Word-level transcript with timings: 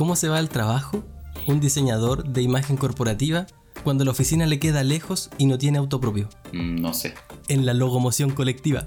¿Cómo 0.00 0.16
se 0.16 0.30
va 0.30 0.38
al 0.38 0.48
trabajo 0.48 1.04
un 1.46 1.60
diseñador 1.60 2.24
de 2.24 2.40
imagen 2.40 2.78
corporativa 2.78 3.46
cuando 3.84 4.02
la 4.02 4.12
oficina 4.12 4.46
le 4.46 4.58
queda 4.58 4.82
lejos 4.82 5.28
y 5.36 5.44
no 5.44 5.58
tiene 5.58 5.76
auto 5.76 6.00
propio? 6.00 6.30
Mm, 6.54 6.80
no 6.80 6.94
sé. 6.94 7.12
En 7.48 7.66
la 7.66 7.74
locomoción 7.74 8.30
colectiva. 8.30 8.84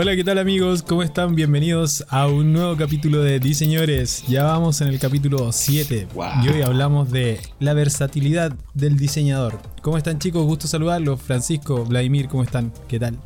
Hola, 0.08 0.16
¿qué 0.16 0.24
tal 0.24 0.38
amigos? 0.38 0.82
¿Cómo 0.82 1.02
están? 1.02 1.34
Bienvenidos 1.34 2.02
a 2.08 2.28
un 2.28 2.54
nuevo 2.54 2.78
capítulo 2.78 3.22
de 3.22 3.38
Diseñores. 3.40 4.24
Ya 4.26 4.44
vamos 4.44 4.80
en 4.80 4.88
el 4.88 4.98
capítulo 4.98 5.52
7 5.52 6.08
Wow. 6.14 6.26
y 6.42 6.48
hoy 6.48 6.62
hablamos 6.62 7.10
de 7.10 7.38
la 7.60 7.74
versatilidad 7.74 8.54
del 8.72 8.96
diseñador. 8.96 9.60
¿Cómo 9.82 9.98
están 9.98 10.18
chicos? 10.18 10.46
Gusto 10.46 10.66
saludarlos. 10.66 11.20
Francisco, 11.20 11.84
Vladimir, 11.84 12.28
¿cómo 12.28 12.42
están? 12.42 12.72
¿Qué 12.88 12.98
tal? 12.98 13.18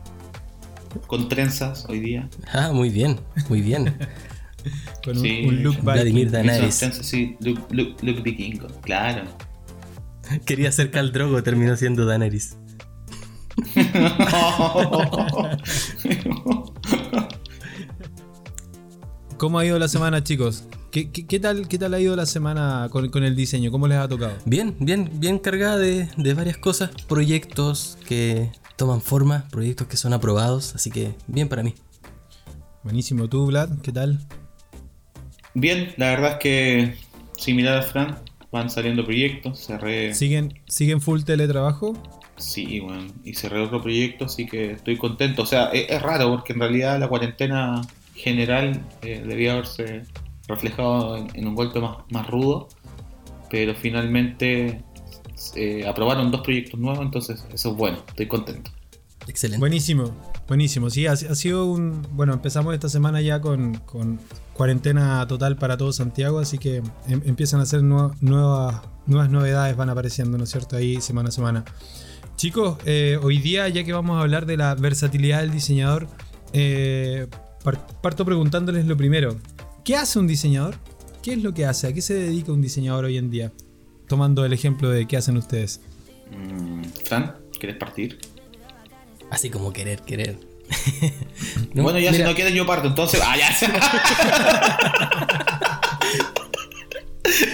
Con 1.06 1.28
trenzas 1.28 1.86
hoy 1.88 2.00
día. 2.00 2.28
Ah, 2.52 2.72
muy 2.72 2.88
bien, 2.88 3.20
muy 3.48 3.60
bien. 3.60 3.96
Con 5.04 5.18
un, 5.18 5.22
Sí, 5.22 5.44
un 5.46 5.62
look 5.62 5.80
Vladimir 5.82 6.32
trenzas, 6.32 6.96
sí. 6.96 7.36
Look, 7.38 7.60
look, 7.70 7.94
look 8.02 8.24
vikingo. 8.24 8.66
Claro. 8.80 9.22
Quería 10.46 10.72
ser 10.72 10.90
Khal 10.90 11.12
Drogo, 11.12 11.44
terminó 11.44 11.76
siendo 11.76 12.06
Daenerys. 12.06 12.56
¿Cómo 19.42 19.58
ha 19.58 19.66
ido 19.66 19.76
la 19.76 19.88
semana 19.88 20.22
chicos? 20.22 20.68
¿Qué, 20.92 21.10
qué- 21.10 21.26
qué 21.26 21.40
tal, 21.40 21.66
¿Qué 21.66 21.76
tal 21.76 21.92
ha 21.94 21.98
ido 21.98 22.14
la 22.14 22.26
semana 22.26 22.86
con, 22.92 23.08
con 23.08 23.24
el 23.24 23.34
diseño? 23.34 23.72
¿Cómo 23.72 23.88
les 23.88 23.98
ha 23.98 24.06
tocado? 24.06 24.34
Bien, 24.44 24.76
bien, 24.78 25.10
bien 25.14 25.40
cargada 25.40 25.78
de, 25.78 26.08
de 26.16 26.34
varias 26.34 26.58
cosas, 26.58 26.90
proyectos 27.08 27.98
que 28.06 28.52
toman 28.76 29.02
forma, 29.02 29.48
proyectos 29.50 29.88
que 29.88 29.96
son 29.96 30.12
aprobados, 30.12 30.76
así 30.76 30.92
que 30.92 31.16
bien 31.26 31.48
para 31.48 31.64
mí. 31.64 31.74
Buenísimo. 32.84 33.26
¿Tú, 33.28 33.46
Vlad? 33.46 33.80
¿Qué 33.82 33.90
tal? 33.90 34.20
Bien, 35.54 35.92
la 35.96 36.10
verdad 36.10 36.30
es 36.34 36.38
que 36.38 36.94
similar 37.36 37.78
a 37.78 37.82
Fran, 37.82 38.20
van 38.52 38.70
saliendo 38.70 39.04
proyectos. 39.04 39.58
Cerré. 39.66 40.14
¿Siguen, 40.14 40.54
¿Siguen 40.68 41.00
full 41.00 41.22
teletrabajo? 41.22 42.00
Sí, 42.36 42.78
bueno, 42.78 43.08
y 43.24 43.34
cerré 43.34 43.58
otro 43.58 43.82
proyecto, 43.82 44.26
así 44.26 44.46
que 44.46 44.70
estoy 44.74 44.96
contento. 44.98 45.42
O 45.42 45.46
sea, 45.46 45.64
es, 45.72 45.90
es 45.90 46.00
raro 46.00 46.30
porque 46.30 46.52
en 46.52 46.60
realidad 46.60 47.00
la 47.00 47.08
cuarentena 47.08 47.82
general 48.14 48.80
eh, 49.02 49.22
debía 49.26 49.52
haberse 49.52 50.02
reflejado 50.48 51.16
en, 51.16 51.28
en 51.34 51.46
un 51.48 51.54
golpe 51.54 51.80
más, 51.80 51.98
más 52.10 52.26
rudo, 52.28 52.68
pero 53.50 53.74
finalmente 53.74 54.82
eh, 55.56 55.86
aprobaron 55.86 56.30
dos 56.30 56.40
proyectos 56.42 56.78
nuevos, 56.78 57.04
entonces 57.04 57.44
eso 57.52 57.70
es 57.70 57.76
bueno, 57.76 57.98
estoy 58.08 58.26
contento. 58.26 58.70
Excelente. 59.28 59.60
Buenísimo, 59.60 60.10
buenísimo. 60.48 60.90
Sí, 60.90 61.06
ha, 61.06 61.12
ha 61.12 61.16
sido 61.16 61.66
un. 61.66 62.02
Bueno, 62.10 62.32
empezamos 62.32 62.74
esta 62.74 62.88
semana 62.88 63.20
ya 63.20 63.40
con, 63.40 63.74
con 63.86 64.18
cuarentena 64.52 65.24
total 65.28 65.54
para 65.56 65.76
todo 65.76 65.92
Santiago, 65.92 66.40
así 66.40 66.58
que 66.58 66.78
em- 67.06 67.22
empiezan 67.24 67.60
a 67.60 67.66
ser 67.66 67.82
nue- 67.82 68.12
nuevas, 68.20 68.82
nuevas 69.06 69.30
novedades, 69.30 69.76
van 69.76 69.90
apareciendo, 69.90 70.38
¿no 70.38 70.44
es 70.44 70.50
cierto? 70.50 70.76
Ahí 70.76 71.00
semana 71.00 71.28
a 71.28 71.32
semana. 71.32 71.64
Chicos, 72.34 72.78
eh, 72.84 73.16
hoy 73.22 73.38
día, 73.38 73.68
ya 73.68 73.84
que 73.84 73.92
vamos 73.92 74.16
a 74.18 74.22
hablar 74.22 74.44
de 74.44 74.56
la 74.56 74.74
versatilidad 74.74 75.42
del 75.42 75.52
diseñador, 75.52 76.08
eh, 76.52 77.28
parto 77.62 78.24
preguntándoles 78.24 78.86
lo 78.86 78.96
primero: 78.96 79.38
¿qué 79.84 79.96
hace 79.96 80.18
un 80.18 80.26
diseñador? 80.26 80.76
¿Qué 81.22 81.34
es 81.34 81.42
lo 81.42 81.54
que 81.54 81.66
hace? 81.66 81.86
¿A 81.86 81.92
qué 81.92 82.02
se 82.02 82.14
dedica 82.14 82.52
un 82.52 82.62
diseñador 82.62 83.04
hoy 83.04 83.16
en 83.16 83.30
día? 83.30 83.52
Tomando 84.08 84.44
el 84.44 84.52
ejemplo 84.52 84.90
de 84.90 85.06
qué 85.06 85.16
hacen 85.16 85.36
ustedes. 85.36 85.80
Mm, 86.30 86.82
Fran, 87.04 87.36
¿quieres 87.58 87.76
partir? 87.76 88.18
Así 89.30 89.48
como 89.48 89.72
querer, 89.72 90.02
querer. 90.02 90.38
No, 91.74 91.84
bueno, 91.84 91.98
ya 91.98 92.12
si 92.12 92.22
no 92.22 92.34
quieres 92.34 92.54
yo 92.54 92.66
parto, 92.66 92.88
entonces... 92.88 93.20
¡Ah, 93.24 93.36
ya! 93.36 93.48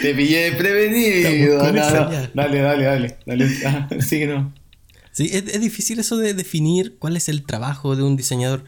Te 0.03 0.15
pillé 0.15 0.57
con 0.57 1.75
No, 1.75 2.01
no. 2.01 2.11
Dale, 2.35 2.59
dale, 2.61 2.85
dale. 2.85 3.19
dale. 3.27 4.03
Sigue, 4.03 4.27
no. 4.27 4.53
Sí, 5.13 5.31
es, 5.33 5.45
es 5.49 5.61
difícil 5.61 5.99
eso 5.99 6.17
de 6.17 6.35
definir 6.35 6.97
cuál 6.99 7.17
es 7.17 7.29
el 7.29 7.45
trabajo 7.45 7.97
de 7.97 8.03
un 8.03 8.17
diseñador. 8.17 8.65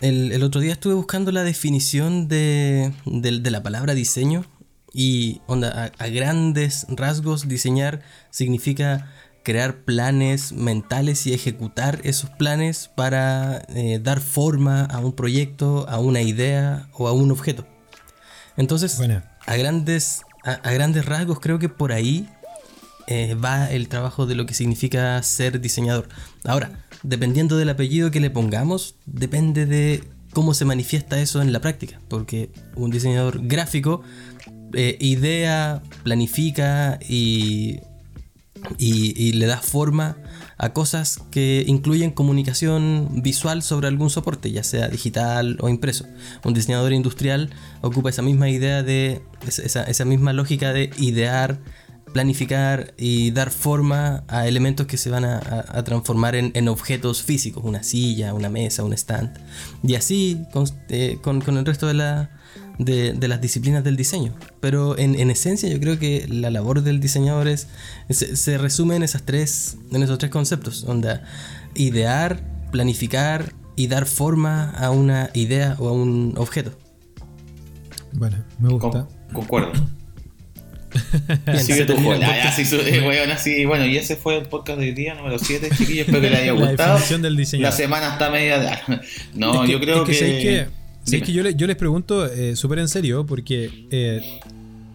El, 0.00 0.32
el 0.32 0.42
otro 0.42 0.60
día 0.60 0.72
estuve 0.72 0.94
buscando 0.94 1.32
la 1.32 1.42
definición 1.44 2.28
de, 2.28 2.92
de- 3.06 3.40
de 3.40 3.50
la 3.50 3.62
palabra 3.62 3.94
diseño 3.94 4.44
y 4.92 5.40
onda, 5.46 5.92
a, 5.98 6.04
a 6.04 6.08
grandes 6.08 6.86
rasgos 6.90 7.48
diseñar 7.48 8.00
significa 8.30 9.10
crear 9.42 9.76
planes 9.84 10.52
mentales 10.52 11.26
y 11.26 11.32
ejecutar 11.32 12.00
esos 12.04 12.28
planes 12.30 12.90
para 12.94 13.62
eh, 13.68 13.98
dar 14.02 14.20
forma 14.20 14.84
a 14.84 14.98
un 15.00 15.12
proyecto, 15.12 15.88
a 15.88 15.98
una 15.98 16.20
idea 16.20 16.88
o 16.92 17.08
a 17.08 17.12
un 17.12 17.30
objeto. 17.30 17.66
Entonces, 18.56 18.98
a 19.46 19.56
grandes, 19.56 20.20
a, 20.44 20.52
a 20.52 20.72
grandes 20.72 21.06
rasgos 21.06 21.40
creo 21.40 21.58
que 21.58 21.68
por 21.70 21.92
ahí 21.92 22.28
eh, 23.06 23.34
va 23.34 23.70
el 23.70 23.88
trabajo 23.88 24.26
de 24.26 24.34
lo 24.34 24.44
que 24.44 24.52
significa 24.52 25.22
ser 25.22 25.60
diseñador. 25.60 26.08
Ahora, 26.44 26.84
dependiendo 27.02 27.56
del 27.56 27.68
apellido 27.68 28.10
que 28.10 28.20
le 28.20 28.30
pongamos, 28.30 28.96
depende 29.06 29.66
de 29.66 30.04
cómo 30.32 30.54
se 30.54 30.64
manifiesta 30.64 31.20
eso 31.20 31.42
en 31.42 31.52
la 31.52 31.60
práctica. 31.60 32.00
Porque 32.08 32.50
un 32.76 32.90
diseñador 32.90 33.46
gráfico 33.46 34.02
eh, 34.74 34.98
idea, 35.00 35.82
planifica 36.02 36.98
y, 37.08 37.80
le 38.78 39.46
da 39.46 39.58
forma 39.58 40.16
a 40.58 40.72
cosas 40.72 41.20
que 41.30 41.64
incluyen 41.68 42.10
comunicación 42.10 43.22
visual 43.22 43.62
sobre 43.62 43.86
algún 43.86 44.10
soporte, 44.10 44.50
ya 44.50 44.64
sea 44.64 44.88
digital 44.88 45.56
o 45.60 45.68
impreso. 45.68 46.06
Un 46.44 46.52
diseñador 46.54 46.92
industrial 46.92 47.50
ocupa 47.80 48.10
esa 48.10 48.22
misma 48.22 48.50
idea 48.50 48.82
de, 48.82 49.22
esa 49.46 50.04
misma 50.04 50.32
lógica 50.32 50.72
de 50.72 50.90
idear, 50.98 51.60
planificar 52.12 52.94
y 52.96 53.30
dar 53.30 53.50
forma 53.50 54.24
a 54.28 54.46
elementos 54.46 54.86
que 54.86 54.96
se 54.96 55.10
van 55.10 55.24
a, 55.24 55.38
a- 55.38 55.78
a 55.78 55.84
transformar 55.84 56.34
en, 56.34 56.50
en 56.54 56.68
objetos 56.68 57.22
físicos, 57.22 57.64
una 57.64 57.82
silla, 57.82 58.34
una 58.34 58.48
mesa, 58.48 58.84
un 58.84 58.92
stand. 58.92 59.38
Y 59.82 59.94
así 59.94 60.42
con, 60.52 60.64
eh, 60.88 61.18
con- 61.22 61.40
con 61.40 61.56
el 61.58 61.64
resto 61.66 61.86
de, 61.86 61.94
la, 61.94 62.30
de, 62.78 63.12
de 63.12 63.28
las 63.28 63.40
disciplinas 63.40 63.84
del 63.84 63.96
diseño. 63.96 64.34
Pero 64.60 64.98
en, 64.98 65.14
en 65.14 65.30
esencia 65.30 65.68
yo 65.68 65.78
creo 65.80 65.98
que 65.98 66.26
la 66.28 66.50
labor 66.50 66.82
del 66.82 67.00
diseñador 67.00 67.48
es, 67.48 67.68
se, 68.10 68.36
se 68.36 68.58
resume 68.58 68.96
en, 68.96 69.02
esas 69.02 69.22
tres, 69.24 69.76
en 69.92 70.02
esos 70.02 70.18
tres 70.18 70.30
conceptos. 70.30 70.84
Onda, 70.84 71.22
idear, 71.74 72.42
planificar 72.72 73.52
y 73.76 73.86
dar 73.86 74.06
forma 74.06 74.70
a 74.70 74.90
una 74.90 75.30
idea 75.34 75.76
o 75.78 75.88
a 75.88 75.92
un 75.92 76.34
objeto. 76.36 76.72
Bueno, 78.12 78.36
me 78.58 78.70
gusta. 78.70 78.90
Con- 78.90 79.08
concuerdo. 79.34 79.72
Bien, 81.46 81.58
Sigue 81.60 81.84
tu 81.84 81.92
termina 81.94 82.14
el 82.14 82.20
joya. 82.20 82.28
Ya, 82.28 82.34
podcast. 82.34 82.56
sí, 82.56 82.64
su- 82.64 82.76
eh, 82.76 83.02
weón, 83.06 83.30
así, 83.30 83.64
bueno, 83.64 83.86
y 83.86 83.96
ese 83.96 84.16
fue 84.16 84.36
el 84.38 84.46
podcast 84.46 84.78
de 84.80 84.86
hoy 84.86 84.92
día, 84.92 85.14
número 85.14 85.38
7, 85.38 85.68
chiquillos. 85.76 86.06
Espero 86.06 86.20
que 86.20 86.30
les 86.30 86.38
haya 86.40 86.52
La 86.54 86.66
gustado. 86.68 86.98
definición 86.98 87.22
del 87.22 87.62
La 87.62 87.72
semana 87.72 88.12
está 88.12 88.30
media. 88.30 88.58
de- 88.58 89.00
No, 89.34 89.64
Es 89.64 89.70
yo 89.70 89.80
creo 89.80 90.02
es 90.02 90.08
que. 90.08 90.14
¿Sabéis 90.14 90.68
Dime. 91.06 91.22
que 91.22 91.32
yo, 91.32 91.42
le- 91.42 91.54
yo 91.54 91.66
les 91.66 91.76
pregunto 91.76 92.26
eh, 92.26 92.54
súper 92.56 92.80
en 92.80 92.88
serio, 92.88 93.24
porque 93.24 93.86
eh, 93.90 94.40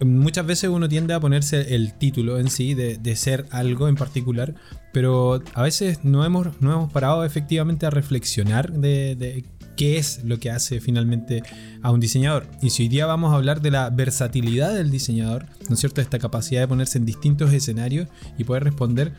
muchas 0.05 0.45
veces 0.45 0.69
uno 0.69 0.87
tiende 0.89 1.13
a 1.13 1.19
ponerse 1.19 1.73
el 1.75 1.93
título 1.93 2.39
en 2.39 2.49
sí 2.49 2.73
de, 2.73 2.97
de 2.97 3.15
ser 3.15 3.45
algo 3.51 3.87
en 3.87 3.95
particular, 3.95 4.53
pero 4.91 5.41
a 5.55 5.63
veces 5.63 5.99
no 6.03 6.23
hemos, 6.25 6.47
no 6.61 6.71
hemos 6.71 6.91
parado 6.91 7.25
efectivamente 7.25 7.85
a 7.85 7.89
reflexionar 7.89 8.71
de, 8.73 9.15
de 9.15 9.43
qué 9.75 9.97
es 9.97 10.23
lo 10.23 10.39
que 10.39 10.51
hace 10.51 10.79
finalmente 10.79 11.43
a 11.81 11.91
un 11.91 11.99
diseñador. 11.99 12.47
Y 12.61 12.69
si 12.69 12.83
hoy 12.83 12.89
día 12.89 13.05
vamos 13.05 13.31
a 13.33 13.35
hablar 13.37 13.61
de 13.61 13.71
la 13.71 13.89
versatilidad 13.89 14.73
del 14.73 14.91
diseñador, 14.91 15.45
¿no 15.69 15.73
es 15.75 15.79
cierto? 15.79 16.01
Esta 16.01 16.19
capacidad 16.19 16.61
de 16.61 16.67
ponerse 16.67 16.97
en 16.97 17.05
distintos 17.05 17.51
escenarios 17.53 18.07
y 18.37 18.43
poder 18.43 18.63
responder. 18.63 19.13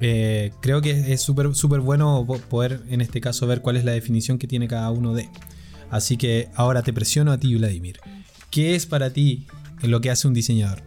eh, 0.00 0.50
creo 0.62 0.80
que 0.80 1.12
es 1.12 1.20
súper 1.20 1.54
súper 1.54 1.80
bueno 1.80 2.24
po- 2.26 2.38
poder 2.38 2.80
en 2.88 3.00
este 3.02 3.20
caso 3.20 3.46
ver 3.46 3.60
cuál 3.60 3.76
es 3.76 3.84
la 3.84 3.92
definición 3.92 4.38
que 4.38 4.46
tiene 4.46 4.66
cada 4.66 4.90
uno 4.90 5.12
de. 5.14 5.28
Así 5.90 6.16
que 6.16 6.48
ahora 6.54 6.82
te 6.82 6.92
presiono 6.92 7.32
a 7.32 7.38
ti, 7.38 7.54
Vladimir. 7.54 8.00
¿Qué 8.50 8.74
es 8.74 8.86
para 8.86 9.10
ti 9.12 9.46
lo 9.82 10.00
que 10.00 10.10
hace 10.10 10.26
un 10.28 10.34
diseñador? 10.34 10.82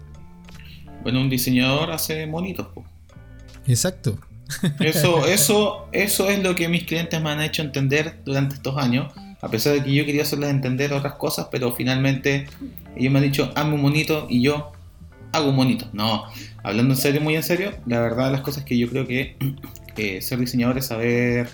Bueno, 1.03 1.21
un 1.21 1.29
diseñador 1.29 1.91
hace 1.91 2.25
monitos. 2.25 2.67
po. 2.73 2.83
Exacto. 3.67 4.17
Eso, 4.79 5.25
eso, 5.27 5.87
eso 5.91 6.29
es 6.29 6.41
lo 6.43 6.55
que 6.55 6.67
mis 6.69 6.83
clientes 6.85 7.21
me 7.21 7.29
han 7.29 7.41
hecho 7.41 7.61
entender 7.61 8.21
durante 8.25 8.55
estos 8.55 8.77
años. 8.77 9.11
A 9.43 9.49
pesar 9.49 9.73
de 9.73 9.83
que 9.83 9.93
yo 9.93 10.05
quería 10.05 10.23
hacerles 10.23 10.49
entender 10.49 10.93
otras 10.93 11.15
cosas, 11.15 11.47
pero 11.51 11.71
finalmente 11.73 12.47
ellos 12.95 13.11
me 13.11 13.19
han 13.19 13.25
dicho, 13.25 13.51
hazme 13.55 13.75
un 13.75 13.81
monito 13.81 14.25
y 14.29 14.41
yo 14.41 14.71
hago 15.33 15.49
un 15.49 15.55
monito. 15.55 15.85
No, 15.93 16.23
hablando 16.63 16.93
en 16.93 16.99
serio, 16.99 17.21
muy 17.21 17.35
en 17.35 17.43
serio, 17.43 17.71
la 17.85 17.99
verdad 17.99 18.31
las 18.31 18.41
cosas 18.41 18.63
que 18.63 18.77
yo 18.77 18.89
creo 18.89 19.05
que 19.05 19.35
eh, 19.97 20.21
ser 20.21 20.39
diseñador 20.39 20.77
es 20.77 20.87
saber... 20.87 21.49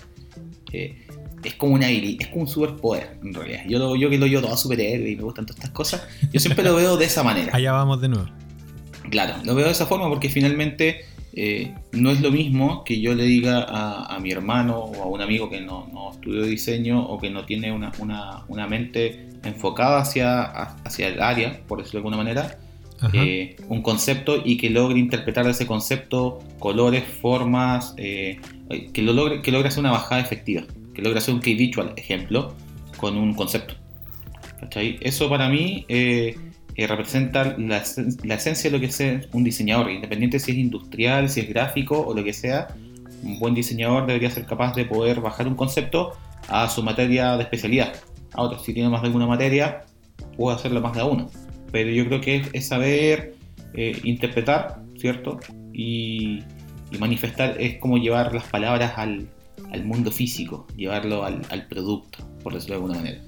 eh, 0.72 1.06
es 1.42 1.54
como 1.54 1.74
una 1.74 1.86
habilidad, 1.86 2.20
es 2.20 2.28
como 2.28 2.42
un 2.42 2.48
superpoder 2.48 3.16
en 3.22 3.34
realidad. 3.34 3.62
Yo, 3.66 3.78
lo, 3.78 3.96
yo 3.96 4.10
que 4.10 4.18
lo 4.18 4.26
yo 4.26 4.42
todo 4.42 4.56
superhéroe 4.56 5.10
y 5.10 5.16
me 5.16 5.22
gustan 5.22 5.46
todas 5.46 5.58
estas 5.58 5.70
cosas, 5.70 6.02
yo 6.32 6.40
siempre 6.40 6.64
lo 6.64 6.74
veo 6.76 6.96
de 6.96 7.06
esa 7.06 7.22
manera. 7.22 7.50
Allá 7.56 7.72
vamos 7.72 8.00
de 8.00 8.08
nuevo. 8.08 8.28
Claro, 9.10 9.34
lo 9.44 9.54
veo 9.54 9.66
de 9.66 9.72
esa 9.72 9.86
forma 9.86 10.08
porque 10.08 10.28
finalmente 10.28 11.06
eh, 11.32 11.74
no 11.92 12.10
es 12.10 12.20
lo 12.20 12.30
mismo 12.30 12.82
que 12.84 13.00
yo 13.00 13.14
le 13.14 13.24
diga 13.24 13.66
a, 13.68 14.18
mi 14.20 14.32
hermano 14.32 14.78
o 14.78 15.02
a 15.02 15.06
un 15.06 15.20
amigo 15.20 15.48
que 15.48 15.60
no, 15.60 16.10
estudió 16.12 16.42
diseño 16.42 17.02
o 17.02 17.18
que 17.18 17.30
no 17.30 17.44
tiene 17.44 17.72
una, 17.72 17.92
una, 18.48 18.66
mente 18.66 19.28
enfocada 19.44 20.00
hacia, 20.00 20.42
hacia 20.42 21.08
el 21.08 21.22
área, 21.22 21.60
por 21.66 21.78
decirlo 21.78 22.00
de 22.00 22.08
alguna 22.08 22.16
manera, 22.16 22.58
eh, 23.14 23.56
un 23.68 23.80
concepto 23.80 24.42
y 24.44 24.58
que 24.58 24.68
logre 24.68 24.98
interpretar 24.98 25.46
ese 25.48 25.66
concepto, 25.66 26.40
colores, 26.58 27.04
formas, 27.04 27.94
eh, 27.96 28.40
que, 28.92 29.02
lo 29.02 29.12
logre, 29.12 29.40
que 29.40 29.50
logre 29.52 29.68
hacer 29.68 29.80
una 29.80 29.92
bajada 29.92 30.20
efectiva, 30.20 30.64
que 30.94 31.00
logre 31.00 31.18
hacer 31.18 31.32
un 31.32 31.40
key 31.40 31.54
visual, 31.54 31.94
ejemplo, 31.96 32.54
con 32.98 33.16
un 33.16 33.34
concepto. 33.34 33.74
Eso 35.00 35.30
para 35.30 35.48
mí 35.48 35.86
eh, 35.88 36.36
representa 36.76 37.56
la, 37.58 37.78
esencia 37.78 38.70
de 38.70 38.76
lo 38.76 38.80
que 38.80 38.86
es 38.86 39.28
un 39.32 39.44
diseñador, 39.44 39.90
independiente 39.90 40.38
si 40.38 40.52
es 40.52 40.58
industrial, 40.58 41.28
si 41.28 41.40
es 41.40 41.48
gráfico 41.48 42.00
o 42.00 42.14
lo 42.14 42.24
que 42.24 42.32
sea. 42.32 42.68
Un 43.22 43.38
buen 43.38 43.54
diseñador 43.54 44.06
debería 44.06 44.30
ser 44.30 44.46
capaz 44.46 44.74
de 44.74 44.84
poder 44.86 45.20
bajar 45.20 45.46
un 45.46 45.54
concepto 45.54 46.12
a 46.48 46.68
su 46.68 46.82
materia 46.82 47.36
de 47.36 47.42
especialidad. 47.42 47.92
Ahora, 48.32 48.58
si 48.58 48.72
tiene 48.72 48.88
más 48.88 49.02
de 49.02 49.08
alguna 49.08 49.26
materia, 49.26 49.84
puede 50.36 50.56
hacerlo 50.56 50.80
más 50.80 50.94
de 50.94 51.02
una. 51.02 51.26
Pero 51.72 51.90
yo 51.90 52.06
creo 52.06 52.20
que 52.20 52.48
es, 52.52 52.66
saber 52.66 53.34
eh, 53.74 54.00
interpretar, 54.04 54.82
¿cierto? 54.98 55.38
Y, 55.72 56.42
manifestar 56.98 57.54
es 57.60 57.78
como 57.78 57.98
llevar 57.98 58.34
las 58.34 58.44
palabras 58.44 58.94
al, 58.96 59.28
mundo 59.84 60.10
físico, 60.10 60.66
llevarlo 60.76 61.24
al, 61.24 61.66
producto, 61.68 62.18
por 62.42 62.52
decirlo 62.52 62.76
de 62.76 62.82
alguna 62.82 62.98
manera. 62.98 63.20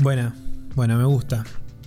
Buena, 0.00 0.34
bueno, 0.74 0.96
me 0.96 1.04
gusta. 1.04 1.44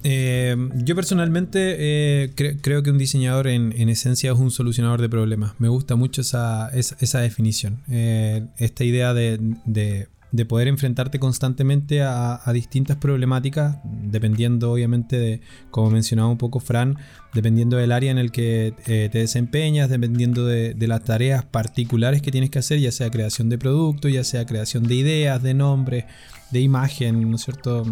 Eh, 0.08 0.56
yo 0.76 0.96
personalmente 0.96 1.78
eh, 1.80 2.58
creo 2.62 2.84
que 2.84 2.92
un 2.92 3.00
diseñador 3.00 3.48
en, 3.48 3.90
esencia 3.90 4.32
es 4.32 4.38
un 4.38 4.52
solucionador 4.52 5.02
de 5.02 5.10
problemas. 5.10 5.54
Me 5.58 5.68
gusta 5.68 5.96
mucho 5.96 6.22
esa, 6.22 6.70
definición. 6.72 7.82
Eh, 7.90 8.46
esta 8.58 8.84
idea 8.84 9.16
de, 9.16 10.08
poder 10.48 10.68
enfrentarte 10.68 11.18
constantemente 11.18 12.04
a, 12.04 12.40
distintas 12.54 12.98
problemáticas, 12.98 13.78
dependiendo 13.84 14.72
obviamente 14.72 15.18
de, 15.18 15.42
como 15.72 15.90
mencionaba 15.90 16.30
un 16.30 16.38
poco 16.38 16.60
Fran, 16.60 17.00
dependiendo 17.34 17.78
del 17.78 17.92
área 17.92 18.12
en 18.12 18.20
el 18.20 18.32
que 18.32 18.76
te 18.86 19.18
desempeñas, 19.18 19.90
dependiendo 19.90 20.46
de, 20.46 20.76
las 20.88 21.04
tareas 21.04 21.46
particulares 21.46 22.22
que 22.22 22.30
tienes 22.30 22.52
que 22.52 22.60
hacer, 22.60 22.78
ya 22.78 22.92
sea 22.92 23.10
creación 23.10 23.50
de 23.50 23.58
producto, 23.58 24.08
ya 24.08 24.24
sea 24.24 24.46
creación 24.46 24.84
de 24.84 24.94
ideas, 24.94 25.42
de 25.42 25.56
nombres, 25.56 26.06
de 26.52 26.60
imagen, 26.62 27.28
¿no 27.28 27.38
es 27.38 27.42
cierto? 27.42 27.86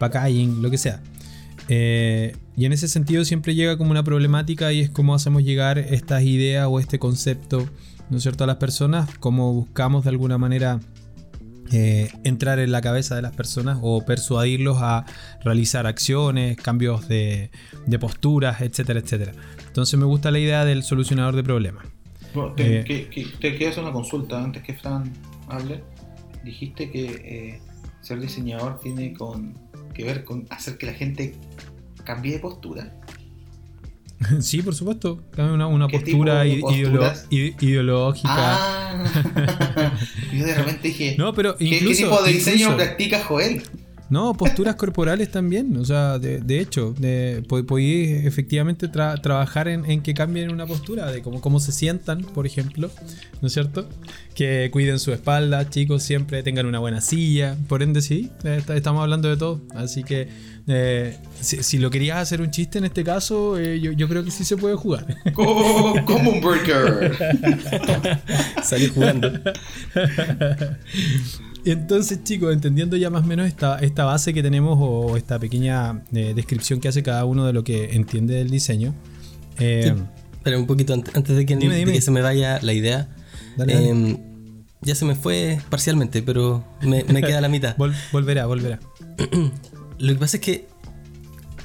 Packaging, 0.00 0.62
lo 0.62 0.70
que 0.70 0.78
sea. 0.78 1.00
Eh, 1.68 2.34
y 2.56 2.64
en 2.64 2.72
ese 2.72 2.88
sentido 2.88 3.24
siempre 3.24 3.54
llega 3.54 3.78
como 3.78 3.92
una 3.92 4.02
problemática 4.02 4.72
y 4.72 4.80
es 4.80 4.90
cómo 4.90 5.14
hacemos 5.14 5.44
llegar 5.44 5.78
estas 5.78 6.24
ideas 6.24 6.66
o 6.68 6.80
este 6.80 6.98
concepto, 6.98 7.68
¿no 8.08 8.16
es 8.16 8.24
cierto?, 8.24 8.42
a 8.42 8.46
las 8.48 8.56
personas, 8.56 9.08
cómo 9.20 9.52
buscamos 9.52 10.02
de 10.02 10.10
alguna 10.10 10.36
manera 10.36 10.80
eh, 11.70 12.10
entrar 12.24 12.58
en 12.58 12.72
la 12.72 12.80
cabeza 12.80 13.14
de 13.14 13.22
las 13.22 13.36
personas 13.36 13.78
o 13.82 14.04
persuadirlos 14.04 14.78
a 14.80 15.04
realizar 15.44 15.86
acciones, 15.86 16.56
cambios 16.56 17.06
de, 17.06 17.50
posturas, 18.00 18.62
etcétera, 18.62 18.98
etcétera. 18.98 19.32
Entonces 19.68 19.96
me 19.98 20.06
gusta 20.06 20.32
la 20.32 20.40
idea 20.40 20.64
del 20.64 20.82
solucionador 20.82 21.36
de 21.36 21.44
problemas. 21.44 21.84
te, 22.56 22.80
eh, 22.80 23.68
hacer 23.68 23.84
una 23.84 23.92
consulta 23.92 24.42
antes 24.42 24.64
que 24.64 24.74
Fran 24.74 25.12
hable. 25.46 25.84
Dijiste 26.42 26.90
que 26.90 27.60
ser 28.00 28.18
diseñador 28.18 28.80
tiene 28.80 29.12
con 29.12 29.54
que 29.90 30.04
ver 30.04 30.24
con 30.24 30.46
hacer 30.50 30.78
que 30.78 30.86
la 30.86 30.94
gente 30.94 31.34
cambie 32.04 32.32
de 32.32 32.38
postura. 32.38 32.96
Sí, 34.40 34.60
por 34.62 34.74
supuesto. 34.74 35.22
Cambie 35.30 35.54
una, 35.66 35.88
postura 35.88 36.44
ideológica. 36.46 38.28
Ah, 38.28 39.04
yo 40.32 40.44
de 40.44 40.54
repente 40.54 40.88
dije, 40.88 41.14
no, 41.16 41.32
pero 41.32 41.56
¿qué, 41.56 41.80
tipo 41.80 42.22
de 42.22 42.32
diseño 42.32 42.76
practica 42.76 43.24
Joel? 43.24 43.62
No, 44.10 44.34
posturas 44.34 44.74
corporales 44.74 45.30
también. 45.30 45.76
O 45.76 45.84
sea, 45.84 46.18
de, 46.18 46.60
hecho, 46.60 46.94
de, 46.98 47.44
podéis 47.48 48.26
efectivamente 48.26 48.88
trabajar 48.88 49.68
en, 49.68 50.02
que 50.02 50.14
cambien 50.14 50.52
una 50.52 50.66
postura, 50.66 51.10
de 51.10 51.22
cómo, 51.22 51.40
cómo 51.40 51.60
se 51.60 51.70
sientan, 51.70 52.22
por 52.22 52.44
ejemplo. 52.44 52.90
¿No 53.40 53.46
es 53.46 53.54
cierto? 53.54 53.88
Que 54.34 54.68
cuiden 54.72 54.98
su 54.98 55.12
espalda, 55.12 55.70
chicos, 55.70 56.02
siempre 56.02 56.42
tengan 56.42 56.66
una 56.66 56.80
buena 56.80 57.00
silla. 57.00 57.56
Por 57.68 57.82
ende, 57.82 58.02
sí, 58.02 58.30
eh, 58.42 58.60
estamos 58.74 59.00
hablando 59.02 59.28
de 59.28 59.36
todo. 59.36 59.60
Así 59.76 60.02
que 60.02 60.28
eh, 60.66 61.16
si, 61.40 61.78
lo 61.78 61.90
querías 61.90 62.18
hacer 62.18 62.40
un 62.40 62.50
chiste 62.50 62.78
en 62.78 62.86
este 62.86 63.04
caso, 63.04 63.58
eh, 63.58 63.80
yo, 63.80 64.08
creo 64.08 64.24
que 64.24 64.32
sí 64.32 64.44
se 64.44 64.56
puede 64.56 64.74
jugar. 64.74 65.06
como 65.34 66.30
un 66.30 66.40
breaker. 66.40 67.16
Salí 68.62 68.88
jugando. 68.88 69.30
Entonces, 71.64 72.24
chicos, 72.24 72.52
entendiendo 72.52 72.96
ya 72.96 73.10
más 73.10 73.24
o 73.24 73.26
menos 73.26 73.46
esta, 73.46 73.78
esta 73.78 74.04
base 74.04 74.32
que 74.32 74.42
tenemos 74.42 74.78
o 74.80 75.16
esta 75.16 75.38
pequeña 75.38 76.02
eh, 76.12 76.32
descripción 76.34 76.80
que 76.80 76.88
hace 76.88 77.02
cada 77.02 77.24
uno 77.24 77.46
de 77.46 77.52
lo 77.52 77.64
que 77.64 77.94
entiende 77.94 78.34
del 78.34 78.50
diseño. 78.50 78.94
Eh, 79.58 79.94
pero 80.42 80.58
un 80.58 80.66
poquito 80.66 80.94
antes, 80.94 81.36
de, 81.36 81.44
que, 81.44 82.00
se 82.00 82.10
me 82.10 82.22
vaya 82.22 82.60
la 82.62 82.72
idea. 82.72 83.08
Em, 83.66 84.16
ya 84.80 84.94
se 84.94 85.04
me 85.04 85.14
fue 85.14 85.58
parcialmente, 85.68 86.22
pero 86.22 86.64
me, 86.80 87.04
queda 87.04 87.40
la 87.40 87.48
mitad. 87.50 87.76
volverá, 88.12 88.46
volverá. 88.46 88.80
lo 89.98 90.12
que 90.12 90.18
pasa 90.18 90.38
es 90.38 90.42
que 90.42 90.68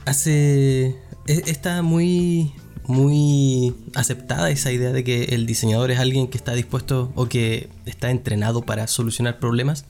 hace. 0.06 0.95
E, 1.27 1.44
está 1.45 1.81
muy. 1.81 2.53
Muy 2.88 3.76
aceptada 3.96 4.50
esa 4.50 4.72
idea 4.72 4.92
de 4.92 5.04
que 5.04 5.24
el 5.36 5.46
diseñador 5.46 5.92
es 5.92 6.00
alguien 6.00 6.28
que 6.28 6.38
está 6.38 6.54
dispuesto 6.54 7.12
o 7.16 7.28
que 7.28 7.70
está 7.86 8.12
entrenado 8.12 8.62
para 8.64 8.88
solucionar 8.88 9.40
problemas. 9.40 9.86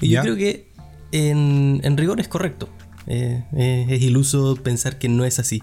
Y 0.00 0.08
yo 0.08 0.22
creo 0.22 0.36
que 0.36 0.70
en, 1.12 1.96
rigor 1.96 2.20
es 2.20 2.28
correcto. 2.28 2.68
Eh, 3.06 3.44
eh, 3.56 3.86
es 3.88 4.02
iluso 4.02 4.56
pensar 4.56 4.98
que 4.98 5.08
no 5.08 5.24
es 5.24 5.38
así. 5.38 5.62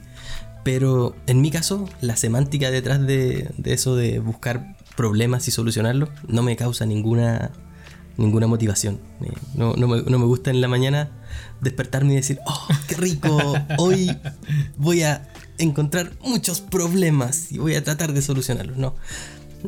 Pero 0.64 1.16
en 1.28 1.40
mi 1.42 1.50
caso, 1.50 1.88
la 2.02 2.18
semántica 2.18 2.72
detrás 2.72 3.06
de, 3.06 3.50
eso 3.64 3.96
de 3.96 4.20
buscar 4.20 4.76
problemas 4.96 5.48
y 5.48 5.52
solucionarlos 5.52 6.10
no 6.28 6.44
me 6.44 6.58
causa 6.58 6.86
ninguna, 6.86 7.52
ninguna 8.18 8.48
motivación. 8.48 9.00
Eh, 9.22 9.32
no, 9.56 9.76
me, 9.76 10.02
no, 10.02 10.20
me, 10.20 10.26
gusta 10.26 10.50
en 10.50 10.60
la 10.60 10.68
mañana 10.68 11.10
despertarme 11.62 12.14
y 12.14 12.16
decir, 12.18 12.40
oh, 12.46 12.68
qué 12.88 12.96
rico, 12.96 13.54
hoy 13.78 14.12
voy 14.78 15.04
a 15.04 15.30
encontrar 15.58 16.14
muchos 16.22 16.62
problemas 16.62 17.52
y 17.52 17.58
voy 17.58 17.76
a 17.76 17.84
tratar 17.84 18.14
de 18.14 18.22
solucionarlos. 18.22 18.78
No. 18.78 18.96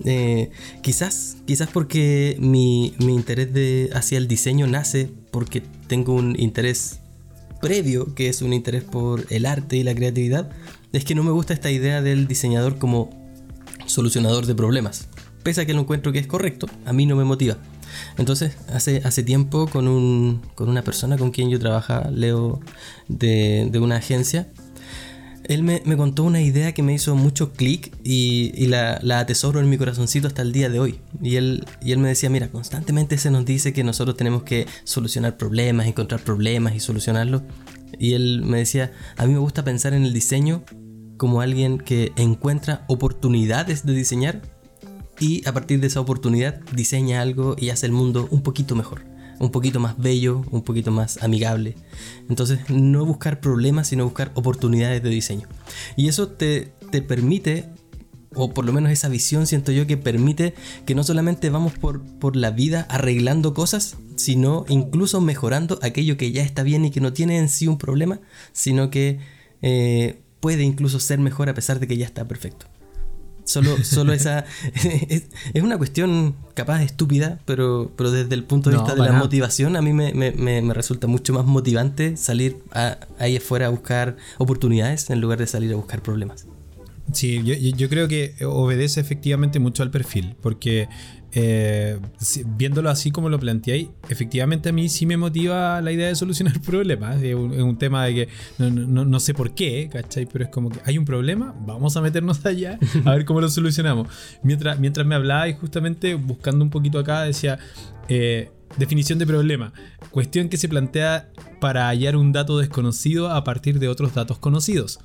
Eh, 0.06 0.52
quizás, 0.82 1.38
quizás 1.46 1.70
porque 1.70 2.38
mi, 2.40 2.94
interés 3.00 3.54
de, 3.54 3.90
hacia 3.94 4.18
el 4.18 4.28
diseño 4.28 4.68
nace 4.68 5.10
porque 5.32 5.64
tengo 5.88 6.14
un 6.14 6.40
interés 6.40 7.00
previo, 7.62 8.14
que 8.16 8.30
es 8.30 8.42
un 8.42 8.54
interés 8.54 8.84
por 8.84 9.26
el 9.30 9.46
arte 9.46 9.78
y 9.78 9.84
la 9.84 9.96
creatividad, 9.96 10.50
es 10.94 11.06
que 11.06 11.16
no 11.16 11.24
me 11.24 11.32
gusta 11.32 11.54
esta 11.54 11.72
idea 11.72 12.02
del 12.02 12.28
diseñador 12.28 12.78
como 12.78 13.10
solucionador 13.86 14.46
de 14.46 14.56
problemas. 14.56 15.08
Pese 15.44 15.62
a 15.62 15.66
que 15.66 15.74
lo 15.74 15.82
encuentro 15.82 16.12
que 16.12 16.20
es 16.20 16.28
correcto, 16.28 16.68
a 16.86 16.94
mí 16.94 17.06
no 17.06 17.16
me 17.16 17.24
motiva. 17.24 17.58
Entonces, 18.18 18.56
hace, 18.72 19.02
hace 19.04 19.24
tiempo 19.24 19.68
con, 19.68 19.88
un, 19.88 20.42
con 20.56 20.70
una 20.70 20.84
persona 20.84 21.18
con 21.18 21.32
quien 21.32 21.50
yo 21.50 21.60
trabajo, 21.60 22.02
Leo, 22.12 22.60
de, 23.08 23.68
de 23.72 23.80
una 23.80 23.98
agencia, 23.98 24.48
él 25.50 25.64
me, 25.64 25.82
contó 25.98 26.24
una 26.24 26.44
idea 26.44 26.74
que 26.76 26.84
me 26.84 26.94
hizo 26.94 27.16
mucho 27.16 27.54
clic 27.54 27.92
y, 28.04 28.68
la, 28.68 29.00
atesoro 29.20 29.60
en 29.60 29.68
mi 29.68 29.80
corazoncito 29.80 30.28
hasta 30.28 30.44
el 30.44 30.52
día 30.52 30.70
de 30.70 30.80
hoy. 30.80 31.02
Y 31.24 31.38
él, 31.38 31.66
y 31.82 31.92
él 31.92 31.98
me 31.98 32.08
decía, 32.08 32.30
mira, 32.30 32.52
constantemente 32.52 33.18
se 33.18 33.32
nos 33.32 33.46
dice 33.46 33.74
que 33.74 33.84
nosotros 33.84 34.16
tenemos 34.16 34.44
que 34.44 34.68
solucionar 34.84 35.38
problemas, 35.38 35.88
encontrar 35.88 36.22
problemas 36.22 36.76
y 36.76 36.80
solucionarlos. 36.80 37.42
Y 37.98 38.14
él 38.14 38.44
me 38.46 38.60
decía, 38.60 38.92
a 39.18 39.26
mí 39.26 39.34
me 39.34 39.40
gusta 39.40 39.64
pensar 39.64 39.96
en 39.96 40.06
el 40.06 40.14
diseño 40.14 40.64
como 41.18 41.42
alguien 41.42 41.80
que 41.80 42.12
encuentra 42.16 42.86
oportunidades 42.88 43.88
de 43.88 43.94
diseñar 43.96 44.44
y 45.20 45.46
a 45.48 45.52
partir 45.52 45.80
de 45.80 45.88
esa 45.88 46.00
oportunidad 46.00 46.62
diseña 46.76 47.22
algo 47.22 47.56
y 47.58 47.72
hace 47.72 47.88
el 47.88 47.92
mundo 47.92 48.28
un 48.30 48.44
poquito 48.44 48.76
mejor 48.76 49.09
un 49.40 49.52
poquito 49.52 49.80
más 49.80 49.98
bello, 49.98 50.44
un 50.52 50.62
poquito 50.62 50.92
más 50.92 51.22
amigable. 51.24 51.76
Entonces, 52.30 52.60
no 52.70 53.06
buscar 53.06 53.40
problemas, 53.40 53.88
sino 53.88 54.04
buscar 54.04 54.32
oportunidades 54.36 55.02
de 55.02 55.10
diseño. 55.10 55.48
Y 55.96 56.10
eso 56.10 56.28
te, 56.28 56.74
te 56.92 57.02
permite, 57.02 57.70
o 58.34 58.54
por 58.54 58.66
lo 58.66 58.74
menos 58.74 58.92
esa 58.92 59.08
visión 59.08 59.48
siento 59.48 59.72
yo 59.72 59.88
que 59.88 59.98
permite 59.98 60.54
que 60.86 60.96
no 60.96 61.04
solamente 61.04 61.50
vamos 61.50 61.74
por, 61.74 62.04
por 62.20 62.36
la 62.36 62.52
vida 62.52 62.86
arreglando 62.90 63.54
cosas, 63.54 63.98
sino 64.16 64.66
incluso 64.68 65.22
mejorando 65.22 65.80
aquello 65.82 66.18
que 66.18 66.32
ya 66.32 66.44
está 66.44 66.64
bien 66.64 66.86
y 66.86 66.92
que 66.92 67.02
no 67.02 67.14
tiene 67.14 67.40
en 67.40 67.50
sí 67.50 67.68
un 67.68 67.78
problema, 67.78 68.20
sino 68.52 68.90
que 68.90 69.20
eh, 69.62 70.22
puede 70.40 70.64
incluso 70.64 71.00
ser 71.00 71.20
mejor 71.20 71.50
a 71.50 71.54
pesar 71.54 71.80
de 71.80 71.88
que 71.88 71.98
ya 71.98 72.06
está 72.06 72.28
perfecto. 72.28 72.68
Solo, 73.50 73.84
solo 73.84 74.14
esa. 74.14 74.46
es, 75.10 75.24
es 75.54 75.64
una 75.64 75.78
cuestión 75.80 76.36
capaz 76.54 76.84
estúpida, 76.84 77.40
pero, 77.46 77.92
pero 77.96 78.12
desde 78.12 78.36
el 78.36 78.44
punto 78.44 78.70
de 78.70 78.76
No, 78.76 78.84
vista 78.84 78.94
de 78.94 79.02
la 79.02 79.08
nada. 79.08 79.20
motivación, 79.20 79.76
a 79.76 79.82
mí 79.82 79.92
me, 79.92 80.14
me- 80.14 80.32
me- 80.32 80.62
me 80.62 80.74
resulta 80.74 81.08
mucho 81.08 81.34
más 81.34 81.46
motivante 81.46 82.16
salir 82.16 82.58
a- 82.74 83.00
ahí 83.18 83.38
afuera 83.38 83.66
a 83.66 83.70
buscar 83.70 84.18
oportunidades 84.38 85.10
en 85.10 85.20
lugar 85.20 85.40
de 85.40 85.48
salir 85.48 85.74
a 85.74 85.78
buscar 85.78 86.04
problemas. 86.04 86.46
Sí, 87.12 87.42
yo- 87.44 87.56
yo 87.56 87.90
creo 87.90 88.08
que 88.08 88.36
obedece 88.46 89.00
efectivamente 89.02 89.58
mucho 89.58 89.82
al 89.82 89.90
perfil, 89.90 90.36
porque 90.42 90.88
eh, 91.32 92.00
viéndolo 92.58 92.90
así 92.90 93.12
como 93.12 93.30
lo 93.30 93.40
planteáis, 93.40 93.90
efectivamente 94.10 94.70
a 94.70 94.72
mí 94.72 94.90
sí 94.90 95.06
me 95.06 95.18
motiva 95.18 95.82
la 95.82 95.92
idea 95.92 96.08
de 96.08 96.16
solucionar 96.16 96.60
problemas. 96.66 97.22
Es 97.22 97.36
un, 97.36 97.78
tema 97.78 98.06
de 98.06 98.14
que 98.16 98.28
no, 98.58 99.20
sé 99.20 99.34
por 99.34 99.54
qué, 99.54 99.90
¿cachai? 99.92 100.26
Pero 100.26 100.46
es 100.46 100.50
como 100.50 100.70
que 100.70 100.80
hay 100.86 100.98
un 100.98 101.06
problema, 101.06 101.56
vamos 101.66 101.96
a 101.98 102.02
meternos 102.02 102.46
allá 102.46 102.80
a 103.06 103.12
ver 103.12 103.26
cómo 103.26 103.42
lo 103.42 103.50
solucionamos. 103.50 104.08
Mientras, 104.44 104.80
mientras 104.80 105.06
me 105.06 105.16
hablaba 105.16 105.52
justamente 105.54 106.16
buscando 106.16 106.64
un 106.64 106.70
poquito 106.70 107.00
acá 107.00 107.24
decía... 107.24 107.60
eh, 108.08 108.52
Definición 108.78 109.20
de 109.20 109.26
problema. 109.26 109.74
Cuestión 110.12 110.48
que 110.48 110.58
se 110.58 110.70
plantea 110.70 111.30
para 111.60 111.88
hallar 111.88 112.16
un 112.16 112.32
dato 112.32 112.58
desconocido 112.58 113.32
a 113.32 113.44
partir 113.44 113.80
de 113.80 113.88
otros 113.88 114.14
datos 114.14 114.38
conocidos. 114.38 115.00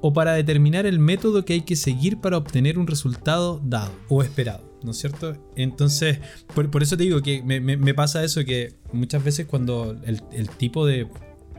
O 0.00 0.12
para 0.12 0.32
determinar 0.32 0.84
el 0.84 0.98
método 0.98 1.44
que 1.44 1.54
hay 1.54 1.62
que 1.62 1.76
seguir 1.76 2.20
para 2.20 2.36
obtener 2.36 2.78
un 2.78 2.86
resultado 2.86 3.60
dado 3.64 3.92
o 4.08 4.22
esperado. 4.22 4.73
¿No 4.84 4.90
es 4.90 4.98
cierto? 4.98 5.34
Entonces, 5.56 6.18
por, 6.54 6.70
por 6.70 6.82
eso 6.82 6.96
te 6.96 7.04
digo 7.04 7.22
que 7.22 7.42
me, 7.42 7.58
me- 7.60 7.94
pasa 7.94 8.22
eso 8.22 8.44
que 8.44 8.74
muchas 8.92 9.24
veces 9.24 9.46
cuando 9.46 9.96
el, 10.04 10.20
el 10.30 10.48
tipo 10.50 10.86
de 10.86 11.08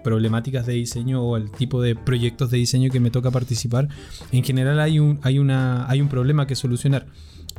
problemáticas 0.03 0.67
de 0.67 0.73
diseño 0.73 1.23
o 1.23 1.35
el 1.35 1.49
tipo 1.49 1.81
de 1.81 1.95
proyectos 1.95 2.51
de 2.51 2.57
diseño 2.59 2.91
que 2.91 2.99
me 2.99 3.09
toca 3.09 3.31
participar, 3.31 3.89
en 4.31 4.43
general 4.43 4.79
hay 4.79 4.99
un, 4.99 5.19
hay 5.23 5.39
una, 5.39 5.89
hay 5.89 6.01
un 6.01 6.07
problema 6.07 6.45
que 6.45 6.55
solucionar. 6.55 7.07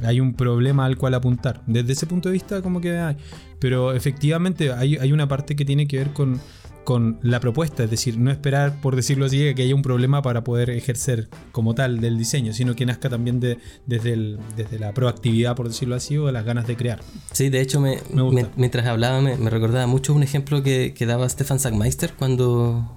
Hay 0.05 0.21
un 0.21 0.35
problema 0.35 0.85
al 0.85 0.97
cual 0.99 1.15
apuntar. 1.15 1.63
Desde 1.67 1.95
ese 1.95 2.07
punto 2.07 2.29
de 2.29 2.35
vista, 2.35 2.61
como 2.63 2.81
que 2.83 2.97
hay. 2.99 3.17
Pero 3.59 3.93
efectivamente 3.95 4.71
hay, 4.71 4.97
hay 4.99 5.11
una 5.13 5.27
parte 5.27 5.57
que 5.57 5.65
tiene 5.65 5.89
que 5.89 5.97
ver 5.97 6.13
con, 6.13 6.39
con 6.87 7.19
la 7.23 7.41
propuesta. 7.41 7.85
Es 7.85 7.91
decir, 7.91 8.17
no 8.17 8.31
esperar, 8.31 8.81
por 8.81 8.97
decirlo 8.97 9.27
así, 9.27 9.53
que 9.55 9.63
haya 9.63 9.75
un 9.75 9.83
problema 9.83 10.23
para 10.23 10.43
poder 10.45 10.71
ejercer 10.71 11.29
como 11.53 11.75
tal 11.75 12.01
del 12.01 12.17
diseño, 12.17 12.53
sino 12.55 12.75
que 12.75 12.87
nazca 12.87 13.11
también 13.11 13.41
de- 13.41 13.59
desde, 13.87 14.13
el- 14.15 14.39
desde 14.57 14.79
la 14.79 14.95
proactividad, 14.95 15.55
por 15.57 15.67
decirlo 15.69 15.97
así, 15.97 16.17
o 16.17 16.27
de 16.27 16.33
las 16.33 16.45
ganas 16.45 16.67
de 16.67 16.77
crear. 16.77 17.01
Sí, 17.33 17.49
de 17.51 17.61
hecho, 17.61 17.81
me, 17.81 17.99
Me 18.15 18.23
gusta. 18.23 18.43
me- 18.43 18.49
mientras 18.57 18.87
hablaba 18.87 19.21
me, 19.21 19.37
me 19.37 19.51
recordaba 19.51 19.87
mucho 19.87 20.15
un 20.15 20.23
ejemplo 20.23 20.63
que, 20.63 20.95
que 20.97 21.05
daba 21.05 21.29
Stefan 21.29 21.59
Sackmeister 21.59 22.13
cuando 22.15 22.91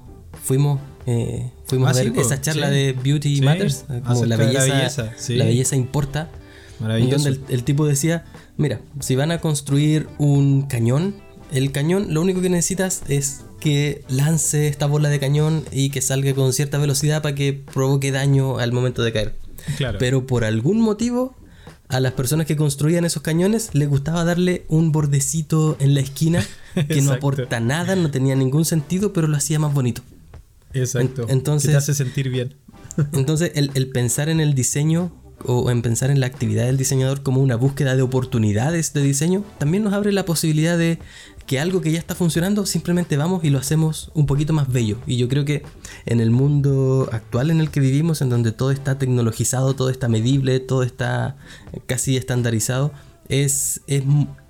fuimos, 0.44 0.80
eh, 1.08 1.52
fuimos 1.66 1.88
Ah, 1.88 1.92
a 1.92 2.04
ver 2.04 2.14
sí, 2.14 2.20
esa 2.22 2.40
charla 2.40 2.68
sí. 2.70 2.76
de 2.76 2.94
Beauty 2.94 3.36
Sí, 3.38 3.42
Matters, 3.42 3.86
eh, 3.90 4.02
como 4.08 4.26
la 4.26 4.38
de 4.38 4.54
la 4.54 4.64
belleza, 4.64 5.04
belleza, 5.04 5.34
la 5.34 5.46
belleza 5.46 5.76
importa. 5.76 6.30
En 6.82 7.10
donde 7.10 7.30
el, 7.32 7.42
el 7.50 7.64
tipo 7.66 7.86
decía, 7.86 8.24
mira, 8.56 8.80
si 9.02 9.18
van 9.18 9.32
a 9.32 9.40
construir 9.40 10.08
un 10.18 10.62
cañón, 10.68 11.14
el 11.52 11.72
cañón 11.74 12.14
lo 12.14 12.22
único 12.22 12.40
que 12.40 12.50
necesitas 12.50 13.02
es 13.10 13.42
que 13.60 14.04
lance 14.10 14.68
esta 14.68 14.86
bola 14.86 15.10
de 15.10 15.20
cañón 15.20 15.64
y 15.72 15.90
que 15.90 16.02
salga 16.02 16.34
con 16.34 16.54
cierta 16.54 16.78
velocidad 16.78 17.22
para 17.22 17.36
que 17.36 17.54
provoque 17.54 18.12
daño 18.12 18.58
al 18.60 18.72
momento 18.72 19.04
de 19.04 19.12
caer. 19.12 19.36
Claro. 19.78 19.98
Pero 20.00 20.26
por 20.26 20.44
algún 20.46 20.80
motivo, 20.82 21.36
a 21.90 22.00
las 22.00 22.14
personas 22.14 22.46
que 22.48 22.56
construían 22.56 23.04
esos 23.06 23.22
cañones 23.24 23.70
les 23.74 23.90
gustaba 23.90 24.24
darle 24.24 24.64
un 24.70 24.92
bordecito 24.92 25.76
en 25.80 25.94
la 25.96 26.00
esquina 26.02 26.46
que 26.88 27.02
no 27.02 27.12
aporta 27.14 27.60
nada, 27.60 27.96
no 27.96 28.10
tenía 28.12 28.36
ningún 28.36 28.64
sentido, 28.66 29.12
pero 29.14 29.28
lo 29.28 29.36
hacía 29.38 29.60
más 29.60 29.74
bonito. 29.74 30.02
Exacto. 30.74 31.24
en- 31.24 31.30
entonces- 31.32 31.68
Que 31.70 31.74
te 31.74 31.78
hace 31.78 31.94
sentir 31.96 32.30
bien. 32.30 32.54
Entonces, 33.14 33.52
el, 33.56 33.72
el 33.76 33.88
pensar 33.90 34.30
en 34.30 34.40
el 34.42 34.54
diseño 34.56 35.12
o 35.46 35.72
en 35.72 35.82
pensar 35.82 36.12
en 36.12 36.20
la 36.20 36.26
actividad 36.26 36.66
del 36.66 36.76
diseñador 36.78 37.24
como 37.24 37.42
una 37.42 37.56
búsqueda 37.56 37.96
de 37.96 38.02
oportunidades 38.02 38.92
de 38.94 39.02
diseño, 39.02 39.46
también 39.58 39.84
nos 39.86 39.94
abre 39.94 40.12
la 40.12 40.26
posibilidad 40.26 40.78
de 40.78 41.00
que 41.50 41.60
algo 41.60 41.82
que 41.82 41.92
ya 41.92 41.98
está 41.98 42.14
funcionando, 42.14 42.68
simplemente 42.68 43.18
vamos 43.18 43.44
y 43.44 43.50
lo 43.50 43.58
hacemos 43.58 44.12
un 44.14 44.28
poquito 44.28 44.54
más 44.54 44.72
bello. 44.72 45.00
Y 45.08 45.18
yo 45.18 45.28
creo 45.28 45.46
que 45.46 45.64
en 46.06 46.20
el 46.20 46.30
mundo 46.30 47.10
actual 47.12 47.50
en 47.50 47.60
el 47.60 47.72
que 47.72 47.80
vivimos, 47.80 48.22
en 48.22 48.30
donde 48.30 48.52
todo 48.52 48.70
está 48.70 49.00
tecnologizado, 49.00 49.74
todo 49.74 49.90
está 49.90 50.08
medible, 50.08 50.60
todo 50.60 50.84
está 50.84 51.38
casi 51.88 52.18
estandarizado, 52.18 52.92
es, 53.30 53.82
es 53.88 54.04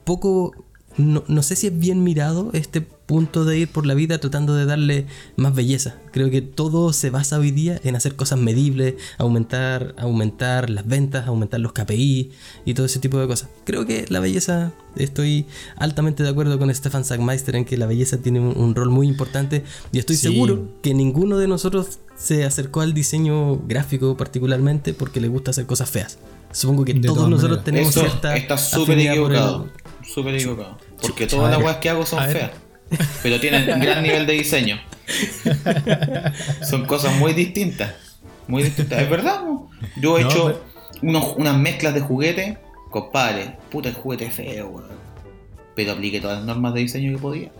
poco... 0.03 0.65
No, 0.97 1.23
no 1.29 1.41
sé 1.41 1.55
si 1.55 1.67
es 1.67 1.79
bien 1.79 2.03
mirado 2.03 2.49
este 2.51 2.85
punto 3.09 3.43
de 3.43 3.57
ir 3.57 3.67
por 3.69 3.87
la 3.87 3.95
vida 3.95 4.19
tratando 4.19 4.53
de 4.53 4.67
darle 4.67 5.07
más 5.35 5.55
belleza. 5.55 5.95
Creo 6.11 6.29
que 6.29 6.43
todo 6.43 6.93
se 6.93 7.09
basa 7.09 7.39
hoy 7.39 7.49
día 7.49 7.79
en 7.83 7.95
hacer 7.95 8.15
cosas 8.15 8.37
medibles, 8.37 8.93
aumentar, 9.17 9.95
aumentar 9.97 10.69
las 10.69 10.85
ventas, 10.85 11.25
aumentar 11.27 11.59
los 11.59 11.73
KPI 11.73 12.29
y 12.65 12.73
todo 12.75 12.85
ese 12.85 12.99
tipo 12.99 13.17
de 13.19 13.25
cosas. 13.25 13.49
Creo 13.65 13.87
que 13.87 14.05
la 14.09 14.19
belleza, 14.19 14.73
estoy 14.95 15.47
altamente 15.75 16.21
de 16.21 16.29
acuerdo 16.29 16.59
con 16.59 16.71
Stefan 16.73 17.03
Sackmeister 17.03 17.55
en 17.55 17.65
que 17.65 17.77
la 17.77 17.87
belleza 17.87 18.17
tiene 18.19 18.39
un, 18.41 18.55
un 18.55 18.75
rol 18.75 18.91
muy 18.91 19.07
importante 19.07 19.63
y 19.91 19.97
estoy 19.97 20.15
Sí. 20.15 20.27
seguro 20.27 20.67
que 20.83 20.93
ninguno 20.93 21.39
de 21.39 21.47
nosotros 21.47 21.97
se 22.15 22.45
acercó 22.45 22.81
al 22.81 22.93
diseño 22.93 23.57
gráfico 23.67 24.17
particularmente 24.17 24.93
porque 24.93 25.19
le 25.19 25.29
gusta 25.29 25.49
hacer 25.49 25.65
cosas 25.65 25.89
feas. 25.89 26.19
Supongo 26.51 26.85
que 26.85 26.93
De 26.93 27.07
todos 27.07 27.27
nosotros 27.27 27.57
maneras. 27.59 27.63
tenemos 27.65 27.89
Eso 27.89 28.01
cierta 28.01 28.37
está 28.37 28.55
súper 28.59 28.99
equivocado. 28.99 29.67
Súper 30.03 30.35
equivocado. 30.35 30.77
Porque 31.01 31.25
todas 31.25 31.49
las 31.49 31.59
weas 31.63 31.77
que 31.77 31.89
hago 31.89 32.05
son 32.05 32.23
feas. 32.29 32.51
Pero 33.23 33.39
tienen 33.39 33.71
un 33.73 33.79
gran 33.81 34.03
nivel 34.03 34.25
de 34.25 34.33
diseño. 34.33 34.79
Son 36.61 36.85
cosas 36.85 37.15
muy 37.17 37.33
distintas. 37.33 37.93
Muy 38.47 38.63
distintas. 38.63 39.01
Es 39.01 39.09
verdad. 39.09 39.41
Yo 39.97 40.17
he 40.17 40.21
No, 40.23 40.29
hecho 40.29 40.45
pero- 40.45 40.99
unos- 41.01 41.33
unas 41.37 41.57
mezclas 41.57 41.93
de 41.93 42.01
juguete. 42.01 42.57
Compadre, 42.89 43.57
puta 43.69 43.89
el 43.89 43.95
juguete 43.95 44.25
es 44.25 44.33
feo, 44.33 44.67
weón. 44.69 44.87
Pero 45.75 45.91
apliqué 45.93 46.19
todas 46.19 46.37
las 46.37 46.45
normas 46.47 46.73
de 46.73 46.79
diseño 46.81 47.11
que 47.15 47.21
podía. 47.21 47.51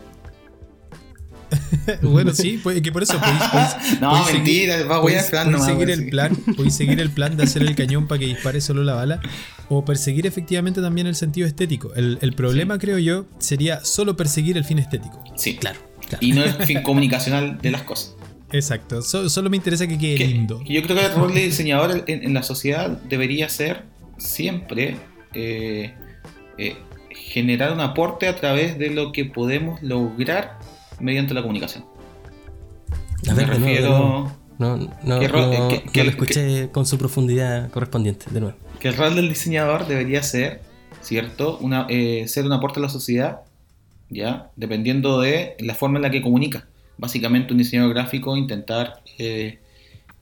bueno, 2.02 2.32
sí, 2.32 2.60
pues, 2.62 2.80
que 2.80 2.92
por 2.92 3.02
eso 3.02 3.18
podéis, 3.18 3.38
podéis- 3.40 4.00
No, 4.00 4.10
podéis 4.10 4.26
seguir- 4.26 4.42
mentira, 4.42 4.84
va 4.84 4.96
a 4.96 5.02
podéis- 5.02 5.30
plan 5.30 5.62
seguir 5.62 5.90
el 5.90 6.08
plan, 6.10 6.36
podéis 6.56 6.74
seguir 6.74 7.00
el 7.00 7.10
plan 7.10 7.36
de 7.36 7.42
hacer 7.44 7.62
el 7.62 7.74
cañón 7.74 8.06
para 8.06 8.18
que 8.20 8.26
dispare 8.26 8.60
solo 8.60 8.82
la 8.84 8.94
bala, 8.94 9.20
o 9.68 9.84
perseguir 9.84 10.26
efectivamente 10.26 10.80
también 10.80 11.06
el 11.06 11.14
sentido 11.14 11.46
estético. 11.46 11.94
El, 11.94 12.18
el 12.20 12.32
problema, 12.34 12.78
creo 12.78 12.98
yo, 12.98 13.26
sería 13.38 13.84
solo 13.84 14.16
perseguir 14.16 14.56
el 14.56 14.64
fin 14.64 14.78
estético. 14.78 15.22
Sí, 15.36 15.56
Claro, 15.56 15.78
claro. 16.08 16.18
Y 16.24 16.32
no 16.32 16.42
el 16.44 16.52
fin 16.66 16.82
comunicacional 16.82 17.58
de 17.60 17.70
las 17.70 17.82
cosas. 17.82 18.14
Exacto. 18.52 19.00
So- 19.02 19.28
solo 19.30 19.48
me 19.50 19.56
interesa 19.56 19.86
que 19.86 19.96
quede 19.98 20.16
Que- 20.16 20.26
lindo. 20.26 20.60
yo 20.68 20.82
creo 20.82 20.96
que 20.96 21.06
el 21.06 21.14
rol 21.14 21.32
de 21.34 21.42
diseñador 21.42 22.04
en, 22.08 22.24
en 22.24 22.34
la 22.34 22.42
sociedad 22.42 22.88
debería 23.08 23.48
ser 23.48 23.84
siempre 24.18 24.96
eh, 25.34 25.94
eh, 26.58 26.76
generar 27.10 27.72
un 27.72 27.80
aporte 27.80 28.26
a 28.26 28.34
través 28.36 28.76
de 28.78 28.90
lo 28.90 29.12
que 29.12 29.24
podemos 29.24 29.80
lograr 29.82 30.58
mediante 31.00 31.34
la 31.34 31.42
comunicación. 31.42 31.84
A 33.28 33.34
ver, 33.34 33.46
Me 33.48 33.54
refiero. 33.54 34.32
No, 34.58 34.76
no, 34.76 35.18
¿Qué 35.20 35.28
ro- 35.28 35.40
no- 35.46 35.68
no 35.68 35.68
qué- 35.92 36.04
lo 36.04 36.10
escuché 36.10 36.70
con 36.70 36.84
su 36.86 36.98
profundidad 36.98 37.70
correspondiente, 37.70 38.26
de 38.30 38.40
nuevo. 38.40 38.56
que 38.78 38.88
el 38.88 38.96
rol 38.96 39.14
del 39.14 39.28
diseñador 39.28 39.86
debería 39.86 40.22
ser, 40.22 40.60
¿cierto? 41.02 41.58
Una, 41.60 41.86
eh, 41.88 42.26
ser 42.28 42.44
un 42.46 42.52
aporte 42.52 42.78
a 42.80 42.82
la 42.82 42.88
sociedad, 42.88 43.40
¿ya? 44.10 44.50
Dependiendo 44.56 45.20
de 45.20 45.54
la 45.60 45.74
forma 45.74 45.96
en 45.98 46.02
la 46.02 46.10
que 46.10 46.20
comunica. 46.22 46.66
Básicamente 46.98 47.52
un 47.52 47.58
diseñador 47.58 47.92
gráfico 47.94 48.36
intentar 48.36 49.02
eh, 49.18 49.58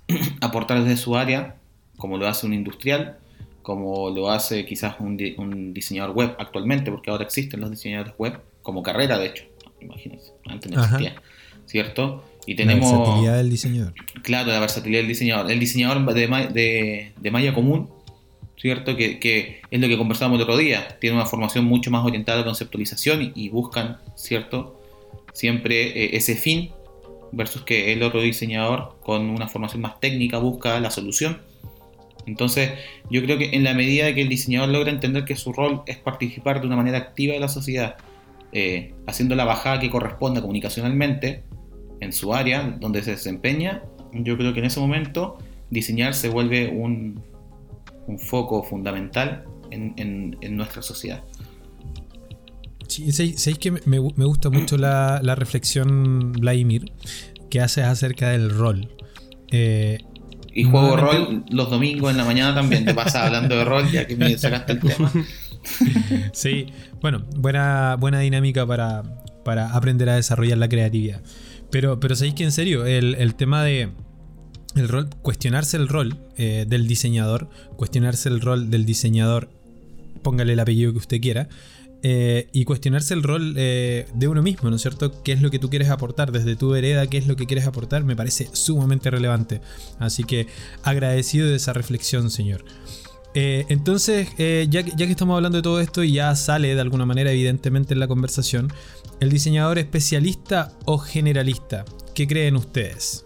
aportar 0.40 0.82
desde 0.82 0.96
su 0.96 1.16
área, 1.16 1.56
como 1.96 2.16
lo 2.16 2.26
hace 2.28 2.46
un 2.46 2.54
industrial, 2.54 3.18
como 3.62 4.10
lo 4.10 4.30
hace 4.30 4.64
quizás 4.64 4.94
un, 5.00 5.18
un 5.38 5.74
diseñador 5.74 6.14
web 6.16 6.34
actualmente, 6.38 6.90
porque 6.90 7.10
ahora 7.10 7.24
existen 7.24 7.60
los 7.60 7.70
diseñadores 7.70 8.14
web, 8.18 8.40
como 8.62 8.82
carrera 8.82 9.18
de 9.18 9.26
hecho, 9.26 9.44
imagínense, 9.80 10.32
antes 10.46 10.70
no 10.70 10.80
Ajá. 10.80 10.96
existía, 10.96 11.22
¿cierto? 11.66 12.24
Y 12.46 12.52
La 12.52 12.56
tenemos... 12.56 12.90
versatilidad 12.90 13.36
del 13.36 13.50
diseñador. 13.50 13.94
Claro, 14.22 14.50
la 14.52 14.60
versatilidad 14.60 15.00
del 15.00 15.08
diseñador. 15.08 15.50
El 15.50 15.60
diseñador 15.60 16.14
de, 16.14 16.26
de, 16.52 17.12
de 17.16 17.30
malla 17.30 17.52
común, 17.52 17.90
¿cierto? 18.56 18.96
Que, 18.96 19.18
que 19.18 19.60
es 19.70 19.80
lo 19.80 19.86
que 19.86 19.98
conversábamos 19.98 20.38
el 20.38 20.44
otro 20.44 20.56
día. 20.56 20.96
Tiene 21.00 21.16
una 21.16 21.26
formación 21.26 21.66
mucho 21.66 21.90
más 21.90 22.04
orientada 22.06 22.38
a 22.38 22.40
la 22.40 22.46
conceptualización 22.46 23.22
y, 23.22 23.32
y 23.34 23.48
buscan, 23.50 23.98
¿cierto? 24.16 24.80
Siempre 25.34 26.04
eh, 26.04 26.16
ese 26.16 26.36
fin 26.36 26.70
versus 27.32 27.62
que 27.62 27.92
el 27.92 28.02
otro 28.02 28.22
diseñador 28.22 28.96
con 29.02 29.28
una 29.28 29.48
formación 29.48 29.82
más 29.82 30.00
técnica 30.00 30.38
busca 30.38 30.80
la 30.80 30.90
solución. 30.90 31.42
Entonces, 32.26 32.72
yo 33.10 33.22
creo 33.22 33.38
que 33.38 33.50
en 33.52 33.64
la 33.64 33.74
medida 33.74 34.14
que 34.14 34.22
el 34.22 34.28
diseñador 34.28 34.70
logra 34.70 34.90
entender 34.90 35.24
que 35.24 35.36
su 35.36 35.52
rol 35.52 35.82
es 35.86 35.98
participar 35.98 36.60
de 36.60 36.66
una 36.66 36.76
manera 36.76 36.98
activa 36.98 37.34
de 37.34 37.40
la 37.40 37.48
sociedad, 37.48 37.96
eh, 38.52 38.94
haciendo 39.06 39.34
la 39.34 39.44
bajada 39.44 39.78
que 39.80 39.90
corresponde 39.90 40.40
comunicacionalmente 40.40 41.44
en 42.00 42.12
su 42.12 42.34
área 42.34 42.76
donde 42.80 43.02
se 43.02 43.12
desempeña, 43.12 43.82
yo 44.12 44.36
creo 44.38 44.52
que 44.54 44.60
en 44.60 44.66
ese 44.66 44.80
momento 44.80 45.38
diseñar 45.70 46.14
se 46.14 46.28
vuelve 46.28 46.68
un, 46.68 47.20
un 48.06 48.18
foco 48.18 48.62
fundamental 48.62 49.44
en, 49.70 49.92
en- 49.96 50.36
en 50.40 50.56
nuestra 50.56 50.80
sociedad. 50.82 51.22
Sí, 52.86 53.12
sé- 53.12 53.36
sabéis 53.36 53.58
que 53.58 53.70
me, 53.72 53.80
me 53.84 54.24
gusta 54.24 54.48
mucho 54.50 54.78
la, 54.78 55.20
la 55.22 55.34
reflexión, 55.34 56.32
Vladimir, 56.32 56.90
que 57.50 57.60
haces 57.60 57.84
acerca 57.84 58.30
del 58.30 58.48
rol. 58.50 58.88
Eh, 59.50 59.98
Y 60.54 60.64
juego 60.64 60.96
Nuevamente- 60.96 61.26
rol 61.26 61.44
los 61.50 61.68
domingos 61.70 62.10
en 62.10 62.16
la 62.16 62.24
mañana 62.24 62.54
también. 62.54 62.84
Te 62.86 62.94
pasa 62.94 63.26
hablando 63.26 63.56
de 63.56 63.64
rol, 63.64 63.90
ya 63.90 64.06
que 64.06 64.16
me 64.16 64.36
sacaste 64.38 64.72
el 64.72 64.80
tema. 64.80 65.12
Sí, 66.32 66.66
bueno, 67.00 67.24
buena, 67.36 67.96
buena 67.96 68.20
dinámica 68.20 68.66
para, 68.66 69.02
para 69.44 69.70
aprender 69.74 70.08
a 70.08 70.16
desarrollar 70.16 70.58
la 70.58 70.68
creatividad. 70.68 71.20
Pero, 71.70 72.00
pero 72.00 72.16
sabéis 72.16 72.34
que 72.34 72.44
en 72.44 72.52
serio, 72.52 72.86
el, 72.86 73.14
el 73.16 73.34
tema 73.34 73.62
de 73.62 73.90
el 74.74 74.88
rol, 74.88 75.08
cuestionarse 75.22 75.76
el 75.76 75.88
rol 75.88 76.16
eh, 76.36 76.64
del 76.68 76.86
diseñador, 76.86 77.48
cuestionarse 77.76 78.28
el 78.28 78.40
rol 78.40 78.70
del 78.70 78.86
diseñador, 78.86 79.50
póngale 80.22 80.52
el 80.52 80.60
apellido 80.60 80.92
que 80.92 80.98
usted 80.98 81.20
quiera, 81.20 81.48
eh, 82.02 82.48
y 82.52 82.64
cuestionarse 82.64 83.12
el 83.12 83.24
rol 83.24 83.54
eh, 83.56 84.06
de 84.14 84.28
uno 84.28 84.40
mismo, 84.40 84.70
¿no 84.70 84.76
es 84.76 84.82
cierto? 84.82 85.22
¿Qué 85.24 85.32
es 85.32 85.42
lo 85.42 85.50
que 85.50 85.58
tú 85.58 85.68
quieres 85.68 85.90
aportar 85.90 86.30
desde 86.30 86.54
tu 86.54 86.70
vereda? 86.70 87.08
¿Qué 87.08 87.18
es 87.18 87.26
lo 87.26 87.34
que 87.34 87.46
quieres 87.46 87.66
aportar? 87.66 88.04
Me 88.04 88.14
parece 88.14 88.48
sumamente 88.52 89.10
relevante. 89.10 89.60
Así 89.98 90.22
que 90.22 90.46
agradecido 90.84 91.48
de 91.48 91.56
esa 91.56 91.72
reflexión, 91.72 92.30
señor. 92.30 92.64
Eh, 93.34 93.66
entonces, 93.68 94.28
eh, 94.38 94.66
ya, 94.70 94.82
que, 94.82 94.90
ya 94.96 95.06
que 95.06 95.12
estamos 95.12 95.36
hablando 95.36 95.58
de 95.58 95.62
todo 95.62 95.80
esto 95.80 96.02
y 96.02 96.12
ya 96.12 96.34
sale 96.34 96.74
de 96.74 96.80
alguna 96.80 97.04
manera 97.06 97.30
evidentemente 97.30 97.94
en 97.94 98.00
la 98.00 98.08
conversación, 98.08 98.72
¿el 99.20 99.30
diseñador 99.30 99.78
especialista 99.78 100.72
o 100.86 100.98
generalista? 100.98 101.84
¿Qué 102.14 102.26
creen 102.26 102.56
ustedes? 102.56 103.24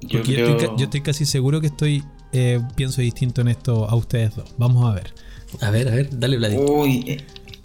Yo 0.00 0.18
Porque 0.18 0.32
yo, 0.32 0.36
creo- 0.36 0.56
estoy, 0.56 0.68
yo 0.78 0.84
estoy 0.84 1.00
casi 1.02 1.26
seguro 1.26 1.60
que 1.60 1.68
estoy 1.68 2.02
eh, 2.32 2.60
pienso 2.76 3.02
distinto 3.02 3.40
en 3.42 3.48
esto 3.48 3.88
a 3.88 3.94
ustedes 3.94 4.34
dos. 4.34 4.54
Vamos 4.56 4.90
a 4.90 4.94
ver. 4.94 5.12
A 5.60 5.70
ver, 5.70 5.86
a 5.88 5.94
ver, 5.94 6.08
dale, 6.18 6.38
Vladi. 6.38 6.56
Uy, 6.56 7.04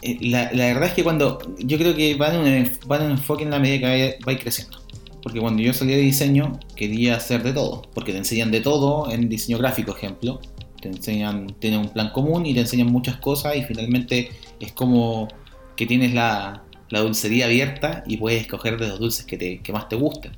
eh, 0.04 0.18
la, 0.22 0.52
la 0.52 0.66
verdad 0.66 0.90
es 0.90 0.94
que 0.94 1.04
cuando. 1.04 1.40
Yo 1.60 1.78
creo 1.78 1.96
que 1.96 2.16
van 2.16 2.46
en 2.46 2.64
un, 2.64 2.72
van 2.86 3.02
en 3.02 3.06
un 3.08 3.12
enfoque 3.14 3.44
en 3.44 3.50
la 3.52 3.60
medida 3.60 3.80
que 3.80 3.86
vaya, 3.86 4.16
vais 4.26 4.40
creciendo. 4.42 4.78
Porque 5.24 5.40
cuando 5.40 5.64
yo 5.64 5.74
salí 5.74 5.94
de 5.94 6.02
diseño, 6.02 6.60
quería 6.76 7.16
hacer 7.16 7.44
de 7.44 7.54
todo. 7.54 7.82
Porque 7.94 8.12
te 8.12 8.18
enseñan 8.20 8.52
de 8.52 8.60
todo 8.62 9.10
en 9.10 9.30
diseño 9.30 9.58
gráfico, 9.58 9.96
ejemplo. 9.96 10.42
Te 10.82 10.90
enseñan, 10.90 11.48
tienen 11.60 11.80
un 11.82 11.90
plan 11.90 12.10
común 12.10 12.46
y 12.46 12.54
te 12.54 12.62
enseñan 12.62 12.88
muchas 12.88 13.18
cosas. 13.18 13.56
Y 13.56 13.64
finalmente 13.64 14.30
es 14.60 14.72
como 14.74 15.28
que 15.76 15.86
tienes 15.86 16.14
la, 16.14 16.64
la 16.90 17.00
dulcería 17.02 17.46
abierta 17.46 18.04
y 18.08 18.18
puedes 18.18 18.42
escoger 18.42 18.78
de 18.80 18.88
los 18.88 19.00
dulces 19.00 19.26
que, 19.26 19.38
te, 19.38 19.60
que 19.60 19.74
más 19.74 19.90
te 19.90 19.96
gusten. 19.96 20.32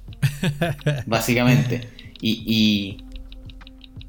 básicamente. 1.05 1.89
Y, 2.21 2.43
y, 2.45 2.97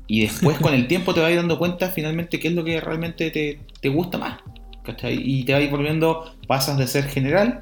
y 0.06 0.22
después 0.22 0.58
con 0.58 0.74
el 0.74 0.86
tiempo 0.88 1.14
te 1.14 1.20
vas 1.20 1.34
dando 1.34 1.58
cuenta 1.58 1.90
finalmente 1.90 2.40
qué 2.40 2.48
es 2.48 2.54
lo 2.54 2.64
que 2.64 2.80
realmente 2.80 3.30
te, 3.30 3.60
te 3.80 3.88
gusta 3.88 4.18
más. 4.18 4.38
¿cachai? 4.82 5.20
Y 5.22 5.44
te 5.44 5.52
vas 5.52 5.70
volviendo, 5.70 6.34
pasas 6.46 6.78
de 6.78 6.86
ser 6.86 7.04
general 7.04 7.60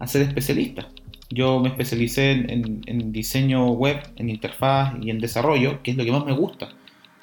a 0.00 0.06
ser 0.06 0.22
especialista. 0.22 0.88
Yo 1.30 1.60
me 1.60 1.68
especialicé 1.68 2.30
en, 2.32 2.50
en- 2.50 2.80
en 2.86 3.12
diseño 3.12 3.68
web, 3.72 4.00
en 4.16 4.28
interfaz 4.30 4.94
y 5.02 5.10
en 5.10 5.18
desarrollo, 5.18 5.82
que 5.82 5.90
es 5.92 5.96
lo 5.96 6.04
que 6.04 6.12
más 6.12 6.24
me 6.24 6.32
gusta. 6.32 6.68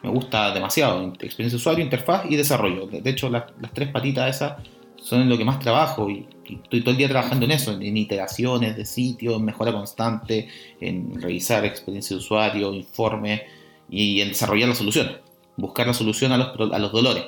Me 0.04 0.10
gusta 0.10 0.54
demasiado, 0.54 1.04
experiencia 1.20 1.50
de 1.50 1.56
usuario, 1.56 1.84
interfaz 1.84 2.26
y 2.30 2.36
desarrollo. 2.36 2.88
De 2.88 3.10
hecho, 3.10 3.30
las, 3.30 3.46
tres 3.74 3.90
patitas 3.90 4.36
esas 4.36 4.54
son 4.96 5.22
en 5.22 5.30
lo 5.30 5.38
que 5.38 5.46
más 5.46 5.60
trabajo 5.60 6.10
y, 6.10 6.26
y 6.46 6.56
estoy 6.56 6.82
todo 6.82 6.92
el 6.92 6.98
día 6.98 7.10
trabajando 7.10 7.46
en 7.46 7.52
eso, 7.52 7.74
en, 7.74 7.98
iteraciones 7.98 8.78
de 8.78 8.86
sitio, 8.86 9.36
en 9.36 9.46
mejora 9.46 9.72
constante, 9.72 10.48
en 10.80 11.22
revisar 11.22 11.66
experiencia 11.66 12.16
de 12.16 12.20
usuario, 12.20 12.74
informes 12.74 13.42
y 13.90 14.22
en 14.22 14.30
desarrollar 14.30 14.70
las 14.70 14.78
soluciones, 14.78 15.18
buscar 15.58 15.88
la 15.88 15.94
solución 15.94 16.32
a 16.32 16.38
los, 16.38 16.74
a 16.74 16.80
los 16.80 16.92
dolores. 16.92 17.26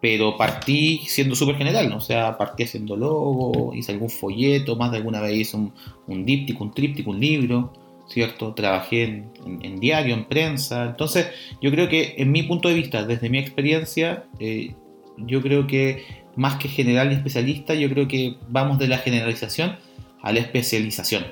Pero 0.00 0.36
partí 0.36 0.98
siendo 1.06 1.34
súper 1.34 1.56
general, 1.56 1.88
¿no? 1.88 1.96
o 1.96 2.00
sea, 2.00 2.36
partí 2.36 2.64
haciendo 2.64 2.96
logo, 2.96 3.72
hice 3.74 3.92
algún 3.92 4.10
folleto, 4.10 4.76
más 4.76 4.90
de 4.90 4.98
alguna 4.98 5.20
vez 5.20 5.36
hice 5.36 5.56
un, 5.56 5.72
un 6.06 6.24
díptico, 6.24 6.64
un 6.64 6.72
tríptico, 6.72 7.10
un 7.10 7.20
libro, 7.20 7.72
¿cierto? 8.08 8.54
Trabajé 8.54 9.24
en, 9.62 9.80
diario, 9.80 10.14
en 10.14 10.24
prensa. 10.24 10.84
Entonces, 10.84 11.28
yo 11.60 11.70
creo 11.70 11.88
que 11.88 12.14
en 12.18 12.32
mi 12.32 12.42
punto 12.42 12.68
de 12.68 12.74
vista, 12.74 13.04
desde 13.04 13.28
mi 13.30 13.38
experiencia, 13.38 14.24
eh, 14.38 14.74
yo 15.18 15.42
creo 15.42 15.66
que 15.66 16.04
más 16.36 16.56
que 16.56 16.68
general 16.68 17.10
y 17.12 17.14
especialista, 17.14 17.74
yo 17.74 17.88
creo 17.88 18.06
que 18.08 18.36
vamos 18.48 18.78
de 18.78 18.88
la 18.88 18.98
generalización 18.98 19.76
a 20.22 20.32
la 20.32 20.40
especialización. 20.40 21.24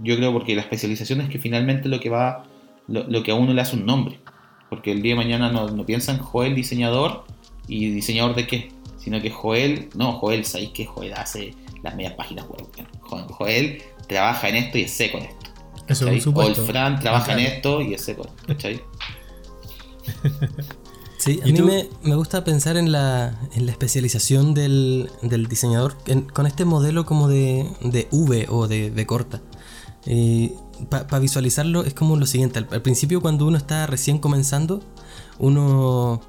Yo 0.00 0.16
creo 0.16 0.32
porque 0.32 0.54
la 0.54 0.62
especialización 0.62 1.20
es 1.20 1.28
que 1.28 1.38
finalmente 1.38 1.88
lo 1.88 2.00
que 2.00 2.10
va, 2.10 2.44
lo, 2.88 3.04
lo 3.04 3.22
que 3.22 3.30
a 3.30 3.34
uno 3.36 3.52
le 3.52 3.60
hace 3.60 3.76
un 3.76 3.86
nombre. 3.86 4.18
Porque 4.68 4.90
el 4.92 5.02
día 5.02 5.12
de 5.12 5.18
mañana 5.18 5.52
no, 5.52 5.68
no 5.68 5.86
piensan 5.86 6.18
Joel 6.18 6.54
diseñador 6.56 7.24
y 7.68 7.90
diseñador 7.90 8.34
de 8.34 8.46
qué, 8.46 8.68
sino 8.98 9.20
que 9.22 9.30
Joel, 9.30 9.88
no, 9.94 10.12
Joel, 10.12 10.44
¿sabéis 10.44 10.70
que 10.70 10.84
Joel 10.84 11.12
hace 11.14 11.54
las 11.82 11.94
medias 11.94 12.14
páginas 12.14 12.46
web? 12.48 12.66
Jo- 13.00 13.26
Joel 13.28 13.82
trabaja 14.08 14.48
en 14.48 14.56
esto 14.56 14.78
y 14.78 14.82
es 14.82 14.90
seco 14.90 15.18
en 15.18 15.24
esto. 15.24 15.43
Eso, 15.88 16.06
supuesto. 16.20 16.64
Fran 16.64 16.98
trabaja 17.00 17.32
en 17.32 17.40
esto 17.40 17.80
y 17.80 17.94
es 17.94 18.02
seco, 18.02 18.26
¿cachai? 18.46 18.80
Sí, 21.16 21.40
a 21.42 21.48
¿Y 21.48 21.52
mí 21.54 21.62
me, 21.62 21.88
me 22.02 22.16
gusta 22.16 22.44
pensar 22.44 22.76
en 22.76 22.92
la, 22.92 23.38
en 23.54 23.64
la 23.64 23.72
especialización 23.72 24.52
del, 24.52 25.08
del 25.22 25.46
diseñador 25.46 25.96
en- 26.06 26.22
con 26.22 26.46
este 26.46 26.66
modelo 26.66 27.06
como 27.06 27.28
de, 27.28 27.66
de 27.80 28.08
V 28.10 28.46
o 28.50 28.68
de, 28.68 28.90
de 28.90 29.06
corta. 29.06 29.40
Para 30.90 31.18
visualizarlo 31.20 31.82
es 31.84 31.94
como 31.94 32.16
lo 32.16 32.26
siguiente, 32.26 32.58
al, 32.58 32.68
al 32.70 32.82
principio 32.82 33.22
cuando 33.22 33.46
uno 33.46 33.56
está 33.56 33.86
recién 33.86 34.18
comenzando, 34.18 34.82
uno, 35.38 36.20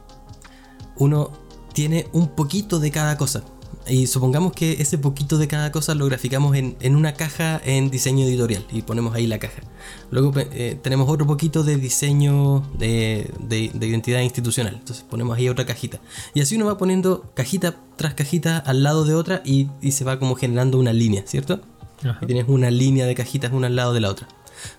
uno 0.97 1.31
tiene 1.73 2.07
un 2.13 2.29
poquito 2.29 2.79
de 2.79 2.91
cada 2.91 3.17
cosa. 3.17 3.43
Y 3.87 4.07
supongamos 4.07 4.51
que 4.53 4.73
ese 4.81 4.97
poquito 4.97 5.37
de 5.37 5.47
cada 5.47 5.71
cosa 5.71 5.93
lo 5.93 6.05
graficamos 6.07 6.55
en, 6.55 6.75
en 6.79 6.95
una 6.95 7.13
caja 7.13 7.61
en 7.63 7.91
diseño 7.91 8.25
editorial 8.25 8.65
y 8.71 8.81
ponemos 8.81 9.13
ahí 9.13 9.27
la 9.27 9.37
caja. 9.37 9.61
Luego 10.09 10.33
eh, 10.35 10.79
tenemos 10.81 11.07
otro 11.09 11.27
poquito 11.27 11.63
de 11.63 11.75
diseño 11.77 12.67
de, 12.79 13.29
de- 13.39 13.71
de 13.73 13.87
identidad 13.87 14.21
institucional. 14.21 14.73
Entonces 14.73 15.05
ponemos 15.07 15.37
ahí 15.37 15.49
otra 15.49 15.65
cajita. 15.65 15.99
Y 16.33 16.41
así 16.41 16.55
uno 16.55 16.65
va 16.65 16.77
poniendo 16.77 17.31
cajita 17.35 17.75
tras 17.95 18.15
cajita 18.15 18.57
al 18.57 18.81
lado 18.81 19.05
de 19.05 19.13
otra 19.13 19.41
y, 19.45 19.67
y 19.81 19.91
se 19.91 20.03
va 20.03 20.17
como 20.19 20.35
generando 20.35 20.79
una 20.79 20.91
línea, 20.93 21.23
¿cierto? 21.27 21.61
Ajá. 22.03 22.17
Y 22.21 22.25
tienes 22.25 22.45
una 22.47 22.71
línea 22.71 23.05
de 23.05 23.13
cajitas 23.15 23.51
una 23.53 23.67
al 23.67 23.75
lado 23.75 23.93
de 23.93 23.99
la 24.01 24.09
otra. 24.09 24.27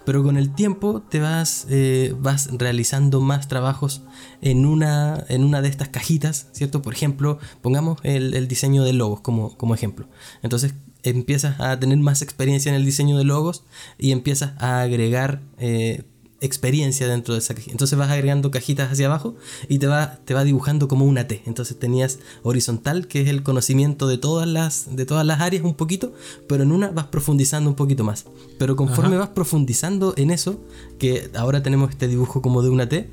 Pero 0.04 0.22
con 0.22 0.36
el 0.36 0.54
tiempo 0.54 1.02
te 1.02 1.20
vas, 1.20 1.66
eh, 1.70 2.14
vas 2.18 2.48
realizando 2.52 3.20
más 3.20 3.48
trabajos 3.48 4.02
en 4.40 4.66
una, 4.66 5.24
en 5.28 5.44
una 5.44 5.62
de 5.62 5.68
estas 5.68 5.88
cajitas, 5.88 6.48
¿cierto? 6.52 6.82
Por 6.82 6.94
ejemplo, 6.94 7.38
pongamos 7.62 7.98
el, 8.02 8.34
el 8.34 8.48
diseño 8.48 8.84
de 8.84 8.92
logos 8.92 9.20
como, 9.20 9.56
como 9.56 9.74
ejemplo. 9.74 10.08
Entonces 10.42 10.74
empiezas 11.02 11.60
a 11.60 11.78
tener 11.78 11.98
más 11.98 12.22
experiencia 12.22 12.70
en 12.70 12.76
el 12.76 12.84
diseño 12.84 13.16
de 13.16 13.24
logos 13.24 13.64
y 13.98 14.12
empiezas 14.12 14.52
a 14.58 14.80
agregar 14.80 15.42
eh, 15.58 16.04
experiencia 16.40 17.08
dentro 17.08 17.34
de 17.34 17.40
esa 17.40 17.54
cajita. 17.54 17.72
Entonces 17.72 17.98
vas 17.98 18.10
agregando 18.10 18.50
cajitas 18.50 18.92
hacia 18.92 19.06
abajo 19.06 19.34
y 19.68 19.78
te 19.78 19.86
va, 19.86 20.18
te 20.24 20.34
va 20.34 20.44
dibujando 20.44 20.88
como 20.88 21.04
una 21.04 21.26
T. 21.26 21.42
Entonces 21.46 21.78
tenías 21.78 22.18
horizontal, 22.42 23.06
que 23.08 23.22
es 23.22 23.28
el 23.28 23.42
conocimiento 23.42 24.06
de 24.06 24.18
todas 24.18 24.46
las, 24.46 24.94
de 24.94 25.06
todas 25.06 25.26
las 25.26 25.40
áreas 25.40 25.64
un 25.64 25.74
poquito, 25.74 26.12
pero 26.48 26.62
en 26.62 26.72
una 26.72 26.90
vas 26.90 27.06
profundizando 27.06 27.70
un 27.70 27.76
poquito 27.76 28.04
más. 28.04 28.26
Pero 28.58 28.76
conforme 28.76 29.16
Ajá. 29.16 29.26
vas 29.26 29.28
profundizando 29.30 30.14
en 30.16 30.30
eso, 30.30 30.60
que 30.98 31.30
ahora 31.34 31.62
tenemos 31.62 31.90
este 31.90 32.08
dibujo 32.08 32.42
como 32.42 32.62
de 32.62 32.70
una 32.70 32.88
T, 32.88 33.08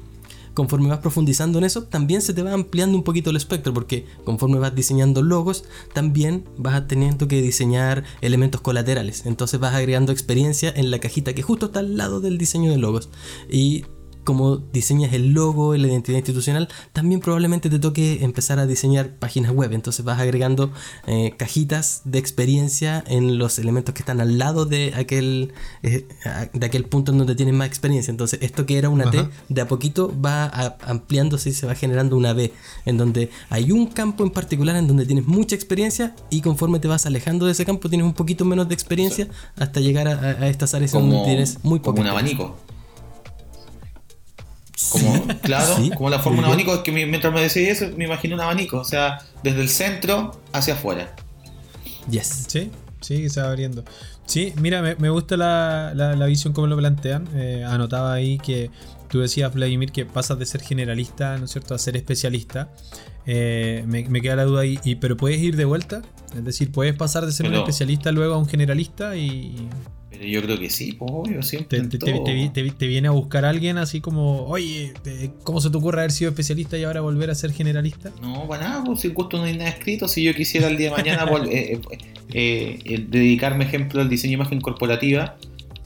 conforme 0.53 0.89
vas 0.89 0.99
profundizando 0.99 1.57
en 1.57 1.65
eso, 1.65 1.83
también 1.83 2.21
se 2.21 2.33
te 2.33 2.43
va 2.43 2.53
ampliando 2.53 2.97
un 2.97 3.03
poquito 3.03 3.29
el 3.29 3.35
espectro, 3.35 3.73
porque 3.73 4.05
conforme 4.23 4.59
vas 4.59 4.75
diseñando 4.75 5.21
logos, 5.21 5.65
también 5.93 6.45
vas 6.57 6.87
teniendo 6.87 7.27
que 7.27 7.41
diseñar 7.41 8.03
elementos 8.21 8.61
colaterales. 8.61 9.25
Entonces 9.25 9.59
vas 9.59 9.73
agregando 9.73 10.11
experiencia 10.11 10.71
en 10.75 10.91
la 10.91 10.99
cajita 10.99 11.33
que 11.33 11.41
justo 11.41 11.67
está 11.67 11.79
al 11.79 11.97
lado 11.97 12.21
del 12.21 12.37
diseño 12.37 12.71
de 12.71 12.77
logos. 12.77 13.09
Y 13.49 13.85
como 14.23 14.57
diseñas 14.57 15.13
el 15.13 15.33
logo, 15.33 15.75
la 15.75 15.88
identidad 15.88 16.17
institucional, 16.17 16.69
también 16.91 17.19
probablemente 17.19 17.69
te 17.69 17.79
toque 17.79 18.23
empezar 18.23 18.59
a 18.59 18.65
diseñar 18.65 19.15
páginas 19.15 19.51
web. 19.51 19.73
Entonces 19.73 20.03
vas 20.05 20.19
agregando 20.19 20.71
eh, 21.07 21.33
cajitas 21.38 22.01
de 22.05 22.19
experiencia 22.19 23.03
en 23.07 23.38
los 23.38 23.59
elementos 23.59 23.93
que 23.93 24.01
están 24.01 24.21
al 24.21 24.38
lado 24.38 24.65
de 24.65 24.93
aquel, 24.95 25.53
eh, 25.83 26.07
de 26.53 26.65
aquel 26.65 26.86
punto 26.86 27.12
en 27.12 27.17
donde 27.17 27.36
tienes 27.36 27.53
más 27.53 27.67
experiencia. 27.67 28.12
Entonces 28.12 28.39
esto 28.41 28.65
que 28.65 28.77
era 28.77 28.89
una 28.89 29.09
T, 29.12 29.27
de 29.49 29.62
a 29.62 29.67
poquito 29.67 30.13
va 30.21 30.45
a- 30.45 30.77
ampliándose 30.86 31.49
y 31.49 31.53
se 31.53 31.65
va 31.65 31.75
generando 31.75 32.17
una 32.17 32.33
B, 32.33 32.51
en 32.86 32.97
donde 32.97 33.29
hay 33.49 33.71
un 33.71 33.88
campo 33.88 34.23
en 34.23 34.29
particular 34.31 34.75
en 34.75 34.88
donde 34.88 35.05
tienes 35.05 35.25
mucha 35.27 35.55
experiencia 35.55 36.15
y 36.29 36.41
conforme 36.41 36.79
te 36.79 36.88
vas 36.88 37.05
alejando 37.05 37.45
de 37.45 37.51
ese 37.51 37.65
campo 37.65 37.89
tienes 37.89 38.05
un 38.05 38.13
poquito 38.13 38.45
menos 38.45 38.67
de 38.67 38.73
experiencia 38.73 39.27
hasta 39.55 39.79
llegar 39.79 40.07
a, 40.07 40.47
estas 40.47 40.73
áreas 40.73 40.91
Como, 40.91 41.12
donde 41.13 41.25
tienes 41.29 41.63
muy 41.63 41.79
como 41.79 41.95
poca 41.95 42.01
un 42.01 42.07
abanico. 42.07 42.57
Como, 44.91 45.27
claro, 45.41 45.75
Sí. 45.77 45.91
como 45.95 46.09
la 46.09 46.19
forma 46.19 46.39
un 46.39 46.45
abanico, 46.45 46.73
es 46.73 46.79
que 46.81 46.91
mi- 46.91 47.05
mientras 47.05 47.33
me 47.33 47.41
decía 47.41 47.69
eso, 47.71 47.86
me 47.95 48.05
imagino 48.05 48.36
un 48.36 48.41
abanico, 48.41 48.79
o 48.79 48.83
sea, 48.83 49.19
desde 49.43 49.62
el 49.62 49.69
centro 49.69 50.41
hacia 50.51 50.73
afuera. 50.73 51.15
Yes. 52.09 52.45
Sí, 52.47 52.71
sí, 53.01 53.21
que 53.21 53.29
se 53.29 53.41
va 53.41 53.49
abriendo. 53.49 53.83
Sí, 54.25 54.53
mira, 54.59 54.81
me, 54.81 54.95
me 54.95 55.09
gusta 55.09 55.38
la, 55.38 55.91
la- 55.95 56.15
la 56.15 56.25
visión 56.25 56.53
como 56.53 56.67
lo 56.67 56.77
plantean. 56.77 57.27
Eh, 57.36 57.63
anotaba 57.67 58.13
ahí 58.13 58.38
que 58.39 58.71
tú 59.09 59.19
decías, 59.19 59.53
Vladimir, 59.53 59.91
que 59.91 60.05
pasas 60.05 60.39
de 60.39 60.45
ser 60.45 60.62
generalista, 60.62 61.38
¿no 61.38 61.45
es 61.45 61.51
cierto?, 61.51 61.75
a 61.75 61.77
ser 61.79 61.95
especialista. 61.95 62.69
Eh, 63.25 63.83
me, 63.88 64.07
me 64.09 64.21
queda 64.21 64.36
la 64.38 64.43
duda 64.45 64.62
ahí, 64.62 64.79
y, 64.83 64.95
pero 64.95 65.15
puedes 65.15 65.39
ir 65.39 65.55
de 65.55 65.65
vuelta. 65.65 66.01
Es 66.36 66.43
decir, 66.43 66.71
puedes 66.71 66.95
pasar 66.95 67.25
de 67.25 67.31
ser 67.31 67.45
un 67.47 67.53
especialista 67.53 68.12
luego 68.12 68.33
a 68.33 68.38
un 68.38 68.47
generalista 68.47 69.15
y. 69.15 69.67
Yo 70.29 70.41
creo 70.41 70.57
que 70.59 70.69
sí, 70.69 70.93
pues 70.93 71.12
obvio, 71.13 71.43
siempre. 71.43 71.81
Te, 71.81 71.97
te- 71.97 72.69
te- 72.77 72.88
viene 72.88 73.07
a 73.07 73.12
buscar 73.12 73.45
alguien 73.45 73.77
así 73.77 74.01
como, 74.01 74.45
oye, 74.47 74.93
¿cómo 75.43 75.62
se 75.62 75.69
te 75.69 75.77
ocurre 75.77 75.99
haber 75.99 76.12
sido 76.12 76.29
especialista 76.29 76.77
y 76.77 76.83
ahora 76.83 77.01
volver 77.01 77.29
a 77.29 77.36
ser 77.36 77.51
generalista? 77.51 78.12
No, 78.21 78.47
para 78.47 78.67
nada, 78.69 78.83
pues 78.83 79.01
si 79.01 79.09
gusto 79.09 79.38
no 79.38 79.43
hay 79.43 79.57
nada 79.57 79.69
escrito. 79.69 80.07
Si 80.07 80.23
yo 80.23 80.33
quisiera 80.33 80.67
el 80.67 80.77
día 80.77 80.89
de 80.89 80.95
mañana 80.97 81.25
eh, 81.49 81.79
eh, 81.79 81.81
eh, 82.33 82.79
eh, 82.86 83.05
dedicarme, 83.09 83.65
ejemplo, 83.65 84.01
al 84.01 84.09
diseño 84.09 84.31
de 84.31 84.36
imagen 84.43 84.62
corporativa, 84.62 85.38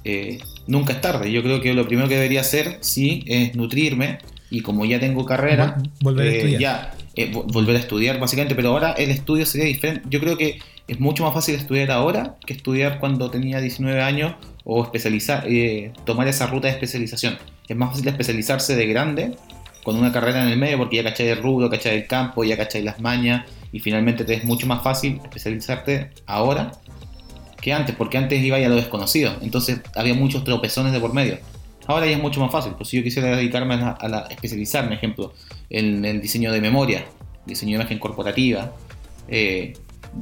eh, 0.04 0.40
nunca 0.68 0.94
es 0.94 1.02
tarde. 1.02 1.32
Yo 1.32 1.42
creo 1.44 1.62
que 1.62 1.74
lo 1.74 1.88
primero 1.88 2.08
que 2.08 2.16
debería 2.16 2.42
hacer, 2.42 2.78
sí, 2.82 3.24
es 3.28 3.56
nutrirme. 3.56 4.20
Y 4.50 4.62
como 4.62 4.86
ya 4.86 5.00
tengo 5.00 5.26
carrera, 5.26 5.78
Vol- 5.78 5.90
volver 6.02 6.28
a 6.28 6.32
estudiar. 6.32 6.62
ya, 6.62 6.94
vo- 7.34 7.44
volver 7.52 7.76
a 7.76 7.80
estudiar 7.80 8.18
básicamente. 8.20 8.56
Pero 8.56 8.70
ahora 8.70 8.94
el 8.94 9.10
estudio 9.10 9.46
sería 9.46 9.68
diferente. 9.68 10.04
Yo 10.10 10.22
creo 10.22 10.38
que 10.38 10.60
es 10.88 11.00
mucho 11.00 11.24
más 11.24 11.34
fácil 11.34 11.56
estudiar 11.56 11.92
ahora 11.92 12.38
que 12.46 12.54
estudiar 12.54 13.00
cuando 13.00 13.30
tenía 13.30 13.60
19 13.60 14.02
años 14.02 14.36
o 14.64 14.84
especializar, 14.84 15.44
eh, 15.48 15.92
tomar 16.06 16.28
esa 16.28 16.48
ruta 16.48 16.68
de 16.68 16.74
especialización. 16.74 17.38
Es 17.68 17.76
más 17.76 17.92
fácil 17.92 18.08
especializarse 18.08 18.76
de 18.76 18.88
grande 18.88 19.36
con 19.84 19.98
una 19.98 20.12
carrera 20.12 20.44
en 20.44 20.50
el 20.50 20.58
medio 20.58 20.78
porque 20.78 20.98
ya 20.98 21.04
cachai 21.04 21.28
el 21.28 21.42
rubro, 21.42 21.70
cachai 21.70 21.98
el 21.98 22.08
campo, 22.08 22.44
ya 22.44 22.58
cachai 22.58 22.84
las 22.84 23.00
mañas 23.02 23.46
y 23.72 23.80
finalmente 23.80 24.24
te 24.24 24.34
es 24.34 24.46
mucho 24.46 24.66
más 24.68 24.82
fácil 24.82 25.20
especializarte 25.24 26.12
ahora 26.26 26.72
que 27.62 27.74
antes, 27.74 27.96
porque 27.96 28.18
antes 28.18 28.42
iba 28.42 28.58
a 28.58 28.60
lo 28.60 28.76
desconocido, 28.76 29.36
entonces 29.42 29.82
había 29.96 30.14
muchos 30.14 30.44
tropezones 30.44 30.94
de 30.94 31.00
por 31.00 31.14
medio. 31.14 31.40
Ahora 31.88 32.06
ya 32.06 32.14
es 32.14 32.22
mucho 32.22 32.40
más 32.40 32.52
fácil, 32.52 32.74
pues 32.78 32.90
si 32.90 32.98
yo 32.98 33.04
quisiera 33.04 33.36
dedicarme 33.36 33.76
a, 33.76 34.08
la, 34.08 34.20
a 34.20 34.28
especializarme, 34.28 34.96
ejemplo, 34.96 35.34
en 35.70 36.06
el 36.06 36.22
diseño 36.22 36.52
de 36.52 36.62
memoria, 36.62 37.06
diseño 37.46 37.78
de 37.78 37.84
imagen 37.84 38.00
corporativa, 38.00 38.74
eh, 39.28 39.74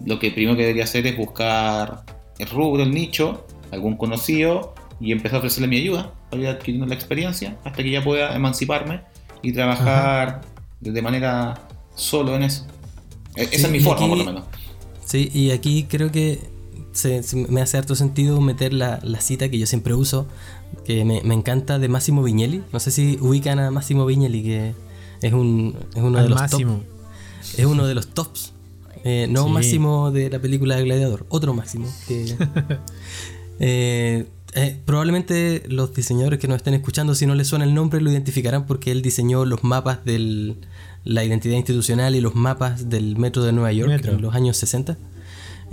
lo 0.06 0.20
que 0.20 0.32
primero 0.32 0.56
que 0.56 0.64
debería 0.64 0.84
hacer 0.84 1.06
es 1.08 1.16
buscar 1.18 2.04
el 2.40 2.48
rubro, 2.50 2.84
el 2.84 2.92
nicho, 2.92 3.46
algún 3.72 3.96
conocido 3.98 4.74
y 5.00 5.12
empezar 5.12 5.38
a 5.38 5.40
ofrecerle 5.40 5.68
mi 5.68 5.78
ayuda 5.78 6.12
para 6.30 6.42
ir 6.44 6.48
adquiriendo 6.50 6.86
la 6.86 6.96
experiencia 6.96 7.58
hasta 7.64 7.84
que 7.84 7.90
ya 7.92 8.04
pueda 8.04 8.36
emanciparme 8.36 9.02
y 9.42 9.52
trabajar 9.54 10.42
de 10.82 11.02
manera 11.02 11.68
solo 11.96 12.36
en 12.36 12.44
eso. 12.44 12.66
E- 13.36 13.44
Esa 13.44 13.52
Sí, 13.58 13.66
es 13.66 13.72
mi 13.72 13.80
forma, 13.80 14.02
aquí- 14.06 14.10
por 14.10 14.18
lo 14.20 14.26
menos. 14.26 14.44
Sí, 15.06 15.30
y 15.34 15.52
aquí 15.52 15.84
creo 15.90 16.12
que 16.12 16.40
se- 16.94 17.24
se- 17.24 17.36
me 17.36 17.62
hace 17.62 17.78
harto 17.78 17.96
sentido 17.96 18.40
meter 18.42 18.74
la, 18.74 19.00
la 19.04 19.20
cita 19.22 19.50
que 19.50 19.58
yo 19.60 19.66
siempre 19.68 19.94
uso, 19.94 20.28
que 20.86 21.06
me, 21.06 21.22
me 21.24 21.34
encanta 21.36 21.78
de 21.80 21.88
Massimo 21.90 22.24
Vignelli. 22.24 22.64
No 22.74 22.80
sé 22.80 22.92
si 22.92 23.18
ubican 23.22 23.60
a 23.60 23.70
Massimo 23.72 24.06
Vignelli, 24.06 24.44
que 24.44 24.74
es, 25.22 25.34
un, 25.34 25.76
es 25.96 26.02
uno 26.02 26.22
de 26.22 26.30
los 26.30 26.40
máximo. 26.40 26.74
top- 26.78 27.60
es 27.60 27.66
uno 27.66 27.86
de 27.86 27.94
los 27.96 28.08
tops. 28.08 28.54
Eh, 29.08 29.28
no 29.30 29.46
Sí. 29.46 29.50
Máximo 29.52 30.12
de 30.12 30.30
la 30.30 30.40
película 30.40 30.80
Gladiador, 30.82 31.26
otro 31.30 31.54
Máximo. 31.54 31.88
que- 32.08 32.36
Eh, 33.60 34.26
eh, 34.54 34.82
probablemente 34.86 35.64
los 35.70 35.94
diseñadores 35.94 36.40
que 36.40 36.48
nos 36.48 36.58
estén 36.58 36.74
escuchando, 36.74 37.16
si 37.16 37.26
no 37.26 37.36
les 37.36 37.48
suena 37.48 37.66
el 37.66 37.74
nombre, 37.74 38.02
lo 38.02 38.12
identificarán 38.12 38.66
porque 38.66 38.92
él 38.92 39.02
diseñó 39.02 39.46
los 39.46 39.64
mapas 39.64 40.04
de 40.06 40.56
la 41.04 41.24
identidad 41.24 41.56
institucional 41.56 42.16
y 42.16 42.22
los 42.22 42.36
mapas 42.36 42.90
del 42.90 43.18
metro 43.18 43.44
de 43.44 43.54
Nueva 43.54 43.72
York 43.72 43.90
Metro. 43.90 44.14
en 44.14 44.22
los 44.22 44.36
años 44.36 44.58
60. 44.58 44.98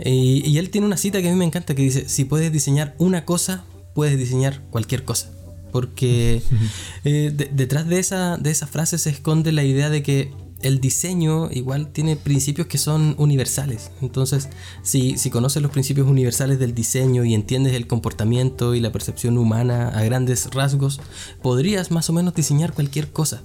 Y, 0.05 0.43
y 0.49 0.59
él 0.59 0.71
tiene 0.71 0.87
una 0.87 0.97
cita 0.97 1.21
que 1.21 1.29
a 1.29 1.33
mí 1.33 1.37
me 1.39 1.45
encanta 1.45 1.75
que 1.75 1.83
dice, 1.83 2.09
si 2.09 2.25
puedes 2.25 2.53
diseñar 2.53 2.95
una 2.99 3.25
cosa, 3.25 3.65
puedes 3.95 4.19
diseñar 4.19 4.63
cualquier 4.71 5.05
cosa. 5.05 5.31
Porque 5.73 6.43
eh, 7.05 7.33
de- 7.35 7.51
detrás 7.53 7.89
de 7.89 7.99
esa, 7.99 8.37
de 8.37 8.51
esa 8.51 8.67
frase 8.67 8.99
se 8.99 9.11
esconde 9.11 9.53
la 9.53 9.65
idea 9.65 9.91
de 9.91 10.03
que 10.03 10.33
el 10.63 10.81
diseño 10.81 11.51
igual 11.51 11.93
tiene 11.93 12.17
principios 12.17 12.67
que 12.67 12.79
son 12.79 13.15
universales. 13.19 13.91
Entonces, 14.01 14.49
si, 14.83 15.19
si 15.19 15.31
conoces 15.31 15.63
los 15.63 15.71
principios 15.71 16.07
universales 16.09 16.59
del 16.59 16.75
diseño 16.75 17.25
y 17.25 17.35
entiendes 17.35 17.75
el 17.75 17.87
comportamiento 17.87 18.75
y 18.75 18.81
la 18.81 18.93
percepción 18.93 19.39
humana 19.39 19.89
a 19.89 20.03
grandes 20.05 20.49
rasgos, 20.53 21.01
podrías 21.43 21.91
más 21.91 22.09
o 22.11 22.13
menos 22.13 22.35
diseñar 22.35 22.73
cualquier 22.73 23.11
cosa. 23.13 23.43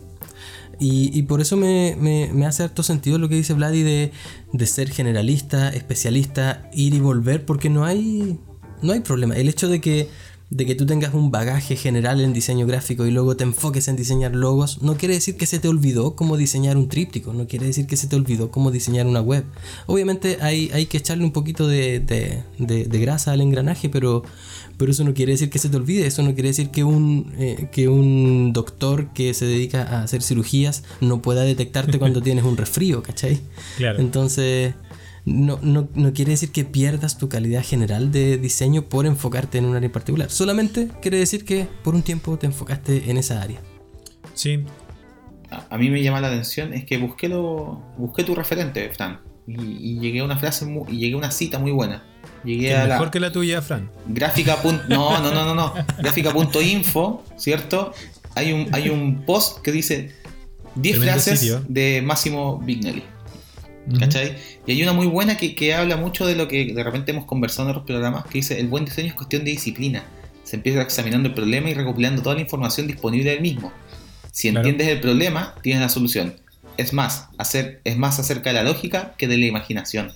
Y, 0.79 1.09
y 1.17 1.23
por 1.23 1.41
eso 1.41 1.57
me, 1.57 1.97
me- 1.99 2.29
me 2.33 2.45
hace 2.45 2.61
harto 2.63 2.83
sentido 2.83 3.17
lo 3.17 3.29
que 3.29 3.35
dice 3.35 3.53
Vladi 3.53 3.81
de, 3.81 4.11
de 4.53 4.65
ser 4.67 4.91
generalista, 4.91 5.69
especialista, 5.69 6.69
ir 6.71 6.93
y 6.93 6.99
volver, 6.99 7.45
porque 7.45 7.69
no 7.71 7.83
hay, 7.83 8.39
no 8.83 8.93
hay 8.93 8.99
problema. 8.99 9.35
El 9.35 9.49
hecho 9.49 9.69
de 9.69 9.81
que, 9.81 10.07
de 10.49 10.65
que 10.65 10.75
tú 10.75 10.85
tengas 10.85 11.13
un 11.13 11.29
bagaje 11.29 11.75
general 11.75 12.21
en 12.21 12.31
diseño 12.31 12.65
gráfico 12.65 13.05
y 13.05 13.11
luego 13.11 13.35
te 13.35 13.43
enfoques 13.43 13.89
en 13.89 13.97
diseñar 13.97 14.33
logos, 14.33 14.81
no 14.81 14.95
quiere 14.95 15.13
decir 15.15 15.35
que 15.35 15.45
se 15.45 15.59
te 15.59 15.67
olvidó 15.67 16.15
cómo 16.15 16.37
diseñar 16.37 16.77
un 16.77 16.87
tríptico, 16.87 17.33
no 17.33 17.47
quiere 17.47 17.65
decir 17.65 17.85
que 17.85 17.97
se 17.97 18.07
te 18.07 18.15
olvidó 18.15 18.49
cómo 18.49 18.71
diseñar 18.71 19.07
una 19.07 19.19
web. 19.19 19.43
Obviamente 19.87 20.37
hay, 20.41 20.69
hay 20.73 20.85
que 20.85 20.97
echarle 20.99 21.25
un 21.25 21.31
poquito 21.33 21.67
de, 21.67 21.99
de- 21.99 22.43
de- 22.59 22.85
de 22.85 22.99
grasa 22.99 23.33
al 23.33 23.41
engranaje, 23.41 23.89
pero, 23.89 24.23
pero 24.77 24.91
eso 24.93 25.03
no 25.03 25.13
quiere 25.13 25.33
decir 25.33 25.49
que 25.49 25.59
se 25.59 25.67
te 25.67 25.75
olvide, 25.75 26.07
eso 26.07 26.23
no 26.23 26.33
quiere 26.33 26.47
decir 26.49 26.69
que 26.69 26.85
un, 26.85 27.33
eh, 27.37 27.67
que 27.73 27.89
un 27.89 28.53
doctor 28.53 29.09
que 29.13 29.33
se 29.33 29.45
dedica 29.45 29.83
a 29.83 30.03
hacer 30.03 30.21
cirugías 30.23 30.83
no 31.01 31.21
pueda 31.21 31.41
detectarte 31.41 31.99
cuando 31.99 32.21
tienes 32.23 32.45
un 32.45 32.55
resfrío, 32.55 33.03
¿cachai? 33.03 33.41
Claro. 33.75 33.99
Entonces, 33.99 34.75
no, 35.27 35.59
no, 35.61 35.89
no 35.93 36.13
quiere 36.13 36.31
decir 36.31 36.51
que 36.53 36.63
pierdas 36.63 37.17
tu 37.17 37.27
calidad 37.27 37.61
general 37.63 38.11
de 38.13 38.37
diseño 38.37 38.83
por 38.83 39.05
enfocarte 39.05 39.57
en 39.57 39.65
un 39.65 39.75
área 39.75 39.87
en 39.87 39.91
particular. 39.91 40.29
Solamente 40.31 40.87
quiere 41.01 41.17
decir 41.19 41.43
que 41.43 41.67
por 41.83 41.95
un 41.95 42.01
tiempo 42.01 42.37
te 42.37 42.45
enfocaste 42.45 43.09
en 43.11 43.17
esa 43.17 43.41
área. 43.41 43.59
Sí, 44.33 44.63
A, 45.51 45.67
a 45.69 45.77
mí 45.77 45.89
me 45.89 46.01
llama 46.01 46.21
la 46.21 46.27
atención 46.29 46.73
es 46.73 46.85
que 46.85 46.97
busqué, 46.97 47.27
lo, 47.27 47.83
busqué 47.97 48.23
tu 48.23 48.35
referente, 48.35 48.89
Fran, 48.93 49.19
y, 49.45 49.53
y 49.95 49.99
llegué 49.99 50.19
a 50.21 50.23
una 50.23 50.37
frase 50.37 50.65
y 50.89 50.97
llegué 50.97 51.15
a 51.15 51.17
una 51.17 51.31
cita 51.31 51.59
muy 51.59 51.71
buena. 51.71 52.03
Llegué 52.45 52.73
a 52.75 52.85
la 52.87 52.93
mejor 52.95 53.11
que 53.11 53.19
la 53.19 53.31
tuya, 53.31 53.61
Fran. 53.61 53.89
gráfica. 54.07 54.57
No, 54.87 55.19
no, 55.19 55.31
no, 55.33 55.43
no, 55.45 55.55
no. 55.55 55.73
Gráfica.info, 55.99 57.23
¿cierto? 57.35 57.91
Hay 58.35 58.53
un, 58.53 58.67
hay 58.71 58.89
un 58.89 59.23
post 59.25 59.59
que 59.61 59.71
dice 59.73 60.13
10 60.75 60.97
Tremendo 60.97 61.13
frases 61.21 61.39
sitio. 61.39 61.63
de 61.67 62.01
Massimo 62.01 62.59
Vignelli. 62.59 63.03
¿Cachai? 63.99 64.35
Y 64.65 64.71
hay 64.73 64.83
una 64.83 64.93
muy 64.93 65.07
buena 65.07 65.37
que, 65.37 65.55
que 65.55 65.73
habla 65.73 65.95
mucho 65.97 66.25
de 66.25 66.35
lo 66.35 66.47
que 66.47 66.73
de 66.73 66.83
repente 66.83 67.11
hemos 67.11 67.25
conversado 67.25 67.69
en 67.69 67.71
otros 67.71 67.85
programas, 67.85 68.25
que 68.25 68.39
dice, 68.39 68.59
el 68.59 68.67
buen 68.67 68.85
diseño 68.85 69.07
es 69.09 69.13
cuestión 69.13 69.45
de 69.45 69.51
disciplina. 69.51 70.03
Se 70.43 70.55
empieza 70.57 70.81
examinando 70.81 71.29
el 71.29 71.35
problema 71.35 71.69
y 71.69 71.73
recopilando 71.73 72.21
toda 72.21 72.35
la 72.35 72.41
información 72.41 72.87
disponible 72.87 73.31
del 73.31 73.41
mismo. 73.41 73.71
Si 74.31 74.49
Claro. 74.49 74.67
entiendes 74.67 74.93
el 74.95 75.01
problema, 75.01 75.55
tienes 75.61 75.81
la 75.81 75.89
solución. 75.89 76.35
Es 76.77 76.93
más, 76.93 77.27
hacer, 77.37 77.81
es 77.85 77.97
más 77.97 78.19
acerca 78.19 78.49
de 78.51 78.55
la 78.55 78.63
lógica 78.63 79.15
que 79.17 79.27
de 79.27 79.37
la 79.37 79.45
imaginación. 79.45 80.11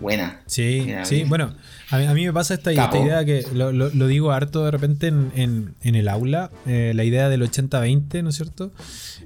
Buena. 0.00 0.40
Sí, 0.46 0.82
Mira, 0.86 1.04
sí, 1.04 1.16
mira. 1.16 1.28
bueno, 1.28 1.54
a 1.90 1.98
mí, 1.98 2.06
a 2.06 2.14
mí 2.14 2.24
me 2.26 2.32
pasa 2.32 2.54
esta, 2.54 2.70
esta 2.70 2.98
idea 2.98 3.24
que 3.24 3.44
lo, 3.52 3.72
lo- 3.72 3.90
lo 3.92 4.06
digo 4.06 4.30
harto 4.30 4.64
de 4.64 4.70
repente 4.70 5.08
en, 5.08 5.32
en- 5.34 5.74
en 5.82 5.94
el 5.96 6.08
aula, 6.08 6.50
eh, 6.66 6.92
la 6.94 7.02
idea 7.04 7.28
del 7.28 7.42
80-20, 7.42 8.22
¿no 8.22 8.28
es 8.30 8.36
cierto? 8.36 8.72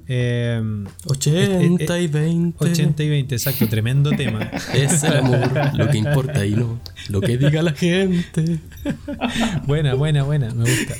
Eh, 0.07 0.61
80 1.05 1.99
y 1.99 2.07
20. 2.07 2.57
80 2.65 3.03
y 3.03 3.09
20, 3.09 3.35
exacto, 3.35 3.67
tremendo 3.69 4.09
tema. 4.17 4.49
Es 4.73 5.03
el 5.03 5.17
amor, 5.17 5.51
lo 5.75 5.89
que 5.89 5.97
importa 5.99 6.45
y 6.45 6.51
no 6.51 6.79
lo 7.09 7.21
que 7.21 7.37
diga 7.37 7.61
la 7.61 7.73
gente. 7.73 8.59
Buena, 9.67 9.93
buena, 9.93 10.23
buena, 10.23 10.53
me 10.53 10.63
gusta. 10.69 10.95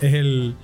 Es 0.00 0.14
el 0.14 0.54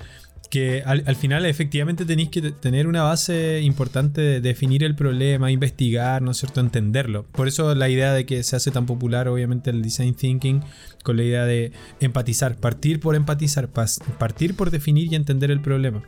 que 0.55 0.83
al, 0.87 1.03
al 1.05 1.17
final 1.17 1.45
efectivamente 1.47 2.05
tenéis 2.05 2.29
que 2.29 2.41
te- 2.41 2.53
tener 2.53 2.87
una 2.87 3.03
base 3.03 3.61
importante 3.63 4.21
de 4.21 4.41
definir 4.41 4.85
el 4.85 4.95
problema, 4.95 5.51
investigar, 5.51 6.23
¿no 6.23 6.31
es 6.31 6.37
cierto?, 6.37 6.61
entenderlo. 6.61 7.25
Por 7.33 7.49
eso 7.49 7.75
la 7.75 7.89
idea 7.89 8.13
de 8.13 8.25
que 8.25 8.41
se 8.45 8.55
hace 8.55 8.71
tan 8.71 8.87
popular 8.87 9.27
obviamente 9.27 9.71
el 9.71 9.83
design 9.83 10.15
thinking 10.15 10.63
con 11.03 11.17
la 11.17 11.25
idea 11.25 11.45
de 11.45 11.73
empatizar, 11.99 12.57
partir 12.57 13.01
por 13.01 13.17
empatizar, 13.17 13.69
partir 13.69 14.55
por 14.55 14.71
definir 14.71 15.13
y 15.13 15.17
entender 15.17 15.51
el 15.51 15.61
problema. 15.61 16.05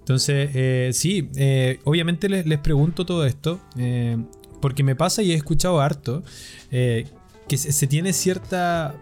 Entonces, 0.00 0.50
eh, 0.54 0.90
sí, 0.92 1.30
eh, 1.36 1.78
obviamente 1.84 2.28
les, 2.28 2.46
les 2.46 2.58
pregunto 2.58 3.06
todo 3.06 3.24
esto, 3.24 3.60
eh, 3.78 4.16
porque 4.60 4.82
me 4.82 4.96
pasa 4.96 5.22
y 5.22 5.30
he 5.30 5.34
escuchado 5.34 5.80
harto, 5.80 6.24
que 6.70 7.56
se 7.56 7.86
tiene 7.86 8.12
cierta, 8.12 8.96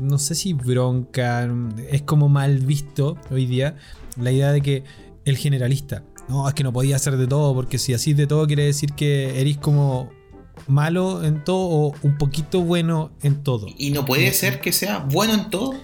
no 0.00 0.18
sé 0.18 0.34
si 0.36 0.52
bronca, 0.52 1.48
es 1.90 2.02
como 2.02 2.28
mal 2.28 2.58
visto 2.60 3.18
hoy 3.30 3.46
día, 3.46 3.74
la 4.16 4.32
idea 4.32 4.52
de 4.52 4.60
que 4.60 4.84
el 5.24 5.36
generalista, 5.36 6.02
no, 6.28 6.48
es 6.48 6.54
que 6.54 6.62
no 6.64 6.72
podía 6.72 6.96
hacer 6.96 7.16
de 7.16 7.26
todo, 7.26 7.54
porque 7.54 7.78
si 7.78 7.94
así 7.94 8.14
de 8.14 8.26
todo 8.26 8.46
quiere 8.46 8.64
decir 8.64 8.92
que 8.92 9.40
eres 9.40 9.58
como 9.58 10.10
malo 10.66 11.22
en 11.24 11.44
todo 11.44 11.66
o 11.68 11.94
un 12.02 12.16
poquito 12.18 12.60
bueno 12.62 13.10
en 13.22 13.42
todo. 13.42 13.66
Y 13.76 13.90
no 13.90 14.04
puede 14.04 14.32
ser 14.32 14.60
que 14.60 14.72
sea 14.72 14.98
bueno 15.00 15.34
en 15.34 15.50
todo. 15.50 15.74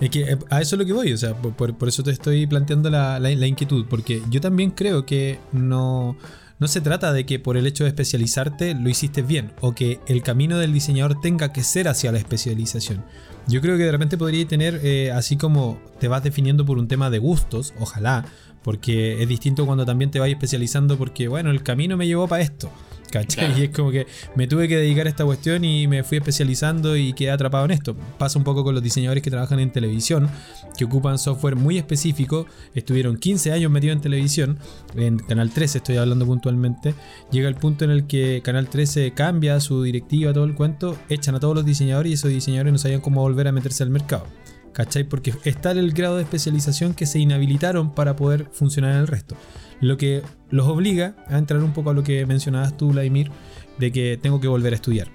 Es 0.00 0.10
que 0.10 0.22
eh, 0.22 0.38
a 0.50 0.60
eso 0.60 0.76
es 0.76 0.78
lo 0.80 0.86
que 0.86 0.92
voy, 0.92 1.12
o 1.12 1.16
sea, 1.18 1.34
por, 1.34 1.52
por- 1.54 1.76
por 1.76 1.88
eso 1.88 2.02
te 2.02 2.10
estoy 2.10 2.46
planteando 2.46 2.88
la, 2.90 3.18
la- 3.18 3.30
la 3.34 3.46
inquietud, 3.46 3.86
porque 3.88 4.22
yo 4.30 4.40
también 4.40 4.70
creo 4.70 5.04
que 5.04 5.38
no, 5.52 6.16
no 6.60 6.68
se 6.68 6.80
trata 6.80 7.12
de 7.12 7.26
que 7.26 7.38
por 7.38 7.56
el 7.56 7.66
hecho 7.66 7.84
de 7.84 7.88
especializarte 7.88 8.74
lo 8.74 8.88
hiciste 8.88 9.22
bien, 9.22 9.52
o 9.60 9.74
que 9.74 9.98
el 10.06 10.22
camino 10.22 10.58
del 10.58 10.72
diseñador 10.72 11.20
tenga 11.20 11.52
que 11.52 11.64
ser 11.64 11.88
hacia 11.88 12.12
la 12.12 12.18
especialización. 12.18 13.02
Yo 13.48 13.60
creo 13.60 13.76
que 13.76 13.84
de 13.84 13.92
repente 13.92 14.18
podría 14.18 14.46
tener, 14.46 14.80
eh, 14.84 15.10
así 15.10 15.36
como 15.36 15.80
te 15.98 16.06
vas 16.06 16.22
definiendo 16.22 16.64
por 16.66 16.78
un 16.78 16.86
tema 16.86 17.10
de 17.10 17.18
gustos, 17.18 17.72
ojalá, 17.80 18.26
porque 18.62 19.22
es 19.22 19.28
distinto 19.28 19.64
cuando 19.64 19.86
también 19.86 20.10
te 20.10 20.20
vas 20.20 20.28
especializando 20.28 20.98
porque, 20.98 21.28
bueno, 21.28 21.50
el 21.50 21.62
camino 21.62 21.96
me 21.96 22.06
llevó 22.06 22.28
para 22.28 22.42
esto. 22.42 22.70
¿Cachai? 23.10 23.46
Claro. 23.46 23.60
Y 23.60 23.64
es 23.64 23.70
como 23.70 23.90
que 23.90 24.06
me 24.36 24.46
tuve 24.46 24.68
que 24.68 24.76
dedicar 24.76 25.06
a 25.06 25.10
esta 25.10 25.24
cuestión 25.24 25.64
y 25.64 25.86
me 25.86 26.04
fui 26.04 26.18
especializando 26.18 26.96
y 26.96 27.12
quedé 27.12 27.30
atrapado 27.30 27.64
en 27.64 27.72
esto. 27.72 27.96
Pasa 28.18 28.38
un 28.38 28.44
poco 28.44 28.64
con 28.64 28.74
los 28.74 28.82
diseñadores 28.82 29.22
que 29.22 29.30
trabajan 29.30 29.60
en 29.60 29.72
televisión, 29.72 30.28
que 30.76 30.84
ocupan 30.84 31.18
software 31.18 31.56
muy 31.56 31.78
específico. 31.78 32.46
Estuvieron 32.74 33.16
15 33.16 33.52
años 33.52 33.70
metidos 33.70 33.96
en 33.96 34.02
televisión, 34.02 34.58
en 34.96 35.18
Canal 35.18 35.50
13 35.50 35.78
estoy 35.78 35.96
hablando 35.96 36.26
puntualmente. 36.26 36.94
Llega 37.30 37.48
el 37.48 37.56
punto 37.56 37.84
en 37.84 37.90
el 37.90 38.06
que 38.06 38.40
Canal 38.44 38.68
13 38.68 39.12
cambia 39.12 39.60
su 39.60 39.82
directiva, 39.82 40.32
todo 40.32 40.44
el 40.44 40.54
cuento, 40.54 40.96
echan 41.08 41.34
a 41.34 41.40
todos 41.40 41.54
los 41.54 41.64
diseñadores 41.64 42.10
y 42.10 42.14
esos 42.14 42.30
diseñadores 42.30 42.72
no 42.72 42.78
sabían 42.78 43.00
cómo 43.00 43.20
volver 43.22 43.48
a 43.48 43.52
meterse 43.52 43.82
al 43.82 43.90
mercado. 43.90 44.26
¿Cachai? 44.72 45.04
Porque 45.04 45.34
está 45.44 45.72
el 45.72 45.92
grado 45.92 46.16
de 46.16 46.22
especialización 46.22 46.94
que 46.94 47.06
se 47.06 47.18
inhabilitaron 47.18 47.92
para 47.92 48.14
poder 48.14 48.46
funcionar 48.52 48.92
en 48.92 48.98
el 48.98 49.08
resto. 49.08 49.36
Lo 49.80 49.96
que 49.96 50.22
los 50.50 50.66
obliga 50.66 51.16
a 51.28 51.38
entrar 51.38 51.62
un 51.62 51.72
poco 51.72 51.90
a 51.90 51.94
lo 51.94 52.02
que 52.02 52.26
mencionabas 52.26 52.76
tú, 52.76 52.90
Vladimir, 52.90 53.30
de 53.78 53.92
que 53.92 54.18
tengo 54.20 54.40
que 54.40 54.48
volver 54.48 54.72
a 54.72 54.76
estudiar. 54.76 55.08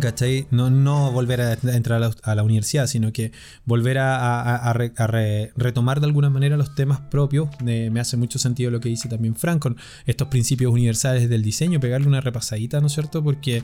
¿Cachai? 0.00 0.48
No, 0.50 0.70
no 0.70 1.12
volver 1.12 1.40
a 1.40 1.52
entrar 1.52 2.02
a 2.24 2.34
la, 2.34 2.42
universidad, 2.42 2.88
sino 2.88 3.12
que 3.12 3.30
volver 3.64 3.98
a, 3.98 4.16
a- 4.16 4.56
a 4.56 4.72
re- 4.72 4.92
a 4.96 5.06
re- 5.06 5.52
retomar 5.56 6.00
de 6.00 6.06
alguna 6.06 6.30
manera 6.30 6.56
los 6.56 6.74
temas 6.74 7.00
propios. 7.02 7.48
Eh, 7.64 7.90
me 7.92 8.00
hace 8.00 8.16
mucho 8.16 8.40
sentido 8.40 8.72
lo 8.72 8.80
que 8.80 8.88
dice 8.88 9.08
también 9.08 9.36
Frank 9.36 9.60
con 9.60 9.76
estos 10.04 10.26
principios 10.28 10.72
universales 10.72 11.28
del 11.28 11.42
diseño, 11.42 11.78
pegarle 11.78 12.08
una 12.08 12.20
repasadita, 12.20 12.80
¿no 12.80 12.88
es 12.88 12.92
cierto? 12.92 13.22
Porque 13.22 13.62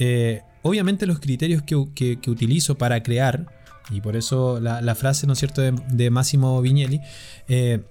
eh, 0.00 0.42
obviamente 0.62 1.06
los 1.06 1.20
criterios 1.20 1.62
que, 1.62 1.76
utilizo 1.76 2.76
para 2.76 3.00
crear, 3.04 3.46
y 3.90 4.00
por 4.00 4.16
eso 4.16 4.58
la, 4.60 4.94
frase, 4.96 5.28
¿no 5.28 5.34
es 5.34 5.38
cierto?, 5.38 5.60
de, 5.60 5.72
de 5.92 6.10
Massimo 6.10 6.60
Vignelli, 6.60 7.00
eh, 7.46 7.82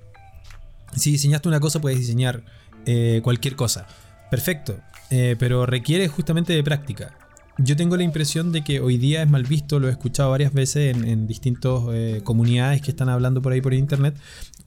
si 1.00 1.12
diseñaste 1.12 1.48
una 1.48 1.60
cosa, 1.60 1.80
puedes 1.82 2.00
diseñar 2.00 2.44
eh, 2.86 3.22
cualquier 3.24 3.56
cosa. 3.56 3.88
Perfecto, 4.32 4.78
eh, 5.10 5.36
pero 5.40 5.66
requiere 5.66 6.08
justamente 6.08 6.54
de 6.54 6.64
práctica. 6.64 7.18
Yo 7.60 7.76
tengo 7.76 7.98
la 7.98 8.04
impresión 8.04 8.52
de 8.52 8.64
que 8.64 8.80
hoy 8.80 8.98
día 8.98 9.24
es 9.24 9.30
mal 9.30 9.44
visto, 9.44 9.80
lo 9.80 9.88
he 9.88 9.92
escuchado 9.92 10.30
varias 10.30 10.54
veces 10.54 10.96
en, 10.96 11.26
distintas 11.26 11.82
eh, 11.92 12.22
comunidades 12.24 12.82
que 12.82 12.92
están 12.92 13.10
hablando 13.10 13.42
por 13.42 13.52
ahí 13.52 13.62
por 13.62 13.74
internet, 13.74 14.16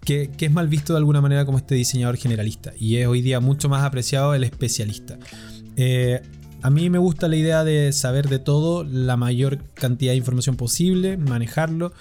que, 0.05 0.31
que 0.37 0.47
es 0.47 0.53
mal 0.53 0.66
visto 0.66 0.93
de 0.93 0.99
alguna 0.99 1.21
manera 1.21 1.45
como 1.45 1.59
este 1.59 1.77
diseñador 1.77 2.16
generalista 2.16 2.73
y 2.77 2.97
es 2.97 3.07
hoy 3.07 3.23
día 3.23 3.38
mucho 3.38 3.69
más 3.69 3.85
apreciado 3.85 4.35
el 4.35 4.43
especialista. 4.43 5.19
A 6.62 6.69
mí 6.69 6.90
me 6.90 6.99
gusta 6.99 7.27
la 7.29 7.37
idea 7.37 7.64
de 7.64 7.90
saber 7.93 8.29
de 8.29 8.38
todo, 8.38 8.85
la 8.85 9.16
mayor 9.16 9.64
cantidad 9.73 10.12
de 10.12 10.19
información 10.19 10.57
posible, 10.57 11.16
manejarlo, 11.16 11.93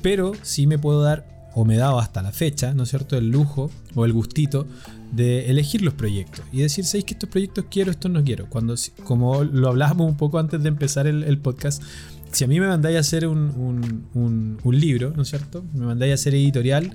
pero 0.00 0.32
sí 0.40 0.66
me 0.66 0.78
puedo 0.78 1.02
dar, 1.02 1.35
o 1.58 1.64
me 1.64 1.74
he 1.74 1.78
dado 1.78 1.98
hasta 1.98 2.20
la 2.22 2.32
fecha, 2.32 2.74
¿no 2.74 2.82
es 2.82 2.90
cierto?, 2.90 3.16
el 3.16 3.30
lujo 3.30 3.70
o 3.94 4.04
el 4.04 4.12
gustito 4.12 4.66
de 5.10 5.48
elegir 5.50 5.80
los 5.80 5.94
proyectos 5.94 6.44
y 6.52 6.58
decir, 6.58 6.84
¿sabéis 6.84 7.06
que 7.06 7.14
estos 7.14 7.30
proyectos 7.30 7.64
quiero, 7.70 7.90
estos 7.90 8.10
no 8.10 8.22
quiero? 8.22 8.46
Cuando, 8.50 8.74
como 9.04 9.42
lo 9.42 9.68
hablábamos 9.68 10.06
un 10.08 10.16
poco 10.18 10.38
antes 10.38 10.62
de 10.62 10.68
empezar 10.68 11.06
el, 11.06 11.38
podcast, 11.38 11.82
si 12.30 12.44
a 12.44 12.46
mí 12.46 12.60
me 12.60 12.66
mandáis 12.68 12.98
a 12.98 13.00
hacer 13.00 13.26
un- 13.26 14.58
un 14.62 14.80
libro, 14.80 15.12
¿no 15.16 15.22
es 15.22 15.28
cierto? 15.30 15.64
Me 15.72 15.86
mandáis 15.86 16.10
a 16.12 16.14
hacer 16.16 16.34
editorial, 16.34 16.94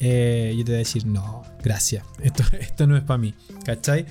eh, 0.00 0.54
yo 0.56 0.64
te 0.64 0.70
voy 0.72 0.76
a 0.76 0.78
decir, 0.78 1.06
no, 1.06 1.42
gracias, 1.62 2.04
esto, 2.22 2.42
esto 2.60 2.86
no 2.86 2.96
es 2.96 3.02
para 3.02 3.18
mí, 3.18 3.34
¿cachai? 3.64 4.06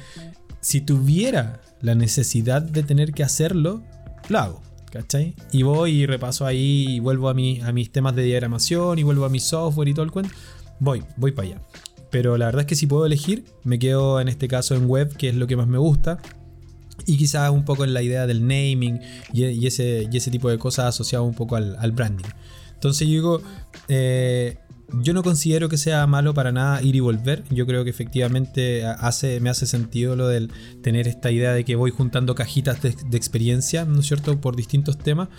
Si 0.62 0.82
tuviera 0.82 1.62
la 1.82 1.96
necesidad 1.96 2.62
de 2.62 2.84
tener 2.84 3.14
que 3.14 3.24
hacerlo, 3.24 3.82
lo 4.30 4.40
hago. 4.40 4.62
¿Cachai? 4.98 5.36
Y 5.52 5.62
voy 5.62 5.92
y 5.92 6.06
repaso 6.08 6.44
ahí 6.44 6.96
y 6.96 7.00
vuelvo 7.00 7.30
a, 7.30 7.36
mi, 7.36 7.62
a 7.62 7.72
mis 7.72 7.92
temas 7.92 8.16
de 8.16 8.24
diagramación 8.24 8.98
y 8.98 9.04
vuelvo 9.04 9.26
a 9.26 9.30
mi 9.30 9.40
software 9.40 9.88
y 9.88 9.94
todo 9.94 10.04
el 10.04 10.12
cuento. 10.12 10.34
Voy, 10.80 11.04
voy 11.18 11.34
para 11.34 11.50
allá. 11.50 11.62
Pero 12.10 12.36
la 12.36 12.46
verdad 12.46 12.62
es 12.62 12.66
que 12.68 12.76
si 12.76 12.88
puedo 12.88 13.06
elegir, 13.06 13.46
me 13.64 13.78
quedo 13.78 14.20
en 14.20 14.28
este 14.28 14.48
caso 14.48 14.74
en 14.74 14.88
web, 14.88 15.16
que 15.16 15.30
es 15.30 15.36
lo 15.36 15.46
que 15.46 15.56
más 15.56 15.68
me 15.68 15.78
gusta. 15.78 16.18
Y 17.06 17.18
quizás 17.18 17.52
un 17.52 17.64
poco 17.64 17.84
en 17.84 17.94
la 17.94 18.02
idea 18.02 18.26
del 18.26 18.42
naming 18.42 19.00
y, 19.32 19.68
ese, 19.68 20.08
y 20.12 20.18
ese 20.18 20.32
tipo 20.32 20.50
de 20.50 20.58
cosas 20.58 20.88
asociado 20.88 21.26
un 21.26 21.36
poco 21.36 21.58
al, 21.58 21.76
al 21.78 21.92
branding. 21.92 22.26
Entonces 22.74 23.08
yo 23.08 23.14
digo, 23.14 23.42
eh, 23.90 24.58
yo 24.93 25.13
no 25.13 25.23
considero 25.23 25.69
que 25.69 25.78
sea 25.78 26.08
malo 26.08 26.34
para 26.34 26.52
nada 26.52 26.82
ir 26.82 26.95
y 26.95 27.00
volver. 27.00 27.43
Yo 27.50 27.65
creo 27.65 27.84
que 27.84 27.89
efectivamente 27.89 28.86
hace, 28.86 29.39
me 29.39 29.50
hace 29.50 29.65
sentido 29.65 30.15
lo 30.15 30.28
del 30.28 30.52
tener 30.82 31.08
esta 31.08 31.30
idea 31.32 31.52
de 31.52 31.65
que 31.65 31.76
voy 31.76 31.91
juntando 31.91 32.36
cajitas 32.36 32.82
de, 32.82 32.95
de 33.08 33.17
experiencia, 33.17 33.86
¿no 33.86 34.00
es 34.00 34.08
cierto?, 34.08 34.39
por 34.39 34.56
distintos 34.56 34.97
temas. 34.97 35.30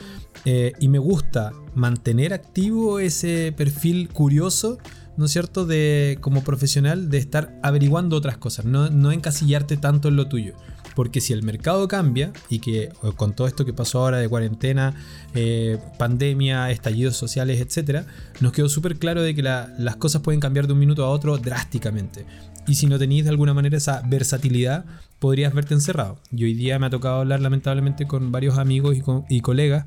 Eh, 0.44 0.72
y 0.80 0.88
me 0.88 0.98
gusta 0.98 1.52
mantener 1.74 2.34
activo 2.34 2.98
ese 2.98 3.52
perfil 3.56 4.08
curioso, 4.11 4.78
¿no 5.16 5.24
es 5.24 5.32
cierto?, 5.32 5.64
de 5.64 6.18
como 6.20 6.44
profesional, 6.44 7.11
de 7.11 7.18
estar 7.18 7.58
averiguando 7.62 8.16
otras 8.16 8.37
cosas, 8.37 8.66
no, 8.66 8.90
no 8.90 9.12
encasillarte 9.12 9.76
tanto 9.76 10.08
en 10.08 10.16
lo 10.16 10.28
tuyo. 10.28 10.54
Porque 10.98 11.20
si 11.20 11.32
el 11.32 11.44
mercado 11.44 11.87
cambia 11.87 12.32
y 12.48 12.58
que 12.58 12.82
eh, 12.82 12.92
con 13.14 13.32
todo 13.32 13.46
esto 13.46 13.64
que 13.64 13.72
pasó 13.72 14.00
ahora 14.00 14.16
de 14.18 14.28
cuarentena, 14.28 14.96
eh, 15.32 15.78
pandemia, 15.96 16.72
estallidos 16.72 17.16
sociales, 17.16 17.61
etc., 17.61 18.04
nos 18.40 18.50
quedó 18.50 18.68
súper 18.68 18.98
claro 18.98 19.22
de 19.22 19.32
que 19.32 19.44
la- 19.44 19.72
las 19.78 19.94
cosas 19.94 20.22
pueden 20.22 20.40
cambiar 20.40 20.66
de 20.66 20.72
un 20.72 20.80
minuto 20.80 21.04
a 21.04 21.11
otro 21.11 21.38
drásticamente. 21.38 22.26
Y 22.66 22.74
si 22.74 22.88
no 22.88 22.98
tenéis 22.98 23.22
de 23.22 23.30
alguna 23.30 23.54
manera 23.54 23.76
esa 23.76 24.02
versatilidad, 24.08 24.87
podrías 25.20 25.54
verte 25.54 25.72
encerrado. 25.72 26.18
Y 26.32 26.42
hoy 26.42 26.54
día 26.54 26.80
me 26.80 26.87
ha 26.87 26.90
tocado 26.90 27.20
hablar 27.20 27.38
lamentablemente 27.42 28.08
con 28.08 28.32
varios 28.32 28.58
amigos 28.58 28.96
y 29.28 29.40
colegas 29.40 29.87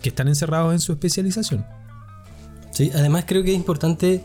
que 0.00 0.10
están 0.10 0.28
encerrados 0.28 0.72
en 0.72 0.78
su 0.78 0.92
especialización. 0.92 1.66
Sí, 2.70 2.92
además 2.94 3.24
creo 3.26 3.42
que 3.42 3.50
es 3.50 3.56
importante 3.56 4.22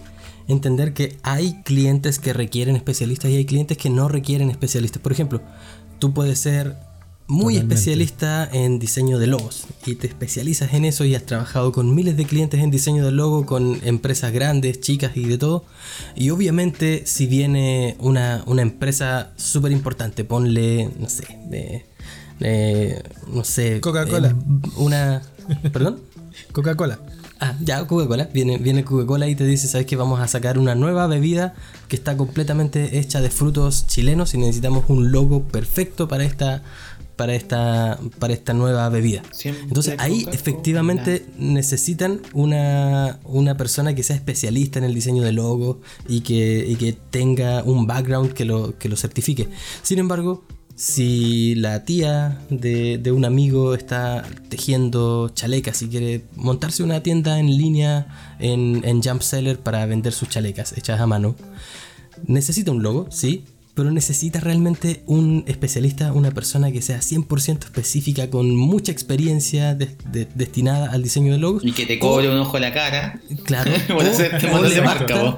entender 0.48 0.94
que 0.94 1.18
hay 1.24 1.62
clientes 1.64 2.20
que 2.20 2.32
requieren 2.32 2.76
especialistas 2.78 3.30
y 3.32 3.36
hay 3.36 3.46
clientes 3.46 3.78
que 3.78 3.90
no 3.90 4.08
requieren 4.08 4.50
especialistas. 4.50 5.02
Por 5.02 5.12
ejemplo, 5.12 5.42
tú 6.00 6.14
puedes 6.14 6.40
ser 6.40 6.76
muy 7.30 7.56
Totalmente. 7.56 7.76
especialista 7.76 8.50
en 8.54 8.80
diseño 8.80 9.20
de 9.20 9.28
logos 9.28 9.66
y 9.86 9.96
te 9.96 10.08
especializas 10.08 10.74
en 10.74 10.86
eso 10.86 11.04
y 11.04 11.14
has 11.14 11.26
trabajado 11.26 11.74
con 11.74 11.94
miles 11.94 12.16
de 12.16 12.26
clientes 12.26 12.62
en 12.62 12.72
diseño 12.72 13.04
de 13.04 13.12
logo, 13.12 13.46
con 13.46 13.80
empresas 13.84 14.32
grandes, 14.32 14.80
chicas 14.80 15.12
y 15.18 15.26
de 15.26 15.38
todo. 15.38 15.66
Y 16.16 16.30
obviamente 16.30 17.04
si 17.06 17.28
viene 17.28 17.98
una, 18.00 18.44
una 18.46 18.62
empresa 18.62 19.32
súper 19.36 19.74
importante, 19.74 20.24
ponle, 20.24 20.90
no 20.98 21.10
sé, 21.10 21.26
de, 21.50 21.86
de- 22.40 23.04
no 23.34 23.44
sé, 23.44 23.82
Coca-Cola. 23.82 24.30
eh, 24.30 24.70
una... 24.78 25.22
¿Perdón? 25.74 26.00
Coca-Cola. 26.54 26.98
Ah, 27.40 27.56
ya, 27.62 27.86
Coca-Cola. 27.86 28.30
Viene, 28.34 28.58
viene 28.58 28.84
Coca-Cola 28.84 29.28
y 29.28 29.36
te 29.36 29.46
dice, 29.46 29.68
¿sabes 29.68 29.86
que 29.86 29.96
Vamos 29.96 30.20
a 30.20 30.28
sacar 30.28 30.58
una 30.58 30.76
nueva 30.76 31.08
bebida 31.08 31.56
que 31.88 31.96
está 31.96 32.16
completamente 32.18 33.00
hecha 33.00 33.20
de 33.22 33.30
frutos 33.30 33.88
chilenos 33.88 34.34
y 34.34 34.38
necesitamos 34.38 34.86
un 34.90 35.12
logo 35.12 35.44
perfecto 35.48 36.08
para 36.08 36.24
esta, 36.24 36.64
para 37.16 37.34
esta, 37.34 38.00
para 38.20 38.34
esta 38.34 38.54
nueva 38.54 38.88
bebida. 38.90 39.24
Siempre 39.32 39.64
Entonces 39.64 39.96
ahí 40.00 40.26
efectivamente 40.32 41.26
necesitan 41.38 42.22
una, 42.34 43.20
una 43.24 43.58
persona 43.58 43.96
que 43.96 44.04
sea 44.04 44.16
especialista 44.16 44.80
en 44.80 44.86
el 44.86 44.94
diseño 44.94 45.24
de 45.24 45.34
logo 45.34 45.82
y 46.08 46.22
que, 46.22 46.66
y 46.68 46.76
que 46.76 46.94
tenga 46.94 47.64
un 47.64 47.88
background 47.88 48.34
que 48.34 48.46
lo, 48.46 48.78
que 48.78 48.88
lo 48.88 48.96
certifique. 48.96 49.50
Sin 49.82 50.00
embargo, 50.00 50.44
si 50.78 51.56
la 51.56 51.84
tía 51.86 52.38
de, 52.52 53.00
de 53.00 53.12
un 53.12 53.26
amigo 53.26 53.74
está 53.74 54.24
tejiendo 54.48 55.30
chalecas 55.30 55.82
y 55.82 55.88
quiere 55.88 56.22
montarse 56.36 56.84
una 56.84 57.02
tienda 57.02 57.40
en 57.40 57.48
línea 57.58 58.36
en, 58.40 58.84
en 58.86 59.02
Jump 59.02 59.24
Seller 59.24 59.58
para 59.60 59.84
vender 59.88 60.14
sus 60.14 60.30
chalecas 60.30 60.78
hechas 60.78 61.02
a 61.02 61.08
mano, 61.08 61.36
necesita 62.28 62.72
un 62.72 62.84
logo, 62.84 63.08
sí, 63.10 63.44
pero 63.74 63.90
necesita 63.92 64.40
realmente 64.40 65.04
un 65.08 65.44
especialista, 65.48 66.12
una 66.14 66.30
persona 66.32 66.72
que 66.72 66.82
sea 66.84 67.00
100% 67.00 67.66
específica, 67.66 68.30
con 68.30 68.56
mucha 68.56 68.92
experiencia 68.92 69.74
de- 69.76 69.96
de- 70.12 70.28
destinada 70.34 70.92
al 70.92 71.02
diseño 71.04 71.32
de 71.34 71.38
logos. 71.40 71.64
Y 71.64 71.72
que 71.74 71.86
te 71.88 71.98
cobre 72.00 72.28
un 72.30 72.38
ojo 72.38 72.58
a 72.58 72.60
la 72.60 72.74
cara. 72.74 73.20
Claro. 73.46 73.72
O- 73.90 73.98
o 74.58 74.64
le 74.64 74.82
marca. 74.82 75.38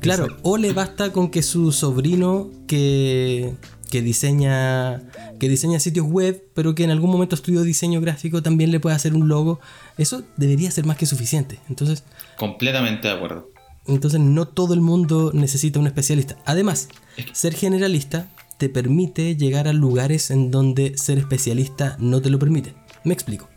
Claro, 0.00 0.36
o 0.42 0.56
le 0.58 0.72
basta 0.72 1.10
con 1.12 1.28
que 1.30 1.42
su 1.42 1.72
sobrino 1.72 2.50
que, 2.68 3.54
que 3.96 4.02
diseña 4.02 5.00
que 5.40 5.48
diseña 5.48 5.80
sitios 5.80 6.06
web, 6.06 6.42
pero 6.54 6.74
que 6.74 6.84
en 6.84 6.90
algún 6.90 7.10
momento 7.10 7.34
estudió 7.34 7.62
diseño 7.62 8.00
gráfico, 8.02 8.42
también 8.42 8.70
le 8.70 8.78
puede 8.78 8.94
hacer 8.94 9.14
un 9.14 9.26
logo. 9.28 9.58
Eso 9.96 10.22
debería 10.36 10.70
ser 10.70 10.84
más 10.84 10.98
que 10.98 11.06
suficiente. 11.06 11.58
Entonces, 11.70 12.04
Completamente 12.36 13.08
de 13.08 13.14
acuerdo. 13.14 13.48
entonces 13.86 14.20
no 14.20 14.46
todo 14.48 14.74
el 14.74 14.80
mundo 14.82 15.30
necesita 15.32 15.80
un 15.80 15.86
especialista. 15.86 16.36
Además, 16.44 16.88
ser 17.32 17.54
generalista 17.54 18.28
te 18.58 18.68
permite 18.68 19.34
llegar 19.36 19.66
a 19.66 19.72
lugares 19.72 20.30
en 20.30 20.50
donde 20.50 20.96
ser 20.98 21.16
especialista 21.18 21.96
no 21.98 22.20
te 22.20 22.28
lo 22.30 22.38
permite. 22.38 22.74
Me 23.04 23.14
explico. 23.14 23.48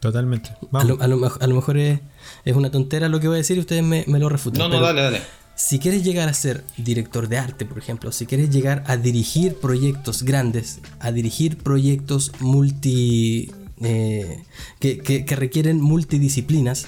Totalmente. 0.00 0.48
A 0.50 0.58
Vamos. 0.70 0.88
lo, 0.88 1.02
a 1.02 1.06
lo 1.06 1.32
a 1.40 1.46
lo 1.46 1.54
mejor 1.54 1.76
es, 1.76 2.00
es 2.44 2.56
una 2.56 2.70
tontera 2.70 3.08
lo 3.08 3.20
que 3.20 3.28
voy 3.28 3.36
a 3.36 3.38
decir 3.38 3.56
y 3.58 3.60
ustedes 3.60 3.82
me, 3.84 4.04
me 4.08 4.18
lo 4.18 4.28
refutan. 4.28 4.58
No, 4.58 4.68
no, 4.68 4.74
pero- 4.76 4.86
dale, 4.86 5.02
dale. 5.02 5.22
Si 5.54 5.78
quieres 5.78 6.02
llegar 6.02 6.28
a 6.28 6.34
ser 6.34 6.64
director 6.76 7.28
de 7.28 7.38
arte, 7.38 7.64
por 7.64 7.78
ejemplo, 7.78 8.12
si 8.12 8.26
quieres 8.26 8.50
llegar 8.50 8.84
a 8.86 8.96
dirigir 8.96 9.56
proyectos 9.56 10.22
grandes, 10.22 10.80
a 11.00 11.12
dirigir 11.12 11.58
proyectos 11.58 12.32
multi. 12.40 13.52
eh, 13.80 14.42
que, 14.80 15.24
requieren 15.36 15.80
multidisciplinas, 15.80 16.86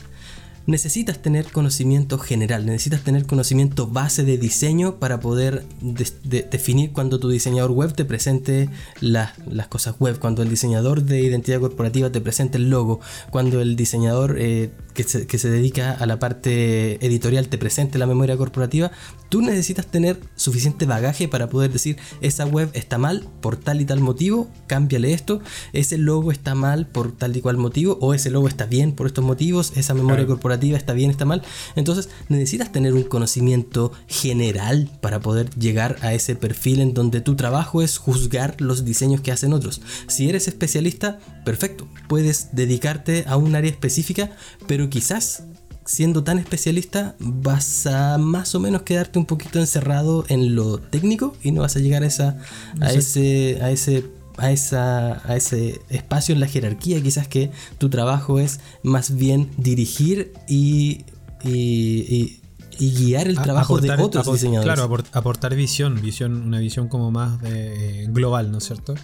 necesitas 0.67 1.21
tener 1.21 1.47
conocimiento 1.47 2.19
general, 2.19 2.65
necesitas 2.65 3.03
tener 3.03 3.27
conocimiento 3.27 3.87
base 3.87 4.25
de 4.25 4.39
diseño 4.39 4.97
para 4.97 5.21
poder 5.21 5.65
definir 5.81 6.93
cuando 6.93 7.21
tu 7.21 7.29
diseñador 7.29 7.73
web 7.73 7.93
te 7.95 8.05
presente 8.05 8.71
las 9.01 9.35
cosas 9.69 9.97
web, 9.99 10.19
cuando 10.19 10.43
el 10.43 10.49
diseñador 10.49 11.03
de 11.03 11.21
identidad 11.21 11.61
corporativa 11.61 12.11
te 12.11 12.21
presente 12.21 12.59
el 12.59 12.71
logo, 12.71 13.01
cuando 13.31 13.61
el 13.61 13.77
diseñador 13.77 14.37
eh, 14.39 14.71
que, 14.95 15.39
se, 15.39 15.51
dedica 15.51 15.93
a 15.93 16.07
la 16.07 16.19
parte 16.19 17.05
editorial 17.05 17.49
te 17.49 17.59
presente 17.59 17.99
la 17.99 18.07
memoria 18.07 18.37
corporativa, 18.37 18.93
tú 19.29 19.43
necesitas 19.43 19.87
tener 19.87 20.21
suficiente 20.37 20.87
bagaje 20.87 21.29
para 21.29 21.49
poder 21.49 21.73
decir 21.73 21.97
esa 22.21 22.47
web 22.47 22.71
está 22.73 22.97
mal 22.97 23.29
por 23.41 23.57
tal 23.57 23.81
y 23.81 23.85
tal 23.85 24.01
motivo, 24.01 24.49
cámbiale 24.67 25.13
esto, 25.13 25.41
ese 25.73 25.99
logo 25.99 26.31
está 26.31 26.55
mal 26.55 26.87
por 26.87 27.13
tal 27.13 27.37
y 27.37 27.41
cual 27.41 27.57
motivo, 27.57 27.99
o 28.01 28.15
ese 28.15 28.31
logo 28.31 28.47
está 28.49 28.67
bien 28.67 28.93
por 28.93 29.07
estos 29.07 29.25
motivos, 29.25 29.73
esa 29.77 29.95
memoria 29.95 30.27
corporativa 30.27 30.79
está 30.79 30.93
bien, 30.93 31.11
está 31.11 31.25
mal. 31.25 31.43
Entonces 31.75 32.09
necesitas 32.29 32.71
tener 32.71 32.95
un 32.95 33.03
conocimiento 33.03 33.93
general 34.07 34.91
para 35.01 35.21
poder 35.21 35.51
llegar 35.57 35.97
a 36.03 36.15
ese 36.15 36.37
perfil 36.37 36.81
en 36.81 36.95
donde 36.95 37.21
tu 37.21 37.35
trabajo 37.35 37.83
es 37.83 37.99
juzgar 37.99 38.61
los 38.61 38.85
diseños 38.85 39.21
que 39.21 39.33
hacen 39.33 39.53
otros. 39.53 39.81
Si 40.07 40.29
eres 40.29 40.47
especialista, 40.47 41.19
perfecto, 41.45 41.89
puedes 42.09 42.51
dedicarte 42.53 43.25
a 43.27 43.37
un 43.37 43.57
área 43.57 43.71
específica, 43.71 44.31
pero 44.67 44.84
quizás 44.91 45.45
siendo 45.85 46.25
tan 46.25 46.39
especialista 46.39 47.15
vas 47.19 47.87
a 47.87 48.17
más 48.19 48.55
o 48.55 48.61
menos 48.61 48.83
quedarte 48.83 49.19
un 49.19 49.27
poquito 49.27 49.59
encerrado 49.59 50.25
en 50.29 50.55
lo 50.55 50.79
técnico 50.79 51.37
y 51.43 51.53
no 51.53 51.61
vas 51.61 51.77
a 51.77 51.81
llegar 51.81 52.03
a 52.03 52.07
esa 52.07 52.39
a 52.81 52.93
ese 52.93 53.59
a 53.63 53.71
ese 53.71 54.05
a, 54.37 54.51
esa, 54.51 55.23
a 55.29 55.37
ese 55.37 55.81
espacio 55.89 56.35
en 56.35 56.41
la 56.41 56.49
jerarquía, 56.49 57.01
quizás 57.01 57.29
que 57.29 57.51
tu 57.79 57.89
trabajo 57.89 58.39
es 58.41 58.61
más 58.83 59.15
bien 59.15 59.51
dirigir 59.57 60.33
y, 60.49 61.05
y, 61.45 62.41
guiar 62.79 63.29
el 63.29 63.41
trabajo 63.41 63.79
de 63.79 63.91
otros 63.93 64.33
diseñadores. 64.33 64.75
Claro, 64.75 64.93
aportar 65.13 65.55
visión, 65.55 66.01
visión, 66.03 66.35
una 66.35 66.59
visión 66.59 66.89
como 66.89 67.13
más 67.13 67.39
eh, 67.45 68.07
global, 68.09 68.51
¿no 68.51 68.59
es 68.59 68.65
cierto? 68.65 68.95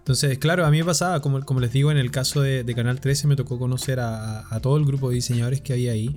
Entonces, 0.00 0.38
claro, 0.38 0.66
a 0.66 0.70
mí 0.70 0.78
me 0.78 0.84
pasaba, 0.84 1.20
como, 1.20 1.60
les 1.60 1.72
digo, 1.72 1.90
en 1.90 1.98
el 1.98 2.10
caso 2.10 2.40
de, 2.40 2.64
Canal 2.74 3.00
13 3.00 3.28
me 3.28 3.36
tocó 3.36 3.58
conocer 3.58 4.00
a, 4.00 4.58
todo 4.62 4.76
el 4.76 4.84
grupo 4.84 5.10
de 5.10 5.16
diseñadores 5.16 5.60
que 5.60 5.72
había 5.72 5.92
ahí. 5.92 6.16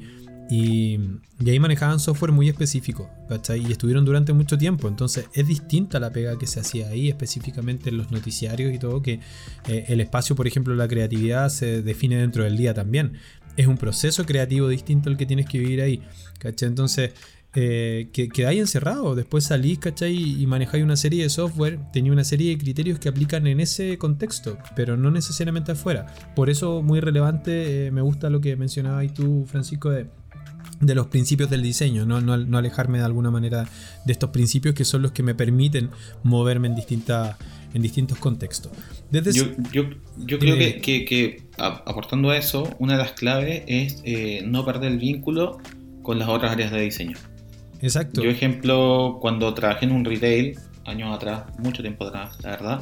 Y, 0.50 1.00
ahí 1.46 1.60
manejaban 1.60 2.00
software 2.00 2.32
muy 2.32 2.48
específico, 2.50 3.10
¿cachai? 3.28 3.66
Y 3.66 3.72
estuvieron 3.72 4.06
durante 4.06 4.34
mucho 4.34 4.58
tiempo. 4.58 4.88
Entonces 4.88 5.28
es 5.34 5.48
distinta 5.48 6.00
la 6.00 6.12
pega 6.12 6.38
que 6.38 6.48
se 6.48 6.60
hacía 6.60 6.90
ahí, 6.90 7.10
específicamente 7.10 7.90
en 7.90 7.98
los 7.98 8.12
noticiarios 8.12 8.74
y 8.74 8.80
todo, 8.80 9.02
que 9.02 9.20
eh, 9.68 9.86
el 9.88 10.00
espacio, 10.02 10.36
por 10.36 10.48
ejemplo, 10.48 10.76
la 10.76 10.88
creatividad 10.88 11.50
se 11.50 11.82
define 11.82 12.18
dentro 12.18 12.44
del 12.44 12.58
día 12.58 12.74
también. 12.74 13.14
Es 13.58 13.68
un 13.68 13.78
proceso 13.78 14.26
creativo 14.26 14.68
distinto 14.68 15.10
al 15.10 15.18
que 15.18 15.26
tienes 15.26 15.46
que 15.46 15.60
vivir 15.60 15.82
ahí, 15.82 16.02
¿cachai? 16.40 16.70
Entonces 16.70 17.12
eh, 17.56 18.10
que 18.14 18.30
quedáis 18.30 18.60
encerrado. 18.60 19.16
Después 19.16 19.44
salís, 19.44 19.80
¿cachai? 19.80 20.42
Y 20.42 20.48
manejáis 20.48 20.84
una 20.84 20.96
serie 20.96 21.24
de 21.24 21.30
software, 21.30 21.80
tenía 21.92 22.12
una 22.12 22.24
serie 22.24 22.50
de 22.50 22.58
criterios 22.58 23.00
que 23.00 23.10
aplican 23.10 23.46
en 23.46 23.60
ese 23.60 23.98
contexto, 23.98 24.58
pero 24.76 24.98
no 24.98 25.12
necesariamente 25.12 25.74
afuera. 25.74 26.08
Por 26.36 26.50
eso, 26.50 26.82
muy 26.82 27.00
relevante, 27.00 27.88
eh, 27.88 27.92
me 27.92 28.02
gusta 28.02 28.30
lo 28.30 28.42
que 28.42 28.56
mencionabas 28.56 29.14
tú, 29.14 29.46
Francisco, 29.46 29.92
de, 29.92 30.08
de 30.80 30.96
los 30.96 31.08
principios 31.08 31.50
del 31.50 31.62
diseño, 31.62 32.06
¿no? 32.06 32.22
No, 32.22 32.58
alejarme 32.58 32.98
de 32.98 33.06
alguna 33.06 33.32
manera 33.32 33.68
de 34.06 34.12
estos 34.12 34.32
principios 34.32 34.74
que 34.74 34.86
son 34.86 35.02
los 35.02 35.12
que 35.12 35.24
me 35.24 35.36
permiten 35.36 35.90
moverme 36.24 36.68
en, 36.68 36.76
distintas 36.76 37.36
en 37.74 37.82
distintos 37.82 38.18
contextos. 38.18 38.72
yo, 39.12 39.46
yo, 39.72 40.40
creo 40.40 40.58
que, 40.58 41.06
que, 41.06 41.44
aportando 41.58 42.30
a 42.30 42.38
eso, 42.38 42.70
una 42.80 42.94
de 42.94 43.00
las 43.00 43.12
claves 43.14 43.64
es 43.68 44.02
eh, 44.06 44.44
no 44.46 44.66
perder 44.66 44.92
el 44.92 45.00
vínculo 45.00 45.60
con 46.04 46.20
las 46.20 46.30
otras 46.30 46.52
áreas 46.52 46.72
de 46.72 46.82
diseño. 46.82 47.18
Exacto. 47.84 48.24
Yo, 48.24 48.30
ejemplo, 48.30 49.18
cuando 49.22 49.54
trabajé 49.54 49.86
en 49.86 49.92
un 49.92 50.06
retail, 50.06 50.58
años 50.86 51.14
atrás, 51.14 51.44
mucho 51.60 51.82
tiempo 51.82 52.06
atrás, 52.06 52.38
la 52.42 52.50
verdad, 52.52 52.82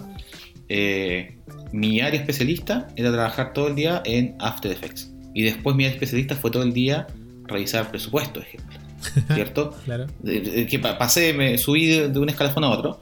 eh, 0.69 1.37
mi 1.71 2.01
área 2.01 2.19
especialista 2.19 2.87
era 2.95 3.11
trabajar 3.11 3.51
todo 3.51 3.67
el 3.67 3.75
día 3.75 4.03
en 4.05 4.35
After 4.39 4.71
Effects. 4.71 5.11
Y 5.33 5.41
después 5.41 5.75
mi 5.75 5.85
área 5.85 5.95
especialista 5.95 6.35
fue 6.35 6.51
todo 6.51 6.61
el 6.61 6.71
día 6.71 7.07
revisar 7.45 7.89
presupuesto, 7.89 8.41
ejemplo. 8.41 8.79
¿Cierto? 9.33 9.75
claro. 9.85 10.05
Que 10.23 10.79
pasé, 10.79 11.33
me 11.33 11.57
subí 11.57 11.87
de, 11.87 12.19
un 12.19 12.29
escalafón 12.29 12.63
a 12.63 12.69
otro. 12.69 13.01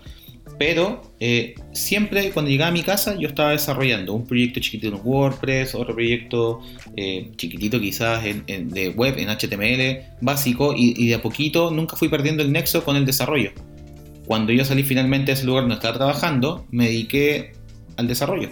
Pero 0.60 1.02
eh, 1.22 1.56
siempre 1.72 2.32
cuando 2.32 2.52
llegaba 2.52 2.68
a 2.68 2.74
mi 2.74 2.84
casa 2.84 3.16
yo 3.18 3.30
estaba 3.30 3.52
desarrollando 3.52 4.14
un 4.14 4.28
proyecto 4.28 4.60
chiquitito 4.60 4.94
en 4.94 5.02
WordPress, 5.02 5.74
otro 5.74 5.96
proyecto 5.96 6.60
eh, 6.98 7.32
chiquitito 7.38 7.80
quizás 7.80 8.26
en, 8.26 8.70
de 8.70 8.90
web, 8.90 9.18
en 9.18 9.30
HTML, 9.30 10.18
básico, 10.20 10.74
y, 10.76 11.08
de 11.08 11.16
a 11.16 11.22
poquito 11.22 11.72
nunca 11.72 11.96
fui 11.96 12.10
perdiendo 12.10 12.44
el 12.44 12.52
nexo 12.52 12.84
con 12.84 12.98
el 12.98 13.06
desarrollo. 13.06 13.52
Cuando 14.26 14.52
yo 14.52 14.66
salí 14.66 14.84
finalmente 14.84 15.32
a 15.32 15.36
ese 15.36 15.46
lugar 15.46 15.64
donde 15.64 15.76
estaba 15.76 15.96
trabajando, 15.96 16.68
me 16.72 16.88
dediqué 16.88 17.54
al 17.96 18.10
desarrollo. 18.10 18.50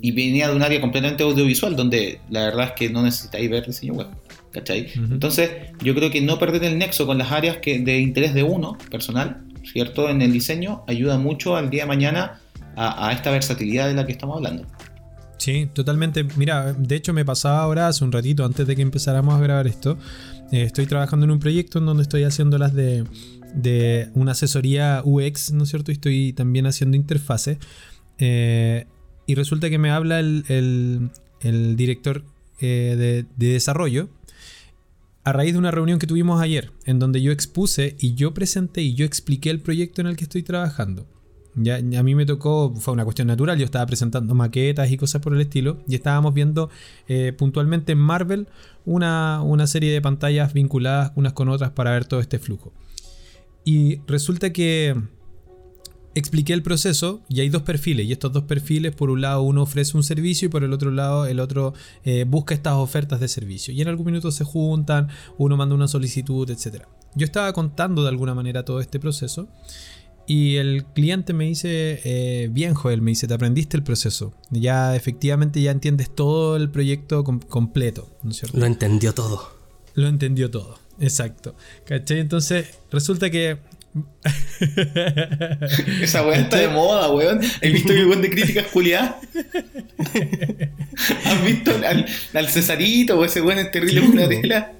Y 0.00 0.12
venía 0.12 0.48
de 0.48 0.54
un 0.54 0.62
área 0.62 0.80
completamente 0.80 1.24
audiovisual, 1.24 1.74
donde 1.74 2.20
la 2.30 2.44
verdad 2.44 2.66
es 2.66 2.72
que 2.72 2.88
no 2.88 3.02
necesitáis 3.02 3.50
ver 3.50 3.66
diseño 3.66 3.94
web. 3.94 4.06
¿Cachai? 4.52 4.86
Entonces, 4.94 5.50
yo 5.82 5.94
creo 5.94 6.10
que 6.10 6.20
no 6.20 6.38
perder 6.38 6.64
el 6.64 6.78
nexo 6.78 7.04
con 7.04 7.18
las 7.18 7.32
áreas 7.32 7.58
que, 7.58 7.80
de 7.80 7.98
interés 7.98 8.32
de 8.32 8.44
uno, 8.44 8.78
personal, 8.90 9.44
¿cierto? 9.72 10.08
En 10.08 10.22
el 10.22 10.32
diseño 10.32 10.84
ayuda 10.86 11.18
mucho 11.18 11.56
al 11.56 11.70
día 11.70 11.82
de 11.82 11.88
mañana 11.88 12.40
a, 12.76 13.12
esta 13.12 13.30
versatilidad 13.30 13.88
de 13.88 13.94
la 13.94 14.06
que 14.06 14.12
estamos 14.12 14.36
hablando. 14.36 14.64
Sí, 15.38 15.68
totalmente. 15.72 16.24
Mira, 16.36 16.72
de 16.72 16.96
hecho 16.96 17.12
me 17.12 17.24
pasaba 17.24 17.60
ahora 17.60 17.88
hace 17.88 18.04
un 18.04 18.12
ratito 18.12 18.44
antes 18.44 18.66
de 18.66 18.76
que 18.76 18.82
empezáramos 18.82 19.34
a 19.34 19.40
grabar 19.40 19.66
esto. 19.66 19.98
Eh, 20.52 20.62
estoy 20.62 20.86
trabajando 20.86 21.24
en 21.24 21.32
un 21.32 21.38
proyecto 21.38 21.78
en 21.78 21.86
donde 21.86 22.02
estoy 22.02 22.24
haciendo 22.24 22.58
las 22.58 22.74
de, 22.74 23.04
de 23.54 24.10
una 24.14 24.32
asesoría 24.32 25.02
UX, 25.04 25.52
¿no 25.52 25.64
es 25.64 25.70
cierto? 25.70 25.90
Y 25.90 25.94
estoy 25.94 26.32
también 26.32 26.66
haciendo 26.66 26.96
interfaces. 26.96 27.58
Eh, 28.18 28.86
y 29.26 29.34
resulta 29.34 29.70
que 29.70 29.78
me 29.78 29.90
habla 29.90 30.20
el, 30.20 31.10
director 31.76 32.24
eh, 32.60 33.24
de 33.36 33.52
desarrollo 33.52 34.08
a 35.24 35.32
raíz 35.32 35.52
de 35.52 35.58
una 35.58 35.70
reunión 35.70 35.98
que 35.98 36.06
tuvimos 36.06 36.40
ayer, 36.40 36.72
en 36.84 36.98
donde 36.98 37.20
yo 37.20 37.32
expuse 37.32 37.96
y 37.98 38.14
yo 38.14 38.34
presenté 38.34 38.82
y 38.82 38.94
yo 38.94 39.04
expliqué 39.04 39.50
el 39.50 39.60
proyecto 39.60 40.00
en 40.00 40.06
el 40.06 40.16
que 40.16 40.24
estoy 40.24 40.42
trabajando. 40.42 41.06
Ya, 41.54 41.76
a 41.76 42.02
mí 42.02 42.14
me 42.14 42.24
tocó, 42.24 42.72
fue 42.76 42.94
una 42.94 43.04
cuestión 43.04 43.26
natural, 43.26 43.58
yo 43.58 43.64
estaba 43.64 43.84
presentando 43.84 44.34
maquetas 44.34 44.90
y 44.90 44.96
cosas 44.96 45.20
por 45.20 45.34
el 45.34 45.40
estilo, 45.40 45.82
y 45.88 45.96
estábamos 45.96 46.32
viendo 46.32 46.70
eh, 47.08 47.32
puntualmente 47.36 47.92
en 47.92 47.98
Marvel 47.98 48.48
una, 48.84 49.42
una 49.42 49.66
serie 49.66 49.92
de 49.92 50.00
pantallas 50.00 50.52
vinculadas 50.52 51.12
unas 51.16 51.32
con 51.32 51.48
otras 51.48 51.72
para 51.72 51.90
ver 51.92 52.04
todo 52.04 52.20
este 52.20 52.38
flujo. 52.38 52.72
Y 53.64 54.00
resulta 54.06 54.52
que 54.52 54.96
expliqué 56.14 56.52
el 56.52 56.62
proceso 56.62 57.20
y 57.28 57.40
hay 57.40 57.48
dos 57.48 57.62
perfiles 57.62 58.06
y 58.06 58.12
estos 58.12 58.32
dos 58.32 58.44
perfiles 58.44 58.94
por 58.94 59.10
un 59.10 59.20
lado 59.20 59.42
uno 59.42 59.62
ofrece 59.62 59.96
un 59.96 60.02
servicio 60.02 60.46
y 60.46 60.48
por 60.48 60.64
el 60.64 60.72
otro 60.72 60.90
lado 60.90 61.26
el 61.26 61.40
otro 61.40 61.74
eh, 62.04 62.24
busca 62.26 62.54
estas 62.54 62.74
ofertas 62.74 63.20
de 63.20 63.28
servicio 63.28 63.72
y 63.72 63.80
en 63.80 63.88
algún 63.88 64.06
minuto 64.06 64.30
se 64.30 64.44
juntan, 64.44 65.08
uno 65.36 65.56
manda 65.56 65.74
una 65.74 65.88
solicitud, 65.88 66.48
etc. 66.50 66.84
Yo 67.14 67.24
estaba 67.24 67.52
contando 67.52 68.02
de 68.02 68.08
alguna 68.08 68.34
manera 68.34 68.64
todo 68.64 68.80
este 68.80 68.98
proceso 68.98 69.48
y 70.26 70.56
el 70.56 70.84
cliente 70.84 71.32
me 71.32 71.46
dice, 71.46 72.00
eh, 72.04 72.48
bien 72.52 72.74
Joel, 72.74 73.00
me 73.00 73.12
dice, 73.12 73.26
te 73.26 73.32
aprendiste 73.32 73.78
el 73.78 73.82
proceso, 73.82 74.34
ya 74.50 74.94
efectivamente 74.94 75.62
ya 75.62 75.70
entiendes 75.70 76.14
todo 76.14 76.56
el 76.56 76.68
proyecto 76.70 77.24
completo, 77.24 78.10
¿no 78.22 78.32
es 78.32 78.36
cierto? 78.36 78.58
Lo 78.58 78.66
entendió 78.66 79.14
todo. 79.14 79.56
Lo 79.94 80.06
entendió 80.06 80.50
todo, 80.50 80.78
exacto. 81.00 81.54
¿Cachai? 81.86 82.18
Entonces 82.18 82.78
resulta 82.90 83.30
que 83.30 83.58
Esa 86.02 86.26
weá 86.26 86.40
está 86.40 86.58
de 86.58 86.68
moda, 86.68 87.10
weón. 87.10 87.40
¿Has 87.40 87.60
visto 87.60 87.92
que 87.92 88.04
weón 88.04 88.22
de 88.22 88.30
críticas 88.30 88.66
culiadas? 88.66 89.16
¿Has 91.24 91.44
visto 91.44 91.72
al, 92.34 92.48
Cesarito 92.48 93.18
o 93.18 93.24
ese 93.24 93.40
weón 93.40 93.58
es 93.58 93.70
terrible 93.70 94.28
tela? 94.28 94.72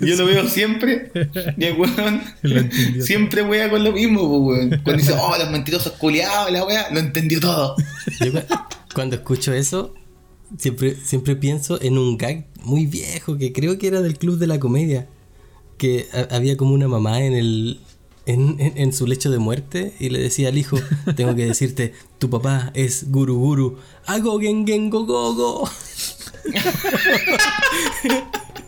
Yo 0.00 0.16
lo 0.16 0.26
veo 0.26 0.48
siempre. 0.48 1.10
Y 1.58 1.64
el 1.64 1.76
weón 1.76 2.22
siempre 3.00 3.42
wea 3.42 3.70
con 3.70 3.84
lo 3.84 3.92
mismo, 3.92 4.22
weón. 4.22 4.80
Cuando 4.82 5.02
dice, 5.02 5.14
oh, 5.18 5.36
los 5.38 5.50
mentirosos 5.50 5.92
culiados, 5.92 6.50
la 6.50 6.64
weá, 6.64 6.88
lo 6.90 6.98
entendió 6.98 7.40
todo. 7.40 7.76
cuando 8.94 9.16
escucho 9.16 9.52
eso, 9.52 9.94
siempre, 10.58 10.96
siempre 10.96 11.36
pienso 11.36 11.80
en 11.80 11.98
un 11.98 12.16
gag 12.16 12.46
muy 12.62 12.86
viejo 12.86 13.36
que 13.36 13.52
creo 13.52 13.78
que 13.78 13.86
era 13.86 14.00
del 14.00 14.18
Club 14.18 14.38
de 14.38 14.46
la 14.46 14.58
Comedia. 14.58 15.06
Que 15.76 16.06
había 16.30 16.56
como 16.56 16.72
una 16.72 16.86
mamá 16.86 17.24
en 17.24 17.34
el, 17.34 17.80
en, 18.26 18.92
su 18.92 19.06
lecho 19.06 19.30
de 19.30 19.38
muerte 19.38 19.94
y 19.98 20.10
le 20.10 20.18
decía 20.18 20.48
al 20.48 20.58
hijo, 20.58 20.78
tengo 21.16 21.34
que 21.34 21.46
decirte, 21.46 21.94
tu 22.18 22.30
papá 22.30 22.70
es 22.74 23.10
guru 23.10 23.38
guru, 23.38 23.78
hago 24.06 24.40
gen 24.40 24.66
gen 24.66 24.90
go 24.90 25.04
go 25.04 25.34
go. 25.34 25.70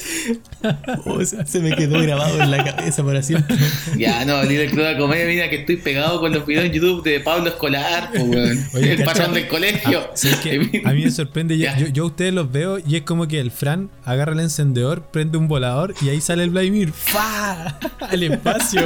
Se 1.24 1.46
se 1.46 1.60
me 1.60 1.74
quedó 1.74 2.00
grabado 2.00 2.40
en 2.40 2.50
la 2.50 2.64
cabeza 2.64 3.04
para 3.04 3.22
siempre. 3.22 3.56
Ya, 3.96 4.24
no, 4.24 4.42
ni 4.44 4.54
del 4.54 4.70
club 4.70 4.84
de 4.84 4.96
comedia, 4.96 5.26
mira 5.26 5.50
que 5.50 5.56
estoy 5.56 5.76
pegado 5.76 6.20
con 6.20 6.32
los 6.32 6.46
videos 6.46 6.66
en 6.66 6.72
YouTube 6.72 7.02
de 7.02 7.20
Pablo 7.20 7.48
Escolar, 7.48 8.10
pues. 8.10 8.74
Oye, 8.74 8.92
el 8.92 9.04
patrón 9.04 9.34
del 9.34 9.48
colegio. 9.48 10.00
Ah, 10.00 10.10
¿sabes 10.14 10.36
qué? 10.38 10.82
A 10.84 10.92
mí 10.92 11.04
me 11.04 11.10
sorprende, 11.10 11.58
yo, 11.58 11.68
yo 11.92 12.04
a 12.04 12.06
ustedes 12.06 12.32
los 12.32 12.50
veo 12.50 12.78
y 12.78 12.96
es 12.96 13.02
como 13.02 13.28
que 13.28 13.40
el 13.40 13.50
Fran 13.50 13.90
agarra 14.04 14.32
el 14.32 14.40
encendedor, 14.40 15.02
prende 15.10 15.38
un 15.38 15.48
volador 15.48 15.94
y 16.00 16.08
ahí 16.08 16.20
sale 16.20 16.44
el 16.44 16.50
Vladimir. 16.50 16.92
¡Fa! 16.92 17.78
Al 18.00 18.22
espacio. 18.22 18.82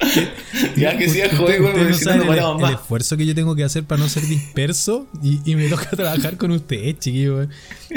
Ya 0.76 0.96
que 0.96 1.08
joder, 1.36 1.60
no 1.60 1.72
no, 1.72 1.94
saben 1.94 2.26
no 2.26 2.68
el, 2.68 2.74
esfuerzo 2.74 3.16
que 3.16 3.26
yo 3.26 3.34
tengo 3.34 3.54
que 3.54 3.64
hacer 3.64 3.84
para 3.84 4.00
no 4.00 4.08
ser 4.08 4.26
disperso 4.26 5.06
y, 5.22 5.40
y 5.50 5.56
me 5.56 5.68
toca 5.68 5.90
trabajar 5.90 6.36
con 6.36 6.50
ustedes, 6.50 6.98
chiquillos. 6.98 7.48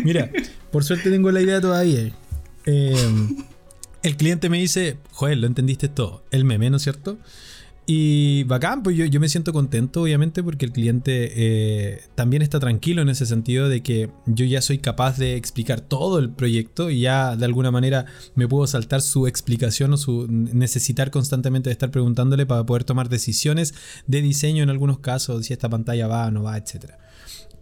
Mira, 0.03 0.29
por 0.71 0.83
suerte 0.83 1.09
tengo 1.09 1.31
la 1.31 1.41
idea 1.41 1.61
todavía. 1.61 2.11
Eh, 2.65 2.95
el 4.03 4.15
cliente 4.15 4.49
me 4.49 4.59
dice, 4.59 4.97
Joel, 5.11 5.41
lo 5.41 5.47
entendiste 5.47 5.89
todo. 5.89 6.23
El 6.31 6.45
meme, 6.45 6.69
¿no 6.69 6.77
es 6.77 6.83
cierto? 6.83 7.17
Y 7.91 8.43
bacán, 8.43 8.83
pues 8.83 8.95
yo, 8.95 9.05
yo 9.05 9.19
me 9.19 9.29
siento 9.29 9.51
contento, 9.51 10.03
obviamente, 10.03 10.43
porque 10.43 10.63
el 10.63 10.71
cliente 10.71 11.31
eh, 11.33 12.01
también 12.13 12.43
está 12.43 12.59
tranquilo 12.59 13.01
en 13.01 13.09
ese 13.09 13.25
sentido 13.25 13.67
de 13.67 13.81
que 13.81 14.11
yo 14.27 14.45
ya 14.45 14.61
soy 14.61 14.77
capaz 14.77 15.17
de 15.17 15.35
explicar 15.35 15.81
todo 15.81 16.19
el 16.19 16.29
proyecto 16.29 16.91
y 16.91 16.99
ya 16.99 17.35
de 17.35 17.45
alguna 17.45 17.71
manera 17.71 18.05
me 18.35 18.47
puedo 18.47 18.67
saltar 18.67 19.01
su 19.01 19.25
explicación 19.25 19.91
o 19.93 19.97
su 19.97 20.27
necesitar 20.29 21.09
constantemente 21.09 21.71
de 21.71 21.71
estar 21.71 21.89
preguntándole 21.89 22.45
para 22.45 22.63
poder 22.63 22.83
tomar 22.83 23.09
decisiones 23.09 23.73
de 24.05 24.21
diseño 24.21 24.61
en 24.61 24.69
algunos 24.69 24.99
casos, 24.99 25.47
si 25.47 25.53
esta 25.53 25.67
pantalla 25.67 26.05
va 26.07 26.27
o 26.27 26.31
no 26.31 26.43
va, 26.43 26.57
etcétera. 26.57 26.99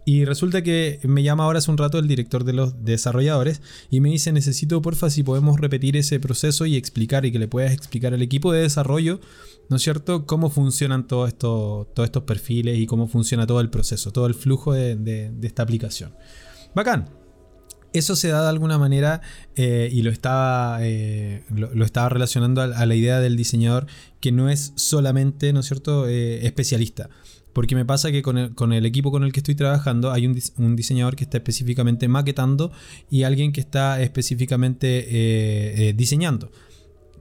Y 0.04 0.24
resulta 0.24 0.62
que 0.62 1.00
me 1.02 1.22
llama 1.22 1.44
ahora 1.44 1.58
hace 1.58 1.70
un 1.70 1.76
rato 1.76 1.98
el 1.98 2.08
director 2.08 2.44
de 2.44 2.54
los 2.54 2.82
desarrolladores 2.82 3.60
y 3.90 4.00
me 4.00 4.08
dice, 4.08 4.32
necesito 4.32 4.80
porfa 4.80 5.10
si 5.10 5.22
podemos 5.22 5.60
repetir 5.60 5.98
ese 5.98 6.18
proceso 6.18 6.64
y 6.64 6.76
explicar 6.76 7.26
y 7.26 7.30
que 7.30 7.38
le 7.38 7.46
puedas 7.46 7.72
explicar 7.72 8.14
al 8.14 8.22
equipo 8.22 8.50
de 8.50 8.62
desarrollo, 8.62 9.20
¿no 9.68 9.76
es 9.76 9.82
cierto?, 9.82 10.26
cómo 10.26 10.50
funcionan 10.50 11.06
todos 11.06 11.28
estos, 11.28 11.92
todos 11.94 12.06
estos 12.06 12.22
perfiles 12.24 12.78
y 12.78 12.86
cómo 12.86 13.06
funciona 13.06 13.46
todo 13.46 13.60
el 13.60 13.70
proceso, 13.70 14.12
todo 14.12 14.26
el 14.26 14.34
flujo 14.34 14.72
de, 14.72 14.96
de- 14.96 15.46
esta 15.46 15.62
aplicación. 15.62 16.14
Bacán. 16.74 17.10
Eso 17.94 18.16
se 18.16 18.28
da 18.28 18.42
de 18.42 18.48
alguna 18.50 18.76
manera 18.76 19.22
eh, 19.56 19.88
y 19.90 20.02
lo 20.02 20.10
estaba, 20.10 20.78
eh, 20.82 21.44
lo, 21.48 21.84
estaba 21.86 22.10
relacionando 22.10 22.60
a, 22.60 22.86
la 22.86 22.94
idea 22.94 23.18
del 23.18 23.34
diseñador 23.34 23.86
que 24.20 24.30
no 24.30 24.50
es 24.50 24.74
solamente, 24.76 25.54
¿no 25.54 25.60
es 25.60 25.66
cierto?, 25.66 26.06
eh, 26.06 26.46
especialista. 26.46 27.08
Porque 27.54 27.74
me 27.74 27.86
pasa 27.86 28.12
que 28.12 28.20
con 28.20 28.36
el, 28.36 28.54
con 28.54 28.74
el 28.74 28.84
equipo 28.84 29.10
con 29.10 29.24
el 29.24 29.32
que 29.32 29.40
estoy 29.40 29.54
trabajando 29.54 30.12
hay 30.12 30.26
un, 30.26 30.38
un 30.58 30.76
diseñador 30.76 31.16
que 31.16 31.24
está 31.24 31.38
específicamente 31.38 32.08
maquetando 32.08 32.72
y 33.10 33.22
alguien 33.22 33.52
que 33.52 33.60
está 33.60 34.02
específicamente 34.02 35.94
diseñando. 35.96 36.52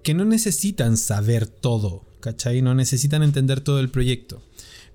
Que 0.03 0.13
no 0.13 0.25
necesitan 0.25 0.97
saber 0.97 1.47
todo, 1.47 2.03
¿cachai? 2.27 2.61
No 2.61 2.75
necesitan 2.75 3.23
entender 3.23 3.61
todo 3.61 3.79
el 3.79 3.87
proyecto. 3.87 4.41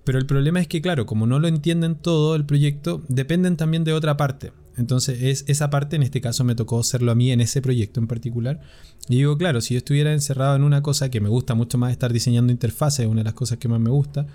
Pero 0.04 0.18
el 0.18 0.26
problema 0.26 0.60
es 0.60 0.68
que, 0.68 0.82
claro, 0.82 1.06
como 1.06 1.26
no 1.26 1.38
lo 1.38 1.48
entienden 1.48 1.94
todo 1.94 2.34
el 2.34 2.44
proyecto, 2.44 3.02
dependen 3.08 3.56
también 3.56 3.84
de 3.84 3.94
otra 3.94 4.18
parte. 4.18 4.52
Entonces, 4.76 5.22
es, 5.22 5.44
esa 5.46 5.70
parte, 5.70 5.96
en 5.96 6.02
este 6.02 6.20
caso, 6.20 6.44
me 6.44 6.54
tocó 6.54 6.78
hacerlo 6.78 7.10
a 7.10 7.14
mí 7.14 7.30
en 7.32 7.40
ese 7.40 7.62
proyecto 7.62 8.00
en 8.00 8.06
particular. 8.06 8.60
Y 9.08 9.16
digo, 9.16 9.38
claro, 9.38 9.62
si 9.62 9.72
yo 9.72 9.78
estuviera 9.78 10.12
encerrado 10.12 10.56
en 10.56 10.62
una 10.62 10.82
cosa 10.82 11.10
que 11.10 11.22
me 11.22 11.30
gusta 11.30 11.54
mucho 11.54 11.78
más 11.78 11.90
estar 11.90 12.12
diseñando 12.12 12.52
interfaces, 12.52 13.06
una 13.06 13.20
de 13.20 13.24
las 13.24 13.34
cosas 13.34 13.56
que 13.56 13.68
más 13.68 13.80
me 13.80 13.90
gusta, 13.90 14.26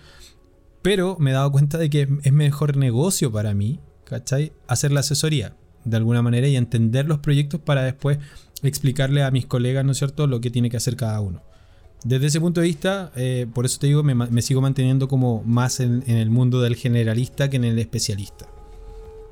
pero 0.82 1.18
me 1.20 1.30
he 1.30 1.34
dado 1.34 1.52
cuenta 1.52 1.78
de 1.78 1.92
que 1.92 2.08
es 2.24 2.34
mejor 2.34 2.78
negocio 2.78 3.32
para 3.32 3.54
mí, 3.54 3.80
¿cachai? 4.06 4.54
Hacer 4.68 4.92
la 4.92 5.02
asesoría 5.02 5.56
de 5.86 5.98
alguna 5.98 6.24
manera 6.24 6.48
y 6.48 6.56
entender 6.56 7.06
los 7.06 7.20
proyectos 7.20 7.62
para 7.62 7.84
después 7.84 8.18
explicarle 8.64 9.22
a 9.22 9.30
mis 9.30 9.46
colegas, 9.46 9.86
¿no 9.86 9.92
es 9.92 10.00
cierto?, 10.00 10.26
lo 10.26 10.42
que 10.42 10.50
tiene 10.50 10.72
que 10.72 10.78
hacer 10.78 10.96
cada 10.96 11.22
uno. 11.22 11.44
Desde 12.04 12.28
ese 12.28 12.40
punto 12.40 12.62
de 12.62 12.68
vista, 12.68 13.12
eh, 13.16 13.48
por 13.54 13.66
eso 13.66 13.80
te 13.80 13.88
digo, 13.88 14.04
me, 14.04 14.14
me 14.16 14.42
sigo 14.42 14.62
manteniendo 14.62 15.08
como 15.08 15.44
más 15.46 15.80
en, 15.80 16.04
en 16.08 16.18
el 16.18 16.30
mundo 16.30 16.62
del 16.62 16.76
generalista 16.76 17.50
que 17.50 17.58
en 17.58 17.66
el 17.66 17.78
especialista. 17.80 18.46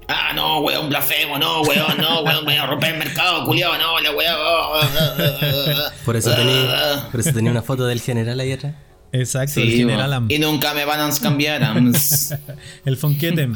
Ah, 0.07 0.33
no, 0.35 0.59
weón, 0.59 0.89
blasfemo, 0.89 1.39
no, 1.39 1.61
weón, 1.61 1.97
no, 1.97 2.21
weón, 2.21 2.45
voy 2.45 2.53
a 2.55 2.65
romper 2.67 2.93
el 2.93 2.99
mercado, 2.99 3.43
culiado, 3.45 3.75
no, 3.77 3.99
la 3.99 4.11
weón. 4.11 4.35
oh, 4.37 4.71
oh, 4.73 4.79
oh, 4.81 5.17
oh, 5.19 5.71
oh. 5.71 6.05
Por 6.05 6.15
eso 6.15 6.31
tenía, 6.35 7.07
por 7.11 7.19
eso 7.21 7.31
tenía 7.33 7.51
una 7.51 7.61
foto 7.63 7.85
del 7.85 8.01
general 8.01 8.39
ahí 8.39 8.51
atrás. 8.51 8.75
Exacto, 9.11 9.61
el 9.61 9.71
Sí, 9.71 9.77
general 9.77 10.09
weón. 10.09 10.23
Am. 10.23 10.31
y 10.31 10.39
nunca 10.39 10.73
me 10.73 10.85
van 10.85 10.99
a 10.99 11.09
cambiar. 11.19 11.61
El 12.85 12.97
Fonquetem. 12.97 13.55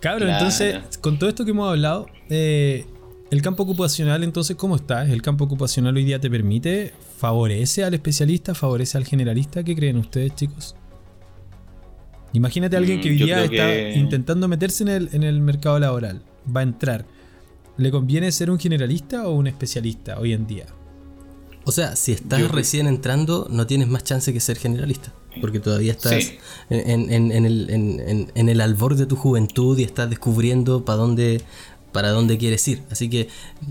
Cabrón, 0.00 0.28
Claro. 0.28 0.44
entonces, 0.46 0.98
con 1.00 1.18
todo 1.18 1.28
esto 1.30 1.44
que 1.44 1.50
hemos 1.52 1.68
hablado, 1.68 2.06
eh, 2.30 2.86
el 3.34 3.42
campo 3.42 3.64
ocupacional, 3.64 4.22
entonces, 4.22 4.56
¿cómo 4.56 4.76
está? 4.76 5.04
¿El 5.04 5.20
campo 5.20 5.44
ocupacional 5.44 5.96
hoy 5.96 6.04
día 6.04 6.20
te 6.20 6.30
permite? 6.30 6.94
¿Favorece 7.18 7.82
al 7.84 7.92
especialista? 7.94 8.54
¿Favorece 8.54 8.96
al 8.96 9.04
generalista? 9.04 9.62
¿Qué 9.64 9.74
creen 9.74 9.96
ustedes, 9.96 10.34
chicos? 10.36 10.76
Imagínate 12.32 12.76
a 12.76 12.78
alguien 12.78 13.00
que 13.00 13.08
Mm, 13.10 13.12
hoy 13.12 13.18
yo 13.18 13.26
día 13.26 13.44
está 13.44 13.66
que- 13.66 13.94
intentando 13.96 14.48
meterse 14.48 14.82
en 14.84 14.88
el, 14.88 15.08
en 15.12 15.22
el 15.22 15.40
mercado 15.40 15.78
laboral. 15.78 16.22
Va 16.54 16.60
a 16.60 16.64
entrar. 16.64 17.06
¿Le 17.76 17.90
conviene 17.90 18.30
ser 18.32 18.50
un 18.50 18.58
generalista 18.58 19.26
o 19.26 19.32
un 19.34 19.46
especialista 19.46 20.18
hoy 20.20 20.32
en 20.32 20.46
día? 20.46 20.66
O 21.64 21.72
sea, 21.72 21.96
si 21.96 22.12
estás 22.12 22.38
Yo 22.40 22.48
recién 22.48 22.86
entrando, 22.86 23.48
no 23.50 23.66
tienes 23.66 23.88
más 23.88 24.04
chance 24.04 24.32
que 24.32 24.40
ser 24.40 24.58
generalista. 24.58 25.12
Porque 25.40 25.58
todavía 25.58 25.90
estás 25.92 26.22
Sí. 26.22 26.36
en, 26.70 27.10
en- 27.10 27.32
en 27.32 27.44
el, 27.46 27.68
en- 27.70 28.00
en- 28.00 28.32
en 28.34 28.48
el 28.48 28.60
albor 28.60 28.94
de 28.94 29.06
tu 29.06 29.16
juventud 29.16 29.76
y 29.78 29.82
estás 29.82 30.08
descubriendo 30.08 30.84
para 30.84 30.98
dónde, 30.98 31.40
para 31.94 32.10
dónde 32.10 32.36
quieres 32.36 32.68
ir. 32.68 32.82
Así 32.90 33.08
que 33.08 33.28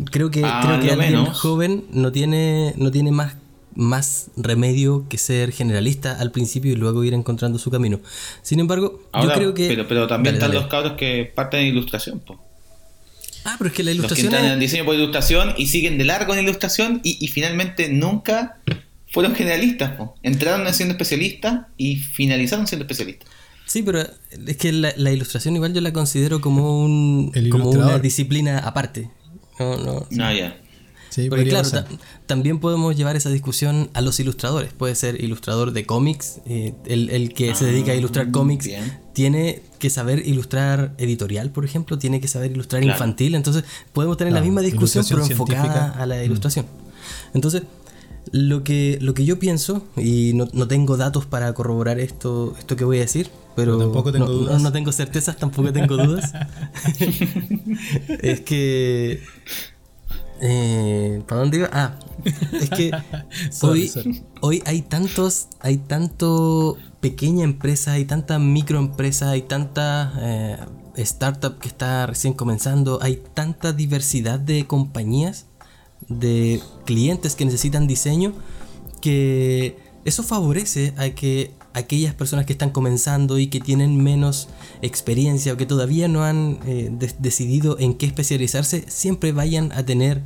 creo 0.09 0.32
que, 0.32 0.41
Ah, 0.43 0.61
creo 0.65 0.80
que 0.82 0.91
alguien 0.91 1.11
menos. 1.21 1.39
joven 1.39 1.84
no 1.91 2.11
tiene, 2.11 2.74
no 2.78 2.89
tiene 2.89 3.11
más, 3.11 3.36
más 3.76 4.32
remedio 4.38 5.05
que 5.09 5.17
ser 5.19 5.51
generalista 5.51 6.17
al 6.19 6.32
principio 6.32 6.71
y 6.71 6.76
luego 6.76 7.03
ir 7.03 7.13
encontrando 7.13 7.59
su 7.59 7.69
camino. 7.69 7.99
Sin 8.41 8.59
embargo, 8.59 9.03
Ahora, 9.11 9.34
yo 9.36 9.39
creo 9.39 9.53
que. 9.53 9.67
pero, 9.67 9.88
pero 9.88 10.07
también 10.07 10.36
Dale, 10.36 10.38
están 10.38 10.49
dale. 10.51 10.61
los 10.61 10.69
cabros 10.71 10.93
que 10.93 11.32
parten 11.36 11.59
de 11.59 11.67
ilustración, 11.67 12.19
po. 12.21 12.41
Ah, 13.45 13.55
pero 13.57 13.67
es 13.69 13.76
que 13.76 13.84
la 13.84 13.91
Los 13.91 13.95
que 13.95 13.99
ilustración 14.21 14.28
entran 14.28 14.45
en 14.45 14.51
el 14.53 14.59
diseño 14.59 14.86
por 14.86 14.95
ilustración 14.95 15.53
y 15.57 15.67
siguen 15.67 15.97
de 15.97 16.05
largo 16.05 16.34
en 16.34 16.43
ilustración 16.45 17.01
y, 17.03 17.17
y 17.24 17.28
finalmente 17.28 17.89
nunca 17.89 18.59
fueron 19.11 19.36
generalistas, 19.36 19.91
po. 19.97 20.15
Entraron 20.24 20.74
siendo 20.74 20.93
especialistas 20.93 21.65
y 21.78 21.97
finalizaron 21.97 22.67
siendo 22.67 22.86
especialistas. 22.86 23.30
Sí, 23.66 23.82
pero 23.84 23.99
es 24.47 24.57
que 24.57 24.72
la, 24.72 24.93
la 24.97 25.11
ilustración 25.11 25.55
igual 25.55 25.74
yo 25.74 25.82
la 25.82 25.93
considero 25.93 26.41
como 26.41 26.84
un 26.84 27.32
como 27.49 27.70
una 27.70 27.99
disciplina 27.99 28.59
aparte. 28.59 29.09
No, 29.59 29.78
no. 29.78 30.05
No, 30.09 30.34
ya. 30.34 30.57
Sí, 31.09 31.30
Porque 31.30 31.47
claro, 31.47 31.70
ta- 31.70 31.86
también 32.26 32.59
podemos 32.59 32.95
llevar 32.97 33.16
esa 33.16 33.30
discusión 33.30 33.91
a 33.93 34.01
los 34.01 34.20
ilustradores. 34.20 34.74
Puede 34.74 34.95
ser 34.95 35.24
ilustrador 35.24 35.72
de 35.72 35.86
cómics, 35.86 36.39
eh, 36.47 36.74
el, 36.86 37.11
el 37.11 37.34
que 37.36 37.53
se 37.53 37.66
dedica 37.66 37.91
a 37.91 37.95
ilustrar 37.95 38.32
cómics 38.32 38.66
bien. 38.66 38.97
tiene 39.14 39.61
que 39.78 39.91
saber 39.91 40.28
ilustrar 40.28 40.95
editorial, 40.97 41.51
por 41.51 41.66
ejemplo, 41.66 41.99
tiene 41.99 42.20
que 42.20 42.28
saber 42.28 42.51
ilustrar 42.51 42.82
Claro. 42.82 42.95
infantil. 42.97 43.36
Entonces 43.36 43.64
podemos 43.93 44.18
tener 44.18 44.34
la 44.34 44.41
misma 44.41 44.61
discusión, 44.61 45.05
pero 45.07 45.24
enfocada 45.24 45.61
científica. 45.61 46.01
a 46.01 46.05
la 46.07 46.24
ilustración. 46.24 46.66
Entonces, 47.36 47.61
lo 48.32 48.64
que, 48.64 48.97
lo 48.99 49.14
que 49.14 49.24
yo 49.26 49.38
pienso, 49.38 49.86
y 49.95 50.32
no, 50.34 50.47
no 50.51 50.68
tengo 50.68 50.97
datos 50.97 51.28
para 51.28 51.53
corroborar 51.53 51.99
esto, 51.99 52.55
esto 52.57 52.76
que 52.76 52.86
voy 52.86 52.97
a 52.97 53.01
decir, 53.01 53.30
pero 53.56 53.74
Yo 53.74 53.86
tampoco 53.86 54.12
tengo 54.12 54.26
no, 54.26 54.32
dudas. 54.32 54.54
no- 54.58 54.60
no 54.60 54.72
tengo 54.72 54.91
certezas, 54.91 55.38
tampoco 55.38 55.72
tengo 55.74 55.97
dudas. 55.97 56.34
es 58.22 58.41
que. 58.41 59.22
Eh, 60.41 61.22
¿Para 61.28 61.41
dónde 61.41 61.58
iba? 61.58 61.70
Ah, 61.72 61.97
es 62.54 62.70
que 62.70 62.91
Sorry, 63.51 63.82
hoy, 63.84 63.88
sorry. 63.88 64.24
hoy 64.41 64.64
hay 64.66 64.82
tantos, 64.82 65.47
hay 65.62 65.78
tanto 65.78 66.78
pequeña 66.99 67.43
empresa, 67.45 67.93
hay 67.93 68.06
tanta 68.06 68.39
microempresa, 68.39 69.30
hay 69.30 69.43
tanta 69.43 70.12
eh, 70.20 70.58
startup 70.97 71.60
que 71.60 71.68
está 71.70 72.08
recién 72.08 72.34
comenzando, 72.34 72.99
hay 73.01 73.22
tanta 73.34 73.72
diversidad 73.72 74.38
de 74.39 74.68
compañías, 74.68 75.45
de 76.10 76.62
clientes 76.86 77.36
que 77.36 77.45
necesitan 77.45 77.88
diseño, 77.88 78.34
que 79.01 79.78
eso 80.04 80.24
favorece 80.24 80.93
a 80.97 81.10
que 81.12 81.51
aquellas 81.74 82.13
personas 82.13 82.45
que 82.45 82.53
están 82.53 82.71
comenzando 82.71 83.39
y 83.39 83.47
que 83.47 83.59
tienen 83.59 84.01
menos 84.03 84.47
experiencia 84.82 85.53
o 85.53 85.57
que 85.57 85.65
todavía 85.65 86.07
no 86.07 86.24
han 86.24 86.59
eh, 86.65 86.89
de- 86.91 87.15
decidido 87.19 87.78
en 87.80 87.95
qué 87.95 88.05
especializarse, 88.05 88.86
siempre 88.88 89.32
vayan 89.32 89.71
a 89.71 89.84
tener 89.86 90.24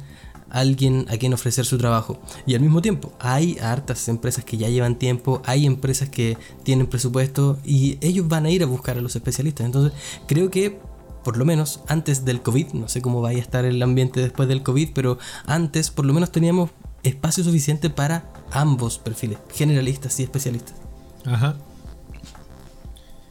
alguien 0.49 1.05
a 1.09 1.17
quien 1.17 1.33
ofrecer 1.33 1.65
su 1.65 1.77
trabajo. 1.77 2.19
Y 2.45 2.55
al 2.55 2.61
mismo 2.61 2.81
tiempo, 2.81 3.11
hay 3.19 3.57
hartas 3.59 4.07
empresas 4.07 4.45
que 4.45 4.57
ya 4.57 4.69
llevan 4.69 4.97
tiempo, 4.97 5.41
hay 5.45 5.65
empresas 5.65 6.09
que 6.09 6.37
tienen 6.63 6.87
presupuesto 6.87 7.57
y 7.65 7.97
ellos 8.01 8.27
van 8.27 8.45
a 8.45 8.49
ir 8.49 8.63
a 8.63 8.65
buscar 8.65 8.97
a 8.97 9.01
los 9.01 9.15
especialistas. 9.15 9.65
Entonces, 9.65 9.91
creo 10.25 10.49
que 10.49 10.79
por 11.23 11.35
lo 11.35 11.43
menos 11.43 11.81
antes 11.87 12.23
del 12.23 12.41
COVID, 12.41 12.67
no 12.67 12.87
sé 12.87 13.01
cómo 13.01 13.19
vaya 13.19 13.39
a 13.39 13.41
estar 13.41 13.65
el 13.65 13.83
ambiente 13.83 14.21
después 14.21 14.47
del 14.47 14.63
COVID, 14.63 14.91
pero 14.93 15.17
antes 15.45 15.91
por 15.91 16.05
lo 16.05 16.13
menos 16.13 16.31
teníamos 16.31 16.69
espacio 17.03 17.43
suficiente 17.43 17.89
para 17.89 18.31
ambos 18.51 18.97
perfiles, 18.99 19.37
generalistas 19.53 20.17
y 20.21 20.23
especialistas. 20.23 20.86
Ajá. 21.27 21.55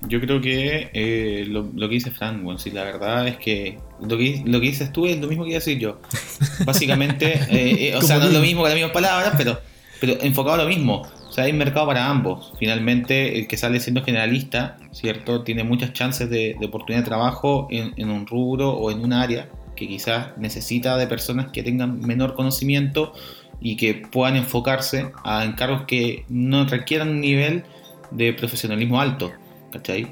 Yo 0.03 0.21
creo 0.21 0.41
que 0.41 0.91
eh, 0.93 1.47
lo, 1.49 1.69
lo 1.75 1.89
que 1.89 1.95
dice 1.95 2.11
Frank, 2.11 2.43
bueno, 2.43 2.59
sí, 2.59 2.71
la 2.71 2.85
verdad 2.85 3.27
es 3.27 3.39
que 3.39 3.79
lo 4.01 4.17
que, 4.17 4.43
lo 4.45 4.61
que 4.61 4.67
dices 4.67 4.93
tú 4.93 5.07
es 5.07 5.19
lo 5.19 5.27
mismo 5.27 5.45
que 5.45 5.51
iba 5.51 5.57
a 5.57 5.61
decir 5.61 5.79
yo. 5.79 6.01
Básicamente, 6.65 7.35
eh, 7.51 7.89
eh, 7.89 7.97
o 7.97 8.03
sea, 8.03 8.19
no 8.19 8.27
es 8.27 8.33
lo 8.33 8.41
mismo 8.41 8.61
con 8.61 8.69
las 8.69 8.77
mismas 8.77 8.93
palabras, 8.93 9.35
pero, 9.37 9.59
pero 10.01 10.21
enfocado 10.21 10.61
a 10.61 10.65
lo 10.65 10.69
mismo. 10.69 11.03
O 11.29 11.33
sea, 11.33 11.45
hay 11.45 11.53
mercado 11.53 11.87
para 11.87 12.09
ambos. 12.09 12.53
Finalmente, 12.59 13.39
el 13.39 13.49
que 13.49 13.57
sale 13.57 13.81
siendo 13.81 14.05
generalista, 14.05 14.77
¿cierto? 14.93 15.43
Tiene 15.43 15.65
muchas 15.65 15.93
chances 15.93 16.31
de, 16.31 16.57
de 16.59 16.67
oportunidad 16.67 17.03
de 17.03 17.09
trabajo 17.09 17.67
en, 17.71 17.95
en 17.97 18.11
un 18.11 18.27
rubro 18.27 18.71
o 18.71 18.91
en 18.91 19.01
un 19.01 19.13
área 19.13 19.49
que 19.75 19.89
quizás 19.89 20.37
necesita 20.39 20.97
de 20.97 21.07
personas 21.07 21.51
que 21.53 21.63
tengan 21.63 22.01
menor 22.01 22.35
conocimiento 22.35 23.13
y 23.61 23.77
que 23.77 23.95
puedan 23.95 24.37
enfocarse 24.37 25.11
a 25.25 25.45
encargos 25.45 25.83
que 25.87 26.25
no 26.29 26.65
requieran 26.67 27.09
un 27.09 27.21
nivel 27.21 27.65
de 28.11 28.33
profesionalismo 28.33 29.01
alto, 29.01 29.33
¿cachai? 29.73 30.07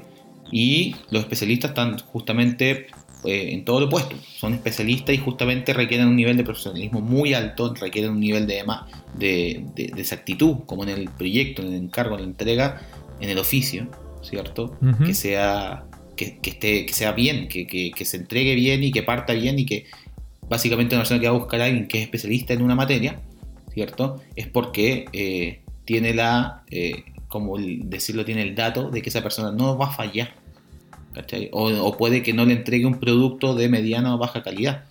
Y 0.51 0.95
los 1.09 1.23
especialistas 1.23 1.71
están 1.71 1.97
justamente 1.99 2.87
eh, 3.25 3.53
en 3.53 3.65
todo 3.65 3.79
lo 3.79 3.87
opuesto, 3.87 4.15
son 4.37 4.53
especialistas 4.53 5.15
y 5.15 5.17
justamente 5.17 5.73
requieren 5.73 6.07
un 6.07 6.15
nivel 6.15 6.37
de 6.37 6.43
profesionalismo 6.43 7.01
muy 7.01 7.33
alto, 7.33 7.73
requieren 7.73 8.11
un 8.11 8.19
nivel 8.19 8.45
de, 8.45 8.63
de, 9.17 9.65
de- 9.75 9.87
de 9.87 10.01
exactitud, 10.01 10.57
como 10.67 10.83
en 10.83 10.89
el 10.89 11.09
proyecto, 11.09 11.63
en 11.63 11.69
el 11.69 11.75
encargo, 11.75 12.15
en 12.15 12.21
la 12.21 12.27
entrega, 12.27 12.81
en 13.19 13.29
el 13.29 13.37
oficio, 13.39 13.87
¿cierto? 14.21 14.77
Que 15.05 15.13
sea 15.15 15.85
que, 16.15 16.37
que 16.37 16.49
esté, 16.51 16.85
que 16.85 16.93
sea 16.93 17.13
bien, 17.13 17.47
que, 17.47 17.65
que- 17.65 17.91
que 17.91 18.05
se 18.05 18.17
entregue 18.17 18.53
bien 18.55 18.83
y 18.83 18.91
que 18.91 19.01
parta 19.01 19.33
bien 19.33 19.57
y 19.57 19.65
que 19.65 19.85
básicamente 20.47 20.93
una 20.95 21.01
persona 21.01 21.19
que 21.19 21.27
va 21.27 21.35
a 21.35 21.39
buscar 21.39 21.61
a 21.61 21.65
alguien 21.65 21.87
que 21.87 21.97
es 21.97 22.03
especialista 22.03 22.53
en 22.53 22.61
una 22.61 22.75
materia, 22.75 23.19
¿cierto? 23.73 24.21
Es 24.35 24.45
porque 24.47 25.05
eh, 25.13 25.61
tiene 25.85 26.13
la, 26.13 26.63
eh, 26.69 27.03
como 27.35 27.57
el- 27.57 27.89
decirlo, 27.89 28.23
tiene 28.23 28.41
el 28.43 28.55
dato 28.55 28.89
de 28.89 29.01
que 29.01 29.09
esa 29.09 29.21
persona 29.21 29.51
no 29.51 29.77
va 29.77 29.87
a 29.87 29.91
fallar, 29.91 30.29
¿cachai? 31.13 31.49
O, 31.51 31.67
o 31.69 31.97
puede 31.97 32.23
que 32.23 32.31
no 32.33 32.45
le 32.45 32.53
entregue 32.53 32.85
un 32.85 32.99
producto 32.99 33.55
de 33.55 33.67
mediana 33.69 34.15
o 34.15 34.17
baja 34.17 34.41
calidad, 34.41 34.85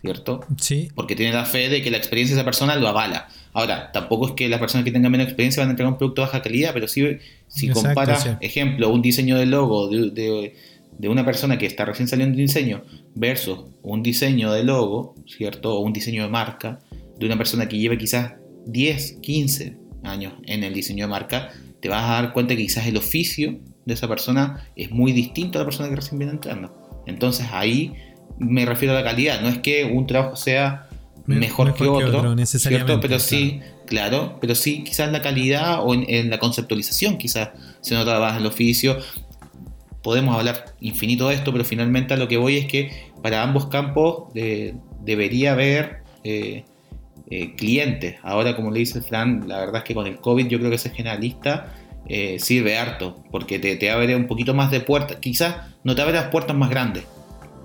¿cierto? 0.00 0.40
Sí, 0.58 0.88
Porque 0.94 1.14
tiene 1.16 1.32
la 1.32 1.44
fe 1.44 1.68
de 1.68 1.82
que 1.82 1.90
la 1.90 1.96
experiencia 1.98 2.34
de 2.34 2.40
esa 2.40 2.44
persona 2.44 2.76
lo 2.76 2.88
avala. 2.88 3.28
Ahora, 3.52 3.92
tampoco 3.92 4.28
es 4.28 4.32
que 4.32 4.48
las 4.48 4.60
personas 4.60 4.84
que 4.84 4.92
tengan 4.92 5.12
menos 5.12 5.26
experiencia 5.26 5.62
van 5.62 5.68
a 5.68 5.72
entregar 5.72 5.92
un 5.92 5.98
producto 5.98 6.22
de 6.22 6.26
baja 6.26 6.42
calidad, 6.42 6.72
pero 6.74 6.88
sí, 6.88 7.18
si 7.48 7.66
Exacto, 7.68 7.88
comparas, 7.88 8.22
sí. 8.24 8.30
ejemplo, 8.40 8.88
un 8.90 9.00
diseño 9.02 9.36
de 9.38 9.46
logo 9.46 9.88
de, 9.88 10.10
de- 10.10 10.54
de 10.98 11.08
una 11.08 11.24
persona 11.24 11.58
que 11.58 11.66
está 11.66 11.84
recién 11.84 12.06
saliendo 12.06 12.36
de 12.36 12.42
diseño 12.42 12.82
versus 13.16 13.58
un 13.82 14.02
diseño 14.04 14.52
de 14.52 14.62
logo, 14.62 15.16
¿cierto? 15.26 15.74
O 15.74 15.80
un 15.80 15.92
diseño 15.92 16.22
de 16.22 16.28
marca 16.28 16.78
de 17.18 17.26
una 17.26 17.36
persona 17.36 17.68
que 17.68 17.78
lleva 17.78 17.96
quizás 17.96 18.34
10, 18.66 19.18
15 19.20 19.76
años 20.04 20.34
en 20.46 20.62
el 20.62 20.72
diseño 20.72 21.06
de 21.06 21.10
marca, 21.10 21.50
te 21.84 21.90
vas 21.90 22.02
a 22.08 22.14
dar 22.14 22.32
cuenta 22.32 22.56
que 22.56 22.62
quizás 22.62 22.86
el 22.86 22.96
oficio 22.96 23.58
de 23.84 23.92
esa 23.92 24.08
persona 24.08 24.70
es 24.74 24.90
muy 24.90 25.12
distinto 25.12 25.58
a 25.58 25.60
la 25.60 25.64
persona 25.66 25.90
que 25.90 25.96
recién 25.96 26.18
viene 26.18 26.32
entrando. 26.32 27.02
Entonces 27.06 27.46
ahí 27.52 27.92
me 28.38 28.64
refiero 28.64 28.94
a 28.94 28.96
la 29.00 29.04
calidad, 29.04 29.42
no 29.42 29.48
es 29.48 29.58
que 29.58 29.84
un 29.84 30.06
trabajo 30.06 30.34
sea 30.34 30.88
Me- 31.26 31.36
mejor, 31.36 31.66
mejor 31.66 31.72
que 31.78 31.84
que 31.84 31.90
otro, 32.06 32.18
otro, 32.20 32.34
necesariamente, 32.34 32.90
¿cierto? 32.90 33.06
pero 33.06 33.20
sí, 33.20 33.60
claro, 33.84 34.38
pero 34.40 34.54
sí 34.54 34.82
quizás 34.82 35.12
la 35.12 35.20
calidad 35.20 35.80
o 35.84 35.92
en, 35.92 36.06
en 36.08 36.30
la 36.30 36.38
conceptualización 36.38 37.18
quizás 37.18 37.50
se 37.82 37.94
nota 37.94 38.18
más 38.18 38.38
el 38.40 38.46
oficio. 38.46 38.96
Podemos 40.02 40.34
hablar 40.38 40.74
infinito 40.80 41.28
de 41.28 41.34
esto, 41.34 41.52
pero 41.52 41.66
finalmente 41.66 42.14
a 42.14 42.16
lo 42.16 42.28
que 42.28 42.38
voy 42.38 42.56
es 42.56 42.64
que 42.66 43.10
para 43.22 43.42
ambos 43.42 43.66
campos 43.66 44.32
eh, 44.34 44.74
debería 45.02 45.52
haber 45.52 45.98
eh, 46.24 46.64
eh, 47.30 47.54
clientes. 47.54 48.16
Ahora, 48.22 48.54
como 48.56 48.70
le 48.70 48.80
dice 48.80 49.00
Fran, 49.00 49.48
la 49.48 49.58
verdad 49.58 49.76
es 49.76 49.84
que 49.84 49.94
con 49.94 50.06
el 50.06 50.16
COVID 50.18 50.46
yo 50.46 50.58
creo 50.58 50.70
que 50.70 50.78
ser 50.78 50.92
generalista 50.92 51.72
eh, 52.06 52.38
sirve 52.38 52.76
harto, 52.76 53.16
porque 53.30 53.58
te, 53.58 53.76
te 53.76 53.90
abre 53.90 54.14
un 54.14 54.26
poquito 54.26 54.52
más 54.54 54.70
de 54.70 54.80
puertas. 54.80 55.16
Quizás 55.18 55.56
no 55.84 55.94
te 55.94 56.02
abre 56.02 56.14
las 56.14 56.28
puertas 56.28 56.54
más 56.56 56.68
grandes, 56.68 57.04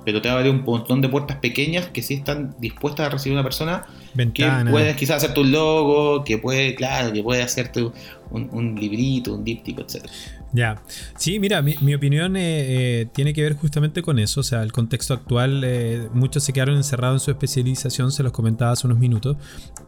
pero 0.06 0.22
te 0.22 0.30
abre 0.30 0.50
un 0.50 0.64
montón 0.64 1.02
de 1.02 1.10
puertas 1.10 1.38
pequeñas 1.38 1.88
que 1.88 2.02
sí 2.02 2.16
están 2.16 2.56
dispuestas 2.60 3.08
a 3.08 3.10
recibir 3.10 3.34
una 3.34 3.44
persona 3.44 3.86
que 4.34 4.50
puedes 4.70 4.96
quizás 4.96 5.18
hacerte 5.18 5.42
un 5.42 5.52
logo, 5.52 6.24
que 6.24 6.38
puede, 6.38 6.74
claro, 6.76 7.12
que 7.12 7.22
puede 7.22 7.44
hacerte 7.44 7.84
un, 8.32 8.50
un 8.52 8.76
librito, 8.76 9.34
un 9.34 9.44
díptico, 9.44 9.82
etc. 9.82 10.06
Ya. 10.52 10.82
Sí, 11.18 11.40
mira, 11.40 11.62
mi, 11.62 11.76
mi 11.82 11.94
opinión 11.94 12.36
eh, 12.36 13.02
eh, 13.02 13.06
tiene 13.14 13.34
que 13.34 13.44
ver 13.44 13.56
justamente 13.56 14.02
con 14.02 14.20
eso. 14.20 14.42
O 14.42 14.44
sea, 14.44 14.64
el 14.64 14.72
contexto 14.72 15.14
actual, 15.14 15.64
eh, 15.64 16.10
muchos 16.14 16.44
se 16.44 16.54
quedaron 16.54 16.76
encerrados 16.76 17.22
en 17.22 17.26
su 17.26 17.32
especialización, 17.32 18.12
se 18.12 18.24
los 18.24 18.32
comentaba 18.32 18.72
hace 18.72 18.88
unos 18.88 19.00
minutos. 19.00 19.38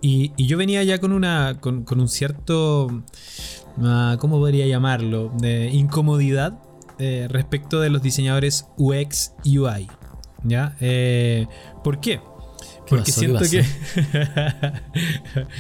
Y, 0.02 0.32
y 0.38 0.48
yo 0.48 0.58
venía 0.58 0.84
ya 0.84 1.00
con 1.00 1.12
una. 1.14 1.58
con, 1.60 1.84
con 1.84 2.00
un 2.00 2.08
cierto. 2.08 3.04
ah, 3.82 4.18
¿Cómo 4.20 4.38
podría 4.38 4.68
llamarlo? 4.68 5.32
De 5.40 5.70
incomodidad 5.70 6.60
respecto 7.30 7.80
de 7.80 7.90
los 7.90 8.04
diseñadores 8.04 8.68
UX 8.78 9.34
y 9.44 9.58
UI. 9.58 9.88
¿Ya? 10.44 10.76
¿Por 11.84 12.00
qué? 12.00 12.20
Porque 12.88 13.12
siento 13.12 13.40
¿Qué 13.50 13.64
que. 13.64 14.74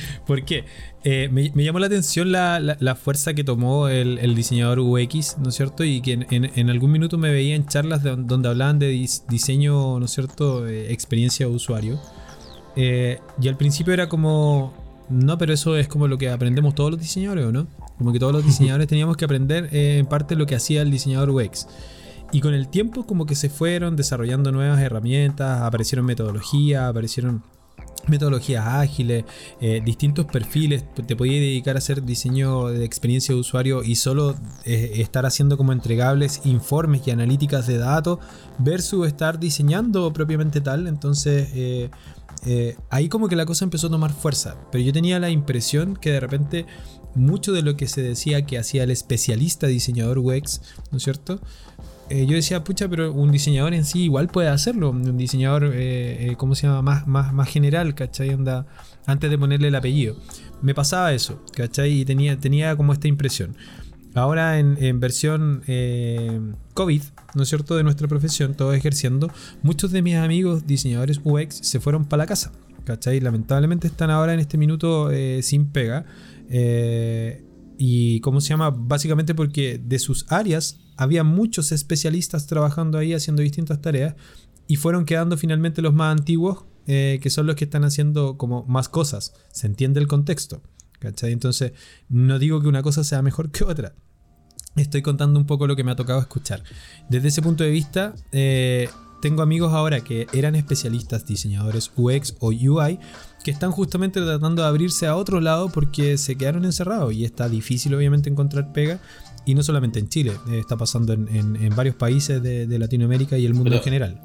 ¿Por 0.28 0.44
qué? 0.44 0.66
Eh, 1.04 1.30
me, 1.32 1.52
me 1.56 1.64
llamó 1.64 1.80
la 1.80 1.88
atención 1.88 2.32
la, 2.32 2.60
la- 2.60 2.78
la 2.80 2.96
fuerza 2.96 3.34
que 3.34 3.44
tomó 3.44 3.88
el, 3.88 4.20
el 4.20 4.36
diseñador 4.36 4.80
UX, 4.80 5.38
¿no 5.40 5.50
es 5.50 5.56
cierto? 5.56 5.84
Y 5.84 6.00
que 6.02 6.14
en, 6.14 6.28
en- 6.30 6.52
en 6.56 6.70
algún 6.70 6.92
minuto 6.92 7.18
me 7.18 7.32
veía 7.32 7.56
en 7.56 7.66
charlas 7.66 8.04
de- 8.04 8.16
donde 8.16 8.50
hablaban 8.50 8.78
de 8.78 8.94
dis- 8.94 9.24
diseño, 9.28 10.00
¿no 10.00 10.06
es 10.06 10.12
cierto? 10.12 10.68
Eh, 10.68 10.92
experiencia 10.94 11.48
de 11.48 11.52
usuario. 11.54 12.00
Eh, 12.76 13.20
y 13.42 13.48
al 13.48 13.58
principio 13.58 13.94
era 13.94 14.08
como. 14.10 14.74
No, 15.10 15.38
pero 15.38 15.54
eso 15.54 15.76
es 15.76 15.88
como 15.88 16.08
lo 16.08 16.18
que 16.18 16.30
aprendemos 16.30 16.74
todos 16.76 16.92
los 16.92 17.00
diseñadores, 17.00 17.46
¿o 17.46 17.52
no? 17.52 17.68
Como 17.98 18.14
que 18.14 18.20
todos 18.20 18.32
los 18.34 18.46
diseñadores 18.52 18.88
teníamos 18.88 19.18
que 19.18 19.26
aprender 19.26 19.70
eh, 19.72 19.98
en 19.98 20.06
parte 20.06 20.36
lo 20.36 20.46
que 20.46 20.56
hacía 20.56 20.84
el 20.84 20.92
diseñador 20.92 21.32
UX. 21.32 21.68
Y 22.32 22.40
con 22.42 22.54
el 22.54 22.70
tiempo 22.70 23.06
como 23.08 23.26
que 23.26 23.36
se 23.36 23.50
fueron 23.50 23.96
desarrollando 23.98 24.52
nuevas 24.54 24.80
herramientas, 24.80 25.62
aparecieron 25.64 26.06
metodologías, 26.06 26.84
aparecieron 26.84 27.44
metodologías 28.08 28.66
ágiles, 28.66 29.26
eh, 29.60 29.82
distintos 29.84 30.26
perfiles, 30.26 30.84
te 31.06 31.16
podías 31.16 31.42
dedicar 31.42 31.76
a 31.76 31.80
hacer 31.80 32.04
diseño 32.04 32.68
de 32.68 32.86
experiencia 32.86 33.34
de 33.34 33.42
usuario 33.42 33.84
y 33.84 33.96
solo 33.96 34.36
eh, 34.66 34.94
estar 34.96 35.26
haciendo 35.26 35.58
como 35.58 35.72
entregables 35.72 36.42
informes 36.46 37.02
y 37.06 37.12
analíticas 37.12 37.68
de 37.68 37.78
datos 37.78 38.20
versus 38.58 39.08
estar 39.08 39.40
diseñando 39.40 40.12
propiamente 40.14 40.62
tal. 40.62 40.88
Entonces 40.88 41.50
eh, 42.46 42.76
ahí 42.90 43.08
como 43.08 43.28
que 43.28 43.36
la 43.36 43.46
cosa 43.46 43.66
empezó 43.66 43.88
a 43.88 43.92
tomar 43.92 44.14
fuerza, 44.14 44.56
pero 44.72 44.84
yo 44.84 44.92
tenía 44.92 45.20
la 45.20 45.30
impresión 45.30 45.96
que 45.96 46.12
de 46.12 46.20
repente 46.20 46.66
mucho 47.14 47.52
de 47.52 47.62
lo 47.62 47.76
que 47.76 47.88
se 47.88 48.02
decía 48.02 48.46
que 48.46 48.58
hacía 48.58 48.84
el 48.84 48.92
especialista 48.92 49.68
diseñador 49.68 50.20
UX, 50.20 50.62
¿no 50.92 50.98
es 50.98 51.04
cierto? 51.04 51.40
Eh, 52.12 52.26
yo 52.28 52.36
decía, 52.36 52.64
pucha, 52.64 52.90
pero 52.90 53.14
un 53.14 53.32
diseñador 53.32 53.74
en 53.74 53.86
sí 53.86 54.04
igual 54.04 54.28
puede 54.28 54.50
hacerlo. 54.50 54.92
Un 54.92 55.18
diseñador, 55.18 55.66
eh, 55.74 56.32
eh, 56.32 56.36
¿cómo 56.38 56.56
se 56.56 56.68
llama? 56.68 56.82
Más, 56.82 57.08
más, 57.08 57.34
más 57.34 57.50
general, 57.50 57.96
¿cachai? 57.96 58.32
Anda, 58.32 58.66
antes 59.06 59.30
de 59.30 59.38
ponerle 59.38 59.70
el 59.70 59.76
apellido. 59.76 60.16
Me 60.62 60.76
pasaba 60.76 61.14
eso, 61.14 61.44
¿cachai? 61.56 62.02
Y 62.02 62.06
tenía, 62.06 62.38
tenía 62.38 62.76
como 62.76 62.94
esta 62.94 63.08
impresión. 63.08 63.56
Ahora 64.14 64.60
en, 64.60 65.00
versión 65.00 65.64
COVID, 66.74 67.02
¿no 67.34 67.44
es 67.44 67.50
cierto? 67.50 67.78
De 67.78 67.84
nuestra 67.84 68.10
profesión, 68.10 68.56
todos 68.56 68.76
ejerciendo, 68.76 69.32
muchos 69.64 69.92
de 69.92 70.02
mis 70.02 70.18
amigos 70.18 70.68
diseñadores 70.68 71.22
UX 71.24 71.56
se 71.56 71.80
fueron 71.80 72.04
para 72.04 72.24
la 72.24 72.28
casa, 72.28 72.52
¿cachai? 72.84 73.22
Lamentablemente 73.22 73.88
están 73.88 74.10
ahora 74.10 74.34
en 74.34 74.42
este 74.42 74.58
minuto 74.58 75.10
sin 75.42 75.68
pega. 75.68 76.06
Eh, 76.54 77.42
y 77.84 78.20
cómo 78.20 78.42
se 78.42 78.50
llama, 78.50 78.70
básicamente 78.70 79.34
porque 79.34 79.82
de 79.84 79.98
sus 79.98 80.32
áreas 80.32 80.78
había 80.98 81.24
muchos 81.24 81.72
especialistas 81.72 82.46
trabajando 82.46 83.00
ahí 83.00 83.12
haciendo 83.12 83.42
distintas 83.42 83.82
tareas 83.82 84.14
y 84.68 84.76
fueron 84.76 85.04
quedando 85.04 85.36
finalmente 85.36 85.82
los 85.82 85.92
más 85.92 86.12
antiguos, 86.12 86.66
eh, 86.86 87.18
que 87.24 87.32
son 87.32 87.48
los 87.48 87.56
que 87.56 87.64
están 87.64 87.84
haciendo 87.84 88.38
como 88.38 88.66
más 88.66 88.88
cosas. 88.88 89.34
Se 89.52 89.66
entiende 89.66 90.00
el 90.00 90.08
contexto. 90.08 90.62
¿cachai? 91.00 91.32
Entonces, 91.32 91.72
no 92.08 92.38
digo 92.38 92.62
que 92.62 92.68
una 92.68 92.84
cosa 92.84 93.04
sea 93.04 93.24
mejor 93.24 93.50
que 93.50 93.64
otra. 93.64 93.96
Estoy 94.76 95.02
contando 95.02 95.40
un 95.40 95.48
poco 95.48 95.66
lo 95.66 95.76
que 95.76 95.84
me 95.84 95.90
ha 95.90 95.96
tocado 95.96 96.20
escuchar. 96.20 96.62
Desde 97.10 97.30
ese 97.30 97.42
punto 97.42 97.64
de 97.64 97.72
vista, 97.72 98.14
eh, 98.32 98.90
tengo 99.24 99.42
amigos 99.42 99.74
ahora 99.74 100.02
que 100.02 100.28
eran 100.34 100.54
especialistas, 100.54 101.26
diseñadores 101.26 101.92
UX 101.96 102.36
o 102.40 102.50
UI, 102.50 103.00
que 103.44 103.52
están 103.52 103.72
justamente 103.72 104.22
tratando 104.22 104.62
de 104.62 104.68
abrirse 104.68 105.08
a 105.08 105.16
otro 105.16 105.40
lado 105.42 105.70
porque 105.70 106.18
se 106.18 106.36
quedaron 106.36 106.66
encerrados 106.66 107.14
y 107.14 107.26
está 107.26 107.50
difícil 107.50 107.94
obviamente 107.96 108.30
encontrar 108.30 108.72
pega. 108.74 109.00
Y 109.46 109.56
no 109.56 109.64
solamente 109.64 109.98
en 110.00 110.08
Chile, 110.08 110.34
eh, 110.52 110.60
está 110.60 110.78
pasando 110.78 111.14
en, 111.14 111.28
en- 111.36 111.56
en 111.56 111.76
varios 111.76 111.96
países 111.96 112.44
de, 112.44 112.68
de 112.68 112.78
Latinoamérica 112.80 113.38
y 113.40 113.46
el 113.48 113.54
mundo 113.56 113.72
Pero- 113.72 113.78
en 113.78 113.84
general. 113.84 114.22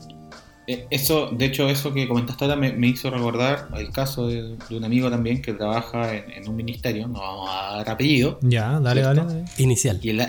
Eh, 0.69 0.85
Eso, 0.91 1.31
de 1.31 1.45
hecho, 1.47 1.69
eso 1.69 1.95
que 1.95 2.09
comentaste 2.09 2.45
ahora 2.45 2.57
me, 2.57 2.73
me 2.73 2.89
hizo 2.89 3.09
recordar 3.09 3.69
el 3.77 3.91
caso 3.93 4.27
de, 4.27 4.57
de 4.69 4.77
un 4.77 4.85
amigo 4.85 5.09
también 5.09 5.41
que 5.41 5.53
trabaja 5.55 6.13
en, 6.15 6.31
en 6.33 6.49
un 6.49 6.57
ministerio, 6.57 7.07
no 7.07 7.21
vamos 7.21 7.49
a 7.51 7.77
dar 7.77 7.91
apellido, 7.91 8.39
Ya, 8.43 8.81
dale, 8.81 9.01
dale. 9.01 9.21
Dale. 9.25 9.45
Inicial. 9.59 10.01
y 10.03 10.11
el, 10.11 10.21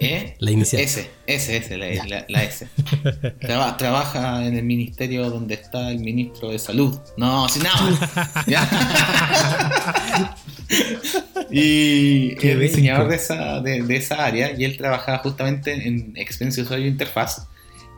eh. 0.00 0.34
La 0.38 0.50
inicial. 0.50 0.82
S, 0.82 1.10
S, 1.26 1.56
S, 1.56 1.76
la, 1.76 1.86
la- 2.04 2.24
la 2.28 2.44
S. 2.44 2.66
Traba- 3.40 3.76
trabaja 3.76 4.46
en 4.46 4.56
el 4.56 4.64
ministerio 4.64 5.30
donde 5.30 5.54
está 5.54 5.90
el 5.90 6.00
ministro 6.00 6.50
de 6.50 6.58
salud. 6.58 6.98
No, 7.16 7.48
sin 7.48 7.62
nada. 7.62 8.34
Ya. 8.46 10.36
y 11.50 12.34
Qué 12.36 12.52
es 12.52 12.58
diseñador 12.60 13.08
de 13.08 13.16
esa, 13.16 13.60
de, 13.60 13.82
de 13.82 13.96
esa 13.96 14.24
área 14.24 14.52
y 14.56 14.64
él 14.64 14.76
trabajaba 14.76 15.18
justamente 15.18 15.72
en 15.86 16.12
experiencia 16.16 16.62
de 16.62 16.66
usuario 16.66 16.86
interfaz. 16.86 17.46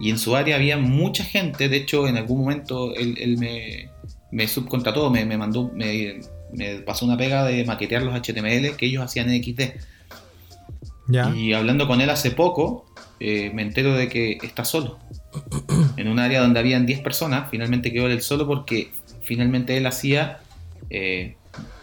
Y 0.00 0.10
en 0.10 0.18
su 0.18 0.36
área 0.36 0.56
había 0.56 0.76
mucha 0.76 1.24
gente. 1.24 1.68
De 1.68 1.76
hecho, 1.78 2.06
en 2.06 2.16
algún 2.16 2.40
momento 2.40 2.94
él, 2.94 3.16
él 3.20 3.36
me, 3.38 3.90
me 4.30 4.46
subcontrató, 4.46 5.10
me, 5.10 5.24
me 5.24 5.36
mandó, 5.36 5.70
me, 5.74 6.20
me 6.52 6.76
pasó 6.82 7.04
una 7.04 7.16
pega 7.16 7.44
de 7.44 7.64
maquetear 7.64 8.02
los 8.02 8.14
HTML 8.14 8.76
que 8.76 8.86
ellos 8.86 9.02
hacían 9.04 9.30
en 9.30 9.42
XD. 9.42 9.60
Ya. 11.08 11.34
Y 11.34 11.52
hablando 11.54 11.86
con 11.86 12.00
él 12.00 12.10
hace 12.10 12.30
poco, 12.30 12.86
eh, 13.18 13.50
me 13.54 13.62
entero 13.62 13.94
de 13.94 14.08
que 14.08 14.38
está 14.42 14.64
solo. 14.64 14.98
En 15.96 16.08
un 16.08 16.18
área 16.18 16.40
donde 16.40 16.60
habían 16.60 16.86
10 16.86 17.00
personas, 17.00 17.50
finalmente 17.50 17.92
quedó 17.92 18.06
él 18.06 18.22
solo 18.22 18.46
porque 18.46 18.90
finalmente 19.24 19.76
él 19.76 19.86
hacía, 19.86 20.40
eh, 20.90 21.36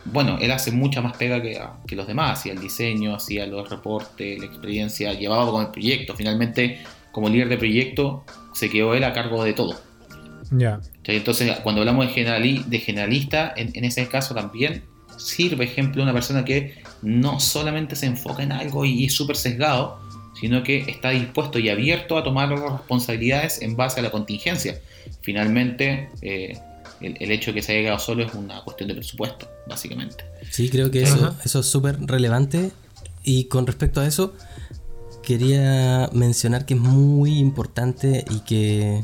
bueno, 0.06 0.38
él 0.40 0.52
hace 0.52 0.72
mucha 0.72 1.02
más 1.02 1.18
pega 1.18 1.42
que, 1.42 1.60
que 1.88 1.96
los 1.96 2.08
demás, 2.08 2.40
hacía 2.40 2.54
el 2.54 2.60
diseño, 2.60 3.16
hacía 3.16 3.46
los 3.46 3.70
reportes, 3.70 4.40
la 4.40 4.46
experiencia, 4.46 5.14
llevaba 5.14 5.50
con 5.52 5.66
el 5.66 5.72
proyecto. 5.72 6.16
Finalmente, 6.16 6.80
como 7.12 7.30
líder 7.30 7.50
de 7.50 7.58
proyecto, 7.58 8.24
se 8.54 8.70
quedó 8.70 8.94
él 8.94 9.04
a 9.04 9.14
cargo 9.14 9.44
de 9.44 9.54
todo. 9.54 9.76
Ya. 10.52 10.80
Entonces, 11.06 11.52
cuando 11.64 11.82
hablamos 11.82 12.06
de, 12.08 12.14
generali- 12.14 12.64
de 12.66 12.80
generalista, 12.80 13.54
en, 13.56 13.72
en 13.74 13.84
ese 13.84 14.08
caso 14.08 14.34
también 14.36 14.84
sirve 15.18 15.64
ejemplo 15.66 16.04
una 16.04 16.14
persona 16.14 16.44
que 16.44 16.76
no 17.06 17.40
solamente 17.40 17.96
se 17.96 18.08
enfoca 18.08 18.44
en 18.44 18.52
algo 18.52 18.84
y 18.84 19.06
es 19.06 19.14
súper 19.14 19.38
sesgado, 19.38 20.00
sino 20.40 20.64
que 20.64 20.80
está 20.80 21.12
dispuesto 21.12 21.60
y 21.60 21.70
abierto 21.70 22.18
a 22.18 22.24
tomar 22.24 22.50
las 22.50 22.62
responsabilidades 22.62 23.62
en 23.62 23.78
base 23.78 24.02
a 24.02 24.04
la 24.04 24.12
contingencia. 24.12 24.80
Finalmente, 25.22 26.10
eh, 26.22 26.58
el, 27.00 27.16
el 27.20 27.32
hecho 27.32 27.52
de 27.52 27.56
que 27.56 27.62
se 27.62 27.72
haya 27.74 27.82
quedado 27.84 28.00
solo 28.00 28.26
es 28.26 28.34
una 28.34 28.62
cuestión 28.64 28.90
de 28.90 28.96
presupuesto, 28.96 29.48
básicamente. 29.68 30.26
Sí, 30.52 30.70
creo 30.70 30.92
que 30.92 31.04
eso, 31.04 31.34
es 31.44 31.52
súper 31.66 32.00
relevante. 32.02 32.72
Y 33.24 33.46
con 33.46 33.66
respecto 33.66 34.02
a 34.02 34.08
eso, 34.08 34.34
quería 35.24 36.10
mencionar 36.14 36.66
que 36.66 36.74
es 36.76 36.80
muy 36.80 37.38
importante 37.40 38.26
y 38.30 38.40
que 38.42 39.02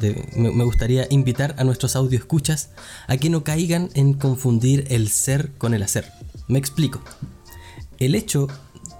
de- 0.00 0.24
me, 0.36 0.50
me 0.50 0.64
gustaría 0.64 1.06
invitar 1.10 1.54
a 1.58 1.64
nuestros 1.64 1.94
audio 1.96 2.18
escuchas 2.18 2.70
a 3.06 3.16
que 3.16 3.30
no 3.30 3.44
caigan 3.44 3.88
en 3.94 4.14
confundir 4.14 4.84
el 4.90 5.08
ser 5.08 5.52
con 5.58 5.74
el 5.74 5.82
hacer. 5.82 6.06
Me 6.48 6.58
explico. 6.58 7.00
El 7.98 8.14
hecho, 8.14 8.48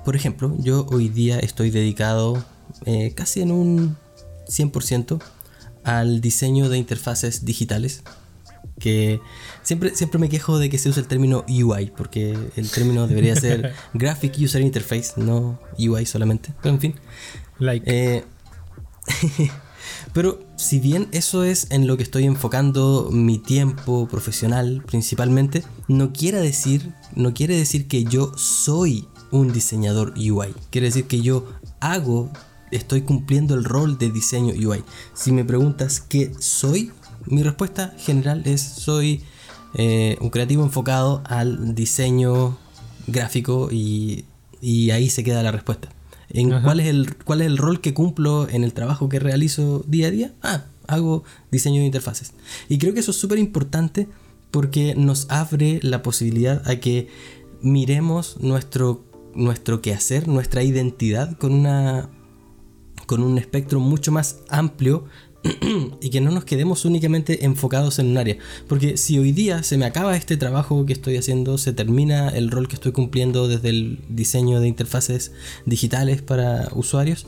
por 0.04 0.16
ejemplo, 0.16 0.54
yo 0.58 0.86
hoy 0.90 1.08
día 1.08 1.38
estoy 1.38 1.70
dedicado 1.70 2.44
eh, 2.84 3.12
casi 3.14 3.42
en 3.42 3.52
un 3.52 3.96
100% 4.48 5.22
al 5.84 6.20
diseño 6.20 6.68
de 6.68 6.78
interfaces 6.78 7.44
digitales 7.44 8.02
que 8.78 9.20
siempre, 9.62 9.94
siempre 9.94 10.18
me 10.18 10.28
quejo 10.28 10.58
de 10.58 10.68
que 10.68 10.78
se 10.78 10.88
usa 10.88 11.00
el 11.00 11.08
término 11.08 11.44
UI, 11.48 11.92
porque 11.96 12.36
el 12.56 12.70
término 12.70 13.06
debería 13.06 13.34
ser 13.36 13.74
Graphic 13.94 14.36
User 14.38 14.60
Interface, 14.60 15.12
no 15.16 15.58
UI 15.78 16.04
solamente. 16.06 16.52
Pero 16.62 16.74
en 16.74 16.80
fin. 16.80 16.94
Like. 17.58 17.84
Eh, 17.86 18.24
pero 20.16 20.40
si 20.56 20.80
bien 20.80 21.08
eso 21.12 21.44
es 21.44 21.70
en 21.70 21.86
lo 21.86 21.98
que 21.98 22.02
estoy 22.02 22.24
enfocando 22.24 23.10
mi 23.12 23.36
tiempo 23.36 24.08
profesional 24.08 24.82
principalmente, 24.86 25.62
no 25.88 26.14
quiere 26.14 26.40
decir, 26.40 26.94
no 27.14 27.34
quiere 27.34 27.54
decir 27.54 27.86
que 27.86 28.02
yo 28.04 28.32
soy 28.34 29.06
un 29.30 29.52
diseñador 29.52 30.14
UI. 30.16 30.54
Quiere 30.70 30.86
decir 30.86 31.04
que 31.04 31.20
yo 31.20 31.46
hago, 31.80 32.30
estoy 32.70 33.02
cumpliendo 33.02 33.52
el 33.54 33.64
rol 33.64 33.98
de 33.98 34.10
diseño 34.10 34.54
UI. 34.54 34.84
Si 35.12 35.32
me 35.32 35.44
preguntas 35.44 36.00
qué 36.00 36.32
soy, 36.38 36.92
mi 37.26 37.42
respuesta 37.42 37.94
general 37.98 38.40
es 38.46 38.62
soy 38.62 39.22
eh, 39.74 40.16
un 40.22 40.30
creativo 40.30 40.62
enfocado 40.62 41.22
al 41.26 41.74
diseño 41.74 42.56
gráfico 43.06 43.68
y, 43.70 44.24
y 44.62 44.92
ahí 44.92 45.10
se 45.10 45.22
queda 45.22 45.42
la 45.42 45.52
respuesta. 45.52 45.90
¿En 46.30 46.52
Ajá. 46.52 46.64
cuál, 46.64 46.80
es 46.80 46.86
el, 46.86 47.16
¿Cuál 47.16 47.40
es 47.40 47.46
el 47.46 47.58
rol 47.58 47.80
que 47.80 47.94
cumplo 47.94 48.48
en 48.48 48.64
el 48.64 48.72
trabajo 48.72 49.08
que 49.08 49.18
realizo 49.18 49.84
día 49.86 50.08
a 50.08 50.10
día? 50.10 50.34
Ah, 50.42 50.64
hago 50.86 51.24
diseño 51.50 51.80
de 51.80 51.86
interfaces. 51.86 52.32
Y 52.68 52.78
creo 52.78 52.94
que 52.94 53.00
eso 53.00 53.10
es 53.10 53.16
súper 53.16 53.38
importante 53.38 54.08
porque 54.50 54.94
nos 54.94 55.30
abre 55.30 55.80
la 55.82 56.02
posibilidad 56.02 56.68
a 56.68 56.76
que 56.76 57.08
miremos 57.60 58.38
nuestro, 58.40 59.04
nuestro 59.34 59.82
quehacer, 59.82 60.28
nuestra 60.28 60.62
identidad 60.62 61.36
con 61.36 61.52
una 61.52 62.10
con 63.06 63.22
un 63.22 63.38
espectro 63.38 63.78
mucho 63.78 64.10
más 64.10 64.40
amplio 64.48 65.04
y 66.00 66.10
que 66.10 66.20
no 66.20 66.30
nos 66.30 66.44
quedemos 66.44 66.84
únicamente 66.84 67.44
enfocados 67.44 67.98
en 67.98 68.08
un 68.08 68.18
área. 68.18 68.36
Porque 68.68 68.96
si 68.96 69.18
hoy 69.18 69.32
día 69.32 69.62
se 69.62 69.76
me 69.76 69.84
acaba 69.84 70.16
este 70.16 70.36
trabajo 70.36 70.86
que 70.86 70.92
estoy 70.92 71.16
haciendo, 71.16 71.58
se 71.58 71.72
termina 71.72 72.28
el 72.28 72.50
rol 72.50 72.68
que 72.68 72.74
estoy 72.74 72.92
cumpliendo 72.92 73.48
desde 73.48 73.70
el 73.70 73.98
diseño 74.08 74.60
de 74.60 74.68
interfaces 74.68 75.32
digitales 75.64 76.22
para 76.22 76.68
usuarios, 76.74 77.26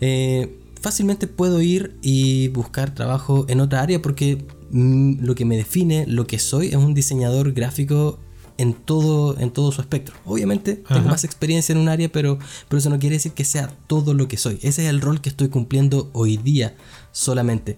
eh, 0.00 0.56
fácilmente 0.80 1.26
puedo 1.26 1.60
ir 1.60 1.96
y 2.02 2.48
buscar 2.48 2.94
trabajo 2.94 3.44
en 3.48 3.60
otra 3.60 3.82
área 3.82 4.00
porque 4.00 4.44
mm, 4.70 5.24
lo 5.24 5.34
que 5.34 5.44
me 5.44 5.56
define, 5.56 6.06
lo 6.06 6.26
que 6.26 6.38
soy, 6.38 6.68
es 6.68 6.76
un 6.76 6.94
diseñador 6.94 7.52
gráfico 7.52 8.18
en 8.60 8.74
todo, 8.74 9.38
en 9.38 9.50
todo 9.50 9.72
su 9.72 9.80
espectro. 9.80 10.14
Obviamente 10.26 10.74
tengo 10.74 11.00
Ajá. 11.00 11.10
más 11.10 11.24
experiencia 11.24 11.72
en 11.72 11.78
un 11.78 11.88
área, 11.88 12.10
pero, 12.10 12.38
pero 12.68 12.78
eso 12.78 12.90
no 12.90 12.98
quiere 12.98 13.16
decir 13.16 13.32
que 13.32 13.44
sea 13.44 13.68
todo 13.86 14.12
lo 14.12 14.28
que 14.28 14.36
soy. 14.36 14.58
Ese 14.62 14.84
es 14.84 14.90
el 14.90 15.00
rol 15.00 15.22
que 15.22 15.30
estoy 15.30 15.48
cumpliendo 15.48 16.10
hoy 16.12 16.36
día 16.36 16.74
solamente. 17.12 17.76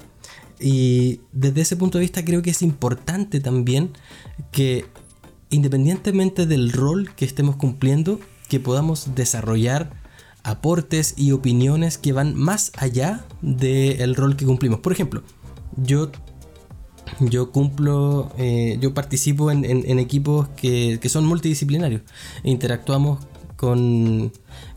Y 0.61 1.21
desde 1.33 1.63
ese 1.63 1.77
punto 1.77 1.99
de 1.99 2.03
vista 2.03 2.25
creo 2.25 2.43
que 2.43 2.51
es 2.51 2.63
importante 2.63 3.41
también 3.41 3.91
que 4.53 4.85
independientemente 5.51 6.47
del 6.47 6.73
rol 6.73 7.11
que 7.15 7.25
estemos 7.25 7.57
cumpliendo, 7.57 8.21
que 8.49 8.61
podamos 8.61 9.15
desarrollar 9.15 9.91
aportes 10.45 11.15
y 11.17 11.33
opiniones 11.33 11.99
que 11.99 12.13
van 12.13 12.35
más 12.35 12.73
allá 12.77 13.25
del 13.43 14.15
rol 14.15 14.37
que 14.37 14.45
cumplimos. 14.47 14.81
Por 14.81 14.93
ejemplo, 14.93 15.23
yo 15.77 16.11
yo 17.21 17.51
cumplo, 17.53 18.33
eh, 18.39 18.79
yo 18.81 18.95
participo 18.95 19.51
en, 19.51 19.65
en- 19.65 19.99
equipos 19.99 20.49
que, 20.57 20.99
que 21.01 21.09
son 21.09 21.27
multidisciplinarios. 21.27 22.03
Interactuamos 22.43 23.19
con, 23.57 24.33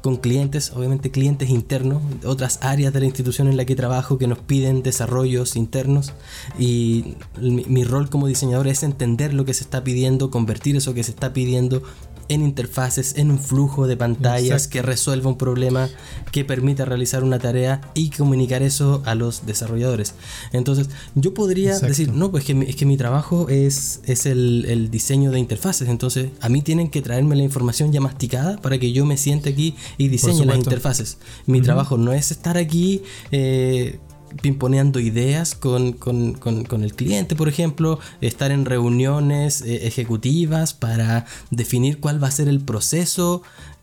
con 0.06 0.18
clientes, 0.18 0.72
obviamente 0.76 1.10
clientes 1.10 1.50
internos, 1.50 2.04
otras 2.26 2.60
áreas 2.62 2.94
de 2.94 3.00
la 3.00 3.08
institución 3.08 3.48
en 3.48 3.58
la 3.58 3.66
que 3.66 3.76
trabajo 3.76 4.20
que 4.20 4.28
nos 4.28 4.38
piden 4.38 4.84
desarrollos 4.84 5.56
internos. 5.56 6.14
Y 6.60 7.16
mi, 7.42 7.66
mi 7.66 7.84
rol 7.84 8.08
como 8.12 8.28
diseñador 8.28 8.68
es 8.68 8.84
entender 8.84 9.34
lo 9.34 9.46
que 9.46 9.56
se 9.56 9.64
está 9.64 9.84
pidiendo, 9.84 10.30
convertir 10.30 10.76
eso 10.76 10.94
que 10.94 11.04
se 11.04 11.10
está 11.10 11.34
pidiendo 11.34 11.82
en 12.30 12.42
interfaces, 12.42 13.16
en 13.18 13.32
un 13.32 13.40
flujo 13.40 13.88
de 13.88 13.98
pantallas 13.98 14.64
Exacto. 14.64 14.74
que 14.74 14.82
resuelva 14.82 15.30
un 15.30 15.38
problema, 15.38 15.90
que 16.32 16.44
permita 16.46 16.86
realizar 16.86 17.24
una 17.24 17.40
tarea 17.40 17.82
y 17.94 18.10
comunicar 18.10 18.62
eso 18.64 19.02
a 19.06 19.16
los 19.16 19.46
desarrolladores. 19.46 20.16
Entonces, 20.52 20.90
yo 21.16 21.34
podría 21.34 21.70
Exacto. 21.72 21.88
decir, 21.88 22.12
no, 22.14 22.32
pues 22.32 22.44
que 22.46 22.54
mi- 22.54 22.66
es 22.66 22.76
que 22.76 22.86
mi 22.86 22.98
trabajo 22.98 23.48
es, 23.50 24.02
es 24.06 24.26
el, 24.26 24.66
el 24.68 24.90
diseño 24.92 25.32
de 25.32 25.40
interfaces. 25.40 25.88
Entonces, 25.90 26.30
a 26.42 26.50
mí 26.50 26.62
tienen 26.62 26.90
que 26.90 27.02
traerme 27.02 27.36
la 27.36 27.44
información 27.44 27.92
ya 27.92 28.02
masticada 28.02 28.58
para 28.62 28.78
que 28.80 28.92
yo 28.92 29.06
me 29.06 29.18
siente 29.18 29.50
aquí 29.50 29.76
y 29.98 30.08
diseñe 30.08 30.46
las 30.46 30.58
interfaces. 30.58 31.18
Mi 31.46 31.62
trabajo 31.62 31.98
no 31.98 32.12
es 32.14 32.32
estar 32.32 32.58
aquí. 32.58 33.04
eh, 33.32 34.00
pimponeando 34.42 35.00
ideas 35.00 35.56
con, 35.56 35.94
con- 35.94 36.34
con- 36.34 36.64
con 36.66 36.84
el 36.84 36.94
cliente, 36.96 37.36
por 37.36 37.48
ejemplo, 37.50 38.00
estar 38.22 38.52
en 38.52 38.66
reuniones 38.66 39.62
eh, 39.62 39.88
ejecutivas 39.88 40.74
para 40.74 41.26
definir 41.52 42.00
cuál 42.00 42.22
va 42.24 42.28
a 42.28 42.32
ser 42.32 42.48
el 42.48 42.60
proceso 42.62 43.42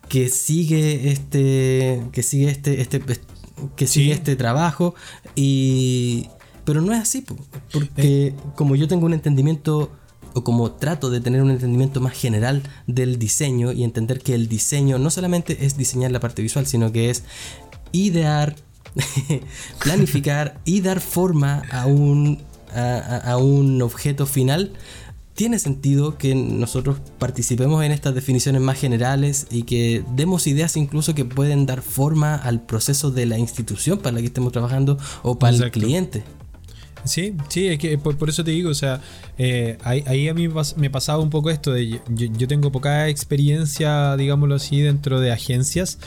que 0.09 0.29
sigue 0.29 1.11
este 1.11 2.03
que 2.13 2.23
sigue 2.23 2.51
este, 2.51 2.81
este 2.81 3.01
que 3.77 3.87
sigue 3.87 4.07
Sí. 4.07 4.11
este 4.13 4.37
trabajo 4.37 4.95
y 5.35 6.29
pero 6.65 6.81
no 6.81 6.93
es 6.93 7.01
así 7.01 7.23
po, 7.23 7.37
porque 7.73 8.35
como 8.57 8.77
yo 8.77 8.89
tengo 8.89 9.07
un 9.07 9.15
entendimiento 9.15 9.91
o 10.35 10.43
como 10.45 10.73
trato 10.73 11.11
de 11.11 11.21
tener 11.21 11.43
un 11.43 11.51
entendimiento 11.51 12.01
más 12.01 12.15
general 12.15 12.63
del 12.87 13.19
diseño 13.19 13.73
y 13.73 13.85
entender 13.85 14.21
que 14.21 14.35
el 14.35 14.49
diseño 14.49 14.99
no 14.99 15.11
solamente 15.11 15.65
es 15.67 15.77
diseñar 15.77 16.11
la 16.11 16.21
parte 16.21 16.41
visual, 16.43 16.67
sino 16.67 16.91
que 16.93 17.11
es 17.11 17.23
idear, 17.93 18.57
planificar 19.83 20.61
y 20.65 20.81
dar 20.81 21.01
forma 21.01 21.63
a 21.71 21.87
un, 21.87 22.43
a, 22.75 23.37
un 23.37 23.83
objeto 23.83 24.27
final, 24.27 24.73
tiene 25.35 25.59
sentido 25.59 26.19
que 26.19 26.35
nosotros 26.35 26.99
participemos 27.19 27.83
en 27.85 27.93
estas 27.93 28.15
definiciones 28.15 28.61
más 28.61 28.79
generales 28.79 29.47
y 29.51 29.63
que 29.63 30.05
demos 30.15 30.47
ideas 30.47 30.77
incluso 30.77 31.15
que 31.15 31.25
pueden 31.25 31.65
dar 31.65 31.81
forma 31.81 32.35
al 32.35 32.61
proceso 32.61 33.11
de 33.11 33.27
la 33.27 33.39
institución 33.39 33.99
para 33.99 34.15
la 34.15 34.21
que 34.21 34.27
estemos 34.27 34.53
trabajando 34.53 34.99
o 35.23 35.39
para 35.39 35.57
Exacto. 35.57 35.79
el 35.79 35.85
cliente. 35.85 36.25
Sí, 37.05 37.35
sí, 37.49 37.67
es 37.67 37.79
que 37.81 37.99
por, 37.99 38.17
por 38.17 38.29
eso 38.29 38.45
te 38.45 38.53
digo, 38.53 38.71
o 38.71 38.75
sea, 38.75 39.01
eh, 39.37 39.77
ahí, 39.83 40.05
ahí 40.07 40.29
a 40.29 40.35
mí 40.35 40.49
me 40.77 40.91
pasaba 40.91 41.21
un 41.21 41.31
poco 41.31 41.51
esto 41.51 41.73
de 41.73 41.89
yo, 41.89 42.01
yo 42.09 42.47
tengo 42.47 42.71
poca 42.71 43.09
experiencia, 43.09 44.17
digámoslo 44.17 44.55
así, 44.55 44.81
dentro 44.81 45.19
de 45.19 45.33
agencias 45.33 45.99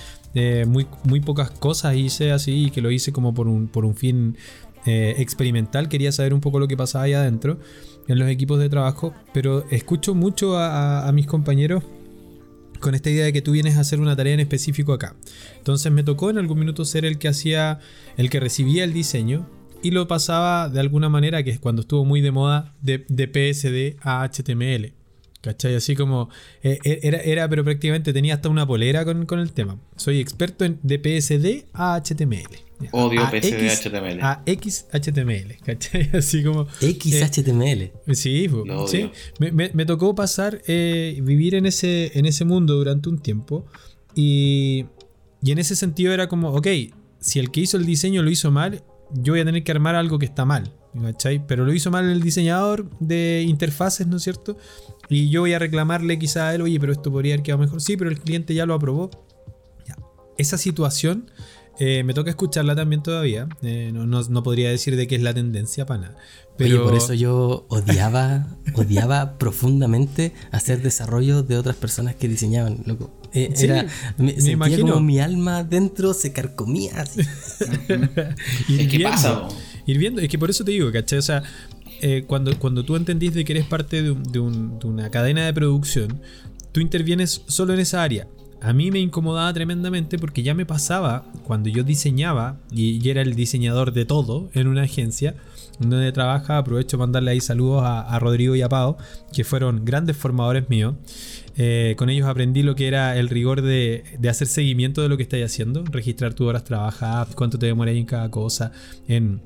Muy, 0.67 0.85
muy 1.03 1.21
pocas 1.21 1.49
cosas 1.49 1.95
hice 1.95 2.31
así 2.31 2.65
y 2.65 2.69
que 2.69 2.81
lo 2.81 2.91
hice 2.91 3.11
como 3.13 3.33
por 3.33 3.47
un, 3.47 3.67
por 3.67 3.85
un 3.85 3.95
fin 3.95 4.37
eh, 4.85 5.15
experimental. 5.17 5.87
Quería 5.89 6.11
saber 6.11 6.33
un 6.33 6.41
poco 6.41 6.59
lo 6.59 6.67
que 6.67 6.75
pasaba 6.77 7.05
ahí 7.05 7.13
adentro 7.13 7.59
en 8.07 8.19
los 8.19 8.29
equipos 8.29 8.59
de 8.59 8.69
trabajo. 8.69 9.13
Pero 9.33 9.65
escucho 9.69 10.13
mucho 10.13 10.57
a, 10.57 11.07
a 11.07 11.11
mis 11.11 11.25
compañeros 11.25 11.83
con 12.79 12.93
esta 12.93 13.09
idea 13.09 13.25
de 13.25 13.33
que 13.33 13.41
tú 13.41 13.51
vienes 13.51 13.77
a 13.77 13.79
hacer 13.79 13.99
una 13.99 14.15
tarea 14.15 14.33
en 14.33 14.41
específico 14.41 14.93
acá. 14.93 15.15
Entonces 15.57 15.91
me 15.91 16.03
tocó 16.03 16.29
en 16.29 16.37
algún 16.37 16.59
minuto 16.59 16.85
ser 16.85 17.05
el 17.05 17.17
que 17.17 17.27
hacía, 17.27 17.79
el 18.17 18.29
que 18.29 18.39
recibía 18.39 18.83
el 18.83 18.93
diseño 18.93 19.47
y 19.81 19.91
lo 19.91 20.07
pasaba 20.07 20.67
de 20.69 20.79
alguna 20.79 21.09
manera, 21.09 21.43
que 21.43 21.51
es 21.51 21.59
cuando 21.59 21.83
estuvo 21.83 22.05
muy 22.05 22.21
de 22.21 22.31
moda, 22.31 22.73
de, 22.81 22.99
PSD 23.07 23.99
a 24.01 24.27
HTML. 24.27 24.93
¿Cachai? 25.45 25.75
Así 25.75 25.95
como 25.95 26.29
eh, 26.63 26.79
eh, 26.83 27.01
era, 27.03 27.19
era, 27.19 27.47
pero 27.47 27.63
prácticamente 27.63 28.11
tenía 28.13 28.33
hasta 28.33 28.49
una 28.49 28.65
polera 28.65 29.05
con, 29.05 29.39
el 29.39 29.51
tema. 29.51 29.79
Soy 29.95 30.19
experto 30.19 30.65
en 30.65 30.79
de 30.81 30.97
PSD 30.97 31.67
a 31.71 32.01
HTML. 32.01 32.49
Odio 32.91 33.21
PSD 33.29 33.69
a 33.69 33.75
HTML. 33.75 34.19
A 34.21 34.43
XHTML, 34.47 35.57
¿cachai? 35.63 36.09
Así 36.17 36.43
como. 36.43 36.65
XHTML. 36.79 37.63
Eh, 37.63 37.93
sí, 38.13 38.49
sí. 38.87 39.11
Me, 39.37 39.85
tocó 39.85 40.15
pasar, 40.15 40.63
vivir 40.65 41.53
en 41.53 41.67
ese, 41.67 42.17
en 42.17 42.25
ese 42.25 42.43
mundo 42.43 42.73
durante 42.73 43.07
un 43.07 43.19
tiempo. 43.19 43.67
Y, 44.15 44.87
y 45.43 45.51
en 45.51 45.59
ese 45.59 45.75
sentido 45.75 46.11
era 46.11 46.27
como, 46.27 46.49
ok, 46.53 46.67
si 47.19 47.37
el 47.37 47.51
que 47.51 47.61
hizo 47.61 47.77
el 47.77 47.85
diseño 47.85 48.23
lo 48.23 48.31
hizo 48.31 48.49
mal, 48.49 48.83
yo 49.11 49.33
voy 49.33 49.41
a 49.41 49.45
tener 49.45 49.63
que 49.63 49.71
armar 49.71 49.93
algo 49.93 50.17
que 50.17 50.25
está 50.25 50.43
mal. 50.43 50.73
¿cachai? 51.01 51.45
Pero 51.45 51.65
lo 51.65 51.73
hizo 51.73 51.91
mal 51.91 52.09
el 52.09 52.21
diseñador 52.21 52.89
de 52.99 53.43
interfaces, 53.47 54.07
¿no 54.07 54.17
es 54.17 54.23
cierto? 54.23 54.57
Y 55.09 55.29
yo 55.29 55.41
voy 55.41 55.53
a 55.53 55.59
reclamarle 55.59 56.17
quizá 56.17 56.49
a 56.49 56.55
él, 56.55 56.61
oye, 56.61 56.79
pero 56.79 56.91
esto 56.91 57.11
podría 57.11 57.35
haber 57.35 57.43
quedado 57.43 57.61
mejor. 57.61 57.81
Sí, 57.81 57.97
pero 57.97 58.09
el 58.09 58.19
cliente 58.19 58.53
ya 58.53 58.65
lo 58.65 58.73
aprobó. 58.73 59.09
Esa 60.37 60.57
situación 60.57 61.31
eh, 61.77 62.03
me 62.03 62.13
toca 62.13 62.29
escucharla 62.29 62.75
también 62.75 63.03
todavía. 63.03 63.47
Eh, 63.61 63.91
no, 63.93 64.43
podría 64.43 64.69
decir 64.69 64.95
de 64.95 65.07
qué 65.07 65.15
es 65.15 65.21
la 65.21 65.33
tendencia 65.33 65.85
para 65.85 66.01
nada. 66.01 66.17
Pero 66.57 66.83
por 66.83 66.95
eso 66.95 67.13
yo 67.13 67.65
odiaba, 67.67 68.47
odiaba 68.75 69.37
profundamente 69.37 70.33
hacer 70.51 70.81
desarrollo 70.81 71.43
de 71.43 71.57
otras 71.57 71.75
personas 71.75 72.15
que 72.15 72.29
diseñaban, 72.29 72.83
loco. 72.85 73.11
Eh, 73.33 73.53
era, 73.59 73.85
me, 74.17 74.39
sentía 74.39 74.79
como 74.79 75.01
mi 75.01 75.19
alma 75.19 75.63
dentro 75.63 76.13
se 76.13 76.31
carcomía. 76.31 77.01
Así. 77.01 77.21
que 78.89 78.99
pasa. 79.01 79.49
Ir 79.85 79.97
viendo, 79.97 80.21
es 80.21 80.29
que 80.29 80.39
por 80.39 80.49
eso 80.49 80.63
te 80.63 80.71
digo, 80.71 80.91
¿cachai? 80.91 81.19
O 81.19 81.21
sea, 81.21 81.43
cuando, 82.27 82.57
cuando 82.59 82.83
tú 82.83 82.95
entendís 82.95 83.33
de 83.33 83.45
que 83.45 83.53
eres 83.53 83.65
parte 83.65 84.01
de, 84.01 84.13
de 84.13 84.39
una 84.39 85.09
cadena 85.09 85.45
de 85.45 85.53
producción, 85.53 86.21
tú 86.71 86.79
intervienes 86.79 87.43
solo 87.47 87.73
en 87.73 87.79
esa 87.79 88.03
área 88.03 88.27
a 88.65 88.73
mí 88.73 88.89
me 88.89 88.99
incomodaba 88.99 89.53
tremendamente 89.53 90.17
porque 90.17 90.41
ya 90.41 90.55
me 90.55 90.65
pasaba 90.65 91.23
cuando 91.43 91.69
yo 91.69 91.83
diseñaba 91.83 92.57
y, 92.71 93.07
era 93.07 93.21
el 93.21 93.35
diseñador 93.35 93.93
de 93.93 94.05
todo 94.05 94.49
en 94.55 94.67
una 94.67 94.81
agencia 94.81 95.35
donde 95.79 96.11
trabaja. 96.11 96.57
Aprovecho 96.57 96.97
mandarle 96.97 97.29
ahí 97.29 97.41
saludos 97.41 97.83
a, 97.85 98.17
Rodrigo 98.17 98.55
y 98.55 98.63
a 98.63 98.69
Pau, 98.69 98.97
que 99.31 99.43
fueron 99.43 99.85
grandes 99.85 100.17
formadores 100.17 100.67
míos. 100.67 100.95
Eh, 101.57 101.93
con 101.95 102.09
ellos 102.09 102.27
aprendí 102.27 102.63
lo 102.63 102.75
que 102.75 102.87
era 102.87 103.15
el 103.17 103.29
rigor 103.29 103.61
de, 103.61 104.03
hacer 104.27 104.47
seguimiento 104.47 105.03
de 105.03 105.09
lo 105.09 105.17
que 105.17 105.23
estáis 105.23 105.45
haciendo, 105.45 105.83
registrar 105.83 106.33
tus 106.33 106.47
horas 106.47 106.63
trabajadas, 106.63 107.35
cuánto 107.35 107.59
te 107.59 107.67
demoráis 107.67 107.99
en 107.99 108.05
cada 108.05 108.31
cosa. 108.31 108.71
En, 109.07 109.43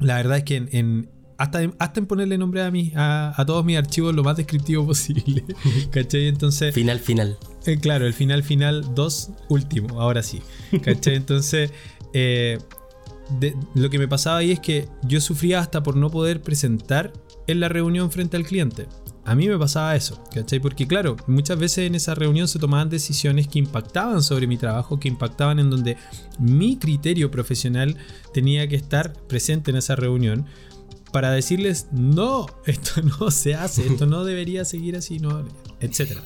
la 0.00 0.16
verdad 0.16 0.38
es 0.38 0.44
que 0.44 0.66
en, 0.70 1.10
hasta, 1.38 1.62
en 1.62 2.06
ponerle 2.06 2.38
nombre 2.38 2.62
a, 2.62 2.70
mí, 2.70 2.92
a, 2.94 3.42
todos 3.46 3.64
mis 3.64 3.76
archivos 3.76 4.14
lo 4.14 4.24
más 4.24 4.36
descriptivo 4.36 4.86
posible. 4.86 5.44
¿Cachai? 5.90 6.28
Entonces. 6.28 6.74
Final, 6.74 7.00
final. 7.00 7.36
Eh, 7.66 7.78
claro, 7.78 8.06
el 8.06 8.14
final, 8.14 8.42
final 8.42 8.94
2, 8.94 9.30
último, 9.48 10.00
ahora 10.00 10.22
sí. 10.22 10.40
¿Cachai? 10.82 11.14
Entonces. 11.16 11.72
Eh, 12.12 12.58
lo 13.74 13.90
que 13.90 13.98
me 13.98 14.06
pasaba 14.06 14.38
ahí 14.38 14.52
es 14.52 14.60
que 14.60 14.88
yo 15.02 15.20
sufría 15.20 15.58
hasta 15.58 15.82
por 15.82 15.96
no 15.96 16.10
poder 16.10 16.42
presentar 16.42 17.12
en 17.46 17.60
la 17.60 17.68
reunión 17.68 18.10
frente 18.10 18.36
al 18.36 18.44
cliente. 18.44 18.86
A 19.24 19.34
mí 19.34 19.48
me 19.48 19.58
pasaba 19.58 19.96
eso, 19.96 20.22
¿cachai? 20.32 20.60
Porque 20.60 20.86
claro, 20.86 21.16
muchas 21.26 21.58
veces 21.58 21.78
en 21.78 21.96
esa 21.96 22.14
reunión 22.14 22.46
se 22.46 22.60
tomaban 22.60 22.88
decisiones 22.88 23.48
que 23.48 23.58
impactaban 23.58 24.22
sobre 24.22 24.46
mi 24.46 24.56
trabajo, 24.56 25.00
que 25.00 25.08
impactaban 25.08 25.58
en 25.58 25.68
donde 25.68 25.96
mi 26.38 26.78
criterio 26.78 27.28
profesional 27.28 27.96
tenía 28.32 28.68
que 28.68 28.76
estar 28.76 29.12
presente 29.12 29.72
en 29.72 29.78
esa 29.78 29.96
reunión, 29.96 30.46
para 31.16 31.30
decirles, 31.30 31.86
no, 31.92 32.44
esto 32.66 33.00
no 33.00 33.30
se 33.30 33.54
hace, 33.54 33.86
esto 33.86 34.04
no 34.04 34.22
debería 34.22 34.66
seguir 34.66 34.96
así, 34.96 35.18
no, 35.18 35.46
etc. 35.80 36.18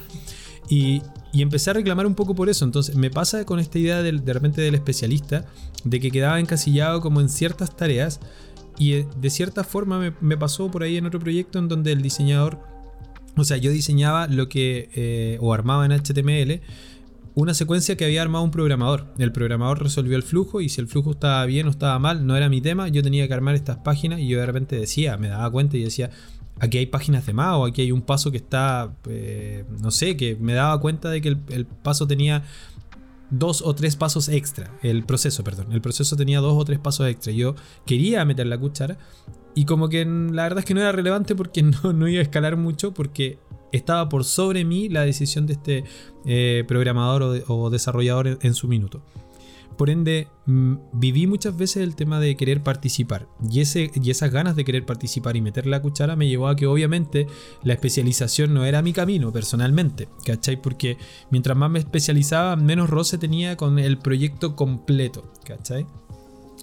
Y, 0.68 1.00
y, 1.32 1.42
empecé 1.42 1.70
a 1.70 1.74
reclamar 1.74 2.06
un 2.06 2.16
poco 2.16 2.34
por 2.34 2.48
eso. 2.48 2.64
Entonces 2.64 2.96
me 2.96 3.08
pasa 3.08 3.44
con 3.44 3.60
esta 3.60 3.78
idea 3.78 4.02
del, 4.02 4.24
de 4.24 4.32
repente 4.32 4.60
del 4.60 4.74
especialista, 4.74 5.46
de 5.84 6.00
que 6.00 6.10
quedaba 6.10 6.40
encasillado 6.40 7.00
como 7.00 7.20
en 7.20 7.28
ciertas 7.28 7.76
tareas. 7.76 8.18
Y 8.78 8.94
eh, 8.94 9.06
de 9.20 9.30
cierta 9.30 9.62
forma 9.62 10.00
me, 10.00 10.12
me 10.20 10.36
pasó 10.36 10.68
por 10.72 10.82
ahí 10.82 10.96
en 10.96 11.06
otro 11.06 11.20
proyecto 11.20 11.60
en 11.60 11.68
donde 11.68 11.92
el 11.92 12.02
diseñador, 12.02 12.58
o 13.36 13.44
sea, 13.44 13.58
yo 13.58 13.70
diseñaba 13.70 14.26
lo 14.26 14.48
que, 14.48 14.90
eh, 14.96 15.38
o 15.40 15.54
armaba 15.54 15.86
en 15.86 15.92
HTML, 15.92 16.62
una 17.34 17.54
secuencia 17.54 17.96
que 17.96 18.04
había 18.04 18.22
armado 18.22 18.44
un 18.44 18.50
programador. 18.50 19.06
El 19.18 19.32
programador 19.32 19.82
resolvió 19.82 20.16
el 20.16 20.22
flujo 20.22 20.60
y 20.60 20.68
si 20.68 20.80
el 20.80 20.88
flujo 20.88 21.12
estaba 21.12 21.44
bien 21.46 21.66
o 21.66 21.70
estaba 21.70 21.98
mal, 21.98 22.26
no 22.26 22.36
era 22.36 22.48
mi 22.48 22.60
tema. 22.60 22.88
Yo 22.88 23.02
tenía 23.02 23.26
que 23.28 23.34
armar 23.34 23.54
estas 23.54 23.78
páginas 23.78 24.20
y 24.20 24.28
yo 24.28 24.38
de 24.38 24.46
repente 24.46 24.76
decía, 24.76 25.16
me 25.16 25.28
daba 25.28 25.50
cuenta 25.50 25.76
y 25.76 25.82
decía, 25.84 26.10
aquí 26.58 26.78
hay 26.78 26.86
páginas 26.86 27.26
de 27.26 27.32
más 27.32 27.56
o 27.56 27.64
aquí 27.64 27.82
hay 27.82 27.92
un 27.92 28.02
paso 28.02 28.30
que 28.30 28.36
está, 28.36 28.94
eh, 29.08 29.64
no 29.80 29.90
sé, 29.90 30.16
que 30.16 30.36
me 30.36 30.54
daba 30.54 30.80
cuenta 30.80 31.10
de 31.10 31.20
que 31.20 31.36
el, 31.48 31.66
paso 31.66 32.06
tenía 32.06 32.42
dos 33.30 33.62
o 33.62 33.74
tres 33.74 33.96
pasos 33.96 34.28
extra. 34.28 34.70
El 34.82 35.04
proceso, 35.04 35.44
perdón. 35.44 35.72
El 35.72 35.80
proceso 35.80 36.16
tenía 36.16 36.40
dos 36.40 36.54
o 36.56 36.64
tres 36.64 36.78
pasos 36.78 37.08
extra. 37.08 37.32
Yo 37.32 37.54
quería 37.86 38.24
meter 38.24 38.46
la 38.46 38.58
cuchara 38.58 38.98
y 39.54 39.64
como 39.64 39.88
que 39.88 40.04
la 40.04 40.42
verdad 40.44 40.60
es 40.60 40.64
que 40.64 40.74
no 40.74 40.80
era 40.80 40.92
relevante 40.92 41.34
porque 41.34 41.62
no, 41.84 41.92
no 41.92 42.08
iba 42.08 42.20
a 42.20 42.22
escalar 42.22 42.56
mucho 42.56 42.92
porque 42.92 43.38
estaba 43.72 44.08
por 44.08 44.24
sobre 44.24 44.64
mí 44.64 44.88
la 44.88 45.02
decisión 45.04 45.46
de 45.46 45.54
este 45.54 45.84
eh, 46.26 46.64
programador 46.66 47.44
o, 47.46 47.70
desarrollador 47.70 48.38
en, 48.40 48.54
su 48.54 48.68
minuto. 48.68 49.02
Por 49.76 49.88
ende, 49.88 50.28
mm, 50.46 50.74
viví 50.92 51.26
muchas 51.26 51.56
veces 51.56 51.78
el 51.78 51.96
tema 51.96 52.20
de 52.20 52.36
querer 52.36 52.62
participar. 52.62 53.28
Y, 53.50 53.60
ese, 53.60 53.90
y 53.94 54.10
esas 54.10 54.30
ganas 54.30 54.56
de 54.56 54.64
querer 54.64 54.84
participar 54.84 55.36
y 55.36 55.40
meter 55.40 55.66
la 55.66 55.80
cuchara 55.80 56.16
me 56.16 56.28
llevó 56.28 56.48
a 56.48 56.56
que 56.56 56.66
obviamente 56.66 57.26
la 57.62 57.72
especialización 57.72 58.52
no 58.52 58.64
era 58.64 58.82
mi 58.82 58.92
camino 58.92 59.32
personalmente. 59.32 60.08
¿Cachai? 60.26 60.60
Porque 60.60 60.98
mientras 61.30 61.56
más 61.56 61.70
me 61.70 61.78
especializaba, 61.78 62.56
menos 62.56 62.90
roce 62.90 63.16
tenía 63.16 63.56
con 63.56 63.78
el 63.78 63.98
proyecto 63.98 64.54
completo. 64.54 65.32
¿Cachai? 65.44 65.86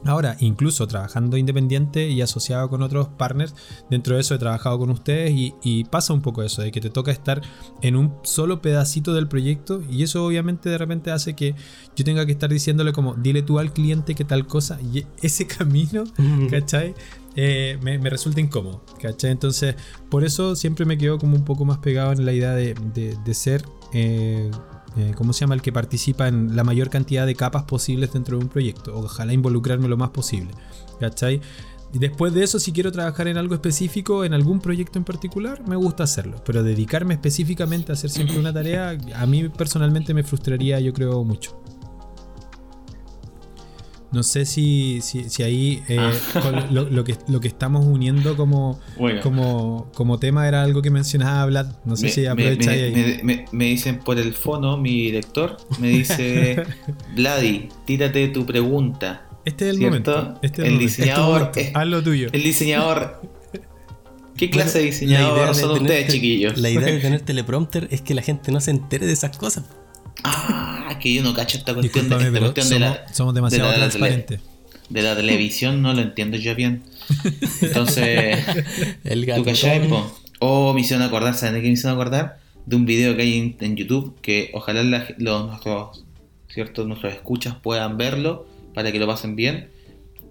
Ahora, 0.05 0.37
incluso 0.39 0.87
trabajando 0.87 1.37
independiente 1.37 2.07
y 2.09 2.21
asociado 2.21 2.69
con 2.69 2.81
otros 2.81 3.07
partners, 3.07 3.55
dentro 3.89 4.15
de 4.15 4.21
eso 4.21 4.35
he 4.35 4.37
trabajado 4.37 4.77
con 4.77 4.89
ustedes 4.89 5.33
y, 5.35 5.83
pasa 5.85 6.13
un 6.13 6.21
poco 6.21 6.43
eso, 6.43 6.61
de 6.61 6.71
que 6.71 6.81
te 6.81 6.89
toca 6.89 7.11
estar 7.11 7.41
en 7.81 7.95
un 7.95 8.13
solo 8.23 8.61
pedacito 8.61 9.13
del 9.13 9.27
proyecto 9.27 9.81
y 9.89 10.03
eso 10.03 10.25
obviamente 10.25 10.69
de 10.69 10.77
repente 10.77 11.11
hace 11.11 11.33
que 11.33 11.55
yo 11.95 12.05
tenga 12.05 12.25
que 12.25 12.31
estar 12.31 12.49
diciéndole 12.49 12.93
como, 12.93 13.15
dile 13.15 13.41
tú 13.41 13.59
al 13.59 13.73
cliente 13.73 14.15
que 14.15 14.23
tal 14.23 14.45
cosa 14.45 14.79
y 14.81 15.05
ese 15.21 15.47
camino, 15.47 16.03
¿cachai? 16.49 16.93
Eh, 17.35 17.77
me, 17.81 17.97
resulta 18.09 18.41
incómodo, 18.41 18.83
¿cachai? 19.01 19.31
Entonces, 19.31 19.75
por 20.09 20.23
eso 20.23 20.55
siempre 20.55 20.85
me 20.85 20.97
quedo 20.97 21.17
como 21.17 21.35
un 21.35 21.45
poco 21.45 21.65
más 21.65 21.79
pegado 21.79 22.11
en 22.11 22.25
la 22.25 22.33
idea 22.33 22.53
de, 22.53 23.33
ser... 23.33 23.63
Eh, 23.93 24.51
eh, 24.97 25.13
¿cómo 25.15 25.33
se 25.33 25.41
llama? 25.41 25.55
El 25.55 25.61
que 25.61 25.71
participa 25.71 26.27
en 26.27 26.55
la 26.55 26.63
mayor 26.63 26.89
cantidad 26.89 27.25
de 27.25 27.35
capas 27.35 27.63
posibles 27.63 28.13
dentro 28.13 28.37
de 28.37 28.43
un 28.43 28.49
proyecto. 28.49 28.97
Ojalá 28.97 29.33
involucrarme 29.33 29.87
lo 29.87 29.97
más 29.97 30.09
posible. 30.09 30.51
Y 31.93 31.99
después 31.99 32.33
de 32.33 32.43
eso, 32.43 32.59
si 32.59 32.71
quiero 32.71 32.91
trabajar 32.91 33.27
en 33.27 33.37
algo 33.37 33.55
específico, 33.55 34.25
en 34.25 34.33
algún 34.33 34.59
proyecto 34.59 34.99
en 34.99 35.05
particular, 35.05 35.67
me 35.67 35.75
gusta 35.75 36.03
hacerlo. 36.03 36.41
Pero 36.45 36.63
dedicarme 36.63 37.13
específicamente 37.13 37.91
a 37.91 37.93
hacer 37.93 38.09
siempre 38.09 38.37
una 38.37 38.53
tarea, 38.53 38.97
a 39.15 39.25
mí 39.25 39.47
personalmente 39.49 40.13
me 40.13 40.23
frustraría, 40.23 40.79
yo 40.79 40.93
creo, 40.93 41.23
mucho. 41.23 41.61
No 44.12 44.24
sé 44.24 44.45
si, 44.45 45.01
si, 45.01 45.43
ahí 45.43 45.84
eh, 45.89 45.97
ah. 45.99 46.68
lo, 46.72 47.03
que, 47.03 47.18
lo 47.28 47.41
que 47.41 47.47
estamos 47.49 47.86
uniendo 47.86 48.38
como, 48.38 48.80
como, 49.22 49.91
como 49.93 50.18
tema 50.18 50.47
era 50.47 50.64
algo 50.64 50.82
que 50.82 50.89
mencionaba 50.89 51.45
Vlad. 51.45 51.68
No 51.84 51.97
sé 51.97 52.10
si 52.10 52.26
aprovecha 52.26 52.72
me, 52.72 52.84
ahí. 52.84 53.45
Me, 53.51 53.66
dicen 53.66 53.99
por 53.99 54.18
el 54.18 54.34
fono, 54.34 54.78
mi 54.78 55.03
director 55.03 55.58
me 55.80 55.89
dice: 55.89 56.64
Vladi, 57.16 57.68
tírate 57.86 58.30
tu 58.30 58.45
pregunta. 58.45 59.28
Este 59.43 59.70
es 59.70 59.76
el 59.76 59.82
momento. 59.82 60.39
Este 60.41 60.66
el 60.66 60.80
diseñador. 60.80 61.51
Haz 61.74 61.88
lo 61.88 62.01
tuyo. 62.01 62.30
El 62.32 62.43
diseñador. 62.43 63.22
¿Qué 64.38 64.49
clase 64.49 64.80
de 64.80 64.86
diseñador 64.86 65.53
son 65.55 65.82
ustedes, 65.82 66.14
chiquillos? 66.14 66.58
La 66.58 66.70
idea 66.70 66.93
de 66.93 66.99
tener 66.99 67.22
teleprompter 67.22 67.88
es 67.91 68.01
que 68.01 68.14
la 68.14 68.22
gente 68.22 68.51
no 68.51 68.62
se 68.62 68.72
entere 68.72 69.05
de 69.05 69.14
esas 69.14 69.36
cosas. 69.36 69.66
Ah, 70.24 70.97
que 71.01 71.13
yo 71.13 71.24
no 71.24 71.34
cacho 71.34 71.57
esta 71.57 71.74
cuestión, 71.74 72.09
de, 72.09 72.80
la. 72.80 73.13
Somos 73.13 73.34
demasiado 73.34 73.74
transparentes. 73.74 74.39
De 74.89 75.01
la 75.01 75.15
televisión 75.15 75.82
no 75.82 75.93
lo 75.93 76.01
entiendo 76.01 76.38
yo 76.38 76.55
bien. 76.55 76.84
Entonces. 77.61 78.45
el 79.03 79.26
gato. 79.26 79.43
¿Tú 79.43 80.03
Oh, 80.39 80.74
me 80.74 80.82
hicieron 80.82 81.05
acordar, 81.05 81.34
¿saben 81.34 81.55
de 81.55 81.61
qué 81.61 81.68
me 81.68 81.74
hicieron 81.74 81.99
acordar? 81.99 82.38
De 82.65 82.76
un 82.76 82.86
video 82.86 83.15
que 83.15 83.24
hay 83.24 83.55
en, 83.59 83.76
YouTube 83.76 84.20
que 84.22 84.51
ojalá 84.53 84.84
los, 84.84 85.18
nuestros 85.18 86.05
¿cierto? 86.47 86.86
Nuestros 86.86 87.13
escuchas 87.13 87.55
puedan 87.55 87.97
verlo 87.97 88.47
para 88.74 88.91
que 88.91 88.99
lo 88.99 89.07
pasen 89.07 89.36
bien. 89.36 89.70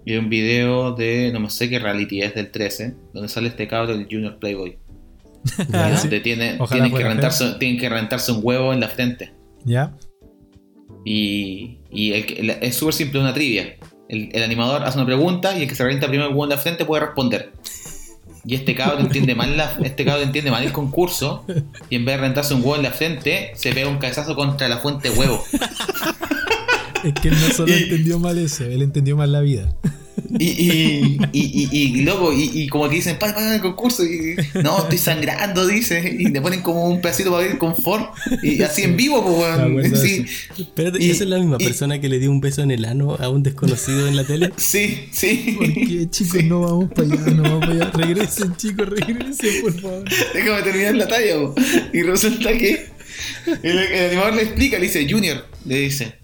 Y 0.05 0.16
un 0.16 0.28
video 0.28 0.93
de, 0.93 1.30
no 1.32 1.41
me 1.41 1.51
sé 1.51 1.68
qué 1.68 1.80
reality 1.80 2.22
es, 2.22 2.34
del 2.34 2.51
13, 2.53 2.95
donde 3.12 3.28
sale 3.28 3.49
este 3.49 3.66
cabro 3.66 3.97
del 3.97 4.07
Junior 4.11 4.39
Playboy. 4.39 4.78
Ah, 5.72 5.93
sí. 5.95 6.03
Donde 6.03 6.20
tiene, 6.20 6.59
tienen, 6.68 6.93
que 6.93 7.05
rentarse, 7.05 7.55
tienen 7.61 7.78
que 7.78 7.89
rentarse 7.89 8.32
un 8.32 8.41
huevo 8.43 8.72
en 8.72 8.80
la 8.80 8.89
frente. 8.89 9.32
¿Ya? 9.66 9.94
Y, 11.04 11.78
y 11.90 12.12
el 12.12 12.24
que- 12.26 12.34
el- 12.40 12.50
es 12.50 12.74
súper 12.76 12.94
simple, 12.94 13.20
una 13.20 13.34
trivia. 13.34 13.76
El, 14.08 14.30
el 14.32 14.42
animador 14.42 14.82
hace 14.84 14.96
una 14.96 15.06
pregunta 15.06 15.58
y 15.58 15.62
el 15.62 15.68
que 15.68 15.74
se 15.74 15.84
renta 15.84 16.06
primero 16.08 16.28
el 16.28 16.34
huevo 16.34 16.44
en 16.44 16.50
la 16.50 16.56
frente 16.58 16.84
puede 16.84 17.04
responder. 17.04 17.52
Y 18.44 18.54
este 18.54 18.74
cabrón 18.76 19.00
entiende 19.06 19.34
mal 19.34 19.56
la, 19.56 19.76
este 19.82 20.04
cabrón 20.04 20.28
entiende 20.28 20.52
mal 20.52 20.62
el 20.62 20.72
concurso 20.72 21.44
y 21.90 21.96
en 21.96 22.04
vez 22.04 22.14
de 22.16 22.20
rentarse 22.22 22.54
un 22.54 22.60
huevo 22.60 22.76
en 22.76 22.84
la 22.84 22.92
frente, 22.92 23.50
se 23.56 23.72
pega 23.72 23.88
un 23.88 23.98
cabezazo 23.98 24.36
contra 24.36 24.68
la 24.68 24.78
fuente 24.78 25.10
de 25.10 25.18
huevo. 25.18 25.42
Es 27.04 27.12
que 27.14 27.28
él 27.28 27.34
no 27.40 27.52
solo 27.54 27.72
Y- 27.76 27.82
entendió 27.82 28.18
mal 28.20 28.38
eso, 28.38 28.64
él 28.64 28.82
entendió 28.82 29.16
mal 29.16 29.32
la 29.32 29.40
vida. 29.40 29.74
Y, 30.39 30.45
y, 30.47 31.18
y, 31.32 31.68
y, 31.72 32.03
loco, 32.03 32.32
y, 32.32 32.66
como 32.68 32.89
que 32.89 32.97
dicen, 32.97 33.18
para, 33.18 33.34
para 33.34 33.55
el 33.55 33.61
concurso, 33.61 34.05
y 34.05 34.37
no, 34.62 34.78
estoy 34.78 34.99
sangrando, 34.99 35.66
dice, 35.66 36.16
y 36.18 36.28
le 36.28 36.41
ponen 36.41 36.62
como 36.62 36.87
un 36.89 37.01
pedacito 37.01 37.30
para 37.30 37.47
ver 37.47 37.59
confort, 37.59 38.14
y 38.43 38.62
así 38.62 38.82
en 38.82 38.97
vivo, 38.97 39.24
pues, 39.24 39.91
de 39.93 39.97
Sí, 39.97 40.24
Espérate, 40.59 41.03
Y- 41.03 41.11
¿esa 41.11 41.24
es 41.24 41.30
la 41.30 41.39
misma 41.39 41.59
persona 41.59 42.01
que 42.01 42.09
le 42.09 42.18
dio 42.18 42.30
un 42.30 42.41
beso 42.41 42.62
en 42.62 42.70
el 42.70 42.84
ano 42.84 43.16
a 43.18 43.28
un 43.28 43.43
desconocido 43.43 44.07
en 44.09 44.16
la 44.16 44.24
tele? 44.24 44.53
sí, 44.57 45.09
sí. 45.11 45.55
¿Por 45.57 45.72
qué, 45.72 46.07
chicos? 46.11 46.45
No 46.45 46.61
vamos 46.61 46.91
para 46.93 47.09
allá, 47.09 47.32
no 47.32 47.43
vamos 47.43 47.61
para 47.61 47.72
allá. 47.72 47.91
Regresen, 47.95 48.57
chicos, 48.57 48.89
regresen, 48.89 49.62
por 49.62 49.80
favor. 49.80 50.05
Déjame 50.34 50.62
terminar 50.62 50.95
la 50.97 51.09
talla, 51.09 51.34
po. 51.37 51.55
Y 51.93 52.03
resulta 52.03 52.53
que 52.57 52.87
el, 53.62 53.78
el 53.78 54.07
animador 54.11 54.34
le 54.34 54.43
explica, 54.43 54.78
le 54.78 54.84
dice, 54.84 55.07
Junior, 55.11 55.47
le 55.64 55.76
dice, 55.80 56.14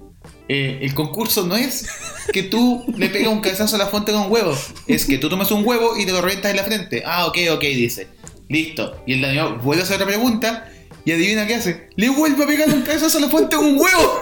eh, 0.48 0.80
el 0.82 0.94
concurso 0.94 1.46
no 1.46 1.56
es 1.56 1.86
que 2.32 2.42
tú 2.42 2.84
le 2.96 3.08
pegas 3.08 3.32
un 3.32 3.40
cabezazo 3.40 3.76
a 3.76 3.78
la 3.78 3.86
fuente 3.86 4.12
con 4.12 4.30
huevo, 4.30 4.56
es 4.86 5.04
que 5.04 5.18
tú 5.18 5.28
tomas 5.28 5.50
un 5.50 5.66
huevo 5.66 5.96
y 5.96 6.06
te 6.06 6.12
lo 6.12 6.20
reventas 6.20 6.50
en 6.50 6.56
la 6.56 6.64
frente. 6.64 7.02
Ah, 7.06 7.26
ok, 7.26 7.38
ok, 7.52 7.62
dice. 7.62 8.08
Listo. 8.48 9.02
Y 9.06 9.14
el 9.14 9.24
animador 9.24 9.62
vuelve 9.62 9.82
a 9.82 9.84
hacer 9.84 9.96
otra 9.96 10.06
pregunta 10.06 10.70
y 11.04 11.12
adivina 11.12 11.46
qué 11.46 11.54
hace. 11.54 11.88
Le 11.96 12.08
vuelve 12.10 12.44
a 12.44 12.46
pegar 12.46 12.68
un 12.68 12.82
cabezazo 12.82 13.18
a 13.18 13.22
la 13.22 13.28
fuente 13.28 13.56
con 13.56 13.64
un 13.64 13.78
huevo. 13.78 14.20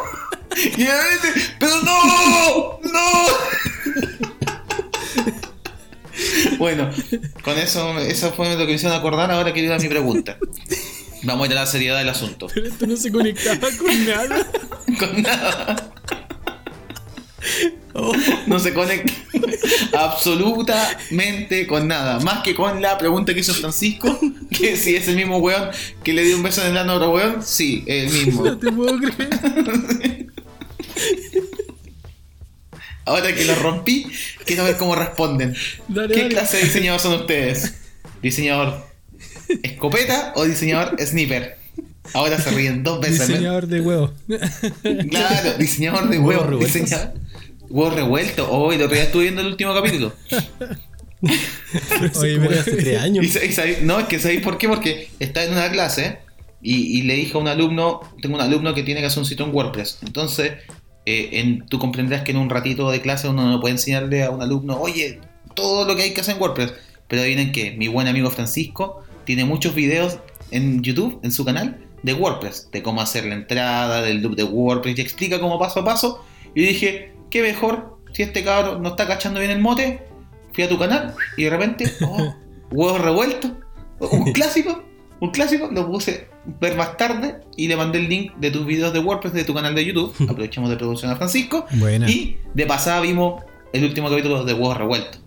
Y 0.56 0.82
obviamente, 0.82 1.28
pero 1.58 1.80
no, 1.82 2.80
no. 2.82 3.26
Bueno, 6.58 6.90
con 7.42 7.56
eso, 7.58 7.98
eso 8.00 8.32
fue 8.32 8.50
lo 8.50 8.58
que 8.58 8.66
me 8.66 8.72
hicieron 8.72 8.98
acordar. 8.98 9.30
Ahora 9.30 9.52
quiero 9.52 9.74
ir 9.74 9.80
mi 9.80 9.88
pregunta. 9.88 10.36
Vamos 11.22 11.48
a 11.48 11.52
ir 11.52 11.58
a 11.58 11.60
la 11.62 11.66
seriedad 11.66 11.98
del 11.98 12.08
asunto. 12.08 12.46
Pero 12.52 12.66
esto 12.68 12.86
no 12.86 12.96
se 12.96 13.12
conectaba 13.12 13.68
con 13.78 14.06
nada. 14.06 14.46
Con 14.98 15.22
nada. 15.22 15.92
No 18.46 18.58
se 18.58 18.72
conecta 18.74 19.12
absolutamente 19.92 21.66
con 21.66 21.86
nada. 21.88 22.18
Más 22.20 22.42
que 22.42 22.54
con 22.54 22.80
la 22.82 22.98
pregunta 22.98 23.32
que 23.34 23.40
hizo 23.40 23.54
Francisco, 23.54 24.18
que 24.50 24.76
si 24.76 24.96
es 24.96 25.06
el 25.08 25.16
mismo 25.16 25.38
weón 25.38 25.70
que 26.02 26.12
le 26.12 26.24
dio 26.24 26.36
un 26.36 26.42
beso 26.42 26.62
en 26.62 26.68
el 26.72 26.76
ano 26.78 26.92
a 26.92 26.96
otro 26.96 27.10
weón, 27.12 27.42
sí, 27.42 27.84
el 27.86 28.10
mismo. 28.10 28.44
No 28.44 28.58
te 28.58 28.72
puedo 28.72 28.98
creer. 28.98 30.26
Ahora 33.04 33.34
que 33.34 33.44
lo 33.44 33.54
rompí, 33.56 34.06
quiero 34.44 34.64
ver 34.64 34.76
cómo 34.76 34.94
responden. 34.94 35.54
Dale, 35.88 36.14
¿Qué 36.14 36.22
dale. 36.22 36.34
clase 36.34 36.58
de 36.58 36.64
diseñador 36.64 37.00
son 37.00 37.14
ustedes? 37.14 37.74
¿Diseñador 38.22 38.89
escopeta 39.62 40.32
o 40.36 40.44
diseñador 40.44 40.96
sniper? 41.01 41.59
Ahora 42.14 42.38
se 42.40 42.51
ríen 42.51 42.82
dos 42.82 43.01
veces. 43.01 43.28
Diseñador 43.28 43.66
de 43.66 43.80
huevos. 43.80 44.11
Claro, 45.11 45.55
diseñador 45.59 46.09
de 46.09 46.18
Huevos 46.18 46.44
huevos. 46.44 46.46
revueltos. 46.51 46.74
Diseñador. 46.74 47.14
Huevos 47.68 47.94
revueltos. 47.94 48.48
Hoy 48.51 48.76
el 48.76 48.82
otro 48.82 48.94
día 48.94 49.05
estuve 49.05 49.22
viendo 49.24 49.40
el 49.42 49.46
último 49.48 49.74
capítulo. 49.74 50.12
Oye, 52.20 52.38
pero- 52.40 52.61
hace 52.61 52.72
tres 52.72 53.01
años. 53.01 53.24
Y, 53.24 53.38
y 53.38 53.84
no, 53.84 54.01
es 54.01 54.07
que 54.07 54.18
¿sabéis 54.18 54.40
por 54.40 54.59
qué? 54.59 54.68
Porque 54.68 55.11
está 55.18 55.44
en 55.44 55.53
una 55.53 55.70
clase 55.70 56.18
y, 56.62 56.98
y 56.98 57.03
le 57.03 57.14
dije 57.14 57.32
a 57.34 57.38
un 57.38 57.48
alumno, 57.48 58.01
tengo 58.22 58.34
un 58.36 58.40
alumno 58.40 58.74
que 58.74 58.82
tiene 58.82 59.01
que 59.01 59.07
hacer 59.07 59.20
un 59.20 59.26
sitio 59.26 59.44
en 59.46 59.55
WordPress. 59.55 59.98
Entonces, 60.03 60.53
eh, 61.07 61.28
en, 61.32 61.66
tú 61.66 61.78
comprenderás 61.78 62.22
que 62.24 62.32
en 62.32 62.38
un 62.38 62.51
ratito 62.51 62.90
de 62.90 63.01
clase 63.01 63.28
uno 63.28 63.48
no 63.48 63.61
puede 63.61 63.72
enseñarle 63.72 64.22
a 64.24 64.30
un 64.30 64.42
alumno, 64.42 64.78
oye, 64.80 65.20
todo 65.55 65.84
lo 65.86 65.94
que 65.96 66.03
hay 66.03 66.11
que 66.12 66.22
hacer 66.22 66.34
en 66.36 66.40
WordPress. 66.40 66.72
Pero 67.09 67.22
adivinen 67.22 67.53
que 67.53 67.72
mi 67.72 67.88
buen 67.88 68.07
amigo 68.09 68.30
Francisco 68.30 69.03
tiene 69.24 69.44
muchos 69.44 69.74
videos 69.74 70.18
en 70.50 70.82
YouTube, 70.82 71.20
en 71.22 71.32
su 71.32 71.44
canal, 71.44 71.86
de 72.02 72.14
WordPress, 72.14 72.70
de 72.72 72.82
cómo 72.82 73.00
hacer 73.00 73.26
la 73.26 73.34
entrada, 73.34 74.02
del 74.02 74.22
loop 74.22 74.36
de 74.36 74.44
WordPress, 74.44 74.98
y 74.98 75.02
explica 75.02 75.40
cómo 75.40 75.58
paso 75.58 75.80
a 75.80 75.84
paso. 75.84 76.24
Y 76.54 76.62
dije, 76.62 77.12
qué 77.30 77.42
mejor 77.42 77.98
si 78.12 78.22
este 78.22 78.42
cabrón 78.42 78.82
no 78.82 78.90
está 78.90 79.06
cachando 79.06 79.40
bien 79.40 79.52
el 79.52 79.60
mote, 79.60 80.02
fui 80.52 80.64
a 80.64 80.68
tu 80.68 80.78
canal 80.78 81.14
y 81.36 81.44
de 81.44 81.50
repente, 81.50 81.92
oh, 82.02 82.34
huevos 82.70 83.00
revueltos, 83.00 83.52
un 83.98 84.32
clásico, 84.32 84.82
un 85.20 85.30
clásico, 85.30 85.68
lo 85.70 85.86
puse 85.86 86.28
ver 86.60 86.76
más 86.76 86.96
tarde 86.96 87.40
y 87.56 87.68
le 87.68 87.76
mandé 87.76 87.98
el 87.98 88.08
link 88.08 88.34
de 88.36 88.50
tus 88.50 88.64
videos 88.64 88.92
de 88.92 88.98
WordPress 88.98 89.34
de 89.34 89.44
tu 89.44 89.54
canal 89.54 89.74
de 89.74 89.84
YouTube. 89.84 90.14
Aprovechamos 90.28 90.70
de 90.70 90.76
producción 90.76 91.10
a 91.10 91.16
Francisco. 91.16 91.66
Buena. 91.72 92.08
Y 92.08 92.38
de 92.54 92.66
pasada 92.66 93.00
vimos 93.00 93.42
el 93.72 93.84
último 93.84 94.08
capítulo 94.08 94.44
de 94.44 94.54
huevos 94.54 94.76
revueltos. 94.76 95.20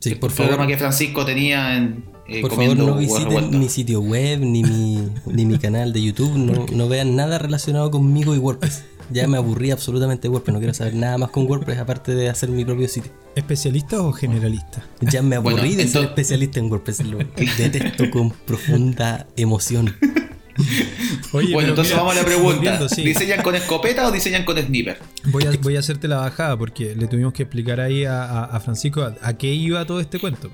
Sí, 0.00 0.14
por 0.14 0.30
el 0.30 0.36
programa 0.36 0.66
que 0.66 0.76
Francisco 0.76 1.24
tenía 1.24 1.76
en 1.76 2.04
eh, 2.28 2.40
por 2.42 2.54
favor 2.54 2.76
no 2.76 2.94
visiten 2.96 3.58
mi 3.58 3.68
sitio 3.68 4.00
web 4.00 4.40
ni 4.40 4.62
mi, 4.62 5.08
ni 5.26 5.46
mi 5.46 5.58
canal 5.58 5.92
de 5.92 6.02
YouTube. 6.02 6.36
No, 6.36 6.66
no 6.72 6.88
vean 6.88 7.16
nada 7.16 7.38
relacionado 7.38 7.90
conmigo 7.90 8.34
y 8.34 8.38
WordPress. 8.38 8.84
Ya 9.10 9.26
me 9.26 9.38
aburrí 9.38 9.70
absolutamente 9.70 10.22
de 10.22 10.28
WordPress. 10.28 10.52
No 10.52 10.58
quiero 10.60 10.74
saber 10.74 10.94
nada 10.94 11.16
más 11.16 11.30
con 11.30 11.46
WordPress 11.46 11.78
aparte 11.78 12.14
de 12.14 12.28
hacer 12.28 12.50
mi 12.50 12.64
propio 12.64 12.86
sitio. 12.88 13.10
¿Especialista 13.34 14.02
o 14.02 14.12
generalista? 14.12 14.84
Ya 15.00 15.22
me 15.22 15.36
aburrí 15.36 15.54
Bueno, 15.56 15.76
de 15.76 15.88
ser 15.88 16.04
especialista 16.04 16.58
en 16.60 16.70
WordPress. 16.70 17.04
Lo 17.06 17.18
detesto 17.18 18.10
con 18.10 18.30
profunda 18.30 19.26
emoción. 19.36 19.96
Oye, 21.32 21.52
bueno, 21.54 21.70
entonces 21.70 21.92
mira, 21.94 22.02
vamos 22.02 22.16
a 22.16 22.20
la 22.20 22.26
pregunta. 22.26 22.88
sí. 22.88 23.02
¿Diseñan 23.02 23.42
con 23.42 23.54
escopeta 23.54 24.08
o 24.08 24.10
diseñan 24.12 24.44
con 24.44 24.58
sniper? 24.58 24.98
Voy 25.26 25.44
a, 25.44 25.52
voy 25.62 25.76
a 25.76 25.78
hacerte 25.78 26.08
la 26.08 26.16
bajada 26.16 26.56
porque 26.58 26.94
le 26.96 27.06
tuvimos 27.06 27.32
que 27.32 27.44
explicar 27.44 27.80
ahí 27.80 28.04
a, 28.04 28.24
a- 28.24 28.44
a 28.44 28.60
Francisco 28.60 29.02
a, 29.02 29.14
a 29.22 29.34
qué 29.38 29.54
iba 29.54 29.84
todo 29.86 30.00
este 30.00 30.18
cuento. 30.18 30.50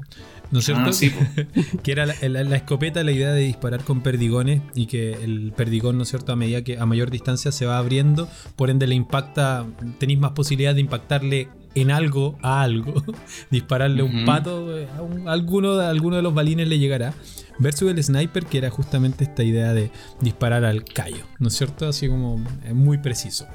¿No 0.51 0.61
es 0.61 0.67
cierto? 0.67 0.85
Ah, 0.91 0.93
sí, 0.93 1.11
que 1.83 1.93
era 1.93 2.07
la, 2.07 2.15
la- 2.29 2.45
la 2.45 2.57
escopeta, 2.57 3.03
la 3.03 3.11
idea 3.13 3.33
de 3.33 3.41
disparar 3.43 3.83
con 3.83 4.03
perdigones 4.03 4.63
y 4.75 4.87
que 4.87 5.13
el 5.15 5.53
perdigón, 5.57 5.97
¿no 5.97 6.05
es 6.05 6.11
cierto? 6.11 6.33
A 6.33 6.37
medida 6.37 6.63
que 6.63 6.79
a 6.79 6.87
mayor 6.87 7.11
distancia 7.11 7.51
se 7.51 7.67
va 7.67 7.79
abriendo, 7.79 8.29
por 8.57 8.71
ende 8.71 8.87
le 8.87 8.95
impacta, 8.95 9.67
tenéis 9.99 10.19
más 10.21 10.33
posibilidad 10.33 10.75
de 10.75 10.81
impactarle 10.81 11.49
en 11.75 11.91
algo 11.91 12.39
a 12.41 12.63
algo, 12.63 13.03
dispararle 13.51 14.03
un 14.05 14.25
pato, 14.25 14.79
eh, 14.79 14.87
a 14.97 15.03
un- 15.03 15.29
alguno, 15.29 15.77
de- 15.77 15.87
alguno 15.87 16.17
de 16.17 16.23
los 16.23 16.33
balines 16.35 16.69
le 16.69 16.79
llegará. 16.79 17.15
Versus 17.59 17.91
el 17.91 18.03
sniper, 18.03 18.47
que 18.47 18.59
era 18.59 18.69
justamente 18.71 19.23
esta 19.25 19.43
idea 19.45 19.73
de 19.73 19.91
disparar 20.21 20.65
al 20.65 20.85
callo, 20.85 21.25
¿no 21.39 21.49
es 21.49 21.55
cierto? 21.55 21.87
Así 21.89 22.09
como 22.09 22.45
eh, 22.65 22.73
muy 22.75 22.99
preciso. 22.99 23.47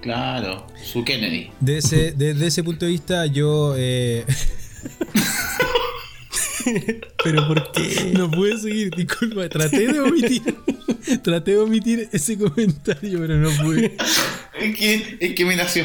Claro, 0.00 0.66
su 0.82 1.04
Kennedy. 1.04 1.50
Desde 1.60 2.46
ese 2.46 2.62
punto 2.64 2.86
de 2.86 2.92
vista, 2.92 3.26
yo. 3.26 3.74
eh, 3.76 4.24
Pero 7.24 7.46
¿por 7.48 7.72
qué? 7.72 8.12
no 8.16 8.30
pude 8.30 8.58
seguir, 8.58 8.90
disculpa. 8.94 9.48
Traté 9.48 9.92
de 9.92 10.00
omitir. 10.00 10.42
Traté 11.22 11.52
de 11.52 11.58
omitir 11.58 12.08
ese 12.12 12.36
comentario, 12.38 13.18
pero 13.18 13.36
no 13.36 13.50
pude. 13.62 13.96
Es 14.60 14.76
que, 14.76 15.16
es 15.20 15.34
que 15.34 15.44
me 15.44 15.56
nació. 15.56 15.84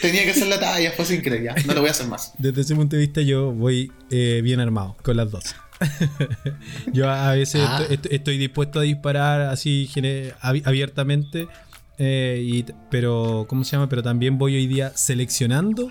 Tenía 0.00 0.24
que 0.24 0.30
hacer 0.30 0.46
la 0.48 0.60
talla, 0.60 0.92
fue 0.92 1.04
sin 1.04 1.20
creer, 1.22 1.42
ya. 1.44 1.54
No 1.66 1.74
lo 1.74 1.80
voy 1.80 1.88
a 1.88 1.90
hacer 1.92 2.06
más. 2.06 2.32
Desde 2.38 2.60
ese 2.60 2.74
punto 2.74 2.96
de 2.96 3.00
vista, 3.02 3.20
yo 3.20 3.52
voy 3.52 3.90
eh, 4.10 4.40
bien 4.42 4.60
armado 4.60 4.96
con 5.02 5.16
las 5.16 5.30
dos. 5.30 5.54
yo 6.92 7.08
a 7.10 7.32
veces 7.32 7.62
Ah. 7.64 7.84
estoy, 8.10 8.38
dispuesto 8.38 8.80
a 8.80 8.82
disparar 8.82 9.42
así 9.42 9.88
abiertamente. 10.40 11.48
eh, 11.98 12.42
y 12.44 12.64
pero, 12.90 13.46
¿cómo 13.48 13.64
se 13.64 13.72
llama? 13.72 13.88
Pero 13.88 14.02
también 14.02 14.38
voy 14.38 14.54
hoy 14.56 14.66
día 14.66 14.92
seleccionando 14.96 15.90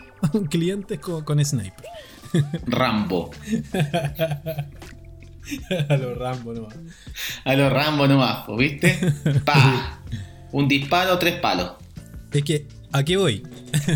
clientes 0.50 1.00
con, 1.00 1.24
con 1.24 1.44
sniper. 1.44 1.86
Rambo. 2.66 3.32
a 5.90 5.98
los 5.98 6.18
Rambo 6.18 6.54
nomás. 6.54 6.76
A 7.44 7.56
los 7.56 7.72
Rambo 7.72 8.08
nomás, 8.08 8.46
¿viste? 8.58 8.98
Pa. 9.46 10.02
Un 10.52 10.68
disparo, 10.68 11.18
tres 11.18 11.40
palos. 11.40 11.72
Es 12.32 12.44
que, 12.44 12.68
¿a 12.92 13.04
qué 13.04 13.18
voy? 13.18 13.44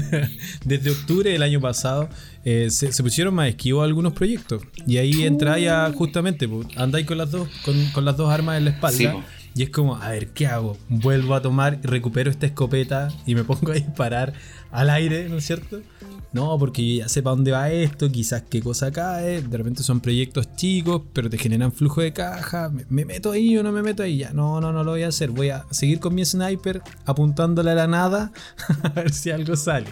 Desde 0.65 0.91
octubre 0.91 1.29
del 1.29 1.43
año 1.43 1.61
pasado 1.61 2.09
eh, 2.43 2.69
se, 2.69 2.91
se 2.91 3.03
pusieron 3.03 3.33
más 3.33 3.49
esquivos 3.49 3.83
algunos 3.83 4.13
proyectos. 4.13 4.63
Y 4.87 4.97
ahí 4.97 5.23
entra 5.23 5.59
ya 5.59 5.91
justamente, 5.93 6.49
andáis 6.75 7.05
con 7.05 7.17
las 7.17 7.31
dos, 7.31 7.49
con, 7.63 7.85
con 7.91 8.05
las 8.05 8.17
dos 8.17 8.31
armas 8.31 8.57
en 8.57 8.65
la 8.65 8.71
espalda. 8.71 8.97
Sí. 8.97 9.07
Y 9.53 9.63
es 9.63 9.69
como, 9.69 9.95
a 9.97 10.09
ver, 10.09 10.29
¿qué 10.29 10.47
hago? 10.47 10.77
Vuelvo 10.89 11.35
a 11.35 11.41
tomar, 11.41 11.79
recupero 11.83 12.29
esta 12.31 12.45
escopeta 12.45 13.09
y 13.25 13.35
me 13.35 13.43
pongo 13.43 13.71
a 13.71 13.75
disparar 13.75 14.33
al 14.71 14.89
aire, 14.89 15.27
¿no 15.29 15.37
es 15.37 15.45
cierto? 15.45 15.81
no, 16.33 16.57
porque 16.57 16.95
ya 16.95 17.09
sé 17.09 17.21
para 17.21 17.35
dónde 17.35 17.51
va 17.51 17.69
esto, 17.71 18.09
quizás 18.09 18.43
qué 18.49 18.61
cosa 18.61 18.89
cae, 18.91 19.41
de 19.41 19.57
repente 19.57 19.83
son 19.83 19.99
proyectos 19.99 20.55
chicos, 20.55 21.01
pero 21.11 21.29
te 21.29 21.37
generan 21.37 21.73
flujo 21.73 21.99
de 21.99 22.13
caja, 22.13 22.69
me, 22.69 22.85
me 22.89 23.03
meto 23.03 23.31
ahí 23.31 23.57
o 23.57 23.63
no 23.63 23.73
me 23.73 23.81
meto 23.83 24.03
ahí, 24.03 24.19
ya, 24.19 24.31
no, 24.31 24.61
no, 24.61 24.71
no 24.71 24.83
lo 24.85 24.91
voy 24.91 25.03
a 25.03 25.09
hacer, 25.09 25.31
voy 25.31 25.49
a 25.49 25.65
seguir 25.71 25.99
con 25.99 26.15
mi 26.15 26.23
sniper 26.23 26.81
apuntándole 27.05 27.71
a 27.71 27.75
la 27.75 27.87
nada 27.87 28.31
a 28.83 28.89
ver 28.89 29.11
si 29.11 29.29
algo 29.31 29.57
sale. 29.57 29.87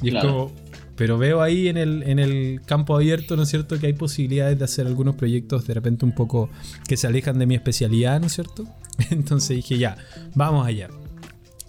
Y 0.00 0.10
Claro. 0.10 0.28
es 0.28 0.32
como, 0.32 0.52
pero 0.98 1.16
veo 1.16 1.40
ahí 1.40 1.68
en 1.68 1.76
el, 1.76 2.02
en 2.02 2.18
el 2.18 2.60
campo 2.66 2.96
abierto, 2.96 3.36
¿no 3.36 3.44
es 3.44 3.48
cierto?, 3.48 3.78
que 3.78 3.86
hay 3.86 3.92
posibilidades 3.92 4.58
de 4.58 4.64
hacer 4.64 4.88
algunos 4.88 5.14
proyectos 5.14 5.64
de 5.64 5.74
repente 5.74 6.04
un 6.04 6.10
poco 6.12 6.50
que 6.88 6.96
se 6.96 7.06
alejan 7.06 7.38
de 7.38 7.46
mi 7.46 7.54
especialidad, 7.54 8.20
¿no 8.20 8.26
es 8.26 8.32
cierto? 8.32 8.66
Entonces 9.10 9.56
dije, 9.56 9.78
ya, 9.78 9.96
vamos 10.34 10.66
allá. 10.66 10.88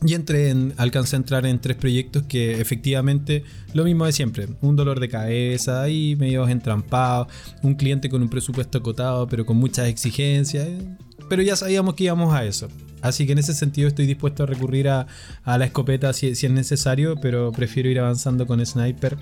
Y 0.04 0.16
entré 0.16 0.50
en, 0.50 0.74
alcancé 0.78 1.16
a 1.16 1.18
entrar 1.18 1.46
en 1.46 1.60
tres 1.60 1.78
proyectos 1.78 2.24
que 2.24 2.60
efectivamente 2.60 3.44
lo 3.74 3.84
mismo 3.84 4.06
de 4.06 4.14
siempre, 4.14 4.48
un 4.62 4.76
dolor 4.76 5.00
de 5.00 5.10
cabeza 5.10 5.84
ahí 5.84 6.16
medio 6.18 6.48
entrampados, 6.48 7.28
un 7.62 7.76
cliente 7.76 8.10
con 8.10 8.24
un 8.24 8.30
presupuesto 8.30 8.80
acotado 8.80 9.28
pero 9.28 9.46
con 9.46 9.58
muchas 9.58 9.90
exigencias, 9.90 10.68
eh, 10.68 10.98
pero 11.30 11.44
ya 11.44 11.56
sabíamos 11.56 11.94
que 11.94 12.06
íbamos 12.06 12.34
a 12.34 12.46
eso. 12.46 12.68
Así 13.02 13.26
que 13.26 13.34
en 13.34 13.40
ese 13.40 13.54
sentido 13.54 13.88
estoy 13.88 14.06
dispuesto 14.06 14.44
a 14.44 14.46
recurrir 14.46 14.90
a, 14.90 15.08
a 15.44 15.58
la 15.58 15.66
escopeta 15.66 16.14
si, 16.14 16.36
si 16.36 16.46
es 16.46 16.52
necesario, 16.52 17.16
pero 17.22 17.52
prefiero 17.52 17.90
ir 17.90 18.00
avanzando 18.00 18.46
con 18.46 18.66
sniper 18.66 19.18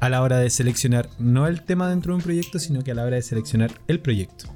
a 0.00 0.08
la 0.08 0.22
hora 0.22 0.38
de 0.38 0.50
seleccionar 0.50 1.08
no 1.18 1.46
el 1.46 1.62
tema 1.62 1.88
dentro 1.88 2.12
de 2.12 2.16
un 2.16 2.22
proyecto, 2.22 2.58
sino 2.58 2.82
que 2.82 2.90
a 2.90 2.94
la 2.94 3.04
hora 3.04 3.16
de 3.16 3.22
seleccionar 3.22 3.72
el 3.88 4.00
proyecto. 4.00 4.46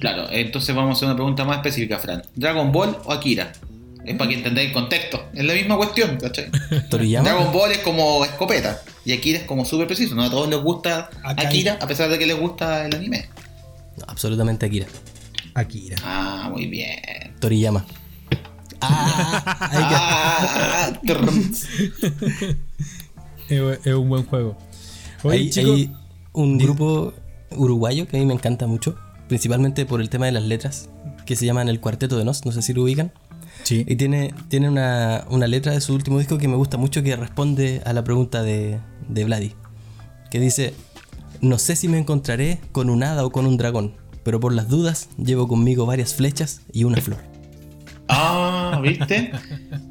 Claro, 0.00 0.28
entonces 0.30 0.74
vamos 0.74 0.90
a 0.90 0.92
hacer 0.92 1.08
una 1.08 1.16
pregunta 1.16 1.44
más 1.44 1.56
específica, 1.56 1.98
Fran. 1.98 2.22
¿Dragon 2.36 2.72
Ball 2.72 2.96
o 3.04 3.12
Akira? 3.12 3.52
Es 4.04 4.16
para 4.16 4.30
que 4.30 4.36
entendáis 4.36 4.68
el 4.68 4.74
contexto. 4.74 5.28
Es 5.34 5.44
la 5.44 5.54
misma 5.54 5.76
cuestión, 5.76 6.16
¿cachai? 6.16 6.50
Dragon 6.90 7.52
Ball 7.52 7.72
es 7.72 7.78
como 7.78 8.24
escopeta 8.24 8.80
y 9.04 9.12
Akira 9.12 9.38
es 9.38 9.44
como 9.44 9.64
súper 9.64 9.86
preciso. 9.86 10.14
No 10.14 10.24
a 10.24 10.30
todos 10.30 10.48
les 10.48 10.60
gusta 10.60 11.10
Akira, 11.22 11.78
a 11.80 11.86
pesar 11.86 12.08
de 12.10 12.18
que 12.18 12.26
les 12.26 12.38
gusta 12.38 12.86
el 12.86 12.94
anime. 12.94 13.28
No, 13.98 14.04
absolutamente 14.06 14.66
Akira. 14.66 14.86
Akira. 15.54 15.96
Ah, 16.04 16.48
muy 16.52 16.66
bien. 16.66 16.98
Toriyama. 17.40 17.84
Ah, 18.80 19.68
hay 19.70 21.04
que- 21.06 21.14
Ah. 21.14 21.38
Es, 23.48 23.94
un 23.94 24.08
buen 24.08 24.24
juego. 24.24 24.56
Oye, 25.24 25.38
hay, 25.38 25.50
chicos, 25.50 25.74
hay 25.74 25.92
un 26.32 26.58
grupo 26.58 27.12
uruguayo 27.50 28.06
que 28.08 28.16
a 28.16 28.20
mí 28.20 28.26
me 28.26 28.34
encanta 28.34 28.66
mucho, 28.66 28.96
principalmente 29.28 29.84
por 29.86 30.00
el 30.00 30.08
tema 30.08 30.26
de 30.26 30.32
las 30.32 30.44
letras, 30.44 30.88
que 31.26 31.36
se 31.36 31.44
llaman 31.46 31.68
el 31.68 31.80
Cuarteto 31.80 32.16
de 32.16 32.24
Nos, 32.24 32.44
no 32.46 32.52
sé 32.52 32.62
si 32.62 32.72
lo 32.72 32.82
ubican. 32.82 33.12
sí. 33.64 33.84
Y 33.86 33.96
tiene, 33.96 34.32
tiene 34.48 34.68
una, 34.68 35.24
una 35.28 35.46
letra 35.46 35.72
de 35.72 35.80
su 35.80 35.94
último 35.94 36.18
disco 36.18 36.38
que 36.38 36.48
me 36.48 36.56
gusta 36.56 36.78
mucho 36.78 37.02
que 37.02 37.14
responde 37.14 37.82
a 37.84 37.92
la 37.92 38.02
pregunta 38.04 38.42
de, 38.42 38.80
de 39.08 39.24
Vladi. 39.24 39.52
Que 40.30 40.40
dice, 40.40 40.72
no 41.42 41.58
sé 41.58 41.76
si 41.76 41.88
me 41.88 41.98
encontraré 41.98 42.58
con 42.72 42.88
un 42.88 43.02
hada 43.02 43.24
o 43.26 43.30
con 43.30 43.44
un 43.46 43.58
dragón, 43.58 43.94
pero 44.24 44.40
por 44.40 44.52
las 44.52 44.68
dudas 44.68 45.08
llevo 45.16 45.48
conmigo 45.48 45.86
varias 45.86 46.14
flechas 46.14 46.62
y 46.72 46.84
una 46.84 46.98
flor. 47.00 47.18
Ah, 48.08 48.80
¿viste? 48.82 49.32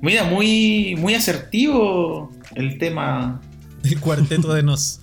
Mira, 0.01 0.23
muy, 0.25 0.95
muy 0.97 1.15
asertivo 1.15 2.31
el 2.55 2.77
tema. 2.77 3.41
El 3.83 3.99
cuarteto 3.99 4.53
de 4.53 4.63
Nos. 4.63 4.99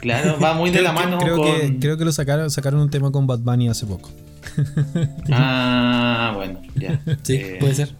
Claro, 0.00 0.38
va 0.40 0.54
muy 0.54 0.70
de 0.70 0.82
la 0.82 0.92
mano 0.92 1.18
creo, 1.18 1.36
con. 1.36 1.46
que, 1.46 1.78
creo 1.78 1.96
que 1.96 2.04
lo 2.04 2.12
sacaron, 2.12 2.50
sacaron 2.50 2.80
un 2.80 2.90
tema 2.90 3.10
con 3.10 3.26
Bad 3.26 3.38
Bunny 3.38 3.68
hace 3.68 3.86
poco. 3.86 4.10
Ah, 5.30 6.32
bueno, 6.34 6.60
ya. 6.74 7.00
Sí, 7.22 7.34
Eh, 7.36 7.56
puede 7.60 7.74
ser. 7.74 7.94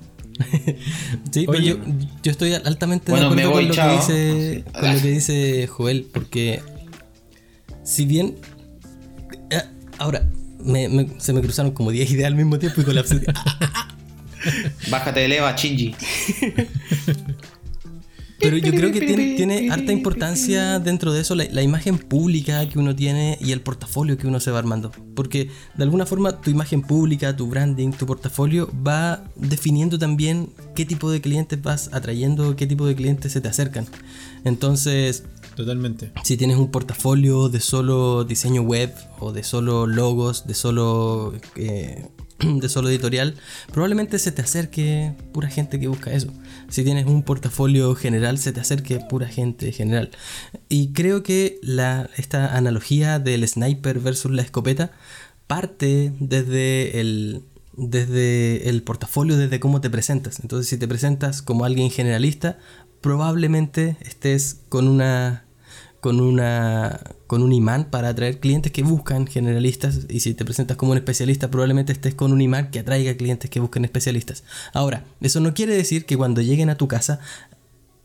sí, 1.30 1.46
pero 1.46 1.58
Oye. 1.58 1.68
yo, 1.70 1.76
yo 2.22 2.30
estoy 2.30 2.54
altamente 2.54 3.10
Bueno, 3.10 3.30
de 3.30 3.36
me 3.36 3.42
acuerdo 3.42 3.54
voy, 3.60 3.68
con, 3.68 3.68
lo 3.68 3.74
chao. 3.74 3.88
que 3.90 3.96
dice, 3.96 4.64
con 4.72 4.94
lo 4.94 5.00
que 5.00 5.10
dice 5.10 5.66
Joel, 5.66 6.06
porque 6.12 6.62
si 7.84 8.06
bien... 8.06 8.36
eh, 9.50 9.62
ahora, 9.98 10.26
me- 10.62 10.88
me- 10.88 11.08
se 11.18 11.32
me 11.32 11.40
cruzaron 11.40 11.72
como 11.72 11.90
10 11.90 12.10
ideas 12.10 12.28
al 12.28 12.34
mismo 12.36 12.58
tiempo 12.58 12.80
y 12.80 12.84
colapsé. 12.84 13.20
Bájate 14.90 15.20
de 15.20 15.28
leva, 15.28 15.54
Shinji. 15.56 15.94
Pero 18.40 18.56
yo 18.56 18.70
creo 18.70 18.92
que 18.92 19.00
tiene, 19.00 19.34
tiene 19.34 19.68
harta 19.72 19.92
importancia 19.92 20.78
dentro 20.78 21.12
de 21.12 21.22
eso 21.22 21.34
la, 21.34 21.44
la 21.50 21.60
imagen 21.60 21.98
pública 21.98 22.68
que 22.68 22.78
uno 22.78 22.94
tiene 22.94 23.36
y 23.40 23.50
el 23.50 23.60
portafolio 23.60 24.16
que 24.16 24.28
uno 24.28 24.38
se 24.38 24.52
va 24.52 24.60
armando. 24.60 24.92
Porque 25.16 25.50
de 25.76 25.82
alguna 25.82 26.06
forma 26.06 26.40
tu 26.40 26.48
imagen 26.48 26.82
pública, 26.82 27.34
tu 27.34 27.48
branding, 27.48 27.90
tu 27.90 28.06
portafolio 28.06 28.70
va 28.86 29.24
definiendo 29.34 29.98
también 29.98 30.50
qué 30.76 30.84
tipo 30.84 31.10
de 31.10 31.20
clientes 31.20 31.60
vas 31.60 31.90
atrayendo, 31.92 32.54
qué 32.54 32.68
tipo 32.68 32.86
de 32.86 32.94
clientes 32.94 33.32
se 33.32 33.40
te 33.40 33.48
acercan. 33.48 33.88
Entonces, 34.44 35.24
Totalmente. 35.58 36.12
si 36.22 36.36
tienes 36.36 36.56
un 36.56 36.70
portafolio 36.70 37.48
de 37.48 37.58
solo 37.58 38.22
diseño 38.22 38.62
web 38.62 38.94
o 39.18 39.32
de 39.32 39.42
solo 39.42 39.88
logos, 39.88 40.46
de 40.46 40.54
solo, 40.54 41.34
eh, 41.56 42.06
de 42.38 42.68
solo 42.68 42.88
editorial, 42.88 43.34
probablemente 43.72 44.20
se 44.20 44.30
te 44.30 44.40
acerque 44.40 45.14
pura 45.32 45.48
gente 45.48 45.80
que 45.80 45.88
busca 45.88 46.12
eso. 46.12 46.28
Si 46.68 46.84
tienes 46.84 47.06
un 47.06 47.24
portafolio 47.24 47.96
general, 47.96 48.38
se 48.38 48.52
te 48.52 48.60
acerque 48.60 49.00
pura 49.00 49.26
gente 49.26 49.72
general. 49.72 50.12
Y 50.68 50.92
creo 50.92 51.24
que 51.24 51.58
la, 51.60 52.08
esta 52.16 52.56
analogía 52.56 53.18
del 53.18 53.46
sniper 53.48 53.98
versus 53.98 54.30
la 54.30 54.42
escopeta 54.42 54.92
parte 55.48 56.12
desde 56.20 57.00
el, 57.00 57.42
desde 57.76 58.68
el 58.68 58.84
portafolio, 58.84 59.36
desde 59.36 59.58
cómo 59.58 59.80
te 59.80 59.90
presentas. 59.90 60.38
Entonces, 60.38 60.68
si 60.68 60.78
te 60.78 60.86
presentas 60.86 61.42
como 61.42 61.64
alguien 61.64 61.90
generalista, 61.90 62.58
probablemente 63.00 63.96
estés 64.02 64.60
con 64.68 64.86
una 64.86 65.47
con 66.00 66.20
una 66.20 67.00
con 67.26 67.42
un 67.42 67.52
imán 67.52 67.90
para 67.90 68.08
atraer 68.08 68.40
clientes 68.40 68.72
que 68.72 68.82
buscan 68.82 69.26
generalistas 69.26 70.06
y 70.08 70.20
si 70.20 70.34
te 70.34 70.44
presentas 70.44 70.76
como 70.76 70.92
un 70.92 70.98
especialista 70.98 71.50
probablemente 71.50 71.92
estés 71.92 72.14
con 72.14 72.32
un 72.32 72.40
imán 72.40 72.70
que 72.70 72.78
atraiga 72.78 73.14
clientes 73.16 73.50
que 73.50 73.60
busquen 73.60 73.84
especialistas. 73.84 74.44
Ahora, 74.72 75.04
eso 75.20 75.40
no 75.40 75.54
quiere 75.54 75.74
decir 75.74 76.06
que 76.06 76.16
cuando 76.16 76.40
lleguen 76.40 76.70
a 76.70 76.76
tu 76.76 76.88
casa 76.88 77.20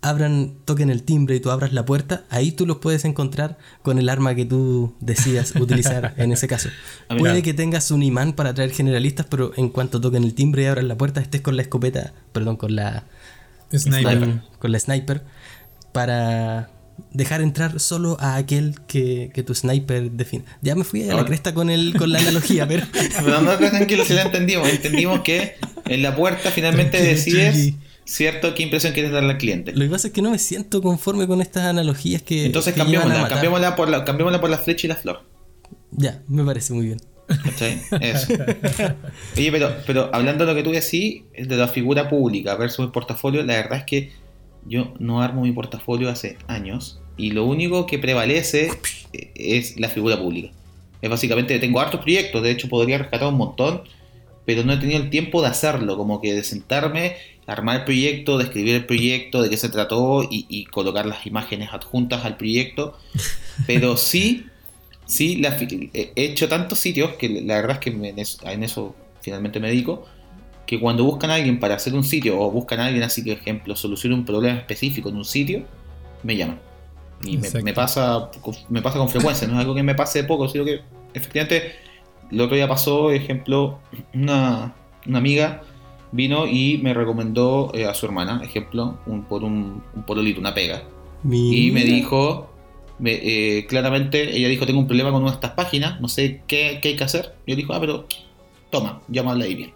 abran, 0.01 0.55
toquen 0.65 0.89
el 0.89 1.03
timbre 1.03 1.35
y 1.35 1.39
tú 1.39 1.49
abras 1.49 1.71
la 1.71 1.85
puerta, 1.85 2.25
ahí 2.29 2.51
tú 2.51 2.65
los 2.65 2.77
puedes 2.77 3.05
encontrar 3.05 3.57
con 3.81 3.97
el 3.97 4.09
arma 4.09 4.35
que 4.35 4.45
tú 4.45 4.93
decidas 4.99 5.55
utilizar 5.59 6.13
en 6.17 6.33
ese 6.33 6.47
caso. 6.47 6.69
Ah. 7.07 7.15
Puede 7.17 7.41
que 7.41 7.53
tengas 7.53 7.89
un 7.91 8.03
imán 8.03 8.33
para 8.33 8.49
atraer 8.49 8.71
generalistas, 8.71 9.25
pero 9.29 9.53
en 9.55 9.69
cuanto 9.69 10.01
toquen 10.01 10.23
el 10.23 10.33
timbre 10.33 10.63
y 10.63 10.65
abran 10.65 10.89
la 10.89 10.97
puerta, 10.97 11.21
estés 11.21 11.41
con 11.41 11.55
la 11.55 11.61
escopeta, 11.61 12.13
perdón, 12.33 12.57
con 12.57 12.75
la 12.75 13.05
Sniper. 13.71 14.41
con 14.59 14.71
la 14.71 14.79
sniper 14.79 15.23
para 15.93 16.69
dejar 17.11 17.41
entrar 17.41 17.79
solo 17.79 18.17
a 18.19 18.35
aquel 18.35 18.75
que, 18.87 19.31
que 19.33 19.43
tu 19.43 19.53
sniper 19.55 20.11
define. 20.11 20.45
Ya 20.61 20.75
me 20.75 20.83
fui 20.83 21.09
a 21.09 21.15
la 21.15 21.25
cresta 21.25 21.53
con 21.53 21.69
el 21.69 21.95
con 21.97 22.11
la 22.11 22.19
analogía, 22.19 22.67
pero 22.69 22.85
Pero 22.91 23.41
no, 23.41 23.57
no, 23.57 23.57
tranquilo, 23.57 24.03
si 24.05 24.13
la 24.13 24.23
entendimos. 24.23 24.69
Entendimos 24.69 25.21
que 25.21 25.55
en 25.85 26.01
la 26.01 26.15
puerta 26.15 26.51
finalmente 26.51 26.97
Tranquilo, 26.97 27.43
decides. 27.43 27.75
¿cierto?, 28.05 28.53
qué 28.53 28.63
impresión 28.63 28.93
quieres 28.93 29.11
darle 29.11 29.31
al 29.31 29.37
cliente. 29.37 29.71
lo 29.71 29.79
que 29.79 29.89
pasa 29.89 30.07
es 30.07 30.13
que 30.13 30.21
no 30.21 30.31
me 30.31 30.39
siento 30.39 30.81
conforme 30.81 31.27
con 31.27 31.41
estas 31.41 31.63
analogías 31.63 32.21
que 32.21 32.45
Entonces 32.45 32.73
que 32.73 32.79
cambiémosla, 32.79 33.27
cambiémosla 33.27 33.75
por 33.75 33.89
la, 33.89 34.03
cambiémosla 34.03 34.41
por 34.41 34.49
la 34.49 34.57
flecha 34.57 34.87
y 34.87 34.89
la 34.89 34.95
flor. 34.95 35.23
Ya, 35.91 36.21
me 36.27 36.43
parece 36.43 36.73
muy 36.73 36.87
bien. 36.87 37.01
¿Cachai? 37.27 37.81
Eso. 38.01 38.33
Oye, 39.37 39.51
pero, 39.51 39.75
pero 39.87 40.09
hablando 40.13 40.45
de 40.45 40.51
lo 40.51 40.57
que 40.57 40.63
tú 40.63 40.71
decís, 40.71 41.23
de 41.37 41.55
la 41.55 41.67
figura 41.67 42.09
pública 42.09 42.55
versus 42.55 42.85
el 42.85 42.91
portafolio, 42.91 43.43
la 43.43 43.55
verdad 43.55 43.79
es 43.79 43.85
que 43.85 44.11
yo 44.65 44.93
no 44.99 45.21
armo 45.21 45.41
mi 45.43 45.51
portafolio 45.51 46.09
hace 46.09 46.37
años 46.47 47.01
y 47.17 47.31
lo 47.31 47.45
único 47.45 47.85
que 47.85 47.99
prevalece 47.99 48.69
es 49.11 49.79
la 49.79 49.89
figura 49.89 50.17
pública. 50.19 50.53
Es 51.01 51.09
básicamente, 51.09 51.59
tengo 51.59 51.79
hartos 51.79 52.01
proyectos, 52.01 52.41
de 52.43 52.51
hecho 52.51 52.69
podría 52.69 52.97
rescatar 52.97 53.27
un 53.27 53.37
montón, 53.37 53.83
pero 54.45 54.63
no 54.63 54.73
he 54.73 54.77
tenido 54.77 55.01
el 55.01 55.09
tiempo 55.09 55.41
de 55.41 55.49
hacerlo, 55.49 55.97
como 55.97 56.21
que 56.21 56.33
de 56.33 56.43
sentarme, 56.43 57.17
armar 57.47 57.77
el 57.77 57.83
proyecto, 57.85 58.37
de 58.37 58.45
escribir 58.45 58.75
el 58.75 58.85
proyecto, 58.85 59.41
de 59.41 59.49
qué 59.49 59.57
se 59.57 59.69
trató 59.69 60.23
y, 60.23 60.45
y 60.49 60.65
colocar 60.65 61.05
las 61.05 61.25
imágenes 61.25 61.69
adjuntas 61.73 62.25
al 62.25 62.37
proyecto. 62.37 62.97
Pero 63.65 63.97
sí, 63.97 64.53
sí, 65.05 65.37
la 65.37 65.57
he 65.59 66.11
hecho 66.15 66.49
tantos 66.49 66.79
sitios 66.79 67.15
que 67.17 67.29
la 67.29 67.55
verdad 67.55 67.73
es 67.73 67.79
que 67.79 67.91
me- 67.91 68.09
en 68.09 68.19
eso, 68.19 68.47
en 68.47 68.63
eso 68.63 68.95
finalmente 69.21 69.59
me 69.59 69.69
dedico, 69.69 70.05
que 70.77 70.81
cuando 70.81 71.03
buscan 71.03 71.29
a 71.31 71.35
alguien 71.35 71.59
para 71.59 71.75
hacer 71.75 71.93
un 71.93 72.03
sitio 72.03 72.39
o 72.39 72.51
buscan 72.51 72.79
a 72.79 72.85
alguien 72.87 73.03
así 73.03 73.23
que, 73.23 73.33
por 73.33 73.41
ejemplo, 73.41 73.75
solucione 73.75 74.15
un 74.15 74.25
problema 74.25 74.57
específico 74.59 75.09
en 75.09 75.17
un 75.17 75.25
sitio, 75.25 75.63
me 76.23 76.35
llaman. 76.37 76.59
Y 77.25 77.37
me, 77.37 77.73
pasa, 77.73 78.29
me 78.69 78.81
pasa 78.81 78.97
con 78.97 79.09
frecuencia, 79.09 79.47
no 79.47 79.53
es 79.53 79.59
algo 79.61 79.75
que 79.75 79.83
me 79.83 79.95
pase 79.95 80.21
de 80.21 80.27
poco, 80.27 80.47
sino 80.49 80.65
que 80.65 80.81
efectivamente 81.13 81.73
el 82.31 82.41
otro 82.41 82.55
día 82.55 82.67
pasó, 82.67 83.11
ejemplo, 83.11 83.79
una, 84.13 84.73
una 85.05 85.17
amiga 85.19 85.61
vino 86.11 86.47
y 86.47 86.79
me 86.83 86.93
recomendó 86.93 87.71
eh, 87.73 87.85
a 87.85 87.93
su 87.93 88.05
hermana, 88.05 88.41
ejemplo, 88.43 88.99
un, 89.05 89.23
por 89.23 89.43
un, 89.43 89.83
un 89.95 90.03
pololito, 90.03 90.39
una 90.39 90.53
pega. 90.53 90.83
Y 91.49 91.71
me 91.71 91.83
dijo, 91.85 92.49
me- 92.99 93.19
eh, 93.23 93.65
claramente, 93.67 94.35
ella 94.37 94.47
dijo, 94.49 94.65
tengo 94.65 94.79
un 94.79 94.87
problema 94.87 95.11
con 95.11 95.21
una 95.21 95.31
de 95.31 95.35
estas 95.35 95.51
páginas, 95.51 96.01
no 96.01 96.07
sé 96.07 96.41
qué, 96.47 96.79
qué 96.81 96.89
hay 96.89 96.95
que 96.97 97.03
hacer. 97.05 97.35
Yo 97.47 97.55
dijo, 97.55 97.73
ah, 97.73 97.79
pero 97.79 98.07
toma, 98.69 99.01
llámala 99.07 99.45
ahí 99.45 99.55
bien. 99.55 99.73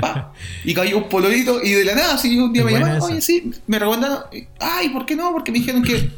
Pa, 0.00 0.32
y 0.64 0.74
cayó 0.74 0.98
un 0.98 1.08
pololito 1.08 1.62
y 1.62 1.70
de 1.72 1.84
la 1.84 1.94
nada, 1.94 2.14
así 2.14 2.38
un 2.38 2.52
día 2.52 2.64
me 2.64 2.72
llamaron, 2.72 2.96
esa. 2.98 3.06
oye, 3.06 3.20
sí, 3.22 3.50
me 3.66 3.78
recomendaron, 3.78 4.24
ay, 4.60 4.88
¿por 4.90 5.06
qué 5.06 5.16
no? 5.16 5.32
Porque 5.32 5.50
me 5.52 5.58
dijeron 5.58 5.82
que 5.82 6.10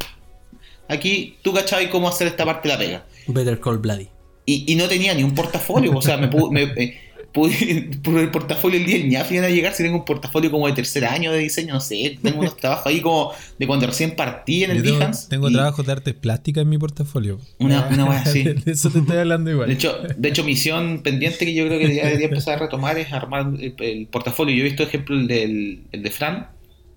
aquí 0.88 1.36
tú 1.42 1.52
cachabas 1.52 1.86
cómo 1.88 2.08
hacer 2.08 2.26
esta 2.26 2.44
parte 2.44 2.68
de 2.68 2.74
la 2.74 2.78
pega. 2.80 3.04
Better 3.28 3.60
Call 3.60 3.78
Bloody. 3.78 4.08
Y, 4.46 4.64
y 4.72 4.76
no 4.76 4.88
tenía 4.88 5.14
ni 5.14 5.22
un 5.22 5.34
portafolio, 5.34 5.94
o 5.96 6.00
sea, 6.02 6.16
me, 6.16 6.30
pu- 6.30 6.50
me- 6.50 6.62
eh, 6.82 6.98
pude- 7.32 7.98
por 8.02 8.18
el 8.18 8.30
portafolio 8.30 8.78
el 8.80 8.86
día 8.86 8.98
del 8.98 9.08
ñaf 9.08 9.30
iban 9.32 9.44
a 9.44 9.48
llegar 9.50 9.74
si 9.74 9.82
tengo 9.82 9.96
un 9.98 10.04
portafolio 10.04 10.50
como 10.50 10.66
de 10.66 10.72
tercer 10.72 11.04
año 11.04 11.32
de 11.32 11.38
diseño, 11.38 11.74
no 11.74 11.80
sé, 11.80 12.18
tengo 12.22 12.40
unos 12.40 12.56
trabajos 12.60 12.86
ahí 12.86 13.00
como 13.00 13.32
de 13.58 13.66
cuando 13.66 13.86
recién 13.86 14.16
partí 14.16 14.64
en 14.64 14.70
el 14.72 14.82
tengo, 14.82 14.98
Behance. 14.98 15.28
tengo 15.28 15.48
y- 15.48 15.52
trabajos 15.52 15.86
de 15.86 15.92
artes 15.92 16.14
plásticas 16.14 16.62
en 16.62 16.68
mi 16.68 16.78
portafolio. 16.78 17.38
Una- 17.58 17.88
una 17.88 18.04
wea 18.06 18.20
así. 18.26 18.42
De 18.44 18.72
eso 18.72 18.90
te 18.90 18.98
estoy 19.00 19.16
hablando 19.18 19.50
igual. 19.50 19.68
De 19.68 19.74
hecho, 19.74 19.96
de 20.16 20.28
hecho, 20.28 20.44
misión 20.44 21.02
pendiente 21.02 21.44
que 21.44 21.54
yo 21.54 21.66
creo 21.66 21.78
que 21.78 21.94
ya 21.94 22.06
debería 22.06 22.28
empezar 22.28 22.54
a 22.58 22.62
retomar 22.62 22.98
es 22.98 23.12
armar 23.12 23.52
el, 23.60 23.74
el 23.78 24.06
portafolio. 24.06 24.54
Yo 24.54 24.62
he 24.62 24.64
visto 24.68 24.82
ejemplo 24.82 25.16
el, 25.16 25.26
del, 25.28 25.82
el 25.92 26.02
de 26.02 26.10
Fran, 26.10 26.48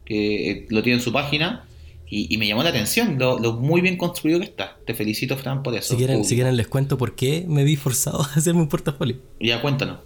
que 0.06 0.52
eh, 0.52 0.66
lo 0.70 0.82
tiene 0.84 0.98
en 1.00 1.04
su 1.04 1.12
página, 1.14 1.66
y, 2.14 2.34
y 2.34 2.38
me 2.38 2.46
llamó 2.46 2.62
la 2.62 2.70
atención 2.72 3.18
lo, 3.18 3.40
lo 3.40 3.54
muy 3.54 3.80
bien 3.80 3.96
construido 3.98 4.40
que 4.40 4.46
está. 4.46 4.78
Te 4.86 4.94
felicito, 4.94 5.38
Fran, 5.38 5.64
por 5.64 5.74
eso. 5.76 5.94
Si 5.94 5.98
quieren, 5.98 6.26
si 6.26 6.36
quieren 6.36 6.58
les 6.58 6.68
cuento 6.68 6.98
por 6.98 7.16
qué 7.16 7.46
me 7.48 7.64
vi 7.64 7.78
forzado 7.78 8.22
a 8.22 8.34
hacerme 8.36 8.62
un 8.62 8.68
portafolio. 8.68 9.16
Ya 9.40 9.62
cuéntanos. 9.62 10.00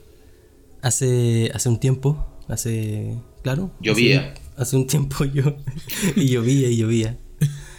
Hace, 0.85 1.51
hace 1.53 1.67
un 1.69 1.79
tiempo, 1.79 2.25
hace. 2.47 3.17
Claro. 3.41 3.71
Llovía. 3.81 4.33
Hace, 4.55 4.61
hace 4.61 4.75
un 4.77 4.87
tiempo 4.87 5.25
yo. 5.25 5.55
y 6.15 6.27
llovía 6.29 6.69
y 6.69 6.77
llovía. 6.77 7.17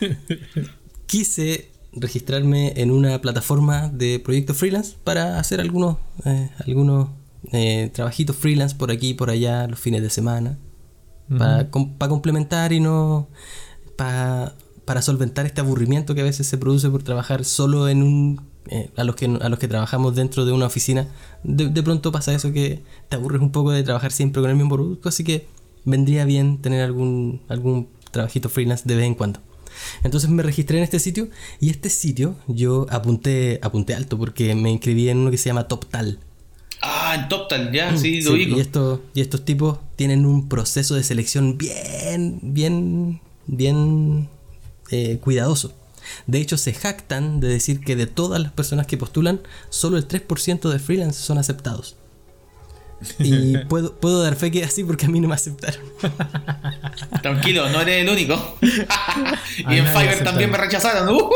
Quise 1.06 1.70
registrarme 1.92 2.72
en 2.76 2.90
una 2.90 3.20
plataforma 3.20 3.88
de 3.88 4.18
proyectos 4.18 4.56
freelance 4.56 4.96
para 5.04 5.38
hacer 5.38 5.60
algunos, 5.60 5.98
eh, 6.24 6.50
algunos 6.66 7.10
eh, 7.52 7.90
trabajitos 7.94 8.36
freelance 8.36 8.74
por 8.76 8.90
aquí 8.90 9.10
y 9.10 9.14
por 9.14 9.30
allá 9.30 9.66
los 9.68 9.78
fines 9.78 10.02
de 10.02 10.10
semana. 10.10 10.58
Para, 11.38 11.70
com- 11.70 11.96
para 11.96 12.08
complementar 12.10 12.72
y 12.72 12.80
no. 12.80 13.28
Para, 13.96 14.54
para 14.84 15.02
solventar 15.02 15.46
este 15.46 15.60
aburrimiento 15.60 16.14
que 16.14 16.20
a 16.20 16.24
veces 16.24 16.46
se 16.46 16.58
produce 16.58 16.88
por 16.90 17.02
trabajar 17.02 17.44
solo 17.44 17.88
en 17.88 18.02
un. 18.02 18.40
Eh, 18.70 18.90
a, 18.96 19.04
los 19.04 19.14
que, 19.16 19.26
a 19.26 19.48
los 19.48 19.58
que 19.58 19.68
trabajamos 19.68 20.14
dentro 20.14 20.44
de 20.44 20.52
una 20.52 20.66
oficina, 20.66 21.08
de, 21.42 21.68
de 21.68 21.82
pronto 21.82 22.12
pasa 22.12 22.34
eso 22.34 22.52
que 22.52 22.82
te 23.08 23.16
aburres 23.16 23.40
un 23.42 23.52
poco 23.52 23.70
de 23.70 23.82
trabajar 23.82 24.12
siempre 24.12 24.40
con 24.42 24.50
el 24.50 24.56
mismo 24.56 24.74
producto, 24.74 25.08
así 25.08 25.24
que 25.24 25.46
vendría 25.84 26.24
bien 26.24 26.58
tener 26.62 26.82
algún, 26.82 27.42
algún 27.48 27.88
trabajito 28.10 28.48
freelance 28.48 28.84
de 28.86 28.96
vez 28.96 29.04
en 29.06 29.14
cuando. 29.14 29.40
Entonces 30.02 30.30
me 30.30 30.42
registré 30.42 30.78
en 30.78 30.84
este 30.84 30.98
sitio 30.98 31.28
y 31.60 31.68
este 31.70 31.90
sitio 31.90 32.34
yo 32.48 32.86
apunté, 32.88 33.58
apunté 33.62 33.94
alto 33.94 34.16
porque 34.18 34.54
me 34.54 34.70
inscribí 34.70 35.08
en 35.10 35.18
uno 35.18 35.30
que 35.30 35.36
se 35.38 35.50
llama 35.50 35.68
TopTal. 35.68 36.18
Ah, 36.82 37.14
en 37.20 37.28
TopTal, 37.28 37.72
ya, 37.72 37.96
sí, 37.96 38.20
lo 38.22 38.30
Sí, 38.32 38.36
ubico. 38.36 38.56
y, 38.56 38.60
estos, 38.60 39.00
y 39.14 39.20
estos 39.20 39.44
tipos 39.44 39.78
tienen 39.96 40.24
un 40.26 40.48
proceso 40.48 40.94
de 40.94 41.02
selección 41.02 41.58
bien, 41.58 42.38
bien, 42.42 43.20
bien 43.46 44.28
eh, 44.90 45.18
cuidadoso. 45.22 45.74
De 46.26 46.40
hecho, 46.40 46.56
se 46.56 46.72
jactan 46.72 47.40
de 47.40 47.48
decir 47.48 47.80
que 47.80 47.96
de 47.96 48.06
todas 48.06 48.40
las 48.40 48.52
personas 48.52 48.86
que 48.86 48.96
postulan, 48.96 49.40
solo 49.68 49.96
el 49.96 50.08
3% 50.08 50.70
de 50.70 50.78
freelance 50.78 51.20
son 51.20 51.38
aceptados. 51.38 51.96
Y 53.18 53.58
puedo, 53.68 53.94
puedo 53.94 54.22
dar 54.22 54.36
fe 54.36 54.50
que 54.50 54.60
es 54.60 54.68
así 54.68 54.84
porque 54.84 55.06
a 55.06 55.08
mí 55.08 55.20
no 55.20 55.28
me 55.28 55.34
aceptaron. 55.34 55.80
Tranquilo, 57.22 57.68
no 57.70 57.80
eres 57.80 58.02
el 58.02 58.08
único. 58.08 58.56
y 58.62 59.76
en 59.76 59.86
Fiverr 59.86 60.24
también 60.24 60.50
me 60.50 60.58
rechazaron. 60.58 61.08
¡Uhú! 61.08 61.30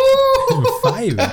Fiverr. 0.82 1.30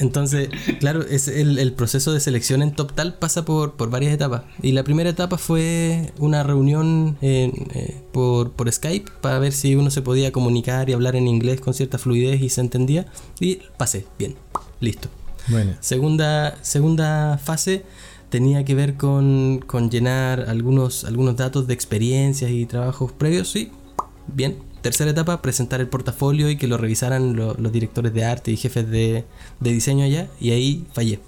Entonces, 0.00 0.48
claro, 0.78 1.02
es 1.02 1.26
el, 1.26 1.58
el 1.58 1.72
proceso 1.72 2.12
de 2.12 2.20
selección 2.20 2.62
en 2.62 2.72
TopTal 2.72 3.14
pasa 3.14 3.44
por, 3.44 3.74
por 3.74 3.90
varias 3.90 4.12
etapas. 4.12 4.42
Y 4.62 4.72
la 4.72 4.84
primera 4.84 5.10
etapa 5.10 5.38
fue 5.38 6.12
una 6.18 6.44
reunión 6.44 7.16
en, 7.20 7.52
eh, 7.74 8.00
por, 8.12 8.52
por 8.52 8.70
Skype 8.70 9.10
para 9.20 9.38
ver 9.40 9.52
si 9.52 9.74
uno 9.74 9.90
se 9.90 10.02
podía 10.02 10.30
comunicar 10.30 10.88
y 10.88 10.92
hablar 10.92 11.16
en 11.16 11.26
inglés 11.26 11.60
con 11.60 11.74
cierta 11.74 11.98
fluidez 11.98 12.40
y 12.40 12.48
se 12.48 12.60
entendía. 12.60 13.06
Y 13.40 13.56
pasé, 13.76 14.06
bien, 14.18 14.36
listo. 14.80 15.08
Bueno. 15.48 15.72
Segunda, 15.80 16.58
segunda 16.62 17.38
fase 17.38 17.84
tenía 18.30 18.64
que 18.64 18.74
ver 18.74 18.96
con, 18.96 19.60
con 19.66 19.90
llenar 19.90 20.46
algunos, 20.48 21.04
algunos 21.04 21.36
datos 21.36 21.66
de 21.66 21.74
experiencias 21.74 22.50
y 22.50 22.66
trabajos 22.66 23.12
previos, 23.12 23.48
sí, 23.50 23.70
bien. 24.26 24.58
Tercera 24.82 25.10
etapa, 25.10 25.42
presentar 25.42 25.80
el 25.80 25.88
portafolio 25.88 26.48
y 26.50 26.56
que 26.56 26.68
lo 26.68 26.76
revisaran 26.78 27.34
lo- 27.34 27.54
los 27.54 27.72
directores 27.72 28.14
de 28.14 28.24
arte 28.24 28.52
y 28.52 28.56
jefes 28.56 28.88
de, 28.88 29.24
de 29.60 29.72
diseño 29.72 30.04
allá, 30.04 30.28
y 30.40 30.50
ahí 30.52 30.86
fallé. 30.92 31.18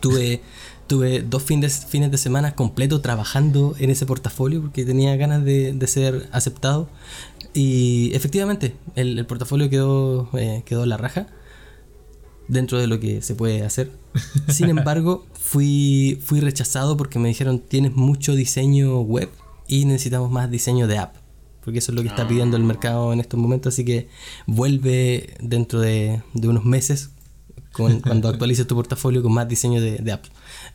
Tuve, 0.00 0.40
tuve 0.88 1.22
dos 1.22 1.42
fines, 1.44 1.86
fines 1.88 2.10
de 2.10 2.18
semana 2.18 2.54
completos 2.54 3.02
trabajando 3.02 3.74
en 3.78 3.90
ese 3.90 4.04
portafolio 4.06 4.62
porque 4.62 4.84
tenía 4.84 5.14
ganas 5.16 5.44
de, 5.44 5.72
de 5.72 5.86
ser 5.86 6.28
aceptado. 6.32 6.88
Y 7.54 8.10
efectivamente, 8.14 8.74
el, 8.96 9.24
portafolio 9.26 9.70
quedó, 9.70 10.28
eh, 10.34 10.62
quedó 10.66 10.84
la 10.86 10.96
raja 10.96 11.28
dentro 12.48 12.78
de 12.78 12.86
lo 12.86 13.00
que 13.00 13.22
se 13.22 13.34
puede 13.34 13.62
hacer. 13.64 13.90
Sin 14.48 14.68
embargo, 14.68 15.26
fui, 15.34 16.18
fui 16.24 16.40
rechazado 16.40 16.96
porque 16.96 17.18
me 17.18 17.28
dijeron 17.28 17.58
tienes 17.60 17.92
mucho 17.94 18.34
diseño 18.34 19.00
web 19.00 19.30
y 19.68 19.84
necesitamos 19.84 20.30
más 20.30 20.50
diseño 20.50 20.86
de 20.86 20.98
app. 20.98 21.16
Porque 21.64 21.80
eso 21.80 21.90
es 21.90 21.96
lo 21.96 22.02
que 22.02 22.08
está 22.08 22.28
pidiendo 22.28 22.56
el 22.56 22.62
mercado 22.62 23.12
en 23.12 23.18
estos 23.18 23.40
momentos. 23.40 23.74
Así 23.74 23.84
que 23.84 24.08
vuelve 24.46 25.34
dentro 25.40 25.80
de, 25.80 26.22
de 26.32 26.48
unos 26.48 26.64
meses 26.64 27.10
con- 27.72 28.00
cuando 28.02 28.28
actualices 28.28 28.66
tu 28.68 28.74
portafolio 28.76 29.22
con 29.22 29.32
más 29.32 29.48
diseño 29.48 29.80
de. 29.80 29.96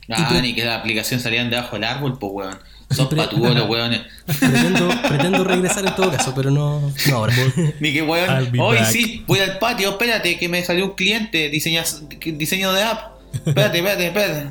Y 0.08 0.12
Ah, 0.12 0.40
ni 0.42 0.54
que 0.54 0.64
las 0.64 0.80
aplicaciones 0.80 1.22
salían 1.22 1.48
debajo 1.48 1.76
del 1.76 1.84
árbol, 1.84 2.18
pues 2.18 2.32
weón. 2.34 2.58
Son 2.94 3.08
pre- 3.08 3.18
patudos 3.18 3.54
los 3.54 3.68
pretendo, 4.40 4.88
pretendo 5.08 5.44
regresar 5.44 5.86
en 5.86 5.94
todo 5.94 6.10
caso, 6.10 6.32
pero 6.34 6.50
no, 6.50 6.80
no 7.08 7.16
ahora. 7.16 7.34
Ni 7.80 7.92
que 7.92 8.02
be 8.02 8.60
Hoy 8.60 8.76
back. 8.76 8.86
sí, 8.90 9.24
voy 9.26 9.38
al 9.40 9.58
patio, 9.58 9.90
espérate, 9.90 10.38
que 10.38 10.48
me 10.48 10.64
salió 10.64 10.84
un 10.86 10.94
cliente, 10.94 11.48
diseñas, 11.48 12.02
diseño 12.24 12.72
de 12.72 12.82
app. 12.82 13.18
Espérate, 13.46 13.78
espérate, 13.78 14.06
espérate. 14.08 14.50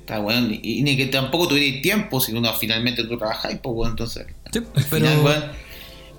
Está 0.00 0.20
weón. 0.20 0.52
Y, 0.52 0.78
y 0.78 0.82
ni 0.82 0.96
que 0.96 1.06
tampoco 1.06 1.48
tuvierais 1.48 1.82
tiempo 1.82 2.20
si 2.20 2.32
uno 2.32 2.52
finalmente 2.54 3.04
tú 3.04 3.16
trabajáis, 3.18 3.58
pues 3.62 3.74
weón. 3.76 3.90
Entonces, 3.92 4.26
Sí, 4.52 4.60
pero, 4.74 4.86
final, 4.86 5.18
weón, 5.24 5.44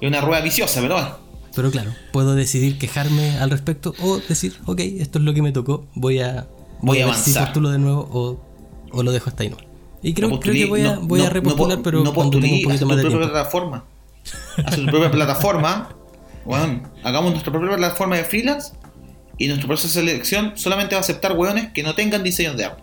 es 0.01 0.07
una 0.07 0.21
rueda 0.21 0.41
viciosa, 0.41 0.81
pero 0.81 0.95
bueno. 0.95 1.17
pero 1.55 1.71
claro, 1.71 1.93
puedo 2.11 2.35
decidir 2.35 2.77
quejarme 2.77 3.37
al 3.39 3.49
respecto 3.51 3.93
o 4.01 4.19
decir, 4.19 4.55
ok, 4.65 4.79
esto 4.79 5.19
es 5.19 5.25
lo 5.25 5.33
que 5.33 5.41
me 5.41 5.51
tocó, 5.51 5.85
voy 5.95 6.19
a, 6.19 6.47
Voy 6.81 6.99
a 6.99 7.05
ver 7.05 7.15
si 7.15 7.21
avanzar. 7.31 7.43
postulo 7.45 7.69
de 7.69 7.77
nuevo 7.79 8.09
o, 8.11 8.41
o 8.91 9.03
lo 9.03 9.11
dejo 9.11 9.29
hasta 9.29 9.43
ahí 9.43 9.49
no. 9.49 9.57
Y 10.03 10.13
creo, 10.13 10.29
No 10.29 10.39
creo 10.39 10.53
que 10.53 10.65
voy 10.65 10.81
a, 10.81 10.95
no- 10.95 11.01
voy 11.01 11.21
a 11.21 11.23
no- 11.25 11.29
repostular, 11.31 11.77
no, 11.77 11.83
pero 11.83 12.03
no 12.03 12.09
un 12.09 12.15
postulé, 12.15 12.47
haz 12.47 12.63
poquito 12.63 12.79
tu 12.81 12.85
más 12.87 12.97
de 12.97 13.01
propia 13.03 13.17
tiempo. 13.19 13.31
plataforma. 13.33 13.83
Haz 14.65 14.75
tu 14.75 14.85
propia 14.85 15.11
plataforma. 15.11 15.89
Weón, 16.45 16.83
hagamos 17.03 17.31
nuestra 17.31 17.51
propia 17.53 17.75
plataforma 17.77 18.17
de 18.17 18.25
freelance 18.25 18.73
y 19.37 19.47
nuestro 19.47 19.67
proceso 19.67 19.99
de 20.01 20.05
selección 20.07 20.51
solamente 20.55 20.93
va 20.95 20.99
a 20.99 21.01
aceptar 21.01 21.31
weones 21.37 21.71
que 21.73 21.83
no 21.83 21.95
tengan 21.95 22.21
diseños 22.21 22.57
de 22.57 22.65
app. 22.65 22.79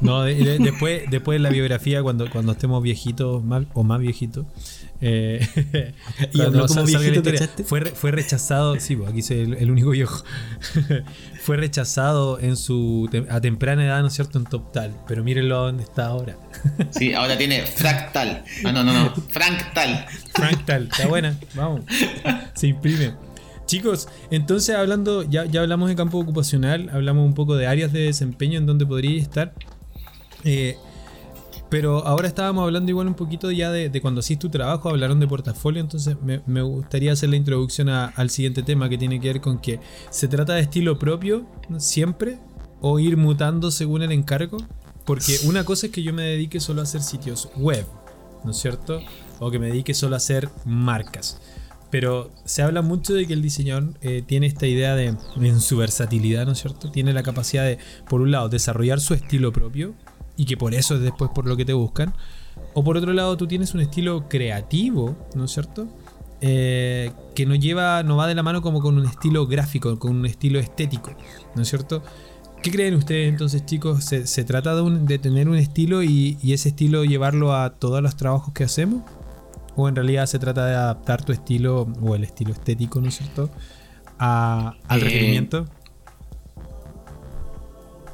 No, 0.00 0.22
de- 0.24 0.34
de- 0.34 0.58
después, 0.58 1.02
después 1.08 1.36
de 1.36 1.40
la 1.40 1.50
biografía, 1.50 2.02
cuando, 2.02 2.28
cuando 2.28 2.52
estemos 2.52 2.82
viejitos 2.82 3.42
más, 3.44 3.64
o 3.72 3.84
más 3.84 4.00
viejitos. 4.00 4.44
eh, 5.00 5.46
Y 6.32 6.40
habló 6.40 6.66
como 6.66 6.82
viejito, 6.84 7.30
fue, 7.64 7.80
re- 7.80 7.90
fue 7.92 8.10
rechazado, 8.10 8.78
sí, 8.80 8.98
aquí 9.08 9.22
soy 9.22 9.38
el, 9.40 9.54
el 9.54 9.70
único 9.70 9.90
viejo. 9.90 10.24
fue 11.46 11.56
rechazado 11.56 12.40
en 12.40 12.56
su 12.56 13.08
a 13.30 13.40
temprana 13.40 13.84
edad, 13.84 14.00
¿no 14.00 14.08
es 14.08 14.14
cierto?, 14.14 14.36
en 14.36 14.46
TopTal. 14.46 14.92
Pero 15.06 15.22
mírenlo 15.22 15.66
dónde 15.66 15.84
está 15.84 16.06
ahora. 16.06 16.36
Sí, 16.90 17.14
ahora 17.14 17.38
tiene 17.38 17.64
fractal. 17.64 18.42
Ah, 18.64 18.72
no, 18.72 18.82
no, 18.82 18.92
no. 18.92 19.14
Fractal. 19.14 20.06
Fractal, 20.34 20.88
está 20.90 21.06
buena, 21.06 21.38
vamos. 21.54 21.82
Se 22.54 22.66
imprime. 22.66 23.14
Chicos, 23.66 24.08
entonces 24.32 24.74
hablando, 24.74 25.22
ya, 25.22 25.44
ya 25.44 25.60
hablamos 25.60 25.88
de 25.88 25.94
campo 25.94 26.18
ocupacional, 26.18 26.90
hablamos 26.92 27.24
un 27.24 27.34
poco 27.34 27.54
de 27.54 27.68
áreas 27.68 27.92
de 27.92 28.00
desempeño 28.00 28.58
en 28.58 28.66
donde 28.66 28.84
podría 28.84 29.22
estar. 29.22 29.54
Eh, 30.42 30.76
pero 31.68 32.06
ahora 32.06 32.28
estábamos 32.28 32.62
hablando 32.64 32.90
igual 32.90 33.08
un 33.08 33.14
poquito 33.14 33.50
ya 33.50 33.70
de, 33.70 33.88
de 33.88 34.00
cuando 34.00 34.20
hacís 34.20 34.38
tu 34.38 34.48
trabajo, 34.50 34.88
hablaron 34.88 35.18
de 35.20 35.26
portafolio, 35.26 35.80
entonces 35.80 36.16
me, 36.22 36.40
me 36.46 36.62
gustaría 36.62 37.12
hacer 37.12 37.28
la 37.30 37.36
introducción 37.36 37.88
a- 37.88 38.06
al 38.06 38.30
siguiente 38.30 38.62
tema 38.62 38.88
que 38.88 38.98
tiene 38.98 39.20
que 39.20 39.28
ver 39.28 39.40
con 39.40 39.58
que 39.58 39.80
se 40.10 40.28
trata 40.28 40.54
de 40.54 40.60
estilo 40.60 40.98
propio 40.98 41.46
siempre 41.78 42.38
o 42.80 42.98
ir 42.98 43.16
mutando 43.16 43.70
según 43.70 44.02
el 44.02 44.12
encargo. 44.12 44.58
Porque 45.04 45.38
una 45.46 45.64
cosa 45.64 45.86
es 45.86 45.92
que 45.92 46.02
yo 46.02 46.12
me 46.12 46.22
dedique 46.22 46.60
solo 46.60 46.80
a 46.80 46.84
hacer 46.84 47.02
sitios 47.02 47.48
web, 47.56 47.84
¿no 48.44 48.50
es 48.50 48.56
cierto? 48.58 49.00
O 49.38 49.50
que 49.50 49.58
me 49.58 49.66
dedique 49.68 49.94
solo 49.94 50.14
a 50.14 50.18
hacer 50.18 50.48
marcas. 50.64 51.40
Pero 51.90 52.30
se 52.44 52.62
habla 52.62 52.82
mucho 52.82 53.14
de 53.14 53.26
que 53.26 53.32
el 53.32 53.42
diseñador 53.42 53.94
eh, 54.02 54.22
tiene 54.26 54.46
esta 54.46 54.66
idea 54.66 54.96
de, 54.96 55.14
en 55.40 55.60
su 55.60 55.76
versatilidad, 55.76 56.44
¿no 56.44 56.52
es 56.52 56.58
cierto? 56.58 56.90
Tiene 56.90 57.12
la 57.12 57.22
capacidad 57.22 57.64
de, 57.64 57.78
por 58.08 58.20
un 58.20 58.32
lado, 58.32 58.48
desarrollar 58.48 59.00
su 59.00 59.14
estilo 59.14 59.52
propio 59.52 59.94
y 60.36 60.44
que 60.44 60.56
por 60.56 60.74
eso 60.74 60.94
es 60.96 61.00
después 61.00 61.30
por 61.34 61.46
lo 61.46 61.56
que 61.56 61.64
te 61.64 61.72
buscan. 61.72 62.14
O 62.74 62.84
por 62.84 62.96
otro 62.96 63.12
lado, 63.12 63.36
tú 63.36 63.46
tienes 63.46 63.74
un 63.74 63.80
estilo 63.80 64.28
creativo, 64.28 65.16
¿no 65.34 65.44
es 65.44 65.50
cierto? 65.52 65.86
Eh, 66.42 67.12
que 67.34 67.46
no 67.46 67.54
lleva, 67.54 68.02
no 68.02 68.16
va 68.16 68.26
de 68.26 68.34
la 68.34 68.42
mano 68.42 68.60
como 68.60 68.80
con 68.80 68.96
un 68.98 69.06
estilo 69.06 69.46
gráfico, 69.46 69.98
con 69.98 70.16
un 70.16 70.26
estilo 70.26 70.58
estético, 70.58 71.10
¿no 71.54 71.62
es 71.62 71.68
cierto? 71.68 72.02
¿Qué 72.62 72.70
creen 72.70 72.94
ustedes 72.94 73.28
entonces, 73.28 73.64
chicos? 73.64 74.04
¿Se, 74.04 74.26
se 74.26 74.44
trata 74.44 74.74
de, 74.74 74.82
un- 74.82 75.06
de 75.06 75.18
tener 75.18 75.48
un 75.48 75.56
estilo 75.56 76.02
y, 76.02 76.36
y 76.42 76.52
ese 76.52 76.70
estilo 76.70 77.04
llevarlo 77.04 77.54
a 77.54 77.70
todos 77.78 78.02
los 78.02 78.16
trabajos 78.16 78.52
que 78.52 78.64
hacemos? 78.64 79.02
¿O 79.76 79.88
en 79.88 79.94
realidad 79.96 80.26
se 80.26 80.38
trata 80.38 80.64
de 80.66 80.74
adaptar 80.74 81.22
tu 81.24 81.32
estilo 81.32 81.86
o 82.02 82.14
el 82.14 82.24
estilo 82.24 82.52
estético, 82.52 83.00
¿no 83.00 83.08
es 83.08 83.16
cierto? 83.16 83.50
a- 84.18 84.74
al 84.88 85.00
Eh, 85.00 85.04
requerimiento? 85.04 85.66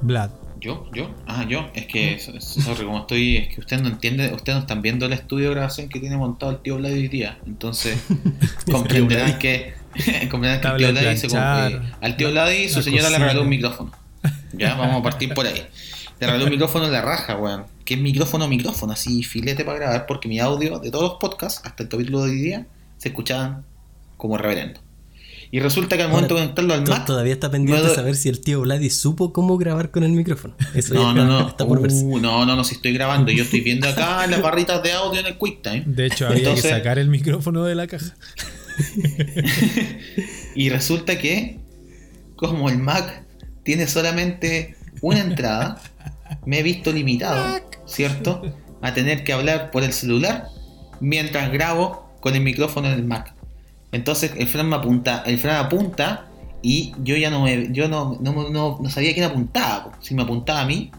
Vlad. 0.01 0.30
¿Yo? 0.62 0.89
¿Yo? 0.94 1.10
Ah, 1.26 1.44
yo. 1.48 1.68
Es 1.74 1.86
que, 1.86 2.20
so- 2.20 2.40
sorry, 2.40 2.84
como 2.84 3.01
estoy, 3.01 3.36
es 3.39 3.55
que 3.55 3.60
ustedes 3.60 3.82
no 3.82 3.89
entienden, 3.89 4.32
ustedes 4.32 4.55
no 4.55 4.60
están 4.60 4.80
viendo 4.80 5.06
el 5.06 5.12
estudio 5.12 5.48
de 5.48 5.55
grabación 5.56 5.89
que 5.89 5.98
tiene 5.98 6.16
montado 6.16 6.52
el 6.52 6.59
tío 6.59 6.76
Vlad 6.76 6.93
hoy 6.93 7.09
día. 7.09 7.39
Entonces, 7.47 7.98
comprenderán 8.70 9.40
que, 9.40 9.74
comprenderán 10.30 10.60
que 10.60 10.68
el 10.68 10.76
tío 10.76 10.93
Vlad 10.93 11.16
se 11.16 11.26
eh, 11.26 11.80
al 12.01 12.16
tío 12.16 12.30
Vlad 12.30 12.51
y 12.52 12.68
su 12.68 12.80
señora 12.80 13.10
le 13.10 13.18
regaló 13.18 13.43
un 13.43 13.48
micrófono. 13.48 13.90
Ya, 14.52 14.76
vamos 14.76 15.01
a 15.01 15.02
partir 15.02 15.34
por 15.34 15.47
ahí. 15.47 15.66
Le 16.20 16.26
regaló 16.28 16.44
un 16.44 16.51
micrófono 16.51 16.86
en 16.86 16.93
la 16.93 17.02
raja, 17.02 17.36
weón. 17.36 17.64
Que 17.84 17.94
es 17.94 18.01
micrófono, 18.01 18.47
micrófono, 18.47 18.93
así 18.93 19.24
filete 19.24 19.64
para 19.64 19.78
grabar, 19.78 20.06
porque 20.06 20.28
mi 20.28 20.39
audio 20.39 20.78
de 20.78 20.93
todos 20.93 21.02
los 21.10 21.18
podcasts, 21.18 21.60
hasta 21.64 21.82
el 21.82 21.89
capítulo 21.89 22.22
de 22.22 22.30
hoy 22.30 22.36
día, 22.40 22.66
se 22.98 23.09
escuchaban 23.09 23.64
como 24.16 24.39
reverendo. 24.39 24.80
Y 25.54 25.60
resulta 25.60 25.96
que 25.98 26.02
al 26.02 26.08
momento 26.08 26.34
de 26.34 26.40
conectarlo 26.40 26.72
al 26.74 26.88
Mac, 26.88 27.04
Todavía 27.04 27.34
está 27.34 27.50
pendiente 27.50 27.86
de 27.86 27.94
saber 27.94 28.16
si 28.16 28.30
el 28.30 28.40
tío 28.40 28.62
Vladi 28.62 28.88
supo 28.88 29.34
cómo 29.34 29.58
grabar 29.58 29.90
con 29.90 30.02
el 30.02 30.12
micrófono. 30.12 30.56
Eso 30.74 30.94
No, 30.94 31.14
ya 31.14 31.24
no, 31.24 31.32
está, 31.32 31.42
no. 31.42 31.48
está 31.50 31.66
por 31.66 31.82
verse. 31.82 32.02
Uh, 32.04 32.18
no, 32.20 32.46
no, 32.46 32.56
no, 32.56 32.64
si 32.64 32.76
estoy 32.76 32.94
grabando. 32.94 33.30
Yo 33.30 33.44
estoy 33.44 33.60
viendo 33.60 33.86
acá 33.86 34.26
las 34.30 34.40
barritas 34.40 34.82
de 34.82 34.92
audio 34.92 35.20
en 35.20 35.26
el 35.26 35.36
QuickTime. 35.36 35.84
De 35.86 36.06
hecho, 36.06 36.26
había 36.26 36.38
Entonces- 36.38 36.64
que 36.64 36.70
sacar 36.70 36.98
el 36.98 37.08
micrófono 37.10 37.64
de 37.64 37.74
la 37.74 37.86
caja. 37.86 38.14
Y 40.54 40.68
resulta 40.70 41.18
que, 41.18 41.60
como 42.36 42.68
el 42.68 42.78
Mac 42.78 43.24
tiene 43.64 43.86
solamente 43.86 44.76
una 45.00 45.20
entrada, 45.20 45.80
me 46.46 46.58
he 46.60 46.62
visto 46.62 46.92
limitado, 46.92 47.60
¿cierto? 47.86 48.42
A 48.82 48.92
tener 48.94 49.24
que 49.24 49.32
hablar 49.32 49.70
por 49.70 49.82
el 49.82 49.92
celular 49.92 50.46
mientras 51.00 51.50
grabo 51.52 52.10
con 52.20 52.34
el 52.34 52.42
micrófono 52.42 52.88
en 52.88 52.94
el 52.94 53.04
Mac. 53.04 53.34
Entonces 53.93 54.32
el 54.36 54.48
Fran 54.48 54.69
me 54.69 54.77
apunta, 54.77 55.23
el 55.27 55.39
Fran 55.39 55.56
apunta 55.56 56.27
y 56.62 56.94
yo 57.02 57.16
ya 57.16 57.31
no 57.31 57.43
me, 57.43 57.73
yo 57.73 57.89
no, 57.89 58.19
no, 58.20 58.51
no, 58.51 58.78
no 58.81 58.90
sabía 58.90 59.12
quién 59.12 59.27
apuntaba, 59.27 59.93
si 60.01 60.14
me 60.14 60.23
apuntaba 60.23 60.62
a 60.62 60.66
mí 60.66 60.90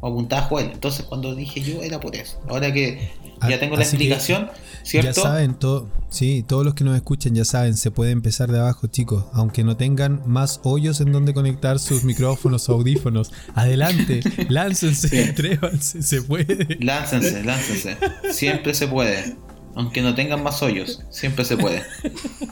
o 0.00 0.08
apuntaba 0.08 0.42
a 0.42 0.44
Joel. 0.46 0.70
Entonces 0.72 1.04
cuando 1.04 1.34
dije 1.34 1.60
yo 1.60 1.82
era 1.82 2.00
por 2.00 2.16
eso. 2.16 2.40
Ahora 2.48 2.72
que 2.72 3.10
ya 3.46 3.56
Ah, 3.56 3.60
tengo 3.60 3.76
la 3.76 3.82
así 3.82 3.96
explicación, 3.96 4.50
¿cierto? 4.82 5.10
Ya 5.10 5.14
saben, 5.14 5.54
todo, 5.54 5.88
sí, 6.08 6.44
todos 6.46 6.64
los 6.64 6.74
que 6.74 6.84
nos 6.84 6.96
escuchen 6.96 7.34
ya 7.34 7.44
saben, 7.44 7.76
se 7.76 7.90
puede 7.90 8.10
empezar 8.10 8.50
de 8.50 8.58
abajo, 8.58 8.86
chicos. 8.88 9.26
Aunque 9.32 9.62
no 9.62 9.76
tengan 9.76 10.22
más 10.26 10.60
hoyos 10.64 11.00
en 11.00 11.12
donde 11.12 11.34
conectar 11.34 11.78
sus 11.78 12.04
micrófonos 12.04 12.68
o 12.68 12.74
audífonos. 12.74 13.32
Adelante, 13.54 14.20
láncense, 14.48 15.30
atrévanse, 15.30 16.02
se 16.02 16.22
puede. 16.22 16.78
Láncense, 16.80 17.44
láncense. 17.44 17.96
Siempre 18.32 18.74
se 18.74 18.88
puede. 18.88 19.36
Aunque 19.78 20.02
no 20.02 20.12
tengan 20.12 20.42
más 20.42 20.60
hoyos, 20.60 21.04
siempre 21.08 21.44
se 21.44 21.56
puede. 21.56 21.84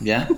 ¿Ya? 0.00 0.28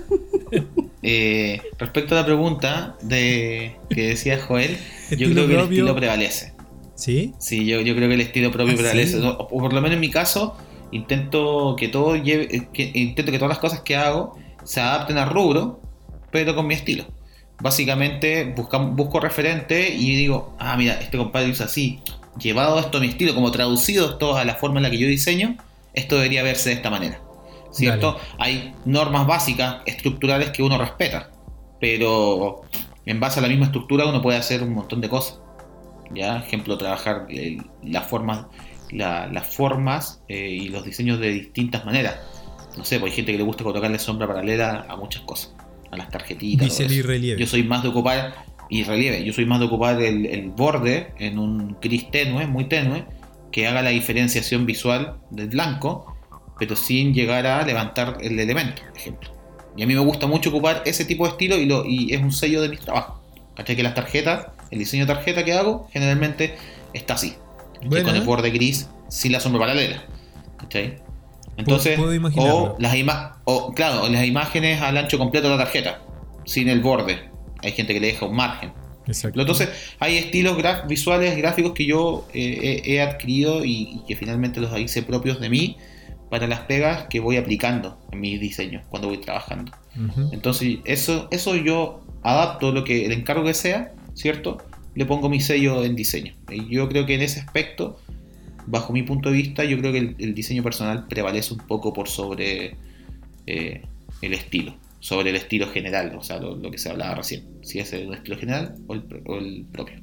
Eh, 1.03 1.61
respecto 1.79 2.15
a 2.15 2.21
la 2.21 2.25
pregunta 2.25 2.97
de 3.03 3.77
que 3.91 4.09
decía 4.09 4.41
Joel, 4.41 4.79
yo 5.11 5.31
creo 5.31 5.35
que 5.35 5.41
el 5.53 5.59
propio. 5.59 5.63
estilo 5.65 5.95
prevalece. 5.95 6.55
¿Sí? 6.95 7.35
Sí, 7.39 7.67
yo, 7.67 7.83
yo 7.83 7.95
creo 7.95 8.09
que 8.09 8.15
el 8.15 8.23
estilo 8.23 8.51
propio 8.51 8.73
¿Ah, 8.73 8.79
prevalece. 8.79 9.21
sí? 9.21 9.23
O, 9.23 9.33
o 9.33 9.49
por 9.49 9.75
lo 9.75 9.83
menos 9.83 9.97
en 9.97 10.01
mi 10.01 10.11
caso, 10.11 10.57
intento 10.91 11.77
que 11.79 11.89
todo 11.89 12.17
lleve, 12.17 12.69
que, 12.73 12.91
intento 12.95 13.33
que 13.33 13.39
todas 13.39 13.51
las 13.51 13.59
cosas 13.59 13.81
que 13.83 13.95
hago 13.95 14.39
se 14.65 14.81
adapten 14.81 15.19
al 15.19 15.29
rubro, 15.29 15.83
pero 16.31 16.55
con 16.55 16.67
mi 16.67 16.73
estilo. 16.73 17.05
Básicamente 17.61 18.55
busco 18.93 19.21
referente 19.21 19.91
y 19.95 20.15
digo, 20.17 20.57
ah, 20.59 20.75
mira, 20.79 20.95
este 20.95 21.19
compadre 21.19 21.51
usa 21.51 21.67
así, 21.67 21.99
llevado 22.39 22.79
esto 22.81 22.97
a 22.97 23.01
mi 23.03 23.09
estilo, 23.09 23.35
como 23.35 23.51
traducido 23.51 24.09
esto 24.09 24.39
a 24.39 24.45
la 24.47 24.55
forma 24.55 24.79
en 24.79 24.85
la 24.85 24.91
que 24.91 24.97
yo 24.97 25.07
diseño, 25.07 25.59
esto 25.95 26.17
debería 26.17 26.43
verse 26.43 26.71
de 26.71 26.75
esta 26.77 26.91
manera. 26.91 27.21
¿Cierto? 27.71 28.17
Hay 28.39 28.75
normas 28.87 29.27
básicas, 29.27 29.83
estructurales 29.87 30.51
que 30.51 30.63
uno 30.63 30.79
respeta, 30.79 31.31
pero 31.81 32.63
en 33.07 33.21
base 33.21 33.39
a 33.41 33.43
la 33.43 33.49
misma 33.49 33.67
estructura 33.67 34.07
uno 34.07 34.23
puede 34.23 34.39
hacer 34.39 34.63
un 34.63 34.73
montón 34.75 35.01
de 35.01 35.09
cosas. 35.09 35.41
¿ya? 36.15 36.39
Ejemplo, 36.39 36.79
trabajar 36.79 37.27
eh, 37.29 37.59
las 37.83 38.07
formas, 38.07 38.47
la- 38.91 39.27
las 39.27 39.55
formas 39.55 40.23
eh, 40.29 40.49
y 40.49 40.69
los 40.71 40.85
diseños 40.85 41.21
de 41.21 41.31
distintas 41.31 41.85
maneras. 41.85 42.17
No 42.77 42.85
sé, 42.85 42.99
pues 43.01 43.11
hay 43.13 43.17
gente 43.17 43.33
que 43.33 43.39
le 43.39 43.45
gusta 43.45 43.65
colocarle 43.65 43.99
sombra 43.99 44.27
paralela 44.27 44.87
a 44.89 44.97
muchas 44.97 45.23
cosas, 45.23 45.55
a 45.91 45.97
las 45.97 46.09
tarjetitas. 46.11 46.69
y 46.95 47.03
relieve. 47.03 47.41
Yo 47.41 47.47
soy 47.47 47.65
más 47.65 47.83
de 47.83 47.89
ocupar, 47.89 48.35
y 48.71 48.85
relieve, 48.85 49.25
yo 49.25 49.33
soy 49.33 49.47
más 49.47 49.61
de 49.61 49.67
ocupar 49.67 50.01
el, 50.01 50.27
el 50.27 50.51
borde 50.51 51.13
en 51.19 51.39
un 51.39 51.77
gris 51.83 52.11
tenue, 52.11 52.47
muy 52.47 52.65
tenue, 52.65 53.05
que 53.51 53.67
haga 53.67 53.83
la 53.83 53.91
diferenciación 53.91 54.67
visual 54.67 55.19
del 55.31 55.49
blanco, 55.49 56.17
pero 56.59 56.77
sin 56.77 57.15
llegar 57.15 57.47
a 57.47 57.65
levantar 57.65 58.19
el 58.21 58.39
elemento, 58.39 58.83
por 58.89 58.97
ejemplo. 58.97 59.31
Y 59.77 59.83
a 59.83 59.87
mí 59.87 59.95
me 59.95 60.01
gusta 60.01 60.27
mucho 60.27 60.51
ocupar 60.51 60.83
ese 60.87 61.05
tipo 61.05 61.25
de 61.25 61.31
estilo 61.31 61.57
y, 61.57 61.67
lo, 61.67 61.85
y 61.85 62.13
es 62.13 62.21
un 62.21 62.33
sello 62.33 62.61
de 62.61 62.69
mis 62.69 62.81
trabajos. 62.81 63.21
¿Cachai? 63.55 63.77
Que 63.77 63.83
las 63.83 63.95
tarjetas, 63.95 64.49
el 64.71 64.79
diseño 64.79 65.07
de 65.07 65.15
tarjeta 65.15 65.45
que 65.45 65.53
hago, 65.53 65.89
generalmente 65.93 66.57
está 66.93 67.15
así. 67.15 67.35
Con 67.89 68.09
el 68.09 68.23
borde 68.23 68.51
gris, 68.51 68.89
sin 69.09 69.33
la 69.33 69.41
sombra 69.41 69.61
paralela. 69.61 70.03
¿Cachai? 70.59 70.97
Entonces, 71.57 71.99
puedo 71.99 72.13
o 72.37 72.77
las, 72.79 72.95
ima 72.95 73.41
o, 73.45 73.73
claro, 73.73 74.09
las 74.09 74.25
imágenes 74.25 74.81
al 74.81 74.97
ancho 74.97 75.19
completo 75.19 75.49
de 75.49 75.57
la 75.57 75.65
tarjeta, 75.65 76.01
sin 76.45 76.69
el 76.69 76.81
borde. 76.81 77.31
Hay 77.63 77.73
gente 77.73 77.95
que 77.95 78.01
le 78.01 78.09
deja 78.09 78.27
un 78.27 78.37
margen. 78.37 78.73
Exacto. 79.09 79.41
Entonces, 79.41 79.69
hay 79.99 80.17
estilos 80.19 80.57
graf- 80.57 80.87
visuales, 80.87 81.37
gráficos 81.37 81.73
que 81.73 81.87
yo 81.87 82.29
eh, 82.33 82.83
he, 82.85 82.93
he 82.95 83.01
adquirido 83.03 83.65
y, 83.65 83.73
y 83.95 84.03
que 84.07 84.15
finalmente 84.15 84.61
los 84.61 84.79
hice 84.79 85.03
propios 85.03 85.41
de 85.41 85.49
mí 85.49 85.77
para 86.31 86.47
las 86.47 86.61
pegas 86.61 87.07
que 87.09 87.21
voy 87.21 87.39
aplicando 87.39 87.99
en 88.13 88.21
mis 88.21 88.39
diseños 88.39 88.85
cuando 88.91 89.09
voy 89.09 89.19
trabajando. 89.19 89.73
Entonces, 90.31 90.79
eso, 90.85 91.27
eso 91.31 91.57
yo 91.57 92.03
adapto 92.23 92.71
lo 92.71 92.85
que 92.85 93.07
el 93.07 93.13
encargo 93.13 93.45
que 93.45 93.55
sea, 93.55 93.93
¿cierto? 94.15 94.59
Le 94.95 95.07
pongo 95.07 95.29
mi 95.29 95.41
sello 95.41 95.85
en 95.85 95.97
diseño. 95.97 96.35
Y 96.51 96.69
yo 96.69 96.89
creo 96.89 97.07
que 97.07 97.15
en 97.15 97.23
ese 97.23 97.41
aspecto, 97.41 97.99
bajo 98.67 98.93
mi 98.93 99.03
punto 99.03 99.31
de 99.31 99.37
vista, 99.37 99.65
yo 99.65 99.79
creo 99.79 99.93
que 99.93 99.99
el, 99.99 100.17
el 100.19 100.35
diseño 100.35 100.63
personal 100.63 101.07
prevalece 101.09 101.55
un 101.55 101.61
poco 101.61 101.93
por 101.93 102.09
sobre 102.09 102.77
eh, 103.47 103.83
el 104.21 104.35
estilo, 104.35 104.75
sobre 105.01 105.31
el 105.31 105.37
estilo 105.37 105.69
general, 105.71 106.15
o 106.17 106.23
sea, 106.23 106.39
lo, 106.41 106.57
lo 106.57 106.71
que 106.71 106.79
se 106.79 106.91
hablaba 106.91 107.15
recién, 107.17 107.47
si 107.63 107.79
es 107.79 107.93
el 107.93 108.13
estilo 108.15 108.37
general 108.39 108.75
o 108.87 108.95
el, 108.95 109.03
pro- 109.05 109.23
o 109.27 109.39
el 109.39 109.65
propio. 109.73 110.01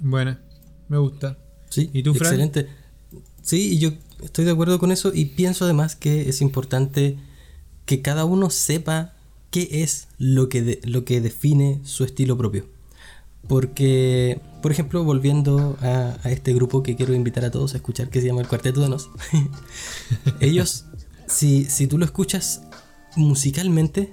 Buena, 0.00 0.40
me 0.88 0.98
gusta. 0.98 1.38
Sí, 1.70 1.90
¿Y 1.92 2.02
tú, 2.02 2.14
Fran? 2.14 2.32
excelente. 2.32 2.68
Sí, 3.42 3.74
y 3.74 3.78
yo 3.78 3.90
estoy 4.22 4.44
de 4.44 4.50
acuerdo 4.52 4.78
con 4.78 4.90
eso 4.92 5.12
y 5.14 5.26
pienso 5.26 5.64
además 5.64 5.94
que 5.96 6.28
es 6.28 6.40
importante 6.40 7.16
que 7.84 8.02
cada 8.02 8.24
uno 8.24 8.50
sepa 8.50 9.14
qué 9.50 9.68
es 9.82 10.08
lo 10.18 10.48
que, 10.48 10.62
de- 10.62 10.80
lo 10.84 11.04
que 11.04 11.20
define 11.20 11.80
su 11.84 12.04
estilo 12.04 12.36
propio. 12.36 12.66
Porque, 13.48 14.40
por 14.60 14.72
ejemplo, 14.72 15.04
volviendo 15.04 15.78
a, 15.80 16.18
a 16.24 16.30
este 16.32 16.52
grupo 16.52 16.82
que 16.82 16.96
quiero 16.96 17.14
invitar 17.14 17.44
a 17.44 17.52
todos 17.52 17.74
a 17.74 17.76
escuchar, 17.76 18.10
que 18.10 18.20
se 18.20 18.26
llama 18.26 18.40
el 18.40 18.48
Cuarteto 18.48 18.80
de 18.80 18.88
Nos, 18.88 19.08
ellos, 20.40 20.86
si, 21.28 21.64
si 21.66 21.86
tú 21.86 21.96
lo 21.98 22.04
escuchas 22.04 22.62
musicalmente, 23.16 24.12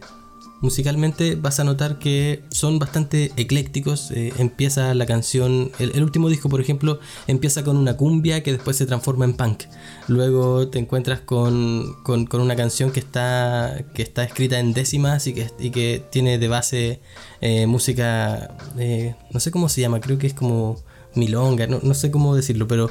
musicalmente 0.62 1.36
vas 1.36 1.60
a 1.60 1.66
notar 1.66 2.00
que 2.00 2.44
son 2.50 2.80
bastante 2.80 3.32
eclécticos. 3.36 4.12
eh, 4.12 4.34
empieza 4.38 4.94
la 4.94 5.06
canción, 5.06 5.72
el, 5.80 6.02
último 6.02 6.30
disco, 6.30 6.50
por 6.50 6.62
ejemplo, 6.62 7.00
empieza 7.28 7.64
con 7.64 7.78
una 7.78 7.98
cumbia 7.98 8.44
que 8.44 8.54
después 8.54 8.78
se 8.78 8.86
transforma 8.86 9.26
en 9.26 9.34
punk. 9.34 9.64
Luego 10.08 10.70
te 10.70 10.80
encuentras 10.80 11.20
con, 11.22 11.96
con- 12.04 12.28
una 12.34 12.56
canción 12.56 12.92
que 12.92 13.00
está, 13.02 13.86
que 13.94 14.02
está 14.02 14.24
escrita 14.24 14.60
en 14.60 14.74
décimas 14.74 15.28
y 15.28 15.34
que, 15.34 15.48
y 15.60 15.70
que 15.72 16.04
tiene 16.12 16.38
de 16.38 16.48
base 16.48 17.02
eh, 17.42 17.68
música, 17.68 18.58
eh, 18.78 19.16
no 19.32 19.40
sé 19.40 19.52
cómo 19.52 19.70
se 19.70 19.82
llama, 19.82 20.00
creo 20.00 20.18
que 20.18 20.28
es 20.28 20.34
como 20.34 20.82
milonga, 21.16 21.68
no, 21.68 21.80
no 21.84 21.94
sé 21.94 22.10
cómo 22.12 22.36
decirlo, 22.36 22.68
pero 22.68 22.90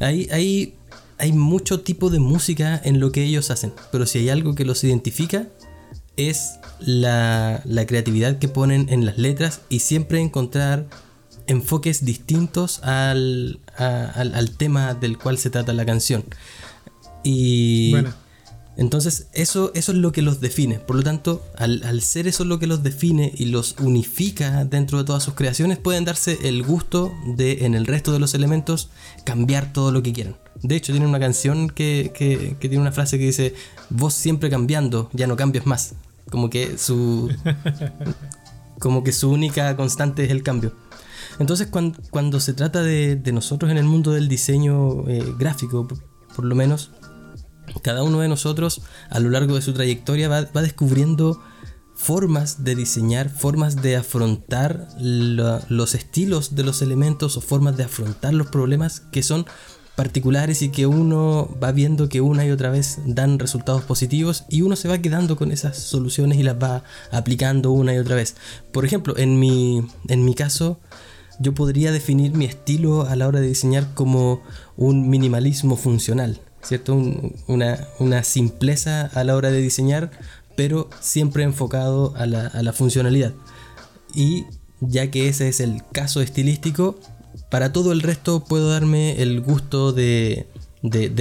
hay, 0.00 0.28
hay, 0.30 0.74
hay 1.18 1.32
mucho 1.32 1.80
tipo 1.80 2.10
de 2.10 2.18
música 2.18 2.80
en 2.82 3.00
lo 3.00 3.12
que 3.12 3.24
ellos 3.24 3.50
hacen. 3.50 3.72
Pero 3.92 4.06
si 4.06 4.18
hay 4.18 4.30
algo 4.30 4.54
que 4.54 4.64
los 4.64 4.82
identifica, 4.84 5.48
es 6.16 6.58
la, 6.80 7.62
la 7.64 7.86
creatividad 7.86 8.38
que 8.38 8.48
ponen 8.48 8.88
en 8.88 9.04
las 9.04 9.18
letras 9.18 9.62
y 9.68 9.80
siempre 9.80 10.20
encontrar 10.20 10.86
enfoques 11.46 12.04
distintos 12.04 12.82
al, 12.82 13.60
al, 13.76 14.50
tema 14.56 14.94
del 14.94 15.18
cual 15.18 15.38
se 15.38 15.50
trata 15.50 15.72
la 15.72 15.84
canción. 15.84 16.24
Y 17.22 17.90
Buena. 17.90 18.16
Entonces 18.76 19.28
eso, 19.32 19.70
eso 19.74 19.92
es 19.92 19.98
lo 19.98 20.10
que 20.12 20.22
los 20.22 20.40
define. 20.40 20.78
Por 20.80 20.96
lo 20.96 21.02
tanto, 21.02 21.44
al, 21.56 21.82
al 21.84 22.00
ser 22.02 22.26
eso 22.26 22.44
lo 22.44 22.58
que 22.58 22.66
los 22.66 22.82
define 22.82 23.32
y 23.36 23.46
los 23.46 23.76
unifica 23.80 24.64
dentro 24.64 24.98
de 24.98 25.04
todas 25.04 25.22
sus 25.22 25.34
creaciones, 25.34 25.78
pueden 25.78 26.04
darse 26.04 26.38
el 26.48 26.62
gusto 26.62 27.12
de 27.36 27.64
en 27.64 27.74
el 27.74 27.86
resto 27.86 28.12
de 28.12 28.18
los 28.18 28.34
elementos 28.34 28.90
cambiar 29.24 29.72
todo 29.72 29.92
lo 29.92 30.02
que 30.02 30.12
quieran. 30.12 30.36
De 30.62 30.76
hecho, 30.76 30.92
tiene 30.92 31.06
una 31.06 31.20
canción 31.20 31.68
que, 31.68 32.12
que- 32.14 32.56
que 32.58 32.68
tiene 32.68 32.80
una 32.82 32.92
frase 32.92 33.18
que 33.18 33.26
dice, 33.26 33.54
vos 33.90 34.14
siempre 34.14 34.50
cambiando, 34.50 35.10
ya 35.12 35.26
no 35.26 35.36
cambias 35.36 35.66
más. 35.66 35.94
Como 36.30 36.48
que 36.50 36.78
su, 36.78 37.30
como 38.78 39.04
que 39.04 39.12
su 39.12 39.30
única 39.30 39.76
constante 39.76 40.24
es 40.24 40.30
el 40.30 40.42
cambio. 40.42 40.72
Entonces, 41.38 41.66
cuan- 41.68 41.96
cuando, 42.10 42.40
se 42.40 42.54
trata 42.54 42.82
de, 42.82 43.16
de 43.16 43.32
nosotros 43.32 43.70
en 43.70 43.78
el 43.78 43.84
mundo 43.84 44.12
del 44.12 44.28
diseño 44.28 45.08
eh, 45.08 45.34
gráfico, 45.38 45.86
por, 45.86 45.98
por 46.34 46.44
lo 46.44 46.54
menos, 46.54 46.90
cada 47.82 48.02
uno 48.02 48.20
de 48.20 48.28
nosotros 48.28 48.82
a 49.10 49.20
lo 49.20 49.30
largo 49.30 49.54
de 49.54 49.62
su 49.62 49.72
trayectoria 49.72 50.28
va, 50.28 50.42
descubriendo 50.62 51.40
formas 51.94 52.64
de 52.64 52.74
diseñar, 52.74 53.30
formas 53.30 53.80
de 53.82 53.96
afrontar 53.96 54.88
los 54.98 55.94
estilos 55.94 56.54
de 56.54 56.64
los 56.64 56.82
elementos 56.82 57.36
o 57.36 57.40
formas 57.40 57.76
de 57.76 57.84
afrontar 57.84 58.34
los 58.34 58.48
problemas 58.48 59.00
que 59.00 59.22
son 59.22 59.46
particulares 59.96 60.62
y 60.62 60.70
que 60.70 60.86
uno 60.86 61.56
va 61.62 61.70
viendo 61.70 62.08
que 62.08 62.20
una 62.20 62.44
y 62.44 62.50
otra 62.50 62.70
vez 62.70 62.98
dan 63.06 63.38
resultados 63.38 63.82
positivos 63.84 64.44
y 64.48 64.62
uno 64.62 64.74
se 64.74 64.88
va 64.88 64.98
quedando 64.98 65.36
con 65.36 65.52
esas 65.52 65.78
soluciones 65.78 66.38
y 66.38 66.42
las 66.42 66.56
va 66.56 66.82
aplicando 67.12 67.70
una 67.70 67.94
y 67.94 67.98
otra 67.98 68.16
vez. 68.16 68.34
Por 68.72 68.84
ejemplo, 68.84 69.16
en 69.16 69.38
mi, 69.38 69.86
en 70.08 70.24
mi 70.24 70.34
caso, 70.34 70.80
yo 71.38 71.54
podría 71.54 71.92
definir 71.92 72.34
mi 72.34 72.44
estilo 72.44 73.02
a 73.02 73.16
la 73.16 73.28
hora 73.28 73.40
de 73.40 73.48
diseñar 73.48 73.94
como 73.94 74.42
un 74.76 75.08
minimalismo 75.08 75.76
funcional, 75.76 76.40
¿cierto? 76.64 76.94
una, 77.46 77.86
una, 77.98 78.22
simpleza 78.24 79.06
a 79.06 79.24
la 79.24 79.36
hora 79.36 79.50
de 79.50 79.60
diseñar, 79.60 80.10
pero 80.56 80.88
siempre 81.00 81.44
enfocado 81.44 82.14
a 82.16 82.26
la, 82.26 82.46
a 82.46 82.62
la 82.62 82.72
funcionalidad. 82.72 83.32
Y 84.14 84.44
ya 84.80 85.10
que 85.10 85.28
ese 85.28 85.48
es 85.48 85.60
el 85.60 85.82
caso 85.92 86.20
estilístico, 86.20 86.98
para 87.50 87.72
todo 87.72 87.92
el 87.92 88.00
resto 88.00 88.44
puedo 88.44 88.70
darme 88.70 89.22
el 89.22 89.40
gusto 89.40 89.92
de, 89.92 90.46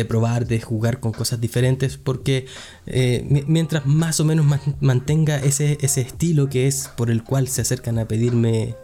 probar, 0.07 0.45
de 0.45 0.59
jugar 0.59 0.99
con 0.99 1.13
cosas 1.13 1.39
diferentes, 1.39 1.97
porque 1.97 2.47
eh, 2.85 3.43
mientras 3.47 3.85
más 3.85 4.19
o 4.19 4.25
menos 4.25 4.45
mantenga 4.81 5.37
ese, 5.37 5.77
ese, 5.81 6.01
estilo 6.01 6.49
que 6.49 6.67
es 6.67 6.89
por 6.97 7.09
el 7.09 7.23
cual 7.23 7.47
se 7.47 7.61
acercan 7.61 7.97
a 7.97 8.05
pedirme, 8.05 8.75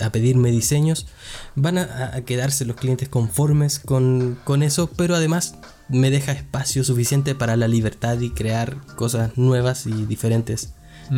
a, 0.00 0.10
pedirme 0.10 0.50
diseños, 0.50 1.06
van 1.54 1.78
a, 1.78 2.22
quedarse 2.24 2.64
los 2.64 2.76
clientes 2.76 3.08
conformes 3.08 3.78
con, 3.78 4.62
eso, 4.62 4.90
pero 4.96 5.14
además 5.14 5.56
me 5.88 6.10
deja 6.10 6.32
espacio 6.32 6.82
suficiente 6.82 7.34
para 7.34 7.56
la 7.56 7.68
libertad 7.68 8.18
y 8.20 8.30
crear 8.30 8.78
cosas 8.96 9.36
nuevas 9.36 9.86
y 9.86 10.06
diferentes 10.06 10.72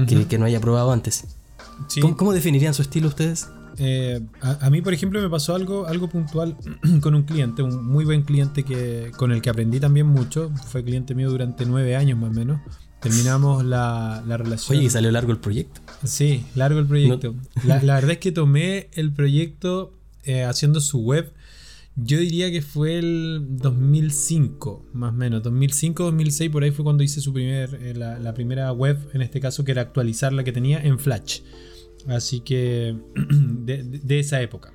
que, 0.08 0.38
no 0.38 0.44
haya 0.44 0.60
probado 0.60 0.90
antes. 0.90 1.24
¿Cómo 2.16 2.32
definirían 2.32 2.74
su 2.74 2.82
estilo 2.82 3.08
ustedes? 3.08 3.48
Eh, 3.78 4.20
a, 4.40 4.70
mí, 4.70 4.82
por 4.82 4.94
ejemplo, 4.94 5.20
me 5.20 5.28
pasó 5.28 5.54
algo, 5.54 5.86
algo 5.86 6.08
puntual 6.08 6.56
con 7.00 7.14
un 7.14 7.22
cliente, 7.22 7.62
un 7.62 7.84
muy 7.84 8.04
buen 8.04 8.22
cliente 8.22 8.62
que, 8.62 9.12
con 9.16 9.32
el 9.32 9.42
que 9.42 9.50
aprendí 9.50 9.80
también 9.80 10.06
mucho. 10.06 10.50
Fue 10.66 10.84
cliente 10.84 11.14
mío 11.14 11.30
durante 11.30 11.66
nueve 11.66 11.96
años 11.96 12.18
más 12.18 12.30
o 12.30 12.32
menos. 12.32 12.60
Terminamos 13.00 13.64
la, 13.64 14.22
relación. 14.26 14.78
Oye, 14.78 14.86
¿y 14.86 14.90
salió 14.90 15.10
largo 15.10 15.30
el 15.30 15.38
proyecto? 15.38 15.80
Sí, 16.04 16.44
largo 16.54 16.78
el 16.78 16.86
proyecto. 16.86 17.34
La, 17.64 17.78
verdad 17.82 18.12
es 18.12 18.18
que 18.18 18.32
tomé 18.32 18.88
el 18.94 19.12
proyecto 19.12 19.92
eh, 20.24 20.44
haciendo 20.44 20.80
su 20.80 21.00
web. 21.00 21.32
Yo 21.98 22.18
diría 22.18 22.50
que 22.50 22.60
fue 22.60 22.98
el 22.98 23.46
2005, 23.48 24.86
más 24.92 25.10
o 25.10 25.16
menos. 25.16 25.42
2005, 25.42 26.04
2006, 26.04 26.50
por 26.50 26.62
ahí 26.62 26.70
fue 26.70 26.84
cuando 26.84 27.02
hice 27.02 27.20
su 27.20 27.32
primer, 27.32 27.74
eh, 27.80 27.94
la, 27.94 28.18
la 28.18 28.34
primera 28.34 28.70
web, 28.72 28.98
en 29.14 29.22
este 29.22 29.40
caso, 29.40 29.64
que 29.64 29.72
era 29.72 29.82
actualizar 29.82 30.32
la 30.32 30.44
que 30.44 30.52
tenía 30.52 30.82
en 30.82 30.98
Flash. 30.98 31.40
Así 32.08 32.40
que 32.40 32.96
de, 33.14 34.18
esa 34.18 34.40
época. 34.40 34.72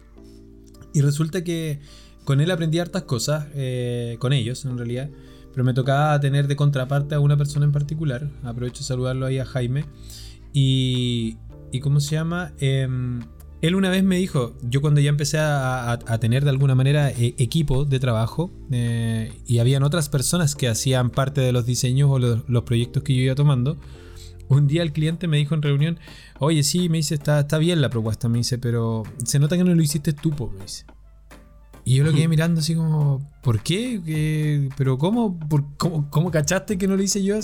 Y 0.93 1.01
resulta 1.01 1.43
que 1.43 1.79
con 2.25 2.41
él 2.41 2.51
aprendí 2.51 2.79
hartas 2.79 3.03
cosas, 3.03 3.47
eh, 3.53 4.17
con 4.19 4.33
ellos 4.33 4.65
en 4.65 4.77
realidad, 4.77 5.09
pero 5.53 5.63
me 5.63 5.73
tocaba 5.73 6.19
tener 6.19 6.47
de 6.47 6.55
contraparte 6.55 7.15
a 7.15 7.19
una 7.19 7.37
persona 7.37 7.65
en 7.65 7.71
particular. 7.71 8.29
Aprovecho 8.43 8.79
de 8.79 8.85
saludarlo 8.85 9.25
ahí 9.25 9.39
a 9.39 9.45
Jaime. 9.45 9.85
Y, 10.53 11.37
y 11.71 11.79
¿cómo 11.79 11.99
se 11.99 12.15
llama? 12.15 12.53
Em, 12.59 13.21
él 13.61 13.75
una 13.75 13.89
vez 13.89 14.03
me 14.03 14.17
dijo, 14.17 14.55
yo 14.63 14.81
cuando 14.81 15.01
ya 15.01 15.09
empecé 15.09 15.37
a, 15.39 15.99
tener 16.19 16.43
de 16.43 16.49
alguna 16.49 16.73
manera 16.73 17.11
e, 17.11 17.35
equipo 17.37 17.85
de 17.85 17.99
trabajo 17.99 18.51
eh, 18.71 19.31
y 19.45 19.59
habían 19.59 19.83
otras 19.83 20.09
personas 20.09 20.55
que 20.55 20.67
hacían 20.67 21.11
parte 21.11 21.41
de 21.41 21.51
los 21.51 21.65
diseños 21.65 22.09
o 22.09 22.17
los 22.17 22.63
proyectos 22.63 23.03
que 23.03 23.13
yo 23.15 23.21
iba 23.21 23.35
tomando, 23.35 23.77
un 24.57 24.67
día 24.67 24.83
el 24.83 24.91
cliente 24.91 25.27
me 25.27 25.37
dijo 25.37 25.55
en 25.55 25.61
reunión, 25.61 25.99
oye, 26.39 26.63
sí, 26.63 26.89
me 26.89 26.97
dice, 26.97 27.15
está, 27.15 27.39
está 27.39 27.57
bien 27.57 27.81
la 27.81 27.89
propuesta, 27.89 28.29
me 28.29 28.39
dice, 28.39 28.57
pero 28.57 29.03
se 29.23 29.39
nota 29.39 29.57
que 29.57 29.63
no 29.63 29.73
lo 29.73 29.81
hiciste 29.81 30.13
tú, 30.13 30.31
me 30.55 30.63
dice. 30.63 30.85
Y 31.83 31.95
yo 31.95 32.03
lo 32.03 32.13
quedé 32.13 32.27
mirando 32.29 32.59
así 32.59 32.75
como, 32.75 33.29
¿por 33.41 33.61
qué? 33.61 34.69
¿Pero 34.77 34.97
cómo? 34.97 35.39
cómo? 35.77 36.31
cachaste 36.31 36.77
que 36.77 36.87
no 36.87 36.95
lo 36.95 37.03
hice 37.03 37.23
yo? 37.23 37.39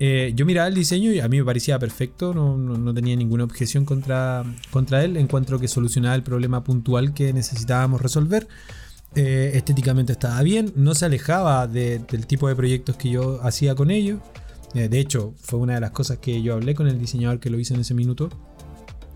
Eh, 0.00 0.32
yo 0.34 0.44
miraba 0.44 0.68
el 0.68 0.74
diseño 0.74 1.12
y 1.12 1.20
a 1.20 1.28
mí 1.28 1.38
me 1.38 1.44
parecía 1.44 1.78
perfecto, 1.78 2.34
no, 2.34 2.94
tenía 2.94 3.14
ninguna 3.16 3.44
objeción 3.44 3.84
contra, 3.84 4.44
contra 4.70 5.04
él. 5.04 5.16
Encuentro 5.16 5.58
que 5.58 5.68
solucionaba 5.68 6.14
el 6.14 6.22
problema 6.22 6.64
puntual 6.64 7.14
que 7.14 7.32
necesitábamos 7.32 8.02
resolver. 8.02 8.46
Eh, 9.16 9.52
estéticamente 9.54 10.12
estaba 10.12 10.42
bien, 10.42 10.72
no 10.74 10.94
se 10.94 11.06
alejaba 11.06 11.68
del 11.68 12.26
tipo 12.26 12.48
de 12.48 12.56
proyectos 12.56 12.96
que 12.96 13.10
yo 13.10 13.40
hacía 13.42 13.74
con 13.74 13.90
ellos. 13.90 14.18
Eh, 14.74 14.88
de 14.88 14.98
hecho, 14.98 15.34
fue 15.38 15.58
una 15.58 15.74
de 15.74 15.80
las 15.80 15.92
cosas 15.92 16.18
que 16.18 16.42
yo 16.42 16.54
hablé 16.54 16.74
con 16.74 16.88
el 16.88 16.98
diseñador 16.98 17.40
que 17.40 17.50
lo 17.50 17.58
hizo 17.58 17.74
en 17.74 17.80
ese 17.80 17.94
minuto, 17.94 18.28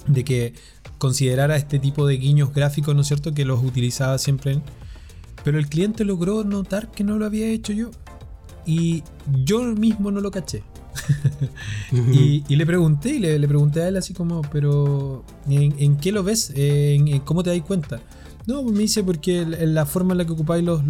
de 0.07 0.25
que 0.25 0.55
considerara 0.99 1.57
este 1.57 1.79
tipo 1.79 2.07
de 2.07 2.17
guiños 2.17 2.53
gráficos, 2.55 2.95
¿no 2.95 3.03
es 3.03 3.09
cierto?, 3.09 3.35
que 3.35 3.45
los 3.45 3.63
utilizaba 3.63 4.19
siempre. 4.19 4.61
Pero 5.45 5.59
el 5.59 5.69
cliente 5.69 6.05
logró 6.05 6.45
notar 6.45 6.91
que 6.91 7.05
no 7.05 7.19
lo 7.19 7.27
había 7.27 7.49
hecho 7.49 7.73
yo. 7.73 7.91
Y 8.67 9.03
yo 9.45 9.63
mismo 9.63 10.11
no 10.11 10.21
lo 10.21 10.31
caché. 10.31 10.63
y, 12.13 12.43
le 12.55 12.67
pregunté, 12.67 13.11
y 13.11 13.19
le, 13.19 13.49
pregunté 13.49 13.83
a 13.83 13.89
él 13.89 13.97
así 13.97 14.15
como, 14.15 14.43
pero 14.53 15.25
¿en, 15.49 15.97
qué 15.97 16.13
lo 16.13 16.23
ves? 16.23 16.53
¿En, 16.55 17.21
¿Cómo 17.21 17.43
te 17.43 17.51
das 17.51 17.61
cuenta? 17.67 18.01
No, 18.47 18.63
me 18.63 18.81
dice 18.81 19.05
porque 19.05 19.45
la 19.45 19.85
forma 19.85 20.15
en 20.15 20.19
la 20.19 20.25
que 20.25 20.33
ocupáis 20.33 20.65
los, 20.65 20.83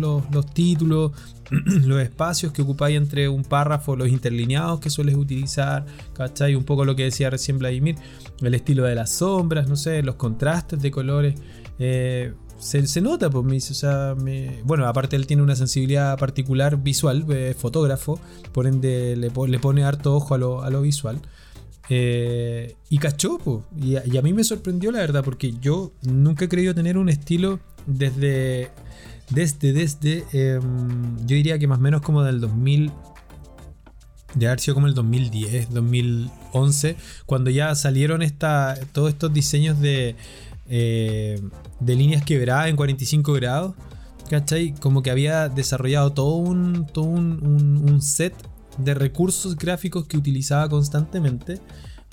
títulos, 0.54 1.12
los 1.86 2.00
espacios 2.02 2.52
que 2.52 2.62
ocupáis 2.62 2.96
entre 2.96 3.28
un 3.28 3.42
párrafo, 3.42 3.96
los 3.96 4.08
interlineados 4.08 4.80
que 4.80 4.90
sueles 4.90 5.16
utilizar, 5.16 5.86
¿cachai? 6.12 6.54
Un 6.54 6.64
poco 6.64 6.84
lo 6.84 6.94
que 6.96 7.04
decía 7.04 7.30
recién 7.30 7.58
Vladimir, 7.58 7.96
el 8.40 8.54
estilo 8.54 8.84
de 8.84 8.94
las 8.94 9.10
sombras, 9.10 9.68
no 9.68 9.76
sé, 9.76 10.02
los 10.02 10.16
contrastes 10.16 10.80
de 10.80 10.90
colores. 10.90 11.34
Eh, 11.78 12.32
se, 12.58 13.00
nota, 13.00 13.30
pues 13.30 13.44
me 13.44 13.56
o 13.56 13.60
sea, 13.60 14.16
bueno, 14.64 14.86
aparte 14.86 15.16
él 15.16 15.26
tiene 15.26 15.42
una 15.42 15.54
sensibilidad 15.54 16.18
particular 16.18 16.76
visual, 16.82 17.24
eh, 17.30 17.54
fotógrafo, 17.56 18.20
por 18.52 18.66
ende 18.66 19.16
le, 19.16 19.30
pone 19.30 19.84
harto 19.84 20.16
ojo 20.16 20.34
a 20.34 20.38
lo, 20.38 20.82
visual. 20.82 21.20
Eh, 21.88 22.74
y 22.90 22.98
cachó, 22.98 23.38
y, 23.80 23.96
a, 23.96 24.22
mí 24.22 24.32
me 24.32 24.44
sorprendió 24.44 24.90
la 24.90 24.98
verdad, 24.98 25.24
porque 25.24 25.54
yo 25.60 25.92
nunca 26.02 26.46
he 26.46 26.48
creído 26.48 26.74
tener 26.74 26.98
un 26.98 27.08
estilo 27.08 27.60
desde, 27.86 28.70
desde, 29.30 29.72
desde, 29.72 30.24
em, 30.32 31.16
yo 31.18 31.36
diría 31.36 31.58
que 31.58 31.66
más 31.66 31.78
o 31.78 31.80
menos 31.80 32.02
como 32.02 32.22
del 32.22 32.40
2000, 32.40 32.92
de 34.34 34.46
haber 34.46 34.60
sido 34.60 34.74
como 34.74 34.86
el 34.86 34.94
2010, 34.94 35.70
2011, 35.70 36.96
cuando 37.26 37.50
ya 37.50 37.74
salieron 37.74 38.22
esta, 38.22 38.78
todos 38.92 39.10
estos 39.10 39.32
diseños 39.32 39.80
de, 39.80 40.16
eh, 40.68 41.40
de 41.80 41.94
líneas 41.94 42.24
quebradas 42.24 42.68
en 42.68 42.76
45 42.76 43.32
grados. 43.34 43.74
¿Cachai? 44.28 44.74
Como 44.74 45.02
que 45.02 45.10
había 45.10 45.48
desarrollado 45.48 46.12
todo 46.12 46.34
un, 46.34 46.86
todo 46.86 47.06
un 47.06 48.02
set 48.02 48.34
de 48.76 48.92
recursos 48.92 49.56
gráficos 49.56 50.06
que 50.06 50.18
utilizaba 50.18 50.68
constantemente 50.68 51.60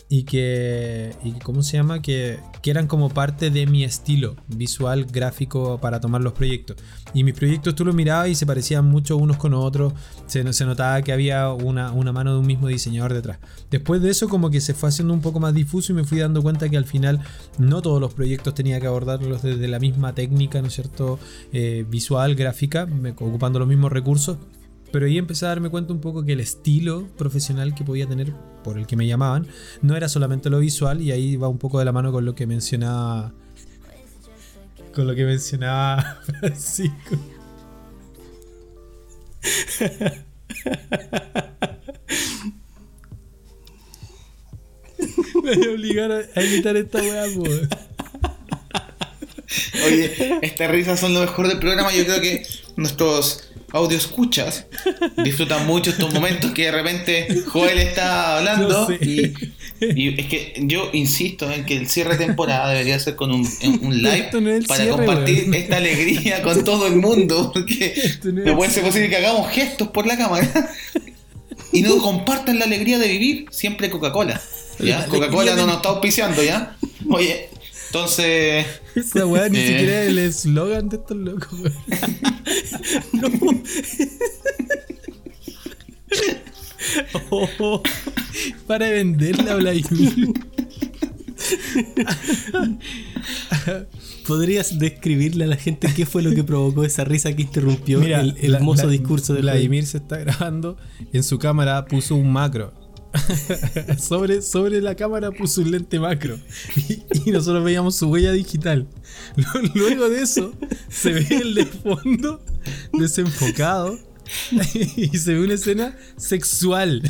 y 0.08 0.24
que, 0.24 1.16
y 1.24 1.32
¿cómo 1.40 1.64
se 1.64 1.78
llama? 1.78 2.02
Que, 2.02 2.40
que, 2.62 2.70
eran 2.70 2.88
como 2.88 3.10
parte 3.10 3.50
de 3.50 3.66
mi 3.66 3.84
estilo 3.84 4.36
visual, 4.48 5.06
gráfico 5.06 5.80
para 5.82 6.00
tomar 6.00 6.22
los 6.22 6.34
proyectos. 6.34 6.78
Y 7.14 7.24
mis 7.24 7.34
proyectos 7.34 7.74
tú 7.74 7.86
los 7.86 7.96
mirabas 7.96 8.30
y 8.30 8.36
se 8.36 8.46
parecían 8.46 8.86
mucho 8.86 9.18
unos 9.18 9.38
con 9.38 9.54
otros, 9.54 9.94
se, 10.28 10.54
se 10.54 10.66
notaba 10.66 11.02
que 11.02 11.12
había 11.12 11.52
una, 11.52 11.92
una, 11.92 12.12
mano 12.12 12.34
de 12.34 12.40
un 12.40 12.46
mismo 12.46 12.68
diseñador 12.68 13.14
detrás. 13.14 13.40
Después 13.72 14.02
de 14.02 14.12
eso 14.12 14.30
como 14.30 14.52
que 14.52 14.62
se 14.62 14.76
fue 14.76 14.90
haciendo 14.90 15.14
un 15.14 15.22
poco 15.22 15.40
más 15.40 15.54
difuso 15.54 15.92
y 15.92 15.96
me 15.96 16.04
fui 16.04 16.20
dando 16.20 16.44
cuenta 16.44 16.70
que 16.70 16.78
al 16.78 16.86
final 16.86 17.22
no 17.58 17.82
todos 17.82 18.00
los 18.00 18.14
proyectos 18.14 18.54
tenía 18.54 18.80
que 18.80 18.88
abordarlos 18.88 19.42
desde 19.42 19.68
la 19.68 19.80
misma 19.80 20.14
técnica, 20.14 20.62
¿no 20.62 20.68
es 20.68 20.76
cierto? 20.76 21.18
Eh, 21.52 21.84
visual, 21.90 22.36
gráfica, 22.36 22.88
ocupando 23.18 23.58
los 23.58 23.68
mismos 23.68 23.92
recursos, 23.92 24.38
pero 24.96 25.08
ahí 25.08 25.18
empecé 25.18 25.44
a 25.44 25.50
darme 25.50 25.70
cuenta 25.70 25.92
un 25.92 26.00
poco 26.00 26.24
que 26.24 26.32
el 26.32 26.40
estilo 26.40 27.10
profesional 27.18 27.76
que 27.76 27.84
podía 27.84 28.08
tener, 28.08 28.32
por 28.64 28.78
el 28.78 28.88
que 28.88 28.96
me 28.96 29.06
llamaban, 29.06 29.46
no 29.82 29.98
era 29.98 30.08
solamente 30.08 30.50
lo 30.50 30.60
visual, 30.60 31.02
y 31.02 31.12
ahí 31.12 31.36
va 31.36 31.50
un 31.50 31.58
poco 31.58 31.80
de 31.80 31.84
la 31.84 31.92
mano 31.92 32.14
con 32.14 32.24
lo 32.24 32.34
que 32.34 32.48
mencionaba. 32.48 33.34
Con 34.94 35.06
lo 35.06 35.14
que 35.14 35.26
mencionaba 35.26 36.22
Francisco. 36.40 37.18
me 45.44 45.56
voy 45.58 45.68
a 45.68 45.72
obligar 45.72 46.12
a, 46.14 46.42
imitar 46.42 46.78
esta 46.78 47.00
weá, 47.00 47.26
Oye, 49.88 50.40
estas 50.42 50.72
risas 50.72 51.02
son 51.02 51.14
lo 51.14 51.20
mejor 51.20 51.50
del 51.50 51.60
programa. 51.60 51.94
Yo 51.94 52.06
creo 52.06 52.22
que 52.22 52.48
nuestros 52.78 53.52
audio 53.76 53.98
escuchas 53.98 54.68
disfrutan 55.18 55.68
mucho 55.68 55.90
estos 55.90 56.14
momentos 56.14 56.52
que 56.52 56.64
de 56.64 56.72
repente 56.72 57.44
Joel 57.46 57.78
está 57.80 58.38
hablando 58.38 58.88
y, 59.02 59.34
es 60.18 60.26
que 60.28 60.54
yo 60.60 60.90
insisto 60.94 61.52
en 61.52 61.66
que 61.66 61.76
el 61.76 61.90
cierre 61.90 62.18
de 62.18 62.26
temporada 62.26 62.70
debería 62.70 62.98
ser 63.00 63.16
con 63.18 63.32
un, 63.34 63.44
live 63.92 64.30
para 64.66 64.90
compartir 64.90 65.54
esta 65.54 65.78
alegría 65.78 66.42
con 66.42 66.64
todo 66.64 66.88
el 66.88 66.96
mundo 66.96 67.52
porque 67.54 67.94
no, 68.24 68.56
puede 68.56 68.72
ser 68.72 68.84
posible 68.84 69.10
que 69.10 69.18
hagamos 69.18 69.52
gestos 69.52 69.90
por 69.90 70.08
la 70.08 70.18
cámara 70.18 70.72
y 71.74 71.82
no 71.82 71.98
compartan 71.98 72.58
la 72.60 72.66
alegría 72.66 72.98
de 72.98 73.10
vivir, 73.10 73.48
siempre 73.52 73.90
Coca-Cola. 73.90 74.42
¿ya? 74.80 75.06
Coca-Cola 75.08 75.56
no 75.56 75.68
nos 75.68 75.78
está 75.78 75.90
auspiciando, 75.90 76.42
¿ya? 76.42 76.78
Oye, 77.10 77.50
entonces. 77.88 78.66
Esa 78.96 79.26
weá 79.26 79.50
ni 79.50 79.58
Eh. 79.60 79.68
siquiera 79.68 80.04
es 80.04 80.10
el 80.10 80.18
eslogan 80.20 80.90
de 80.90 80.96
estos 80.98 81.18
locos, 81.18 81.54
weón. 81.54 81.74
No. 83.14 83.30
Oh, 87.30 87.82
para 88.68 88.90
venderla 88.90 89.56
Vladimir. 89.56 90.34
¿Podrías 94.28 94.78
describirle 94.80 95.44
a 95.46 95.48
la 95.48 95.56
gente 95.58 95.88
qué 95.96 96.06
fue 96.06 96.22
lo 96.22 96.32
que 96.34 96.44
provocó 96.44 96.84
esa 96.84 97.04
risa 97.04 97.34
que 97.36 97.42
interrumpió 97.44 98.02
el, 98.02 98.36
el 98.40 98.52
la- 98.52 98.58
hermoso 98.60 98.86
la- 98.86 98.92
discurso 98.92 99.34
de 99.34 99.42
Vladimir 99.42 99.86
se 99.86 99.98
está 99.98 100.18
grabando. 100.18 100.78
En 101.14 101.24
su 101.24 101.38
cámara 101.40 101.86
puso 101.86 102.16
un 102.16 102.32
macro. 102.32 102.74
sobre, 104.00 104.42
sobre 104.42 104.82
la 104.82 104.96
cámara 104.96 105.32
puso 105.32 105.62
un 105.62 105.72
lente 105.72 106.00
macro. 106.00 106.38
Y, 106.76 107.04
y 107.26 107.32
nosotros 107.32 107.64
veíamos 107.64 107.96
su 107.96 108.10
huella 108.10 108.32
digital. 108.32 108.88
Lu- 109.36 109.72
Luego 109.76 110.10
de 110.10 110.22
eso, 110.22 110.54
se 110.90 111.12
ve 111.14 111.28
el 111.42 111.56
de 111.56 111.66
fondo 111.66 112.44
desenfocado. 112.94 113.98
Y 114.96 115.18
se 115.18 115.34
ve 115.36 115.42
una 115.44 115.54
escena 115.54 115.96
sexual. 116.18 117.02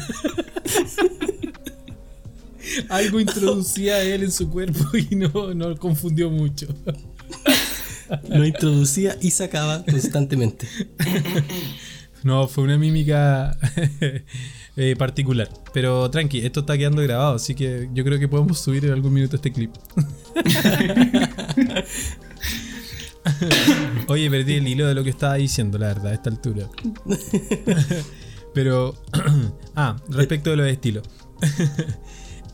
Algo 2.90 3.20
introducía 3.20 3.96
a 3.96 4.02
él 4.02 4.24
en 4.24 4.32
su 4.32 4.50
cuerpo 4.50 4.80
y 4.98 5.16
no, 5.16 5.54
no 5.54 5.78
confundió 5.78 6.30
mucho. 6.30 6.68
Lo 8.30 8.46
introducía 8.46 9.18
y 9.22 9.32
sacaba 9.32 9.84
constantemente. 9.86 10.68
No, 12.24 12.48
fue 12.48 12.64
una 12.64 12.78
mímica 12.78 13.58
eh, 14.76 14.96
particular. 14.98 15.50
Pero 15.74 16.10
tranqui, 16.10 16.40
esto 16.46 16.62
está 16.62 16.78
quedando 16.78 17.02
grabado, 17.02 17.36
así 17.36 17.56
que 17.56 17.90
yo 17.94 18.04
creo 18.04 18.20
que 18.20 18.28
podemos 18.28 18.60
subir 18.60 18.86
en 18.86 18.92
algún 18.94 19.14
minuto 19.14 19.36
este 19.36 19.52
clip. 19.52 19.72
Oye, 24.08 24.30
perdí 24.30 24.56
el 24.56 24.68
hilo 24.68 24.88
de 24.88 24.94
lo 24.94 25.04
que 25.04 25.10
estaba 25.10 25.36
diciendo, 25.36 25.78
la 25.78 25.88
verdad, 25.88 26.12
a 26.12 26.14
esta 26.14 26.30
altura. 26.30 26.70
Pero. 28.54 28.96
ah, 29.76 29.96
respecto 30.10 30.52
de 30.52 30.58
los 30.58 30.68
estilos. 30.68 31.04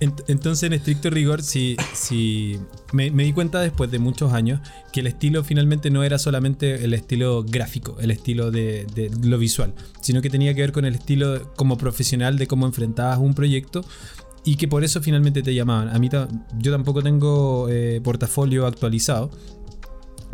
Ent- 0.01 0.23
Entonces, 0.27 0.63
en 0.63 0.73
estricto 0.73 1.09
rigor, 1.11 1.43
si, 1.43 1.77
si 1.93 2.59
me, 2.91 3.09
di 3.11 3.33
cuenta 3.33 3.61
después 3.61 3.91
de 3.91 3.99
muchos 3.99 4.33
años 4.33 4.59
que 4.91 4.99
el 4.99 5.07
estilo 5.07 5.43
finalmente 5.43 5.91
no 5.91 6.03
era 6.03 6.17
solamente 6.17 6.83
el 6.83 6.93
estilo 6.93 7.43
gráfico, 7.43 7.97
el 8.01 8.09
estilo 8.11 8.49
de, 8.51 8.87
lo 9.23 9.37
visual, 9.37 9.73
sino 10.01 10.21
que 10.21 10.29
tenía 10.29 10.53
que 10.55 10.61
ver 10.61 10.71
con 10.71 10.85
el 10.85 10.95
estilo 10.95 11.53
como 11.55 11.77
profesional 11.77 12.37
de 12.37 12.47
cómo 12.47 12.65
enfrentabas 12.65 13.19
un 13.19 13.35
proyecto 13.35 13.85
y 14.43 14.55
que 14.55 14.67
por 14.67 14.83
eso 14.83 15.01
finalmente 15.01 15.43
te 15.43 15.53
llamaban. 15.53 15.89
A 15.89 15.99
mí 15.99 16.09
yo 16.57 16.71
tampoco 16.71 17.03
tengo 17.03 17.69
eh, 17.69 18.01
portafolio 18.03 18.65
actualizado. 18.65 19.29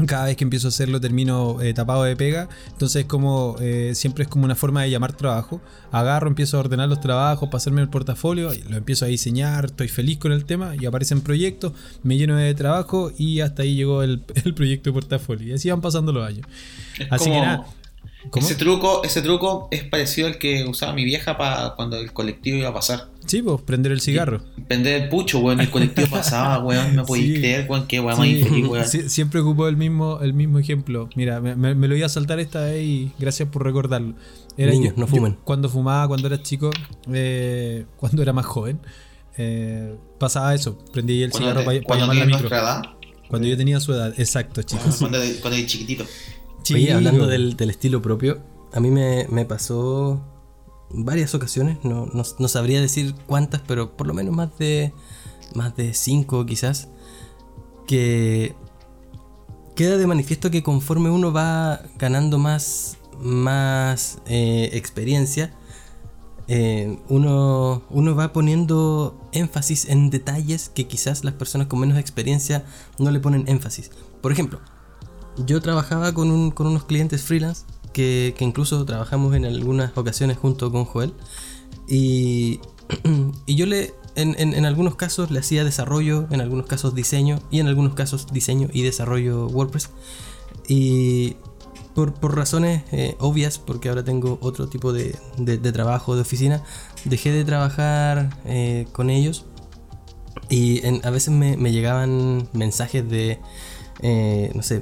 Cada 0.06 0.26
vez 0.26 0.38
que 0.38 0.44
empiezo 0.44 0.68
a 0.68 0.69
hacerlo 0.69 1.02
termino 1.02 1.61
eh, 1.61 1.74
tapado 1.74 2.03
de 2.03 2.15
pega. 2.15 2.49
Entonces 2.68 3.06
como 3.06 3.56
eh, 3.60 3.94
siempre 3.95 4.24
es 4.24 4.30
como 4.30 4.45
una 4.45 4.56
forma 4.56 4.84
de 4.84 4.91
llamar 4.91 5.14
trabajo. 5.14 5.61
Agarro, 5.91 6.28
empiezo 6.28 6.57
a 6.57 6.60
ordenar 6.60 6.88
los 6.88 7.02
trabajos 7.02 7.49
para 7.49 7.57
hacerme 7.57 7.82
el 7.82 7.90
portafolio, 7.90 8.52
lo 8.69 8.78
empiezo 8.78 9.06
a 9.06 9.07
diseñar, 9.07 9.65
estoy 9.65 9.88
feliz 9.88 10.18
con 10.18 10.32
el 10.32 10.45
tema 10.45 10.76
y 10.80 10.86
aparecen 10.86 11.22
proyectos, 11.22 11.74
me 12.03 12.18
lleno 12.18 12.36
de 12.36 12.53
trabajo 12.53 13.11
y 13.18 13.40
hasta 13.40 13.64
ahí 13.64 13.76
llegó 13.76 14.03
el, 14.03 14.24
el 14.45 14.53
proyecto 14.53 14.90
de 14.90 14.94
portafolio. 14.94 15.48
Y 15.48 15.53
así 15.53 15.69
van 15.69 15.82
pasando 15.82 16.11
los 16.11 16.28
años. 16.28 16.45
Es 16.99 17.07
Así 17.10 17.30
que 17.30 17.40
nada. 17.40 17.65
¿Cómo? 18.30 18.45
Ese 18.45 18.56
truco, 18.56 19.03
ese 19.03 19.22
truco 19.22 19.68
es 19.72 19.84
parecido 19.84 20.28
al 20.28 20.38
que 20.38 20.65
usaba 20.65 20.94
mi 20.94 21.06
vieja 21.06 21.38
para 21.38 21.76
cuando 21.76 21.98
el 21.98 22.11
colectivo 22.14 22.57
iba 22.57 22.69
a 22.69 22.74
pasar. 22.74 23.07
Sí, 23.26 23.41
pues 23.41 23.61
prender 23.61 23.91
el 23.91 24.02
cigarro. 24.02 24.41
Prender 24.68 25.03
el 25.03 25.10
pucho, 25.10 25.39
weón. 25.39 25.60
El 25.61 25.69
colectivo 25.69 26.07
pasaba, 26.11 26.64
weón. 26.64 26.95
Me 26.95 27.03
podéis 27.03 27.34
Sí. 27.35 27.39
creer, 27.39 27.65
weón. 27.69 27.88
Qué 27.88 27.99
weón 27.99 28.18
más 28.18 28.27
Sí, 28.27 28.39
infeliz, 28.39 28.68
weón. 28.69 28.85
sie- 28.85 29.07
siempre 29.10 29.39
ocupo 29.39 29.68
el 29.68 29.77
mismo, 29.77 30.19
el 30.22 30.34
mismo 30.34 30.60
ejemplo. 30.60 31.10
Mira, 31.15 31.39
me, 31.41 31.56
me- 31.56 31.76
me 31.76 31.88
lo 31.88 31.95
iba 31.95 32.06
a 32.06 32.10
saltar 32.10 32.39
esta 32.39 32.61
vez 32.65 32.84
y 32.84 33.11
gracias 33.19 33.49
por 33.49 33.64
recordarlo. 33.64 34.14
Niños, 34.57 34.98
no 34.98 35.06
fumen. 35.07 35.38
cuando 35.44 35.69
fumaba, 35.69 36.07
cuando 36.07 36.26
era 36.27 36.41
chico, 36.41 36.72
eh, 37.14 37.85
cuando 37.95 38.23
era 38.23 38.34
más 38.34 38.45
joven, 38.48 38.80
eh, 39.38 39.95
pasaba 40.19 40.56
eso. 40.56 40.77
Prendí 40.91 41.22
el 41.22 41.30
Cuando, 41.30 41.49
cigarro 41.49 41.65
para 41.65 41.81
cuando 41.84 42.06
llamar 42.07 42.27
la 42.27 42.38
micro. 42.38 42.48
edad, 42.57 42.81
Cuando 43.30 43.48
yo 43.48 43.56
tenía 43.56 43.80
su 43.80 43.94
edad, 43.94 44.14
exacto, 44.18 44.64
chicos. 44.64 44.98
cuando, 44.98 45.19
cuando 45.41 45.57
eres 45.57 45.72
chiquitito. 45.72 46.06
Oye, 46.73 46.91
hablando 46.91 47.27
del, 47.27 47.56
del 47.56 47.69
estilo 47.69 48.02
propio, 48.02 48.39
a 48.73 48.80
mí 48.80 48.89
me, 48.89 49.27
me 49.30 49.45
pasó 49.45 50.22
varias 50.89 51.34
ocasiones, 51.35 51.77
no, 51.84 52.05
no- 52.14 52.23
no 52.39 52.47
sabría 52.47 52.81
decir 52.81 53.14
cuántas, 53.26 53.61
pero 53.61 53.95
por 53.97 54.07
lo 54.07 54.14
menos 54.14 54.34
más 54.35 54.57
de, 54.57 54.93
más 55.55 55.76
de 55.76 55.93
cinco 55.93 56.45
quizás, 56.45 56.88
que 57.88 58.55
queda 59.76 59.97
de 59.97 60.07
manifiesto 60.07 60.49
que 60.51 60.64
conforme 60.64 61.09
uno 61.09 61.31
va 61.31 61.81
ganando 61.97 62.38
más, 62.38 62.97
más 63.19 64.19
eh, 64.26 64.69
experiencia, 64.73 65.53
eh, 66.49 66.97
uno, 67.09 67.84
uno 67.89 68.15
va 68.15 68.31
poniendo 68.31 69.19
énfasis 69.34 69.89
en 69.89 70.09
detalles 70.09 70.69
que 70.69 70.88
quizás 70.88 71.23
las 71.26 71.34
personas 71.34 71.68
con 71.68 71.80
menos 71.80 71.97
experiencia 71.97 72.65
no 72.99 73.11
le 73.11 73.19
ponen 73.19 73.43
énfasis. 73.47 73.91
Por 74.22 74.31
ejemplo, 74.31 74.59
yo 75.45 75.61
trabajaba 75.61 76.14
con, 76.14 76.31
un- 76.31 76.51
con 76.51 76.68
unos 76.68 76.85
clientes 76.85 77.22
freelance 77.23 77.65
que, 77.98 78.36
incluso 78.45 78.86
trabajamos 78.86 79.36
en 79.36 79.45
algunas 79.45 79.98
ocasiones 79.98 80.38
junto 80.38 80.72
con 80.72 80.86
Joel. 80.86 81.14
Y, 81.88 82.60
y 83.48 83.56
yo 83.56 83.65
le, 83.65 83.94
en, 84.15 84.36
en- 84.40 84.65
algunos 84.65 84.95
casos 84.95 85.32
le 85.32 85.40
hacía 85.40 85.64
desarrollo, 85.64 86.28
en 86.30 86.41
algunos 86.41 86.68
casos 86.68 86.94
diseño 86.94 87.40
y 87.49 87.60
en 87.60 87.68
algunos 87.68 87.95
casos 87.95 88.28
diseño 88.32 88.69
y 88.72 88.84
desarrollo 88.84 89.48
WordPress. 89.48 89.90
Y 90.68 91.38
por, 91.95 92.14
por 92.14 92.36
razones 92.36 92.84
eh, 92.91 93.15
obvias, 93.19 93.57
porque 93.57 93.90
ahora 93.90 94.03
tengo 94.03 94.38
otro 94.41 94.68
tipo 94.68 94.94
de, 94.94 95.15
de- 95.40 95.57
trabajo, 95.72 96.14
de 96.15 96.22
oficina, 96.22 96.64
dejé 97.06 97.32
de 97.32 97.44
trabajar 97.45 98.30
eh, 98.45 98.86
con 98.91 99.10
ellos. 99.10 99.45
Y 100.49 100.86
a 101.03 101.10
veces 101.10 101.34
me, 101.34 101.57
llegaban 101.72 102.48
mensajes 102.53 103.10
de, 103.10 103.40
eh, 104.02 104.52
no 104.56 104.61
sé, 104.61 104.82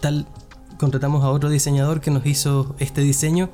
tal, 0.00 0.26
contratamos 0.80 1.22
a 1.22 1.30
otro 1.30 1.48
diseñador 1.50 2.00
que 2.00 2.10
nos 2.10 2.24
hizo 2.26 2.74
este 2.78 3.02
diseño, 3.02 3.50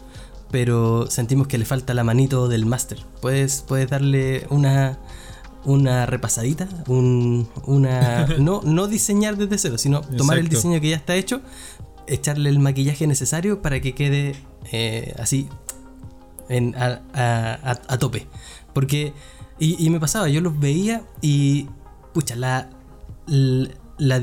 pero 0.50 1.10
sentimos 1.10 1.48
que 1.48 1.58
le 1.58 1.64
falta 1.64 1.92
la 1.92 2.04
manito 2.04 2.48
del 2.48 2.64
máster. 2.64 3.04
¿Puedes, 3.20 3.62
puedes 3.66 3.90
darle 3.90 4.46
una, 4.48 4.98
una 5.64 6.06
repasadita? 6.06 6.68
Un, 6.86 7.48
una, 7.66 8.26
no, 8.38 8.62
no 8.64 8.86
diseñar 8.86 9.36
desde 9.36 9.58
cero, 9.58 9.76
sino 9.78 10.00
tomar 10.02 10.38
el 10.38 10.48
diseño 10.48 10.80
que 10.80 10.90
ya 10.90 10.96
está 10.96 11.16
hecho, 11.16 11.42
echarle 12.06 12.48
el 12.48 12.60
maquillaje 12.60 13.06
necesario 13.08 13.60
para 13.60 13.80
que 13.80 13.94
quede 13.94 14.36
eh, 14.72 15.14
así 15.18 15.48
en- 16.48 16.74
a, 16.76 17.02
a- 17.12 17.58
a- 17.72 17.80
a 17.94 17.98
tope. 17.98 18.28
Porque, 18.72 19.12
y, 19.58 19.84
y 19.84 19.90
me 19.90 19.98
pasaba, 19.98 20.28
yo 20.28 20.40
los 20.40 20.58
veía 20.60 21.02
y, 21.20 21.66
pucha, 22.14 22.36
la, 22.36 22.70
la 23.98 24.22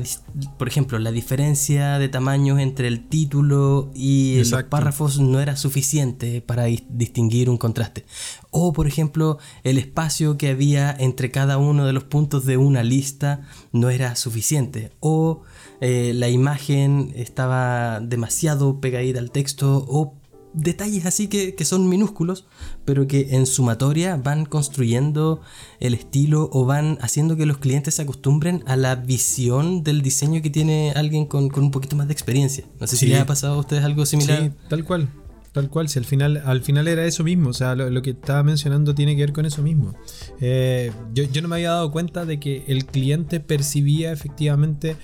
por 0.58 0.68
ejemplo, 0.68 0.98
la 0.98 1.10
diferencia 1.12 1.98
de 1.98 2.08
tamaños 2.08 2.58
entre 2.60 2.88
el 2.88 3.08
título 3.08 3.90
y 3.94 4.42
los 4.48 4.62
párrafos 4.64 5.18
no 5.18 5.40
era 5.40 5.56
suficiente 5.56 6.40
para 6.40 6.68
dis- 6.68 6.84
distinguir 6.88 7.50
un 7.50 7.56
contraste. 7.58 8.04
O, 8.50 8.72
por 8.72 8.86
ejemplo, 8.86 9.38
el 9.64 9.78
espacio 9.78 10.36
que 10.38 10.48
había 10.48 10.94
entre 10.98 11.30
cada 11.30 11.58
uno 11.58 11.86
de 11.86 11.92
los 11.92 12.04
puntos 12.04 12.44
de 12.44 12.56
una 12.56 12.82
lista 12.82 13.42
no 13.72 13.90
era 13.90 14.14
suficiente. 14.16 14.92
O 15.00 15.42
eh, 15.80 16.12
la 16.14 16.28
imagen 16.28 17.12
estaba 17.16 18.00
demasiado 18.00 18.80
pegadita 18.80 19.18
al 19.18 19.30
texto. 19.30 19.84
O 19.88 20.14
detalles 20.54 21.04
así 21.06 21.28
que, 21.28 21.54
que 21.54 21.64
son 21.64 21.88
minúsculos, 21.88 22.46
pero 22.84 23.06
que 23.06 23.36
en 23.36 23.46
sumatoria 23.46 24.16
van 24.16 24.46
construyendo 24.46 25.40
el 25.80 25.94
estilo 25.94 26.48
o 26.52 26.64
van 26.64 26.98
haciendo 27.00 27.36
que 27.36 27.46
los 27.46 27.58
clientes 27.58 27.94
se 27.96 28.02
acostumbren 28.02 28.62
a 28.66 28.76
la 28.76 28.94
visión 28.94 29.82
del 29.82 30.02
diseño 30.02 30.40
que 30.42 30.50
tiene 30.50 30.92
alguien 30.96 31.26
con, 31.26 31.48
con 31.48 31.64
un 31.64 31.70
poquito 31.70 31.96
más 31.96 32.06
de 32.06 32.12
experiencia. 32.12 32.64
No 32.80 32.86
sé 32.86 32.96
si 32.96 33.06
les 33.06 33.20
ha 33.20 33.26
pasado 33.26 33.54
a 33.54 33.58
ustedes 33.58 33.84
algo 33.84 34.06
similar. 34.06 34.42
Sí, 34.42 34.50
tal 34.68 34.84
cual. 34.84 35.08
Tal 35.52 35.70
cual, 35.70 35.88
si 35.88 36.00
al 36.00 36.04
final, 36.04 36.42
al 36.44 36.62
final 36.62 36.88
era 36.88 37.06
eso 37.06 37.22
mismo, 37.22 37.50
o 37.50 37.52
sea, 37.52 37.76
lo, 37.76 37.88
lo 37.88 38.02
que 38.02 38.10
estaba 38.10 38.42
mencionando 38.42 38.92
tiene 38.92 39.14
que 39.14 39.20
ver 39.20 39.32
con 39.32 39.46
eso 39.46 39.62
mismo. 39.62 39.94
Eh, 40.40 40.90
yo, 41.12 41.22
yo 41.24 41.42
no 41.42 41.48
me 41.48 41.54
había 41.54 41.70
dado 41.70 41.92
cuenta 41.92 42.24
de 42.24 42.40
que 42.40 42.64
el 42.66 42.86
cliente 42.86 43.38
percibía 43.38 44.10
efectivamente 44.10 44.96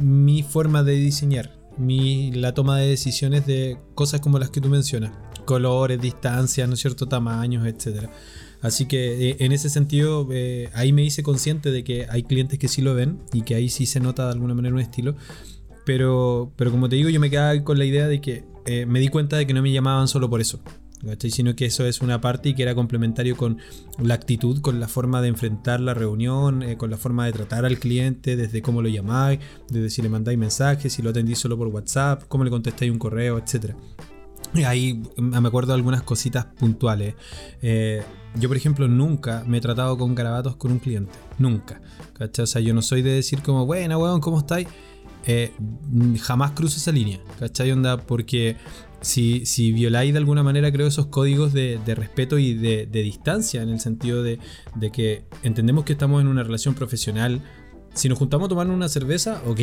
mi 0.00 0.44
forma 0.44 0.84
de 0.84 0.92
diseñar, 0.92 1.57
mi, 1.78 2.32
la 2.32 2.54
toma 2.54 2.78
de 2.78 2.88
decisiones 2.88 3.46
de 3.46 3.78
cosas 3.94 4.20
como 4.20 4.38
las 4.38 4.50
que 4.50 4.60
tú 4.60 4.68
mencionas, 4.68 5.12
colores, 5.44 6.00
distancias, 6.00 6.68
¿no 6.68 6.74
es 6.74 6.80
cierto?, 6.80 7.06
tamaños, 7.06 7.66
etcétera. 7.66 8.10
Así 8.60 8.86
que 8.86 9.30
eh, 9.30 9.36
en 9.40 9.52
ese 9.52 9.70
sentido, 9.70 10.28
eh, 10.32 10.68
ahí 10.74 10.92
me 10.92 11.04
hice 11.04 11.22
consciente 11.22 11.70
de 11.70 11.84
que 11.84 12.06
hay 12.10 12.24
clientes 12.24 12.58
que 12.58 12.68
sí 12.68 12.82
lo 12.82 12.94
ven 12.94 13.18
y 13.32 13.42
que 13.42 13.54
ahí 13.54 13.68
sí 13.68 13.86
se 13.86 14.00
nota 14.00 14.26
de 14.26 14.32
alguna 14.32 14.54
manera 14.54 14.74
un 14.74 14.80
estilo. 14.80 15.14
Pero, 15.84 16.52
pero 16.56 16.70
como 16.70 16.88
te 16.88 16.96
digo, 16.96 17.08
yo 17.08 17.20
me 17.20 17.30
quedaba 17.30 17.62
con 17.64 17.78
la 17.78 17.84
idea 17.84 18.08
de 18.08 18.20
que 18.20 18.44
eh, 18.66 18.84
me 18.84 19.00
di 19.00 19.08
cuenta 19.08 19.36
de 19.36 19.46
que 19.46 19.54
no 19.54 19.62
me 19.62 19.72
llamaban 19.72 20.08
solo 20.08 20.28
por 20.28 20.40
eso. 20.40 20.60
Sino 21.30 21.54
que 21.54 21.66
eso 21.66 21.86
es 21.86 22.00
una 22.00 22.20
parte 22.20 22.50
y 22.50 22.54
que 22.54 22.62
era 22.62 22.74
complementario 22.74 23.36
con 23.36 23.58
la 24.02 24.14
actitud, 24.14 24.60
con 24.60 24.80
la 24.80 24.88
forma 24.88 25.22
de 25.22 25.28
enfrentar 25.28 25.80
la 25.80 25.94
reunión, 25.94 26.62
eh, 26.62 26.76
con 26.76 26.90
la 26.90 26.96
forma 26.96 27.26
de 27.26 27.32
tratar 27.32 27.64
al 27.64 27.78
cliente, 27.78 28.36
desde 28.36 28.62
cómo 28.62 28.82
lo 28.82 28.88
llamáis, 28.88 29.40
desde 29.68 29.90
si 29.90 30.02
le 30.02 30.08
mandáis 30.08 30.38
mensajes, 30.38 30.92
si 30.92 31.02
lo 31.02 31.10
atendís 31.10 31.38
solo 31.38 31.56
por 31.56 31.68
WhatsApp, 31.68 32.24
cómo 32.28 32.44
le 32.44 32.50
contestáis 32.50 32.90
un 32.90 32.98
correo, 32.98 33.38
etc. 33.38 33.74
Ahí 34.66 35.02
me 35.16 35.48
acuerdo 35.48 35.72
de 35.72 35.76
algunas 35.76 36.02
cositas 36.02 36.46
puntuales. 36.46 37.14
Eh, 37.62 38.02
yo, 38.38 38.48
por 38.48 38.56
ejemplo, 38.56 38.88
nunca 38.88 39.44
me 39.46 39.58
he 39.58 39.60
tratado 39.60 39.96
con 39.98 40.14
garabatos 40.14 40.56
con 40.56 40.72
un 40.72 40.78
cliente. 40.78 41.12
Nunca. 41.38 41.80
O 42.20 42.46
sea, 42.46 42.60
yo 42.60 42.74
no 42.74 42.82
soy 42.82 43.02
de 43.02 43.12
decir 43.12 43.42
como, 43.42 43.66
buena, 43.66 43.98
weón, 43.98 44.20
¿cómo 44.20 44.38
estáis? 44.38 44.68
Eh, 45.26 45.52
jamás 46.22 46.52
cruzo 46.52 46.78
esa 46.78 46.92
línea. 46.92 47.20
¿Cachai? 47.38 47.70
Onda, 47.72 47.98
porque 47.98 48.56
si, 49.00 49.46
si 49.46 49.72
violáis 49.72 50.12
de 50.12 50.18
alguna 50.18 50.42
manera, 50.42 50.72
creo, 50.72 50.86
esos 50.86 51.06
códigos 51.06 51.52
de, 51.52 51.80
respeto 51.86 52.38
y 52.38 52.54
de, 52.54 52.86
distancia, 52.86 53.62
en 53.62 53.68
el 53.68 53.80
sentido 53.80 54.22
de, 54.22 54.38
de 54.74 54.90
que 54.90 55.24
entendemos 55.42 55.84
que 55.84 55.92
estamos 55.92 56.20
en 56.20 56.28
una 56.28 56.42
relación 56.42 56.74
profesional. 56.74 57.40
Si 57.94 58.08
nos 58.08 58.18
juntamos 58.18 58.46
a 58.46 58.48
tomar 58.50 58.68
una 58.68 58.88
cerveza, 58.88 59.42
ok, 59.46 59.60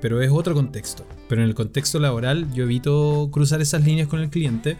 pero 0.00 0.22
es 0.22 0.30
otro 0.30 0.54
contexto. 0.54 1.06
Pero 1.28 1.42
en 1.42 1.48
el 1.48 1.54
contexto 1.54 1.98
laboral 1.98 2.52
yo 2.52 2.64
evito 2.64 3.28
cruzar 3.32 3.60
esas 3.60 3.84
líneas 3.84 4.08
con 4.08 4.20
el 4.20 4.30
cliente 4.30 4.76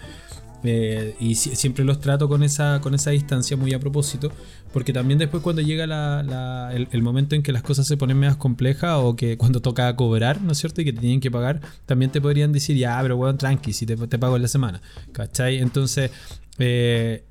eh, 0.69 1.15
y 1.21 1.35
siempre 1.35 1.85
los 1.85 2.01
trato 2.01 2.29
con 2.29 2.43
esa, 2.43 2.81
con 2.81 2.95
esa 2.95 3.11
distancia 3.11 3.57
muy 3.57 3.73
a 3.75 3.79
propósito, 3.79 4.31
porque 4.73 4.93
también 4.93 5.19
después 5.19 5.43
cuando 5.43 5.63
llega 5.63 5.85
el, 6.73 7.03
momento 7.03 7.35
en 7.35 7.43
que 7.43 7.53
las 7.53 7.63
cosas 7.63 7.87
se 7.87 7.97
ponen 7.97 8.19
más 8.19 8.37
complejas 8.37 8.99
o 8.99 9.17
que 9.17 9.37
cuando 9.37 9.61
toca 9.61 9.95
cobrar, 9.97 10.41
¿no 10.43 10.53
es 10.53 10.59
cierto? 10.59 10.81
Y 10.81 10.85
que 10.85 10.93
te 10.93 11.01
tienen 11.01 11.21
que 11.21 11.31
pagar, 11.31 11.61
también 11.87 12.11
te 12.11 12.21
podrían 12.21 12.53
decir, 12.53 12.77
ya, 12.77 12.99
pero 13.03 13.17
bueno, 13.17 13.37
tranqui, 13.37 13.73
si 13.73 13.87
te, 13.87 13.97
te 13.97 14.19
pago 14.19 14.37
en 14.37 14.43
la 14.43 14.49
semana, 14.49 14.81
¿cachai? 15.13 15.59
Entonces, 15.59 16.11
eh, 16.59 17.25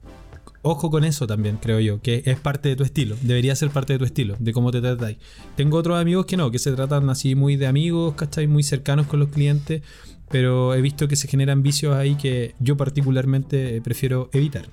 ojo 0.62 0.90
con 0.90 1.03
eso 1.03 1.28
también, 1.28 1.57
creo 1.57 1.80
yo, 1.80 2.02
que 2.02 2.24
es 2.26 2.40
parte 2.40 2.70
de 2.70 2.76
tu 2.76 2.84
estilo, 2.84 3.16
debería 3.22 3.56
ser 3.56 3.70
parte 3.70 3.94
de 3.94 3.99
tu 3.99 4.06
estilo, 4.06 4.36
de 4.40 4.52
cómo 4.52 4.72
te 4.72 4.82
tratáis. 4.82 5.18
Tengo 5.56 5.78
otros 5.78 5.99
amigos 5.99 6.26
que 6.26 6.38
no, 6.38 6.49
que 6.49 6.57
se 6.57 6.72
tratan 6.72 7.07
así 7.12 7.36
muy 7.36 7.56
de 7.56 7.68
amigos, 7.68 8.16
¿cachai? 8.16 8.48
Muy 8.48 8.64
cercanos 8.64 9.06
con 9.06 9.20
los 9.20 9.30
clientes, 9.30 9.84
pero 10.30 10.73
he 10.73 10.81
visto 10.81 11.07
que 11.07 11.15
se 11.15 11.27
generan 11.27 11.64
vicios 11.64 11.95
ahí 11.95 12.15
que 12.15 12.56
yo 12.60 12.77
particularmente 12.77 13.81
prefiero 13.81 14.30
evitar. 14.34 14.68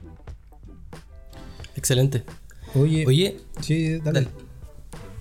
Excelente. 1.76 2.24
Oye, 2.74 3.04
Oye, 3.06 3.36
sí, 3.60 3.98
dale. 3.98 4.28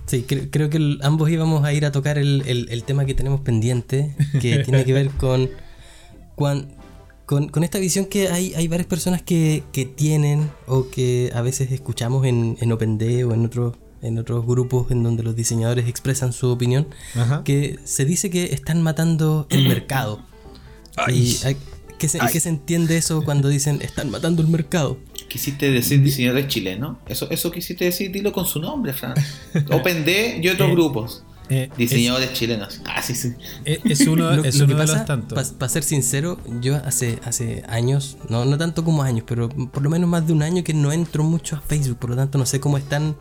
Sí, 0.05 0.23
creo 0.23 0.69
que 0.69 0.97
ambos 1.03 1.29
íbamos 1.29 1.63
a 1.63 1.73
ir 1.73 1.85
a 1.85 1.91
tocar 1.91 2.17
el, 2.17 2.83
tema 2.85 3.05
que 3.05 3.13
tenemos 3.13 3.41
pendiente, 3.41 4.15
que 4.41 4.59
tiene 4.65 4.83
que 4.83 4.93
ver 4.93 5.09
con, 5.11 5.49
con, 6.35 7.63
esta 7.63 7.79
visión 7.79 8.05
que 8.05 8.27
hay, 8.27 8.53
hay 8.55 8.67
varias 8.67 8.87
personas 8.87 9.21
que, 9.21 9.63
tienen 9.95 10.49
o 10.67 10.89
que 10.89 11.31
a 11.33 11.41
veces 11.41 11.71
escuchamos 11.71 12.25
en, 12.25 12.57
en 12.59 12.71
OpenD 12.71 13.25
o 13.25 13.33
en 13.33 13.45
otros 13.45 13.77
en 14.01 14.17
otros 14.17 14.45
grupos 14.45 14.91
en 14.91 15.03
donde 15.03 15.23
los 15.23 15.35
diseñadores 15.35 15.87
expresan 15.87 16.33
su 16.33 16.49
opinión, 16.49 16.87
que 17.43 17.79
se 17.83 18.05
dice 18.05 18.29
que 18.29 18.45
están 18.53 18.81
matando 18.81 19.47
el 19.49 19.67
mercado. 19.67 20.21
Y 21.07 21.37
¿qué, 21.97 22.07
se, 22.09 22.19
¿Qué 22.19 22.39
se 22.39 22.49
entiende 22.49 22.97
eso 22.97 23.23
cuando 23.23 23.49
dicen 23.49 23.79
están 23.81 24.09
matando 24.09 24.41
el 24.41 24.47
mercado? 24.47 24.97
Quisiste 25.27 25.71
decir 25.71 26.01
diseñadores 26.01 26.47
chilenos. 26.47 26.97
Eso, 27.07 27.29
eso 27.29 27.51
quisiste 27.51 27.85
decir, 27.85 28.11
dilo 28.11 28.33
con 28.33 28.45
su 28.45 28.59
nombre, 28.59 28.93
Fran. 28.93 29.13
OpenD 29.71 30.43
y 30.43 30.49
otros 30.49 30.69
eh, 30.69 30.73
grupos. 30.73 31.23
Eh, 31.51 31.69
diseñadores 31.77 32.31
chilenos. 32.31 32.81
Ah, 32.85 33.01
sí, 33.01 33.13
sí. 33.13 33.33
Eh, 33.65 33.79
es 33.83 34.07
uno, 34.07 34.31
es 34.43 34.59
uno 34.61 34.77
de 34.77 34.87
los 34.87 35.05
tantos. 35.05 35.49
Para 35.51 35.69
ser 35.69 35.83
sincero, 35.83 36.39
yo 36.61 36.77
hace, 36.77 37.19
hace 37.25 37.63
años, 37.67 38.17
no, 38.29 38.45
no 38.45 38.57
tanto 38.57 38.85
como 38.85 39.03
años, 39.03 39.25
pero 39.27 39.49
por 39.49 39.83
lo 39.83 39.89
menos 39.89 40.09
más 40.09 40.25
de 40.25 40.31
un 40.31 40.43
año 40.43 40.63
que 40.63 40.73
no 40.73 40.93
entro 40.93 41.25
mucho 41.25 41.57
a 41.57 41.61
Facebook, 41.61 41.97
por 41.97 42.09
lo 42.11 42.15
tanto 42.15 42.37
no 42.37 42.45
sé 42.45 42.61
cómo 42.61 42.77
están, 42.77 43.17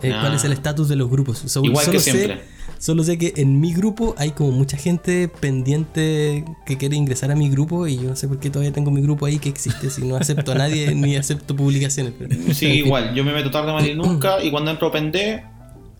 cuál 0.00 0.34
es 0.34 0.44
el 0.44 0.50
ah. 0.50 0.54
estatus 0.54 0.88
de 0.88 0.96
los 0.96 1.10
grupos. 1.10 1.44
Igual 1.62 1.90
que 1.90 2.00
siempre. 2.00 2.40
Solo 2.80 3.04
sé 3.04 3.18
que 3.18 3.34
en 3.36 3.60
mi 3.60 3.74
grupo 3.74 4.14
hay 4.16 4.30
como 4.30 4.52
mucha 4.52 4.78
gente 4.78 5.28
pendiente 5.28 6.46
que 6.64 6.78
quiere 6.78 6.96
ingresar 6.96 7.30
a 7.30 7.34
mi 7.34 7.50
grupo 7.50 7.86
y 7.86 7.96
yo 7.96 8.04
no 8.04 8.16
sé 8.16 8.26
por 8.26 8.40
qué 8.40 8.48
todavía 8.48 8.72
tengo 8.72 8.90
mi 8.90 9.02
grupo 9.02 9.26
ahí 9.26 9.38
que 9.38 9.50
existe 9.50 9.90
si 9.90 10.02
no 10.02 10.16
acepto 10.16 10.52
a 10.52 10.54
nadie 10.54 10.94
ni 10.94 11.14
acepto 11.14 11.54
publicaciones. 11.54 12.14
sí, 12.56 12.68
igual, 12.68 13.14
yo 13.14 13.22
me 13.22 13.34
meto 13.34 13.50
tarde 13.50 13.70
mal 13.70 13.86
y 13.86 13.94
nunca 13.94 14.42
y 14.42 14.50
cuando 14.50 14.70
entro 14.70 14.90
pendé, 14.90 15.44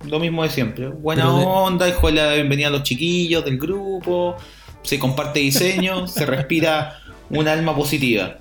lo 0.09 0.19
mismo 0.19 0.43
de 0.43 0.49
siempre. 0.49 0.89
Buena 0.89 1.31
onda, 1.31 1.87
hijo 1.87 2.11
la 2.11 2.33
bienvenida 2.33 2.69
a 2.69 2.71
los 2.71 2.83
chiquillos 2.83 3.45
del 3.45 3.59
grupo, 3.59 4.37
se 4.83 4.99
comparte 4.99 5.41
diseño, 5.41 6.07
se 6.09 6.25
respira 6.25 6.99
un 7.29 7.47
alma 7.47 7.77
positiva. 7.77 8.39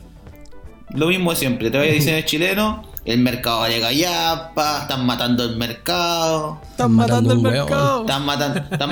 Lo 0.95 1.07
mismo 1.07 1.31
de 1.31 1.35
siempre, 1.35 1.69
te 1.69 1.77
voy 1.77 1.89
a 1.89 1.91
diseño 1.91 2.21
chileno, 2.21 2.88
el 3.05 3.19
mercado 3.19 3.63
de 3.63 3.79
Gallapa, 3.79 4.81
están 4.81 5.05
matando 5.05 5.43
el 5.43 5.57
mercado. 5.57 6.59
Están 6.69 6.91
matando, 6.91 7.33
el 7.33 7.39
mercado. 7.39 8.01
Están, 8.01 8.25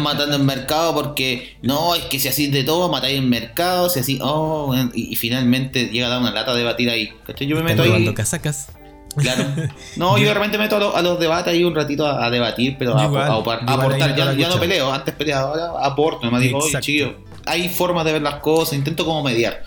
matando 0.02 0.36
el 0.36 0.44
mercado 0.44 0.94
porque 0.94 1.58
no, 1.62 1.96
es 1.96 2.06
que 2.06 2.20
si 2.20 2.28
así 2.28 2.48
de 2.48 2.64
todo, 2.64 2.90
matáis 2.90 3.20
el 3.20 3.26
mercado, 3.26 3.90
si 3.90 4.00
así, 4.00 4.20
oh, 4.22 4.74
y, 4.94 5.16
finalmente 5.16 5.90
llega 5.90 6.08
a 6.08 6.10
dar 6.10 6.22
una 6.22 6.32
lata 6.32 6.54
de 6.56 6.64
batir 6.64 6.90
ahí. 6.90 7.14
Yo 7.40 7.56
me 7.58 7.64
meto 7.64 7.84
ahí. 7.84 8.14
casacas. 8.14 8.70
Claro. 9.16 9.44
No, 9.98 10.18
yo 10.18 10.28
de 10.28 10.34
repente 10.34 10.58
meto 10.58 10.96
a 10.96 11.02
los, 11.02 11.20
debates 11.20 11.52
ahí 11.52 11.64
un 11.64 11.76
ratito 11.76 12.06
a, 12.06 12.30
debatir, 12.30 12.76
pero 12.78 12.96
a, 12.96 13.36
aportar. 13.36 14.16
Ya, 14.38 14.48
no 14.48 14.60
peleo, 14.60 14.94
antes 14.94 15.14
peleaba, 15.16 15.50
ahora 15.50 15.86
aporto. 15.86 16.30
Me 16.30 16.40
digo, 16.40 16.60
oye, 16.60 16.80
chiquillo, 16.80 17.16
hay 17.46 17.68
formas 17.70 18.06
de 18.06 18.14
ver 18.14 18.22
las 18.22 18.36
cosas, 18.36 18.74
intento 18.74 19.06
como 19.06 19.24
mediar. 19.24 19.64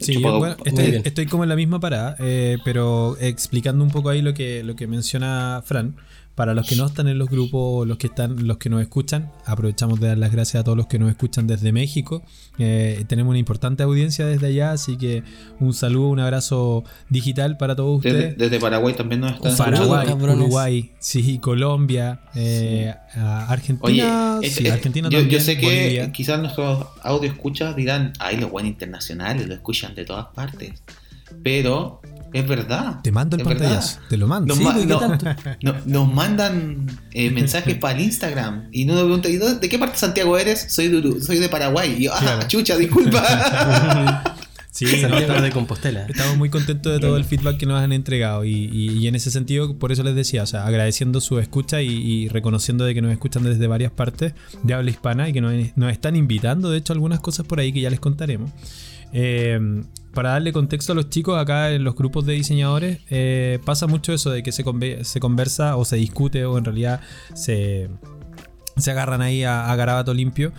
Sí, 0.00 0.22
estoy, 1.04 1.26
como 1.26 1.44
en 1.44 1.48
la 1.48 1.56
misma 1.56 1.80
parada, 1.80 2.16
eh, 2.18 2.58
pero 2.64 3.16
explicando 3.18 3.82
un 3.82 3.90
poco 3.90 4.10
ahí 4.10 4.22
lo 4.22 4.34
que, 4.34 4.62
lo 4.62 4.76
que 4.76 4.86
menciona 4.86 5.62
Fran. 5.64 5.96
Para 6.36 6.52
los 6.52 6.68
que 6.68 6.76
no 6.76 6.84
están 6.84 7.08
en 7.08 7.18
los 7.18 7.30
grupos, 7.30 7.88
los 7.88 7.96
que 7.96 8.08
están, 8.08 8.46
los 8.46 8.58
que 8.58 8.68
nos 8.68 8.82
escuchan, 8.82 9.32
aprovechamos 9.46 9.98
de 10.00 10.08
dar 10.08 10.18
las 10.18 10.30
gracias 10.30 10.60
a 10.60 10.64
todos 10.64 10.76
los 10.76 10.86
que 10.86 10.98
nos 10.98 11.08
escuchan 11.08 11.46
desde 11.46 11.72
México. 11.72 12.22
Eh, 12.58 13.06
tenemos 13.08 13.30
una 13.30 13.38
importante 13.38 13.82
audiencia 13.82 14.26
desde 14.26 14.48
allá, 14.48 14.72
así 14.72 14.98
que 14.98 15.22
un 15.60 15.72
saludo, 15.72 16.08
un 16.08 16.20
abrazo 16.20 16.84
digital 17.08 17.56
para 17.56 17.74
todos 17.74 17.96
ustedes. 17.96 18.36
Desde, 18.36 18.60
Paraguay 18.60 18.94
también 18.94 19.22
nos 19.22 19.32
están 19.32 19.56
Paraguay, 19.56 20.08
Uruguay, 20.12 20.92
sí, 20.98 21.38
Colombia, 21.38 22.20
eh, 22.34 22.94
Argentina. 23.14 24.38
Argentina 24.70 25.08
yo, 25.08 25.20
yo, 25.22 25.40
sé 25.40 25.56
que 25.56 26.10
quizás 26.12 26.38
nuestros 26.38 26.86
audio 27.02 27.30
escuchas 27.30 27.74
dirán, 27.74 28.12
ay, 28.18 28.36
los 28.36 28.50
buenos 28.50 28.70
internacionales 28.70 29.48
lo 29.48 29.54
escuchan 29.54 29.94
de 29.94 30.04
todas 30.04 30.26
partes. 30.34 30.82
Pero 31.42 32.02
es 32.36 32.46
verdad. 32.46 33.00
Te 33.02 33.10
mando 33.10 33.36
el 33.36 33.42
pantallazo. 33.42 33.98
Te 34.10 34.16
lo 34.18 34.28
mando. 34.28 34.54
Nos, 35.86 36.12
mandan 36.12 36.86
eh, 37.12 37.30
mensajes 37.32 37.76
para 37.76 37.98
el 37.98 38.04
Instagram 38.04 38.68
y 38.72 38.84
no 38.84 38.94
nos 38.94 39.20
preguntan, 39.20 39.60
¿de 39.60 39.68
qué 39.68 39.78
parte 39.78 39.94
de 39.94 39.98
Santiago 39.98 40.36
eres? 40.36 40.66
Soy 40.68 40.88
de, 40.88 41.20
soy 41.22 41.38
de 41.38 41.48
Paraguay. 41.48 41.96
Y 41.98 42.04
yo, 42.04 42.12
ah, 42.14 42.44
chucha, 42.46 42.76
disculpa. 42.76 44.22
Sí, 44.76 44.84
Santiago 44.84 45.40
de 45.40 45.50
Compostela. 45.52 46.04
Estamos 46.06 46.36
muy 46.36 46.50
contentos 46.50 46.92
de 46.92 47.00
todo 47.00 47.16
el 47.16 47.24
feedback 47.24 47.56
que 47.56 47.64
nos 47.64 47.80
han 47.80 47.94
entregado 47.94 48.44
y, 48.44 49.06
en 49.08 49.14
ese 49.14 49.30
sentido, 49.30 49.78
por 49.78 49.90
eso 49.90 50.02
les 50.02 50.14
decía, 50.14 50.42
o 50.42 50.46
sea, 50.46 50.66
agradeciendo 50.66 51.22
su 51.22 51.38
escucha 51.38 51.80
y, 51.80 52.28
reconociendo 52.28 52.84
de 52.84 52.92
que 52.92 53.00
nos 53.00 53.10
escuchan 53.10 53.42
desde 53.42 53.66
varias 53.68 53.90
partes 53.90 54.34
de 54.64 54.74
habla 54.74 54.90
hispana 54.90 55.30
y 55.30 55.32
que 55.32 55.40
nos, 55.40 55.54
nos 55.76 55.90
están 55.90 56.14
invitando, 56.14 56.68
de 56.70 56.76
hecho, 56.76 56.92
algunas 56.92 57.20
cosas 57.20 57.46
por 57.46 57.58
ahí 57.58 57.72
que 57.72 57.80
ya 57.80 57.88
les 57.88 58.00
contaremos. 58.00 58.50
Eh, 59.14 59.58
para 60.16 60.30
darle 60.30 60.50
contexto 60.50 60.92
a 60.92 60.94
los 60.94 61.10
chicos 61.10 61.38
acá 61.38 61.72
en 61.72 61.84
los 61.84 61.94
grupos 61.94 62.24
de 62.24 62.32
diseñadores, 62.32 63.00
eh, 63.10 63.58
pasa 63.66 63.86
mucho 63.86 64.14
eso 64.14 64.30
de 64.30 64.42
que 64.42 64.50
se, 64.50 64.64
se, 65.02 65.20
conversa 65.20 65.76
o 65.76 65.84
se 65.84 65.96
discute 65.96 66.46
o 66.46 66.56
en 66.56 66.64
realidad 66.64 67.02
se, 67.34 67.90
se 68.78 68.90
agarran 68.90 69.20
ahí 69.20 69.44
a, 69.44 69.76
garabato 69.76 70.14
limpio. 70.14 70.54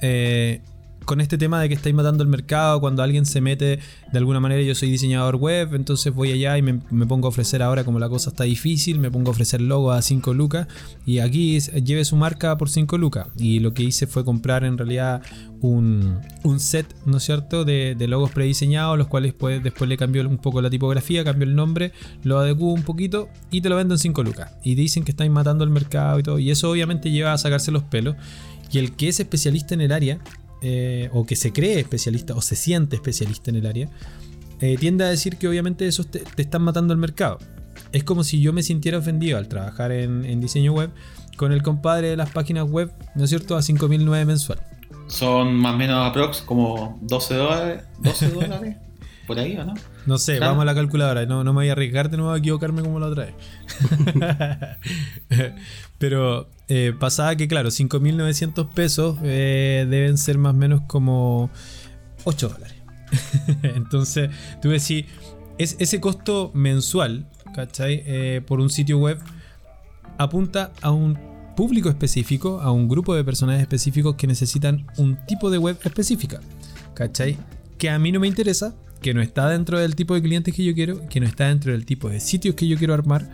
Eh, 0.00 0.62
con 1.04 1.20
este 1.20 1.38
tema 1.38 1.60
de 1.60 1.68
que 1.68 1.74
estáis 1.74 1.94
matando 1.94 2.22
el 2.22 2.28
mercado, 2.28 2.80
cuando 2.80 3.02
alguien 3.02 3.26
se 3.26 3.40
mete 3.40 3.78
de 4.12 4.18
alguna 4.18 4.40
manera, 4.40 4.62
yo 4.62 4.74
soy 4.74 4.90
diseñador 4.90 5.36
web, 5.36 5.74
entonces 5.74 6.12
voy 6.12 6.32
allá 6.32 6.56
y 6.58 6.62
me, 6.62 6.74
pongo 7.06 7.26
a 7.26 7.30
ofrecer 7.30 7.62
ahora 7.62 7.84
como 7.84 7.98
la 7.98 8.08
cosa 8.08 8.30
está 8.30 8.44
difícil, 8.44 8.98
me 8.98 9.10
pongo 9.10 9.30
a 9.30 9.32
ofrecer 9.32 9.60
logo 9.60 9.92
a 9.92 10.02
5 10.02 10.34
lucas 10.34 10.68
y 11.04 11.18
aquí 11.18 11.58
lleve 11.58 12.04
su 12.04 12.16
marca 12.16 12.56
por 12.56 12.70
5 12.70 12.98
lucas. 12.98 13.28
Y 13.36 13.60
lo 13.60 13.74
que 13.74 13.82
hice 13.82 14.06
fue 14.06 14.24
comprar 14.24 14.64
en 14.64 14.78
realidad 14.78 15.22
un, 15.60 16.20
set, 16.58 16.86
¿no 17.06 17.16
es 17.16 17.24
cierto?, 17.24 17.64
de, 17.64 17.96
logos 18.08 18.30
prediseñados, 18.30 18.98
los 18.98 19.08
cuales 19.08 19.32
pues, 19.32 19.62
después 19.62 19.88
le 19.88 19.96
cambio 19.96 20.28
un 20.28 20.38
poco 20.38 20.60
la 20.60 20.70
tipografía, 20.70 21.24
cambio 21.24 21.48
el 21.48 21.54
nombre, 21.54 21.92
lo 22.22 22.38
adecuo 22.38 22.72
un 22.72 22.82
poquito 22.82 23.28
y 23.50 23.60
te 23.60 23.68
lo 23.68 23.76
vendo 23.76 23.94
en 23.94 23.98
5 23.98 24.22
lucas. 24.22 24.52
Y 24.62 24.74
dicen 24.74 25.04
que 25.04 25.10
estáis 25.10 25.30
matando 25.30 25.64
el 25.64 25.70
mercado 25.70 26.18
y 26.18 26.22
todo, 26.22 26.38
y 26.38 26.50
eso 26.50 26.70
obviamente 26.70 27.10
lleva 27.10 27.32
a 27.32 27.38
sacarse 27.38 27.70
los 27.70 27.82
pelos. 27.82 28.16
Y 28.70 28.78
el 28.78 28.96
que 28.96 29.08
es 29.08 29.20
especialista 29.20 29.74
en 29.74 29.82
el 29.82 29.92
área 29.92 30.18
eh, 30.66 31.10
o 31.12 31.26
que 31.26 31.36
se 31.36 31.52
cree 31.52 31.78
especialista 31.78 32.34
o 32.34 32.40
se 32.40 32.56
siente 32.56 32.96
especialista 32.96 33.50
en 33.50 33.56
el 33.56 33.66
área, 33.66 33.90
eh, 34.60 34.78
tiende 34.80 35.04
a 35.04 35.08
decir 35.08 35.36
que 35.36 35.46
obviamente 35.46 35.86
eso 35.86 36.04
te, 36.04 36.24
están 36.38 36.62
matando 36.62 36.94
el 36.94 36.98
mercado. 36.98 37.38
Es 37.92 38.02
como 38.02 38.24
si 38.24 38.40
yo 38.40 38.54
me 38.54 38.62
sintiera 38.62 38.96
ofendido 38.96 39.36
al 39.36 39.46
trabajar 39.46 39.92
en, 39.92 40.40
diseño 40.40 40.72
web 40.72 40.90
con 41.36 41.52
el 41.52 41.62
compadre 41.62 42.08
de 42.08 42.16
las 42.16 42.30
páginas 42.30 42.64
web, 42.64 42.90
¿no 43.14 43.24
es 43.24 43.28
cierto?, 43.28 43.56
a 43.56 43.60
5.009 43.60 44.24
mensual. 44.24 44.58
Son 45.06 45.52
más 45.54 45.74
o 45.74 45.76
menos 45.76 46.08
aprox 46.08 46.40
como 46.40 46.98
12 47.02 47.34
dólares. 47.34 47.84
12 47.98 48.30
dólares. 48.30 48.76
por 49.26 49.38
ahí 49.38 49.58
o 49.58 49.66
no? 49.66 49.74
No 50.06 50.18
sé, 50.18 50.36
Claro. 50.36 50.52
vamos 50.52 50.62
a 50.62 50.64
la 50.66 50.74
calculadora. 50.74 51.26
No, 51.26 51.44
no 51.44 51.52
me 51.52 51.60
voy 51.60 51.68
a 51.68 51.72
arriesgar 51.72 52.10
de 52.10 52.16
nuevo 52.16 52.32
a 52.32 52.38
equivocarme 52.38 52.82
como 52.82 52.98
la 53.00 53.06
otra 53.06 53.26
vez. 53.26 53.34
Pero 55.98 56.48
eh, 56.68 56.92
pasaba 56.98 57.36
que, 57.36 57.48
claro, 57.48 57.70
5.900 57.70 58.68
pesos 58.70 59.18
eh, 59.22 59.86
deben 59.88 60.18
ser 60.18 60.38
más 60.38 60.54
o 60.54 60.56
menos 60.56 60.82
como 60.86 61.50
8 62.24 62.48
dólares. 62.48 62.76
Entonces, 63.62 64.30
tú 64.60 64.70
decís, 64.70 65.04
es, 65.58 65.76
ese 65.78 66.00
costo 66.00 66.50
mensual, 66.54 67.26
¿cachai? 67.54 68.02
Eh, 68.06 68.42
por 68.46 68.60
un 68.60 68.70
sitio 68.70 68.98
web 68.98 69.18
apunta 70.18 70.72
a 70.82 70.90
un 70.90 71.18
público 71.56 71.88
específico, 71.88 72.60
a 72.60 72.72
un 72.72 72.88
grupo 72.88 73.14
de 73.14 73.22
personajes 73.24 73.62
específicos 73.62 74.16
que 74.16 74.26
necesitan 74.26 74.86
un 74.96 75.16
tipo 75.26 75.50
de 75.50 75.58
web 75.58 75.78
específica, 75.84 76.40
¿cachai? 76.94 77.36
Que 77.78 77.90
a 77.90 77.98
mí 77.98 78.10
no 78.10 78.18
me 78.20 78.26
interesa, 78.26 78.74
que 79.04 79.12
no 79.12 79.20
está 79.20 79.50
dentro 79.50 79.78
del 79.78 79.94
tipo 79.96 80.14
de 80.14 80.22
clientes 80.22 80.54
que 80.54 80.64
yo 80.64 80.72
quiero, 80.72 81.06
que 81.10 81.20
no 81.20 81.26
está 81.26 81.48
dentro 81.48 81.72
del 81.72 81.84
tipo 81.84 82.08
de 82.08 82.20
sitios 82.20 82.54
que 82.54 82.66
yo 82.66 82.78
quiero 82.78 82.94
armar 82.94 83.28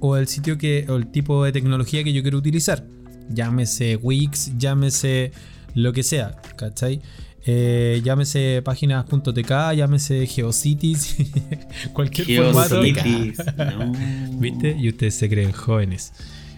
o 0.00 0.16
el 0.16 0.26
sitio 0.26 0.58
que 0.58 0.84
o 0.88 0.96
el 0.96 1.12
tipo 1.12 1.44
de 1.44 1.52
tecnología 1.52 2.02
que 2.02 2.12
yo 2.12 2.22
quiero 2.22 2.38
utilizar. 2.38 2.84
Llámese 3.30 3.94
Wix, 3.94 4.58
llámese 4.58 5.30
lo 5.76 5.92
que 5.92 6.02
sea, 6.02 6.42
¿cachai? 6.56 7.00
Eh, 7.46 8.00
llámese 8.02 8.62
páginas.tk, 8.64 9.76
llámese 9.76 10.26
Geocities, 10.26 11.14
cualquier 11.92 12.26
formato. 12.38 12.82
Geocities. 12.82 13.38
No. 13.56 13.92
¿Viste? 14.40 14.76
Y 14.76 14.88
ustedes 14.88 15.14
se 15.14 15.28
creen 15.28 15.52
jóvenes. 15.52 16.12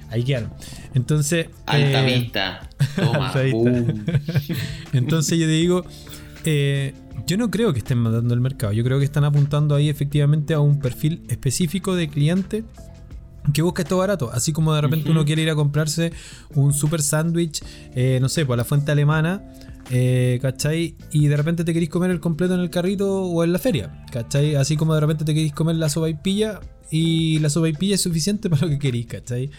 Ahí 0.09 0.25
quedaron. 0.25 0.51
Entonces. 0.95 1.49
Alta 1.67 2.09
eh, 2.09 2.19
vista. 2.19 2.71
Toma. 2.97 3.27
Alta 3.27 3.43
vista. 3.43 3.59
boom. 3.59 4.05
Entonces 4.95 5.39
yo 5.39 5.45
te 5.45 5.53
digo, 5.53 5.85
eh, 6.45 6.95
yo 7.27 7.37
no 7.37 7.51
creo 7.51 7.73
que 7.73 7.79
estén 7.79 7.99
matando 7.99 8.35
el 8.35 8.41
mercado, 8.41 8.73
yo 8.73 8.85
creo 8.85 8.99
que 8.99 9.05
están 9.05 9.25
apuntando 9.25 9.75
ahí 9.75 9.89
efectivamente 9.89 10.55
a 10.55 10.61
un 10.61 10.79
perfil 10.79 11.25
específico 11.29 11.95
de 11.95 12.09
cliente 12.09 12.65
que 13.53 13.63
busca 13.63 13.83
esto 13.83 13.99
barato, 13.99 14.31
así 14.33 14.53
como 14.53 14.75
de 14.75 14.81
repente 14.81 15.11
uno 15.11 15.25
quiere 15.25 15.43
ir 15.43 15.51
a 15.51 15.55
comprarse 15.55 16.13
un 16.55 16.73
super 16.73 17.03
sándwich, 17.03 17.63
eh, 17.95 18.19
no 18.21 18.29
sé, 18.29 18.47
por 18.47 18.57
la 18.57 18.65
fuente 18.65 18.91
alemana, 18.91 19.43
eh, 19.91 20.39
¿cachai? 20.41 20.97
Y 21.13 21.27
de 21.27 21.37
repente 21.37 21.65
te 21.65 21.73
queréis 21.73 21.91
comer 21.91 22.11
el 22.11 22.21
completo 22.21 22.55
en 22.55 22.61
el 22.61 22.71
carrito 22.71 23.25
o 23.25 23.45
en 23.45 23.53
la 23.53 23.59
feria, 23.59 24.05
¿cachai? 24.11 24.55
Así 24.55 24.77
como 24.77 24.95
de 24.95 25.01
repente 25.01 25.25
te 25.25 25.35
queréis 25.35 25.53
comer 25.53 25.77
la 25.77 25.91
sopaipilla 25.91 26.61
y 26.91 27.39
la 27.41 27.51
sopaipilla 27.51 27.97
es 27.97 28.01
suficiente 28.01 28.49
para 28.51 28.63
lo 28.63 28.69
que 28.69 28.79
queréis, 28.79 29.07
¿cachai? 29.07 29.51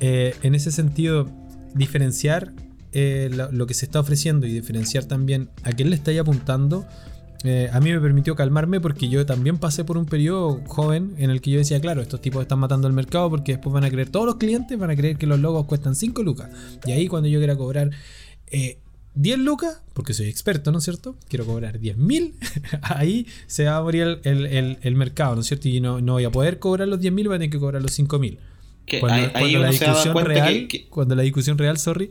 Eh, 0.00 0.34
en 0.42 0.54
ese 0.54 0.70
sentido, 0.70 1.26
diferenciar 1.74 2.52
eh, 2.92 3.30
lo, 3.32 3.50
lo 3.52 3.66
que 3.66 3.74
se 3.74 3.84
está 3.86 4.00
ofreciendo 4.00 4.46
y 4.46 4.52
diferenciar 4.52 5.04
también 5.04 5.48
a 5.62 5.72
quién 5.72 5.90
le 5.90 5.96
estáis 5.96 6.18
apuntando, 6.20 6.86
eh, 7.44 7.70
a 7.72 7.80
mí 7.80 7.90
me 7.90 8.00
permitió 8.00 8.34
calmarme 8.36 8.80
porque 8.80 9.08
yo 9.08 9.24
también 9.24 9.56
pasé 9.58 9.84
por 9.84 9.96
un 9.96 10.04
periodo 10.06 10.60
joven 10.66 11.14
en 11.18 11.30
el 11.30 11.40
que 11.40 11.50
yo 11.52 11.58
decía, 11.58 11.80
claro, 11.80 12.02
estos 12.02 12.20
tipos 12.20 12.42
están 12.42 12.58
matando 12.58 12.86
el 12.86 12.92
mercado 12.92 13.30
porque 13.30 13.52
después 13.52 13.72
van 13.72 13.84
a 13.84 13.90
creer, 13.90 14.10
todos 14.10 14.26
los 14.26 14.36
clientes 14.36 14.78
van 14.78 14.90
a 14.90 14.96
creer 14.96 15.16
que 15.16 15.26
los 15.26 15.38
logos 15.40 15.64
cuestan 15.66 15.94
5 15.94 16.22
lucas. 16.22 16.50
Y 16.84 16.92
ahí 16.92 17.08
cuando 17.08 17.28
yo 17.28 17.38
quiera 17.40 17.56
cobrar 17.56 17.90
eh, 18.48 18.78
10 19.14 19.38
lucas, 19.38 19.80
porque 19.94 20.12
soy 20.14 20.28
experto, 20.28 20.70
¿no 20.70 20.78
es 20.78 20.84
cierto? 20.84 21.16
Quiero 21.28 21.46
cobrar 21.46 21.78
10 21.80 21.96
mil, 21.96 22.34
ahí 22.82 23.26
se 23.46 23.64
va 23.64 23.76
a 23.78 23.82
morir 23.82 24.02
el, 24.02 24.20
el- 24.24 24.46
el- 24.46 24.78
el 24.82 24.94
mercado, 24.94 25.34
¿no 25.34 25.40
es 25.40 25.46
cierto? 25.46 25.68
Y 25.68 25.80
no, 25.80 26.00
no 26.00 26.12
voy 26.14 26.24
a 26.24 26.30
poder 26.30 26.58
cobrar 26.58 26.88
los 26.88 27.00
10 27.00 27.12
mil, 27.12 27.26
voy 27.28 27.36
a 27.36 27.38
tener 27.38 27.50
que 27.50 27.58
cobrar 27.58 27.80
los 27.82 27.92
5 27.92 28.18
mil. 28.18 28.38
Cuando, 29.32 29.48
la 29.60 29.68
discusión 29.88 30.12
real, 30.34 30.52
que, 30.68 30.68
que- 30.68 30.88
cuando 30.88 31.14
la 31.14 31.22
discusión 31.22 31.56
real, 31.58 31.78
sorry, 31.78 32.10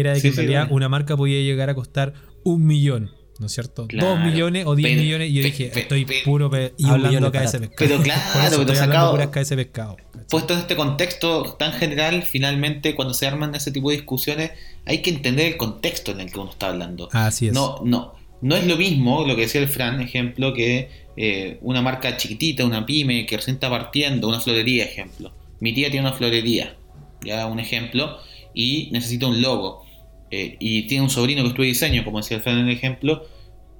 era 0.00 0.10
de 0.12 0.16
Sí, 0.16 0.22
que 0.22 0.28
en 0.28 0.34
sí, 0.34 0.40
realidad 0.40 0.68
una 0.70 0.88
marca 0.88 1.16
podía 1.16 1.40
llegar 1.42 1.70
a 1.70 1.74
costar 1.74 2.14
un 2.44 2.64
millón, 2.66 3.10
¿no 3.38 3.46
es 3.46 3.52
cierto? 3.52 3.86
Claro. 3.86 4.10
Dos 4.10 4.20
millones 4.20 4.64
o 4.66 4.74
diez 4.76 4.90
Pero- 4.90 5.02
millones, 5.02 5.30
y 5.30 5.34
yo 5.34 5.42
dije, 5.42 5.70
pe- 5.72 5.80
estoy 5.80 6.04
pe- 6.04 6.22
puro 6.24 6.50
pe- 6.50 6.72
hablando 6.84 7.26
es 7.28 7.32
KS 7.32 7.58
barato. 7.58 7.60
pescado. 7.60 7.76
Pero 7.78 7.96
Por 7.96 8.04
claro, 8.04 8.20
eso 8.20 8.32
pero 8.34 8.46
estoy 8.62 8.76
hablando 8.76 8.92
sacado- 8.94 9.10
puras 9.12 9.28
KS 9.28 9.56
pescado. 9.56 9.96
puesto 10.30 10.54
en 10.54 10.60
este 10.60 10.76
contexto 10.76 11.42
tan 11.58 11.72
general, 11.72 12.22
finalmente 12.22 12.94
cuando 12.94 13.14
se 13.14 13.26
arman 13.26 13.54
ese 13.54 13.70
tipo 13.70 13.90
de 13.90 13.96
discusiones, 13.96 14.50
hay 14.84 14.98
que 15.02 15.10
entender 15.10 15.46
el 15.46 15.56
contexto 15.56 16.12
en 16.12 16.20
el 16.20 16.30
que 16.32 16.38
uno 16.38 16.50
está 16.50 16.68
hablando. 16.68 17.08
Así 17.12 17.48
es. 17.48 17.52
No, 17.52 17.80
no, 17.84 18.14
no 18.42 18.56
es 18.56 18.66
lo 18.66 18.76
mismo 18.76 19.24
lo 19.26 19.34
que 19.36 19.42
decía 19.42 19.60
el 19.60 19.68
Fran, 19.68 20.00
ejemplo, 20.00 20.52
que 20.54 21.06
eh, 21.16 21.58
una 21.62 21.80
marca 21.80 22.16
chiquitita, 22.18 22.64
una 22.64 22.84
pyme 22.84 23.24
que 23.24 23.36
recién 23.38 23.54
está 23.54 23.70
partiendo, 23.70 24.28
una 24.28 24.40
florería, 24.40 24.84
ejemplo. 24.84 25.32
Mi 25.60 25.72
tía 25.72 25.90
tiene 25.90 26.06
una 26.06 26.14
florería, 26.16 26.76
ya 27.24 27.46
un 27.46 27.58
ejemplo, 27.58 28.18
y 28.52 28.90
necesita 28.92 29.26
un 29.26 29.40
logo. 29.40 29.85
Eh, 30.30 30.56
y 30.58 30.82
tiene 30.86 31.04
un 31.04 31.10
sobrino 31.10 31.42
que 31.42 31.48
estudia 31.48 31.68
diseño, 31.68 32.04
como 32.04 32.18
decía 32.18 32.40
Fran 32.40 32.58
en 32.58 32.68
el 32.68 32.74
ejemplo. 32.76 33.26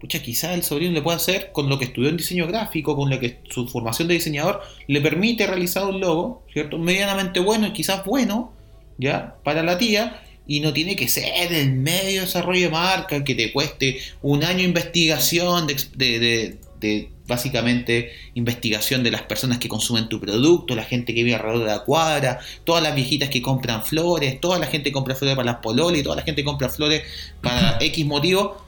Pucha, 0.00 0.20
quizás 0.22 0.54
el 0.54 0.62
sobrino 0.62 0.92
le 0.92 1.00
puede 1.02 1.16
hacer 1.16 1.50
con 1.52 1.68
lo 1.70 1.78
que 1.78 1.86
estudió 1.86 2.10
en 2.10 2.18
diseño 2.18 2.46
gráfico, 2.46 2.94
con 2.96 3.08
lo 3.08 3.18
que 3.18 3.38
su 3.48 3.66
formación 3.66 4.08
de 4.08 4.14
diseñador 4.14 4.60
le 4.86 5.00
permite 5.00 5.46
realizar 5.46 5.86
un 5.86 6.00
logo, 6.00 6.44
¿cierto? 6.52 6.76
Medianamente 6.78 7.40
bueno 7.40 7.66
y 7.66 7.72
quizás 7.72 8.04
bueno, 8.04 8.52
¿ya? 8.98 9.36
Para 9.42 9.62
la 9.62 9.78
tía, 9.78 10.22
y 10.46 10.60
no 10.60 10.72
tiene 10.72 10.96
que 10.96 11.08
ser 11.08 11.24
el 11.52 11.72
medio 11.72 12.20
desarrollo 12.20 12.66
de 12.66 12.70
marca 12.70 13.24
que 13.24 13.34
te 13.34 13.52
cueste 13.52 13.98
un 14.22 14.44
año 14.44 14.58
de 14.58 14.64
investigación, 14.64 15.66
de- 15.66 16.58
de 16.80 17.10
básicamente 17.26 18.10
investigación 18.34 19.02
de 19.02 19.10
las 19.10 19.22
personas 19.22 19.58
que 19.58 19.68
consumen 19.68 20.08
tu 20.08 20.20
producto, 20.20 20.74
la 20.76 20.84
gente 20.84 21.14
que 21.14 21.22
vive 21.24 21.34
alrededor 21.36 21.60
de 21.66 21.72
la 21.72 21.80
cuadra, 21.84 22.38
todas 22.64 22.82
las 22.82 22.94
viejitas 22.94 23.28
que 23.30 23.42
compran 23.42 23.84
flores, 23.84 24.40
toda 24.40 24.58
la 24.58 24.66
gente 24.66 24.90
que 24.90 24.92
compra 24.92 25.14
flores 25.14 25.36
para 25.36 25.52
las 25.52 25.60
pololas 25.60 25.98
y 26.00 26.02
toda 26.02 26.16
la 26.16 26.22
gente 26.22 26.42
que 26.42 26.46
compra 26.46 26.68
flores 26.68 27.02
para 27.40 27.78
X 27.80 28.06
motivo. 28.06 28.64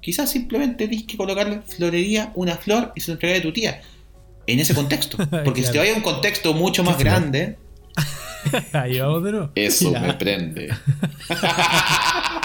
Quizás 0.00 0.30
simplemente 0.30 0.88
tienes 0.88 1.06
que 1.06 1.16
colocarle 1.16 1.60
florería, 1.66 2.32
una 2.34 2.56
flor 2.56 2.92
y 2.94 3.00
se 3.00 3.08
lo 3.08 3.14
entrega 3.14 3.34
de 3.34 3.40
tu 3.40 3.52
tía. 3.52 3.82
En 4.46 4.58
ese 4.60 4.74
contexto. 4.74 5.16
Porque 5.44 5.62
si 5.62 5.72
te 5.72 5.78
vaya 5.78 5.92
a 5.92 5.96
un 5.96 6.02
contexto 6.02 6.54
mucho 6.54 6.82
más 6.84 6.96
grande, 6.98 7.58
Ahí 8.72 8.98
vamos 8.98 9.22
de 9.24 9.32
nuevo. 9.32 9.50
eso 9.54 9.92
Ya. 9.92 10.00
me 10.00 10.14
prende. 10.14 10.72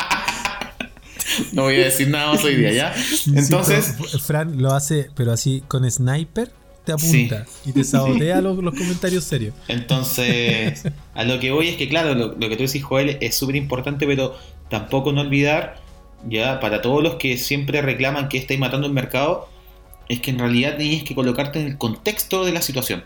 no 1.54 1.64
voy 1.64 1.76
a 1.76 1.86
decir 1.86 2.10
nada 2.10 2.34
más 2.34 2.44
hoy 2.44 2.56
día, 2.56 2.72
¿ya? 2.72 2.96
Entonces, 3.34 3.96
Fran 4.26 4.62
lo 4.62 4.74
hace, 4.74 5.10
pero 5.16 5.32
así 5.32 5.64
con 5.68 5.90
sniper 5.90 6.52
te 6.86 6.92
apunta 6.92 7.46
y 7.66 7.72
te 7.72 7.84
sabotea 7.84 8.42
los, 8.42 8.58
los 8.58 8.76
comentarios 8.76 9.24
serios. 9.24 9.56
entonces, 9.68 10.84
a 11.14 11.24
lo 11.24 11.40
que 11.40 11.52
voy 11.52 11.70
es 11.70 11.78
que, 11.78 11.90
claro, 11.90 12.14
lo, 12.14 12.28
lo 12.28 12.50
que 12.50 12.56
tú 12.56 12.64
decís, 12.64 12.84
Joel, 12.84 13.18
es 13.22 13.36
súper 13.36 13.56
importante, 13.56 14.06
pero 14.06 14.36
tampoco 14.70 15.12
no 15.12 15.22
olvidar, 15.22 15.82
ya, 16.30 16.60
para 16.60 16.82
todos 16.82 17.04
los 17.04 17.16
que 17.16 17.38
siempre 17.38 17.82
reclaman 17.82 18.30
que 18.30 18.38
estáis 18.38 18.60
matando 18.60 18.88
el 18.88 18.94
mercado, 18.94 19.50
es 20.10 20.22
que 20.22 20.32
en 20.32 20.40
realidad 20.40 20.78
tienes 20.78 21.04
que 21.04 21.16
colocarte 21.16 21.60
en 21.60 21.68
el 21.68 21.78
contexto 21.78 22.46
de 22.46 22.52
la 22.52 22.62
situación. 22.62 23.04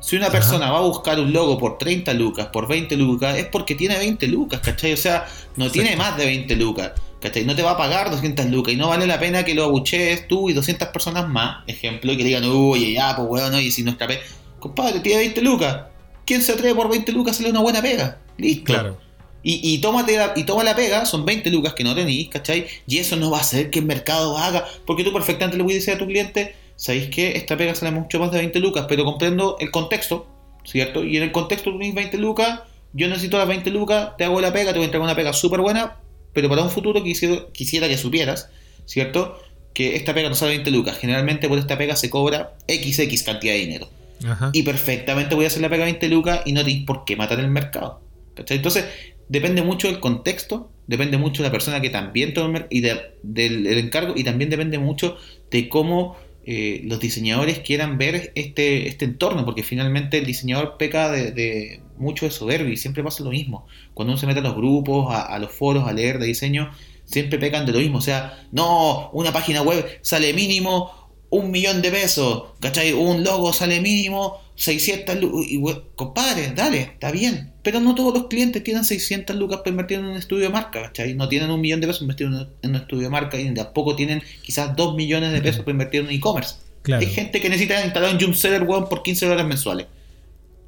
Si 0.00 0.16
una 0.16 0.26
Ajá. 0.26 0.32
persona 0.32 0.70
va 0.70 0.78
a 0.78 0.82
buscar 0.82 1.18
un 1.18 1.32
logo 1.32 1.58
por 1.58 1.78
30 1.78 2.12
lucas, 2.12 2.48
por 2.48 2.68
20 2.68 2.94
lucas, 2.98 3.38
es 3.38 3.46
porque 3.46 3.74
tiene 3.74 3.96
20 3.96 4.26
lucas, 4.28 4.60
¿cachai? 4.60 4.92
O 4.92 4.98
sea, 4.98 5.26
no 5.56 5.70
tiene 5.70 5.96
más 5.96 6.18
de 6.18 6.26
20 6.26 6.56
lucas, 6.56 6.92
¿cachai? 7.24 7.44
No 7.46 7.56
te 7.56 7.62
va 7.62 7.70
a 7.70 7.76
pagar 7.78 8.10
200 8.10 8.46
lucas 8.46 8.74
y 8.74 8.76
no 8.76 8.88
vale 8.88 9.06
la 9.06 9.18
pena 9.18 9.44
que 9.44 9.54
lo 9.54 9.64
abuchees 9.64 10.28
tú 10.28 10.50
y 10.50 10.52
200 10.52 10.88
personas 10.88 11.26
más, 11.26 11.64
ejemplo, 11.66 12.12
y 12.12 12.18
que 12.18 12.24
digan, 12.24 12.44
oye, 12.44 12.92
ya, 12.92 13.16
pues 13.16 13.26
weón, 13.28 13.58
y 13.60 13.70
si 13.70 13.82
nuestra 13.82 14.06
pega. 14.06 14.20
Compadre, 14.60 15.00
tiene 15.00 15.20
20 15.20 15.40
lucas. 15.40 15.86
¿Quién 16.26 16.42
se 16.42 16.52
atreve 16.52 16.74
por 16.74 16.90
20 16.90 17.10
lucas 17.12 17.32
a 17.32 17.34
hacerle 17.34 17.50
una 17.50 17.60
buena 17.60 17.80
pega? 17.80 18.18
Listo. 18.36 18.64
Claro. 18.64 18.98
Y, 19.42 19.60
y, 19.62 19.78
tómate 19.78 20.16
la, 20.18 20.32
y 20.36 20.44
toma 20.44 20.64
la 20.64 20.76
pega, 20.76 21.06
son 21.06 21.24
20 21.24 21.48
lucas 21.50 21.72
que 21.72 21.82
no 21.82 21.94
tenéis, 21.94 22.28
¿cachai? 22.28 22.66
Y 22.86 22.98
eso 22.98 23.16
no 23.16 23.30
va 23.30 23.38
a 23.38 23.40
hacer 23.40 23.70
que 23.70 23.78
el 23.78 23.86
mercado 23.86 24.36
haga, 24.36 24.66
porque 24.86 25.02
tú 25.02 25.12
perfectamente 25.12 25.56
le 25.56 25.64
puedes 25.64 25.80
decir 25.80 25.94
a 25.94 25.98
tu 25.98 26.06
cliente, 26.06 26.54
¿sabéis 26.76 27.08
que 27.08 27.38
esta 27.38 27.56
pega 27.56 27.74
sale 27.74 27.90
mucho 27.90 28.18
más 28.18 28.32
de 28.32 28.38
20 28.38 28.58
lucas? 28.60 28.84
Pero 28.86 29.04
comprendo 29.04 29.56
el 29.60 29.70
contexto, 29.70 30.26
¿cierto? 30.64 31.04
Y 31.04 31.16
en 31.16 31.22
el 31.22 31.32
contexto 31.32 31.70
tú 31.70 31.78
tienes 31.78 31.94
20 31.94 32.18
lucas, 32.18 32.60
yo 32.92 33.08
necesito 33.08 33.38
las 33.38 33.48
20 33.48 33.70
lucas, 33.70 34.10
te 34.18 34.24
hago 34.24 34.40
la 34.42 34.52
pega, 34.52 34.72
te 34.72 34.78
voy 34.78 34.84
a 34.84 34.86
entregar 34.86 35.04
una 35.04 35.16
pega 35.16 35.32
súper 35.32 35.60
buena, 35.60 35.96
pero 36.34 36.48
para 36.50 36.62
un 36.62 36.70
futuro 36.70 37.02
quisiera, 37.02 37.46
quisiera 37.52 37.88
que 37.88 37.96
supieras, 37.96 38.50
¿cierto? 38.84 39.40
Que 39.72 39.96
esta 39.96 40.12
pega 40.14 40.28
no 40.28 40.34
sale 40.34 40.52
20 40.52 40.70
lucas, 40.70 40.98
generalmente 40.98 41.48
por 41.48 41.58
esta 41.58 41.78
pega 41.78 41.96
se 41.96 42.10
cobra 42.10 42.54
XX 42.68 43.22
cantidad 43.22 43.54
de 43.54 43.58
dinero 43.60 43.88
Ajá. 44.24 44.50
y 44.52 44.62
perfectamente 44.62 45.34
voy 45.34 45.44
a 45.44 45.48
hacer 45.48 45.62
la 45.62 45.68
pega 45.70 45.84
20 45.84 46.08
lucas 46.08 46.40
y 46.44 46.52
no 46.52 46.64
tienes 46.64 46.84
por 46.84 47.04
qué 47.04 47.16
matar 47.16 47.40
el 47.40 47.48
mercado. 47.48 48.00
¿cachai? 48.36 48.58
Entonces, 48.58 48.84
depende 49.28 49.62
mucho 49.62 49.88
del 49.88 50.00
contexto, 50.00 50.70
depende 50.86 51.16
mucho 51.18 51.42
de 51.42 51.48
la 51.48 51.52
persona 51.52 51.80
que 51.80 51.88
también 51.90 52.34
toma 52.34 52.46
el 52.46 52.52
mer- 52.52 52.66
y 52.70 52.80
de- 52.82 53.00
del 53.22 53.64
del 53.64 53.78
encargo 53.78 54.12
y 54.16 54.22
también 54.24 54.50
depende 54.50 54.78
mucho 54.78 55.16
de 55.50 55.68
cómo 55.68 56.16
eh, 56.46 56.82
los 56.84 57.00
diseñadores 57.00 57.60
quieran 57.60 57.96
ver 57.96 58.30
este, 58.34 58.86
este 58.86 59.06
entorno, 59.06 59.44
porque 59.46 59.62
finalmente 59.62 60.18
el 60.18 60.26
diseñador 60.26 60.76
peca 60.76 61.10
de, 61.10 61.30
de 61.32 61.80
mucho 61.98 62.26
de 62.26 62.30
soberbia 62.30 62.72
y 62.72 62.76
siempre 62.76 63.02
pasa 63.02 63.22
lo 63.24 63.30
mismo. 63.30 63.66
Cuando 63.94 64.12
uno 64.12 64.20
se 64.20 64.26
mete 64.26 64.40
a 64.40 64.42
los 64.42 64.54
grupos, 64.54 65.14
a, 65.14 65.22
a 65.22 65.38
los 65.38 65.52
foros, 65.52 65.86
a 65.88 65.92
leer 65.92 66.18
de 66.18 66.26
diseño, 66.26 66.70
siempre 67.04 67.38
pecan 67.38 67.66
de 67.66 67.72
lo 67.72 67.78
mismo. 67.78 67.98
O 67.98 68.02
sea, 68.02 68.46
no, 68.52 69.10
una 69.12 69.32
página 69.32 69.62
web 69.62 69.98
sale 70.02 70.32
mínimo 70.32 71.04
un 71.30 71.50
millón 71.50 71.82
de 71.82 71.90
pesos, 71.90 72.44
¿cachai? 72.60 72.92
Un 72.92 73.24
logo 73.24 73.52
sale 73.52 73.80
mínimo 73.80 74.40
600 74.54 75.16
lucas. 75.16 75.46
Y, 75.50 75.60
compadre, 75.96 76.52
dale, 76.54 76.80
está 76.80 77.10
bien. 77.10 77.52
Pero 77.62 77.80
no 77.80 77.94
todos 77.96 78.14
los 78.14 78.26
clientes 78.28 78.62
tienen 78.62 78.84
600 78.84 79.34
lucas 79.34 79.58
para 79.58 79.70
invertir 79.70 79.98
en 79.98 80.04
un 80.04 80.16
estudio 80.16 80.44
de 80.44 80.50
marca, 80.50 80.82
¿cachai? 80.82 81.14
No 81.14 81.28
tienen 81.28 81.50
un 81.50 81.60
millón 81.60 81.80
de 81.80 81.88
pesos 81.88 82.06
para 82.06 82.12
invertir 82.22 82.26
en 82.62 82.70
un, 82.70 82.76
estudio 82.76 83.02
de 83.02 83.10
marca 83.10 83.38
y 83.38 83.52
tampoco 83.52 83.96
tienen 83.96 84.22
quizás 84.42 84.76
2 84.76 84.94
millones 84.94 85.32
de 85.32 85.40
pesos 85.40 85.62
para 85.62 85.72
invertir 85.72 86.02
en 86.02 86.10
e-commerce. 86.10 86.54
Claro. 86.82 87.00
Hay 87.04 87.12
gente 87.12 87.40
que 87.40 87.48
necesita 87.48 87.82
instalar 87.84 88.14
un 88.14 88.20
jump 88.20 88.34
seller 88.34 88.62
weón, 88.62 88.88
por 88.88 89.02
15 89.02 89.26
dólares 89.26 89.46
mensuales. 89.46 89.86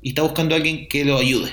Y 0.06 0.10
está 0.10 0.22
buscando 0.22 0.54
a 0.54 0.58
alguien 0.58 0.86
que 0.86 1.04
lo 1.04 1.18
ayude. 1.18 1.50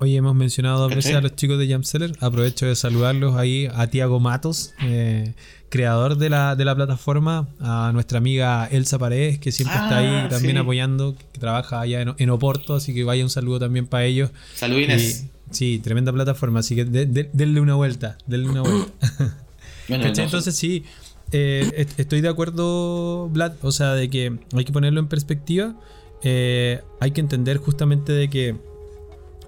Hoy 0.00 0.14
hemos 0.14 0.34
mencionado 0.34 0.80
dos 0.80 0.94
veces 0.94 1.14
a 1.14 1.22
los 1.22 1.34
chicos 1.34 1.58
de 1.58 1.66
Jamseller. 1.66 2.12
Aprovecho 2.20 2.66
de 2.66 2.76
saludarlos 2.76 3.36
ahí 3.36 3.68
a 3.74 3.86
Tiago 3.86 4.20
Matos, 4.20 4.74
eh, 4.82 5.32
creador 5.70 6.18
de 6.18 6.28
la, 6.28 6.56
de 6.56 6.66
la 6.66 6.74
plataforma, 6.76 7.48
a 7.58 7.90
nuestra 7.94 8.18
amiga 8.18 8.68
Elsa 8.70 8.98
Paredes, 8.98 9.38
que 9.38 9.50
siempre 9.50 9.76
está 9.78 9.96
Ah, 9.96 10.24
ahí 10.24 10.28
también 10.28 10.56
sí. 10.56 10.58
apoyando, 10.60 11.16
que 11.32 11.38
trabaja 11.40 11.80
allá 11.80 12.02
en, 12.02 12.14
en 12.18 12.28
Oporto, 12.28 12.74
así 12.74 12.92
que 12.92 13.02
vaya 13.02 13.24
un 13.24 13.30
saludo 13.30 13.60
también 13.60 13.86
para 13.86 14.04
ellos. 14.04 14.28
Salud 14.54 14.76
Inés. 14.78 15.24
Y- 15.50 15.54
sí, 15.54 15.80
tremenda 15.82 16.12
plataforma, 16.12 16.60
así 16.60 16.74
que 16.76 16.84
de- 16.84 17.06
de- 17.06 17.30
denle 17.32 17.62
una 17.62 17.76
vuelta, 17.76 18.18
denle 18.26 18.50
una 18.50 18.60
vuelta. 18.60 18.92
Bueno, 19.88 20.04
Entonces 20.04 20.54
sí, 20.54 20.84
eh, 21.32 21.72
est- 21.78 21.98
estoy 21.98 22.20
de 22.20 22.28
acuerdo, 22.28 23.30
Vlad, 23.30 23.52
o 23.62 23.72
sea, 23.72 23.94
de 23.94 24.10
que 24.10 24.38
hay 24.54 24.64
que 24.66 24.72
ponerlo 24.72 25.00
en 25.00 25.08
perspectiva. 25.08 25.74
Eh, 26.22 26.80
hay 27.00 27.10
que 27.12 27.20
entender 27.20 27.56
justamente 27.58 28.12
de 28.12 28.28
que 28.28 28.56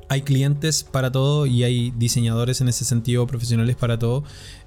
hay 0.09 0.20
clientes 0.23 0.85
para 0.85 1.11
todo 1.11 1.47
y 1.47 1.65
hay 1.65 1.90
diseñadores 1.97 2.61
en 2.61 2.69
ese 2.69 2.85
sentido, 2.85 3.27
profesionales 3.27 3.77
para 3.77 3.99
todo. 3.99 4.24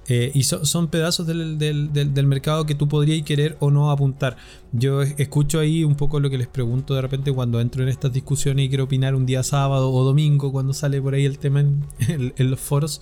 Eh, 0.08 0.32
y 0.34 0.42
so- 0.42 0.64
son 0.64 0.88
pedazos 0.88 1.26
del, 1.26 1.56
del- 1.58 1.92
del- 1.92 2.26
mercado 2.26 2.66
que 2.66 2.74
tú 2.74 2.88
podrías 2.88 3.24
querer 3.24 3.56
o 3.60 3.70
no 3.70 3.92
apuntar. 3.92 4.36
Yo 4.72 5.02
es- 5.02 5.14
escucho 5.18 5.60
ahí 5.60 5.84
un 5.84 5.94
poco 5.94 6.18
lo 6.18 6.30
que 6.30 6.38
les 6.38 6.48
pregunto 6.48 6.94
de 6.94 7.02
repente 7.02 7.32
cuando 7.32 7.60
entro 7.60 7.82
en 7.84 7.88
estas 7.88 8.12
discusiones 8.12 8.66
y 8.66 8.68
quiero 8.68 8.84
opinar 8.84 9.14
un 9.14 9.24
día 9.24 9.44
sábado 9.44 9.92
o 9.92 10.04
domingo, 10.04 10.50
cuando 10.50 10.72
sale 10.74 11.00
por 11.00 11.14
ahí 11.14 11.24
el 11.24 11.38
tema 11.38 11.60
en 11.60 11.84
los 12.50 12.58
foros. 12.60 13.00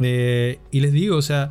Eh, 0.00 0.58
y 0.72 0.80
les 0.80 0.92
digo, 0.92 1.16
o 1.16 1.22
sea, 1.22 1.50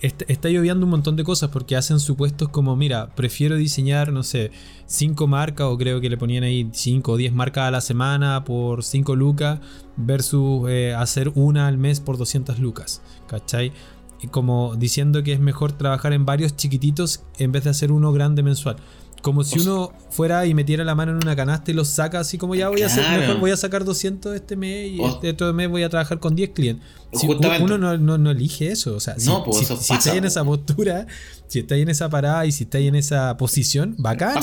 est- 0.00 0.22
está 0.28 0.48
lloviendo 0.48 0.84
un 0.86 0.90
montón 0.90 1.16
de 1.16 1.24
cosas 1.24 1.50
porque 1.50 1.76
hacen 1.76 2.00
supuestos 2.00 2.48
como, 2.48 2.76
mira, 2.76 3.14
prefiero 3.14 3.56
diseñar, 3.56 4.12
no 4.12 4.22
sé, 4.22 4.50
5 4.86 5.26
marcas 5.26 5.66
o 5.68 5.76
creo 5.78 6.00
que 6.00 6.08
le 6.10 6.16
ponían 6.16 6.44
ahí 6.44 6.68
5 6.72 7.12
o 7.12 7.16
10 7.16 7.32
marcas 7.32 7.64
a 7.68 7.70
la 7.70 7.80
semana 7.80 8.44
por 8.44 8.82
5 8.84 9.14
lucas 9.16 9.60
versus 9.96 10.68
eh, 10.68 10.94
hacer 10.94 11.30
una 11.34 11.66
al 11.68 11.78
mes 11.78 12.00
por 12.00 12.16
200 12.18 12.58
lucas, 12.58 13.02
¿cachai? 13.26 13.72
Y 14.22 14.26
como 14.28 14.76
diciendo 14.76 15.22
que 15.22 15.32
es 15.32 15.40
mejor 15.40 15.72
trabajar 15.72 16.12
en 16.12 16.26
varios 16.26 16.54
chiquititos 16.56 17.22
en 17.38 17.52
vez 17.52 17.64
de 17.64 17.70
hacer 17.70 17.90
uno 17.90 18.12
grande 18.12 18.42
mensual. 18.42 18.76
Como 19.22 19.44
si 19.44 19.58
O 19.58 19.62
sea- 19.62 19.72
uno 19.72 19.92
fuera 20.10 20.46
y 20.46 20.54
metiera 20.54 20.82
la 20.84 20.94
mano 20.94 21.12
en 21.12 21.18
una 21.18 21.36
canasta 21.36 21.70
y 21.70 21.74
los 21.74 21.88
saca 21.88 22.20
así 22.20 22.38
como 22.38 22.54
ya 22.54 22.68
voy 22.68 22.82
a 22.82 22.86
hacer, 22.86 23.04
mejor 23.18 23.38
voy 23.40 23.50
a 23.50 23.56
sacar 23.56 23.84
200 23.84 24.34
este 24.34 24.56
mes 24.56 24.90
y 24.92 25.02
este 25.02 25.30
otro 25.30 25.52
mes 25.52 25.68
voy 25.68 25.82
a 25.82 25.88
trabajar 25.90 26.18
con 26.20 26.34
10 26.34 26.50
clientes. 26.50 26.86
Si 27.12 27.26
uno 27.64 27.76
no, 27.78 27.98
no- 27.98 28.18
no 28.18 28.30
elige 28.30 28.68
eso, 28.72 28.94
o 28.94 29.00
sea, 29.00 29.18
si, 29.18 29.30
pues, 29.44 29.58
si, 29.58 29.64
si 29.76 29.92
estáis 29.94 30.16
en 30.16 30.24
esa 30.24 30.44
postura, 30.44 31.06
si 31.48 31.58
estáis 31.58 31.82
en 31.82 31.88
esa 31.90 32.08
parada 32.08 32.46
y 32.46 32.52
si 32.52 32.64
estáis 32.64 32.88
en 32.88 32.94
esa 32.94 33.36
posición, 33.36 33.94
bacán. 33.98 34.36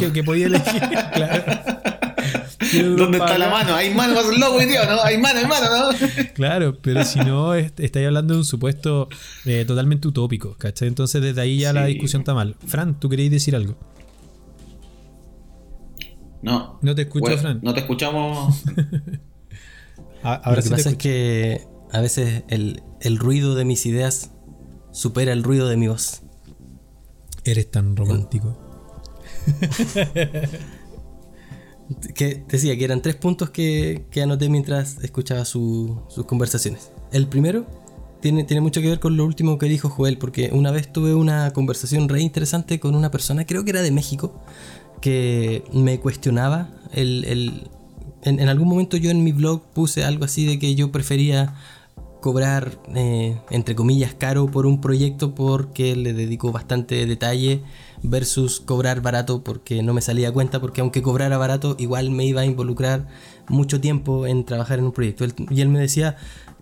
Que, 0.00 0.12
que 0.12 0.24
podía 0.24 0.46
elegir, 0.46 0.80
claro. 1.14 1.44
¿Dónde 2.96 3.18
está 3.18 3.38
la 3.38 3.48
mano? 3.50 3.74
Hay 3.74 3.94
mano, 3.94 4.14
vas 4.14 4.26
loco 4.36 4.58
¿no? 4.60 5.02
Hay 5.02 5.16
mano, 5.18 5.38
hay 5.38 5.46
mano, 5.46 5.66
¿no? 5.92 5.98
Claro, 6.34 6.76
pero 6.82 7.04
si 7.04 7.18
no, 7.20 7.54
est- 7.54 7.78
estáis 7.80 8.06
hablando 8.06 8.34
de 8.34 8.40
un 8.40 8.44
supuesto 8.44 9.08
eh, 9.46 9.64
totalmente 9.66 10.06
utópico, 10.08 10.54
¿cachai? 10.58 10.88
Entonces 10.88 11.22
desde 11.22 11.40
ahí 11.40 11.60
ya 11.60 11.72
la 11.72 11.86
discusión 11.86 12.22
está 12.22 12.34
mal. 12.34 12.56
Fran, 12.66 12.98
¿tú 12.98 13.08
queréis 13.08 13.30
decir 13.30 13.54
algo? 13.56 13.76
No. 16.42 16.78
No 16.82 16.94
te 16.94 17.02
escucho, 17.02 17.20
Bueno, 17.20 17.38
Fran. 17.38 17.60
No 17.62 17.74
te 17.74 17.80
escuchamos. 17.80 18.62
Ahora 20.22 20.50
Lo 20.50 20.56
que 20.56 20.62
sí 20.62 20.70
pasa 20.70 20.90
es 20.90 20.96
que 20.96 21.66
a 21.92 22.00
veces 22.00 22.42
el, 22.48 22.82
el 23.00 23.18
ruido 23.18 23.54
de 23.54 23.64
mis 23.64 23.86
ideas 23.86 24.32
supera 24.92 25.32
el 25.32 25.42
ruido 25.42 25.68
de 25.68 25.76
mi 25.76 25.88
voz. 25.88 26.22
Eres 27.44 27.70
tan 27.70 27.96
romántico. 27.96 28.58
Que 32.14 32.44
decía 32.46 32.76
que 32.76 32.84
eran 32.84 33.00
tres 33.00 33.16
puntos 33.16 33.48
que, 33.48 34.04
que 34.10 34.20
anoté 34.20 34.50
mientras 34.50 34.98
escuchaba 35.02 35.46
su- 35.46 36.02
sus 36.08 36.26
conversaciones. 36.26 36.90
El 37.12 37.28
primero 37.28 37.64
tiene, 38.20 38.44
tiene 38.44 38.60
mucho 38.60 38.82
que 38.82 38.88
ver 38.90 39.00
con 39.00 39.16
lo 39.16 39.24
último 39.24 39.56
que 39.56 39.66
dijo 39.66 39.88
Joel, 39.88 40.18
porque 40.18 40.50
una 40.52 40.70
vez 40.70 40.92
tuve 40.92 41.14
una 41.14 41.50
conversación 41.54 42.10
re 42.10 42.20
interesante 42.20 42.78
con 42.78 42.94
una 42.94 43.10
persona, 43.10 43.46
creo 43.46 43.64
que 43.64 43.70
era 43.70 43.80
de 43.80 43.90
México, 43.90 44.38
que 45.00 45.64
me 45.72 45.98
cuestionaba 46.00 46.68
el... 46.92 47.24
el- 47.24 47.70
en, 48.22 48.48
algún 48.48 48.68
momento 48.68 48.96
yo 48.96 49.10
en 49.10 49.22
mi 49.22 49.30
blog 49.32 49.62
puse 49.72 50.04
algo 50.04 50.24
así 50.24 50.44
de 50.44 50.58
que 50.58 50.74
yo 50.74 50.90
prefería 50.90 51.54
cobrar, 52.20 52.78
eh, 52.94 53.38
entre 53.50 53.74
comillas, 53.74 54.12
caro 54.12 54.50
por 54.50 54.66
un 54.66 54.80
proyecto 54.80 55.34
porque 55.34 55.94
le 55.94 56.12
dedico 56.12 56.50
bastante 56.50 57.06
detalle 57.06 57.62
versus 58.02 58.60
cobrar 58.60 59.00
barato 59.00 59.42
porque 59.44 59.82
no 59.82 59.94
me 59.94 60.00
salía 60.00 60.32
cuenta 60.32 60.60
porque 60.60 60.80
aunque 60.80 61.00
cobrara 61.00 61.38
barato 61.38 61.76
igual 61.78 62.10
me 62.10 62.24
iba 62.26 62.40
a 62.40 62.44
involucrar 62.44 63.06
mucho 63.48 63.80
tiempo 63.80 64.26
en 64.26 64.44
trabajar 64.44 64.80
en 64.80 64.86
un 64.86 64.92
proyecto. 64.92 65.24
Y 65.50 65.60
él 65.60 65.68
me 65.68 65.78
decía 65.78 66.16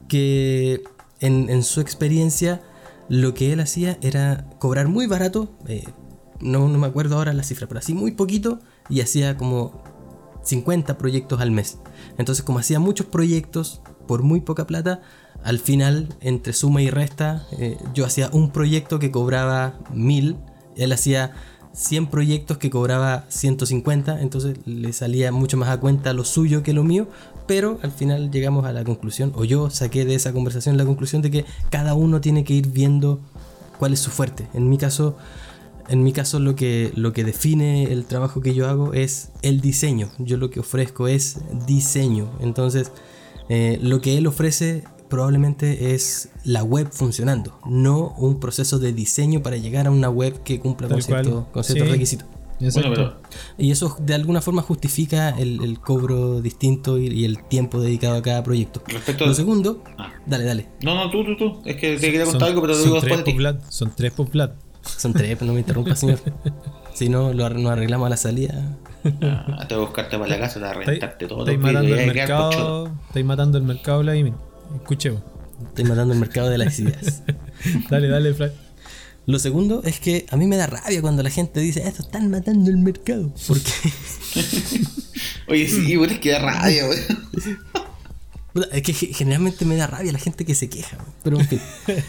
que 0.08 0.82
en, 1.20 1.48
en 1.48 1.62
su 1.62 1.80
experiencia 1.80 2.60
lo 3.08 3.34
que 3.34 3.52
él 3.52 3.60
hacía 3.60 3.98
era 4.02 4.46
cobrar 4.58 4.88
muy 4.88 5.06
barato, 5.06 5.48
eh, 5.68 5.84
no, 6.40 6.68
no 6.68 6.78
me 6.78 6.86
acuerdo 6.86 7.16
ahora 7.16 7.32
la 7.32 7.42
cifra, 7.42 7.66
pero 7.66 7.80
así 7.80 7.94
muy 7.94 8.12
poquito 8.12 8.60
y 8.88 9.00
hacía 9.00 9.36
como 9.36 9.82
50 10.44 10.98
proyectos 10.98 11.40
al 11.40 11.50
mes. 11.50 11.78
Entonces, 12.18 12.44
como 12.44 12.58
hacía 12.58 12.78
muchos 12.78 13.06
proyectos 13.06 13.82
por 14.06 14.22
muy 14.22 14.40
poca 14.40 14.66
plata, 14.66 15.02
al 15.42 15.58
final, 15.58 16.08
entre 16.20 16.52
suma 16.52 16.82
y 16.82 16.90
resta, 16.90 17.46
eh, 17.52 17.78
yo 17.94 18.04
hacía 18.04 18.30
un 18.32 18.50
proyecto 18.50 18.98
que 18.98 19.10
cobraba 19.10 19.78
1000, 19.92 20.36
él 20.76 20.92
hacía 20.92 21.32
100 21.72 22.06
proyectos 22.06 22.58
que 22.58 22.70
cobraba 22.70 23.26
150, 23.28 24.22
entonces 24.22 24.58
le 24.64 24.92
salía 24.92 25.30
mucho 25.30 25.56
más 25.56 25.68
a 25.68 25.78
cuenta 25.78 26.12
lo 26.14 26.24
suyo 26.24 26.62
que 26.62 26.72
lo 26.72 26.84
mío, 26.84 27.08
pero 27.46 27.78
al 27.82 27.92
final 27.92 28.30
llegamos 28.30 28.64
a 28.64 28.72
la 28.72 28.82
conclusión, 28.82 29.32
o 29.36 29.44
yo 29.44 29.70
saqué 29.70 30.04
de 30.04 30.14
esa 30.14 30.32
conversación 30.32 30.78
la 30.78 30.86
conclusión 30.86 31.22
de 31.22 31.30
que 31.30 31.44
cada 31.70 31.94
uno 31.94 32.20
tiene 32.20 32.44
que 32.44 32.54
ir 32.54 32.68
viendo 32.68 33.20
cuál 33.78 33.92
es 33.92 34.00
su 34.00 34.10
fuerte. 34.10 34.48
En 34.54 34.68
mi 34.68 34.78
caso, 34.78 35.16
en 35.88 36.02
mi 36.02 36.12
caso 36.12 36.38
lo 36.38 36.54
que, 36.56 36.92
lo 36.94 37.12
que 37.12 37.24
define 37.24 37.84
el 37.84 38.04
trabajo 38.06 38.40
que 38.40 38.54
yo 38.54 38.68
hago 38.68 38.92
es 38.94 39.30
el 39.42 39.60
diseño. 39.60 40.08
Yo 40.18 40.36
lo 40.36 40.50
que 40.50 40.60
ofrezco 40.60 41.08
es 41.08 41.38
diseño. 41.66 42.30
Entonces, 42.40 42.92
eh, 43.48 43.78
lo 43.82 44.00
que 44.00 44.18
él 44.18 44.26
ofrece 44.26 44.84
probablemente 45.08 45.94
es 45.94 46.30
la 46.44 46.64
web 46.64 46.88
funcionando, 46.90 47.58
no 47.64 48.12
un 48.18 48.40
proceso 48.40 48.78
de 48.80 48.92
diseño 48.92 49.40
para 49.42 49.56
llegar 49.56 49.86
a 49.86 49.90
una 49.92 50.10
web 50.10 50.42
que 50.42 50.58
cumpla 50.58 50.88
con, 50.88 51.00
cierto- 51.00 51.46
ciertos 51.62 51.66
Sí. 51.86 51.92
requisitos. 51.92 52.26
Exacto. 52.58 52.88
Bueno, 52.88 53.12
pero. 53.28 53.38
Y 53.58 53.70
eso 53.70 53.94
de 54.00 54.14
alguna 54.14 54.40
forma 54.40 54.62
justifica 54.62 55.28
el, 55.28 55.62
el 55.62 55.78
cobro 55.78 56.40
distinto 56.40 56.98
y, 56.98 57.06
y 57.08 57.24
el 57.26 57.44
tiempo 57.44 57.78
dedicado 57.80 58.16
a 58.16 58.22
cada 58.22 58.42
proyecto. 58.42 58.82
Respecto 58.88 59.24
a- 59.24 59.26
Lo 59.28 59.34
segundo, 59.34 59.84
Ah. 59.98 60.10
dale, 60.24 60.44
dale. 60.44 60.68
No, 60.82 60.94
no, 60.94 61.10
tú, 61.10 61.22
tú, 61.22 61.36
tú. 61.36 61.60
Es 61.66 61.76
que 61.76 61.96
te 61.98 62.00
quería 62.06 62.22
Son- 62.24 62.32
contar 62.32 62.48
algo, 62.48 62.62
pero 62.62 62.72
lo 62.72 62.78
son 62.78 62.84
digo 62.88 63.00
tres 63.00 63.24
después 63.24 63.56
Son 63.68 63.92
tres 63.94 64.12
por 64.12 64.30
Vlad. 64.30 64.50
Son 64.96 65.12
tres, 65.12 65.40
no 65.42 65.52
me 65.52 65.60
interrumpa, 65.60 65.94
señor. 65.96 66.20
Si 66.94 67.08
no, 67.08 67.32
lo, 67.32 67.44
ar- 67.44 67.56
nos 67.56 67.72
arreglamos 67.72 68.06
a 68.06 68.10
la 68.10 68.16
salida. 68.16 68.76
Ah, 69.22 69.66
te 69.68 69.74
voy 69.74 69.84
a 69.84 69.86
buscarte 69.86 70.18
para 70.18 70.28
la 70.30 70.38
casa, 70.38 70.54
te 70.54 70.84
voy 70.86 70.98
a 71.02 71.18
todo. 71.18 71.40
estáis 71.40 71.58
matando 71.58 71.94
el 71.94 72.06
mercado. 72.06 72.92
Estáis 73.08 73.26
matando 73.26 73.58
el 73.58 73.64
mercado, 73.64 74.00
Vladimir. 74.00 74.32
Escuchemos. 74.74 75.22
Estoy 75.68 75.84
matando 75.84 76.12
el 76.14 76.20
mercado 76.20 76.48
de 76.50 76.58
las 76.58 76.78
ideas. 76.78 77.22
Dale, 77.90 78.08
dale, 78.08 78.34
Fran. 78.34 78.52
Lo 79.26 79.38
segundo 79.40 79.82
es 79.84 79.98
que 79.98 80.26
a 80.30 80.36
mí 80.36 80.46
me 80.46 80.56
da 80.56 80.66
rabia 80.68 81.00
cuando 81.02 81.22
la 81.22 81.30
gente 81.30 81.58
dice, 81.60 81.86
esto 81.86 82.02
están 82.02 82.30
matando 82.30 82.70
el 82.70 82.76
mercado. 82.76 83.32
Porque 83.48 83.70
Oye, 85.48 85.68
sí, 85.68 85.96
vos 85.96 86.08
que 86.20 86.30
da 86.32 86.38
rabia, 86.40 86.86
güey. 86.86 86.98
puta, 88.52 88.68
es 88.72 88.82
que 88.82 88.92
ge- 88.92 89.12
generalmente 89.14 89.64
me 89.64 89.76
da 89.76 89.86
rabia 89.86 90.12
la 90.12 90.18
gente 90.18 90.44
que 90.44 90.54
se 90.54 90.68
queja. 90.68 90.96
weón. 90.98 91.12
Pero 91.24 91.40
en 91.40 91.48
fin. 91.48 91.60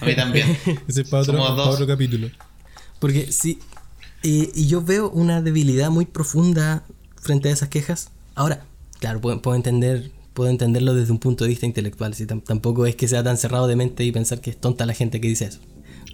A 0.01 0.05
mí 0.05 0.15
también. 0.15 0.57
Ese 0.87 1.01
es 1.01 1.09
para 1.09 1.23
otro 1.23 1.87
capítulo. 1.87 2.29
Porque 2.99 3.31
sí. 3.31 3.59
y 4.23 4.67
yo 4.67 4.81
veo 4.81 5.09
una 5.09 5.41
debilidad 5.41 5.89
muy 5.89 6.05
profunda 6.05 6.83
frente 7.21 7.49
a 7.49 7.51
esas 7.51 7.69
quejas. 7.69 8.09
Ahora, 8.35 8.65
claro, 8.99 9.21
puedo, 9.21 9.41
puedo 9.41 9.55
entender. 9.55 10.11
Puedo 10.33 10.51
entenderlo 10.51 10.93
desde 10.93 11.11
un 11.11 11.17
punto 11.17 11.45
de 11.45 11.49
vista 11.49 11.65
intelectual. 11.65 12.13
si 12.13 12.25
tam- 12.27 12.43
tampoco 12.43 12.85
es 12.85 12.95
que 12.95 13.07
sea 13.07 13.23
tan 13.23 13.37
cerrado 13.37 13.65
de 13.67 13.75
mente 13.75 14.03
y 14.03 14.11
pensar 14.11 14.39
que 14.39 14.51
es 14.51 14.57
tonta 14.61 14.85
la 14.85 14.93
gente 14.93 15.19
que 15.19 15.27
dice 15.27 15.45
eso. 15.45 15.59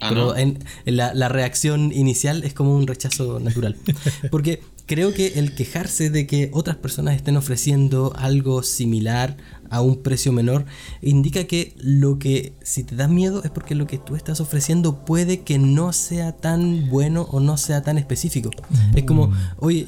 Ah, 0.00 0.08
Pero 0.08 0.26
¿no? 0.28 0.36
en, 0.36 0.64
en 0.86 0.96
la, 0.96 1.12
la 1.12 1.28
reacción 1.28 1.92
inicial 1.92 2.42
es 2.42 2.54
como 2.54 2.74
un 2.74 2.86
rechazo 2.86 3.38
natural. 3.38 3.76
Porque 4.30 4.62
creo 4.86 5.12
que 5.12 5.26
el 5.38 5.54
quejarse 5.54 6.08
de 6.08 6.26
que 6.26 6.48
otras 6.54 6.76
personas 6.76 7.16
estén 7.16 7.36
ofreciendo 7.36 8.14
algo 8.16 8.62
similar 8.62 9.36
a 9.70 9.80
un 9.80 10.02
precio 10.02 10.32
menor 10.32 10.64
indica 11.02 11.44
que 11.44 11.74
lo 11.78 12.18
que 12.18 12.52
si 12.62 12.84
te 12.84 12.96
da 12.96 13.08
miedo 13.08 13.42
es 13.44 13.50
porque 13.50 13.74
lo 13.74 13.86
que 13.86 13.98
tú 13.98 14.16
estás 14.16 14.40
ofreciendo 14.40 15.04
puede 15.04 15.40
que 15.40 15.58
no 15.58 15.92
sea 15.92 16.32
tan 16.32 16.88
bueno 16.90 17.22
o 17.30 17.40
no 17.40 17.56
sea 17.56 17.82
tan 17.82 17.98
específico. 17.98 18.50
Es 18.94 19.04
como, 19.04 19.32
oye, 19.58 19.86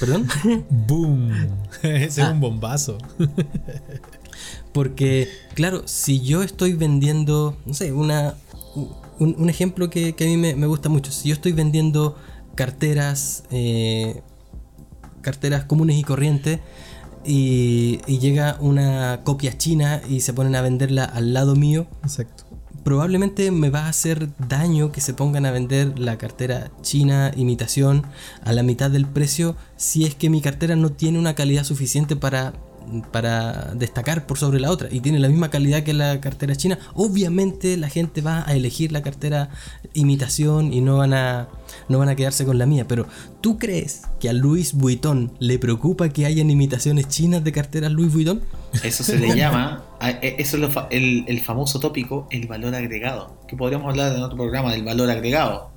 perdón. 0.00 0.26
¡Boom! 0.70 1.30
Ese 1.82 2.22
Ah. 2.22 2.26
es 2.26 2.32
un 2.32 2.40
bombazo. 2.40 2.98
Porque, 4.72 5.28
claro, 5.54 5.82
si 5.86 6.20
yo 6.20 6.42
estoy 6.42 6.74
vendiendo, 6.74 7.56
no 7.64 7.74
sé, 7.74 7.92
una, 7.92 8.34
un, 9.20 9.36
un 9.38 9.48
ejemplo 9.50 9.88
que, 9.90 10.14
que 10.14 10.24
a 10.24 10.26
mí 10.26 10.36
me, 10.36 10.56
me 10.56 10.66
gusta 10.66 10.88
mucho, 10.88 11.12
si 11.12 11.28
yo 11.28 11.34
estoy 11.34 11.52
vendiendo 11.52 12.16
carteras, 12.56 13.44
eh, 13.50 14.20
carteras 15.20 15.64
comunes 15.64 15.96
y 15.96 16.02
corrientes 16.02 16.58
y, 17.24 18.00
y 18.06 18.18
llega 18.18 18.56
una 18.60 19.20
copia 19.24 19.56
china 19.56 20.00
y 20.08 20.20
se 20.20 20.32
ponen 20.32 20.56
a 20.56 20.62
venderla 20.62 21.04
al 21.04 21.32
lado 21.32 21.56
mío, 21.56 21.86
Exacto. 22.02 22.44
probablemente 22.82 23.50
me 23.50 23.70
va 23.70 23.86
a 23.86 23.88
hacer 23.88 24.28
daño 24.48 24.92
que 24.92 25.00
se 25.00 25.14
pongan 25.14 25.46
a 25.46 25.50
vender 25.50 25.98
la 25.98 26.18
cartera 26.18 26.70
china 26.82 27.32
imitación 27.36 28.04
a 28.44 28.52
la 28.52 28.62
mitad 28.62 28.90
del 28.90 29.06
precio 29.06 29.56
si 29.76 30.04
es 30.04 30.14
que 30.14 30.30
mi 30.30 30.40
cartera 30.40 30.76
no 30.76 30.90
tiene 30.90 31.18
una 31.18 31.34
calidad 31.34 31.64
suficiente 31.64 32.16
para 32.16 32.52
para 33.10 33.72
destacar 33.74 34.26
por 34.26 34.38
sobre 34.38 34.60
la 34.60 34.70
otra 34.70 34.88
y 34.90 35.00
tiene 35.00 35.18
la 35.18 35.28
misma 35.28 35.50
calidad 35.50 35.82
que 35.82 35.92
la 35.92 36.20
cartera 36.20 36.54
china, 36.56 36.78
obviamente 36.94 37.76
la 37.76 37.88
gente 37.88 38.20
va 38.20 38.44
a 38.46 38.54
elegir 38.54 38.92
la 38.92 39.02
cartera 39.02 39.50
imitación 39.94 40.72
y 40.72 40.80
no 40.80 40.98
van 40.98 41.14
a 41.14 41.48
no 41.88 41.98
van 41.98 42.08
a 42.08 42.16
quedarse 42.16 42.44
con 42.44 42.58
la 42.58 42.66
mía, 42.66 42.86
pero 42.86 43.06
¿tú 43.40 43.58
crees 43.58 44.02
que 44.20 44.28
a 44.28 44.32
Louis 44.32 44.74
Vuitton 44.74 45.32
le 45.38 45.58
preocupa 45.58 46.08
que 46.08 46.26
hayan 46.26 46.50
imitaciones 46.50 47.08
chinas 47.08 47.42
de 47.44 47.52
carteras 47.52 47.92
Louis 47.92 48.12
Vuitton? 48.12 48.42
Eso 48.82 49.02
se 49.04 49.18
le 49.18 49.34
llama, 49.36 49.84
e- 50.00 50.36
eso 50.38 50.56
es 50.56 50.62
lo 50.62 50.88
el, 50.90 51.24
el 51.26 51.40
famoso 51.40 51.80
tópico, 51.80 52.28
el 52.30 52.46
valor 52.46 52.74
agregado. 52.74 53.38
Que 53.48 53.56
podríamos 53.56 53.88
hablar 53.90 54.14
en 54.16 54.22
otro 54.22 54.36
programa 54.36 54.72
del 54.72 54.84
valor 54.84 55.10
agregado, 55.10 55.70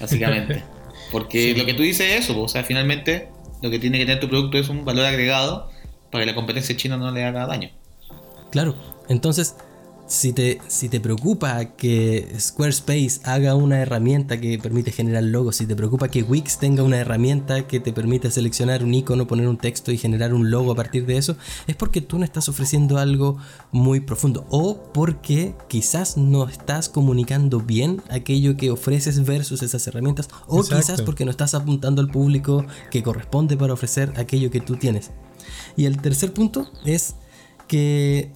básicamente. 0.00 0.62
Porque 1.10 1.54
lo 1.56 1.66
que 1.66 1.74
tú 1.74 1.82
dices 1.82 2.06
es 2.12 2.24
eso, 2.24 2.34
pues, 2.34 2.44
o 2.44 2.48
sea, 2.48 2.64
finalmente 2.64 3.28
lo 3.62 3.70
que 3.70 3.78
tiene 3.78 3.98
que 3.98 4.06
tener 4.06 4.20
tu 4.20 4.28
producto 4.28 4.58
es 4.58 4.68
un 4.68 4.84
valor 4.84 5.04
agregado 5.04 5.70
para 6.10 6.24
que 6.24 6.30
la 6.30 6.34
competencia 6.34 6.76
china 6.76 6.96
no 6.96 7.10
le 7.10 7.24
haga 7.24 7.46
daño. 7.46 7.70
Claro, 8.50 8.74
entonces, 9.08 9.54
si 10.10 10.32
te, 10.32 10.60
si 10.66 10.88
te 10.88 10.98
preocupa 10.98 11.64
que 11.76 12.34
Squarespace 12.38 13.20
haga 13.22 13.54
una 13.54 13.78
herramienta 13.78 14.40
que 14.40 14.58
permite 14.58 14.90
generar 14.90 15.22
logos, 15.22 15.56
si 15.56 15.66
te 15.66 15.76
preocupa 15.76 16.08
que 16.08 16.24
Wix 16.24 16.58
tenga 16.58 16.82
una 16.82 16.98
herramienta 16.98 17.68
que 17.68 17.78
te 17.78 17.92
permite 17.92 18.28
seleccionar 18.32 18.82
un 18.82 18.92
icono, 18.92 19.28
poner 19.28 19.46
un 19.46 19.56
texto 19.56 19.92
y 19.92 19.98
generar 19.98 20.34
un 20.34 20.50
logo 20.50 20.72
a 20.72 20.74
partir 20.74 21.06
de 21.06 21.16
eso, 21.16 21.36
es 21.68 21.76
porque 21.76 22.00
tú 22.00 22.18
no 22.18 22.24
estás 22.24 22.48
ofreciendo 22.48 22.98
algo 22.98 23.36
muy 23.70 24.00
profundo 24.00 24.46
o 24.50 24.82
porque 24.92 25.54
quizás 25.68 26.16
no 26.16 26.48
estás 26.48 26.88
comunicando 26.88 27.60
bien 27.60 28.02
aquello 28.10 28.56
que 28.56 28.72
ofreces 28.72 29.24
versus 29.24 29.62
esas 29.62 29.86
herramientas 29.86 30.28
o 30.48 30.58
Exacto. 30.58 30.76
quizás 30.76 31.02
porque 31.02 31.24
no 31.24 31.30
estás 31.30 31.54
apuntando 31.54 32.02
al 32.02 32.08
público 32.08 32.66
que 32.90 33.04
corresponde 33.04 33.56
para 33.56 33.74
ofrecer 33.74 34.12
aquello 34.16 34.50
que 34.50 34.60
tú 34.60 34.74
tienes. 34.74 35.12
Y 35.76 35.86
el 35.86 36.00
tercer 36.00 36.32
punto 36.32 36.70
es 36.84 37.14
que 37.68 38.32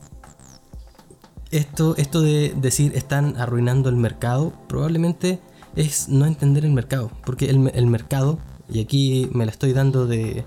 esto, 1.50 1.94
esto 1.96 2.20
de 2.20 2.52
decir 2.56 2.92
están 2.96 3.36
arruinando 3.36 3.88
el 3.88 3.96
mercado, 3.96 4.52
probablemente 4.68 5.38
es 5.76 6.08
no 6.08 6.26
entender 6.26 6.64
el 6.64 6.72
mercado. 6.72 7.10
Porque 7.24 7.48
el, 7.50 7.70
el 7.74 7.86
mercado, 7.86 8.38
y 8.68 8.80
aquí 8.80 9.28
me 9.32 9.44
la 9.46 9.52
estoy 9.52 9.72
dando 9.72 10.06
de. 10.06 10.44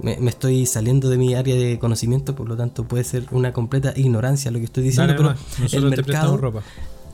Me, 0.00 0.16
me 0.18 0.30
estoy 0.30 0.66
saliendo 0.66 1.08
de 1.08 1.18
mi 1.18 1.34
área 1.34 1.54
de 1.56 1.78
conocimiento, 1.78 2.34
por 2.36 2.48
lo 2.48 2.56
tanto 2.56 2.86
puede 2.86 3.02
ser 3.04 3.26
una 3.32 3.52
completa 3.52 3.92
ignorancia 3.96 4.50
lo 4.50 4.58
que 4.58 4.64
estoy 4.66 4.84
diciendo, 4.84 5.12
Dale 5.14 5.36
pero 5.58 5.82
el 5.84 5.90
mercado 5.90 6.36
ropa. 6.36 6.62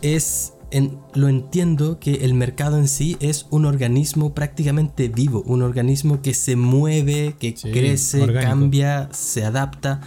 es 0.02 0.53
en- 0.76 0.98
lo 1.14 1.28
entiendo 1.28 1.98
que 1.98 2.24
el 2.24 2.34
mercado 2.34 2.76
en 2.78 2.88
sí 2.88 3.16
es 3.20 3.46
un 3.50 3.64
organismo 3.64 4.34
prácticamente 4.34 5.08
vivo, 5.08 5.42
un 5.46 5.62
organismo 5.62 6.20
que 6.20 6.34
se 6.34 6.56
mueve, 6.56 7.36
que 7.38 7.54
Sí, 7.56 7.70
crece, 7.72 8.20
orgánico. 8.22 8.50
cambia, 8.50 9.08
se 9.12 9.44
adapta 9.44 10.00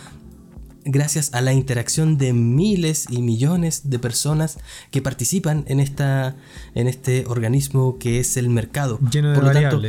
gracias 0.90 1.34
a 1.34 1.42
la 1.42 1.52
interacción 1.52 2.18
de 2.18 2.32
miles 2.32 3.08
y 3.10 3.22
millones 3.22 3.90
de 3.90 4.00
personas 4.00 4.58
que 4.90 5.02
participan 5.02 5.66
en 5.68 5.80
esta 5.82 6.38
en 6.76 6.88
este 6.88 7.26
organismo 7.28 7.98
que 7.98 8.20
es 8.22 8.38
el 8.38 8.50
mercado. 8.50 9.00
Lleno 9.12 9.30
de 9.32 9.36
Por 9.36 9.44
lo 9.44 9.52
tanto. 9.52 9.82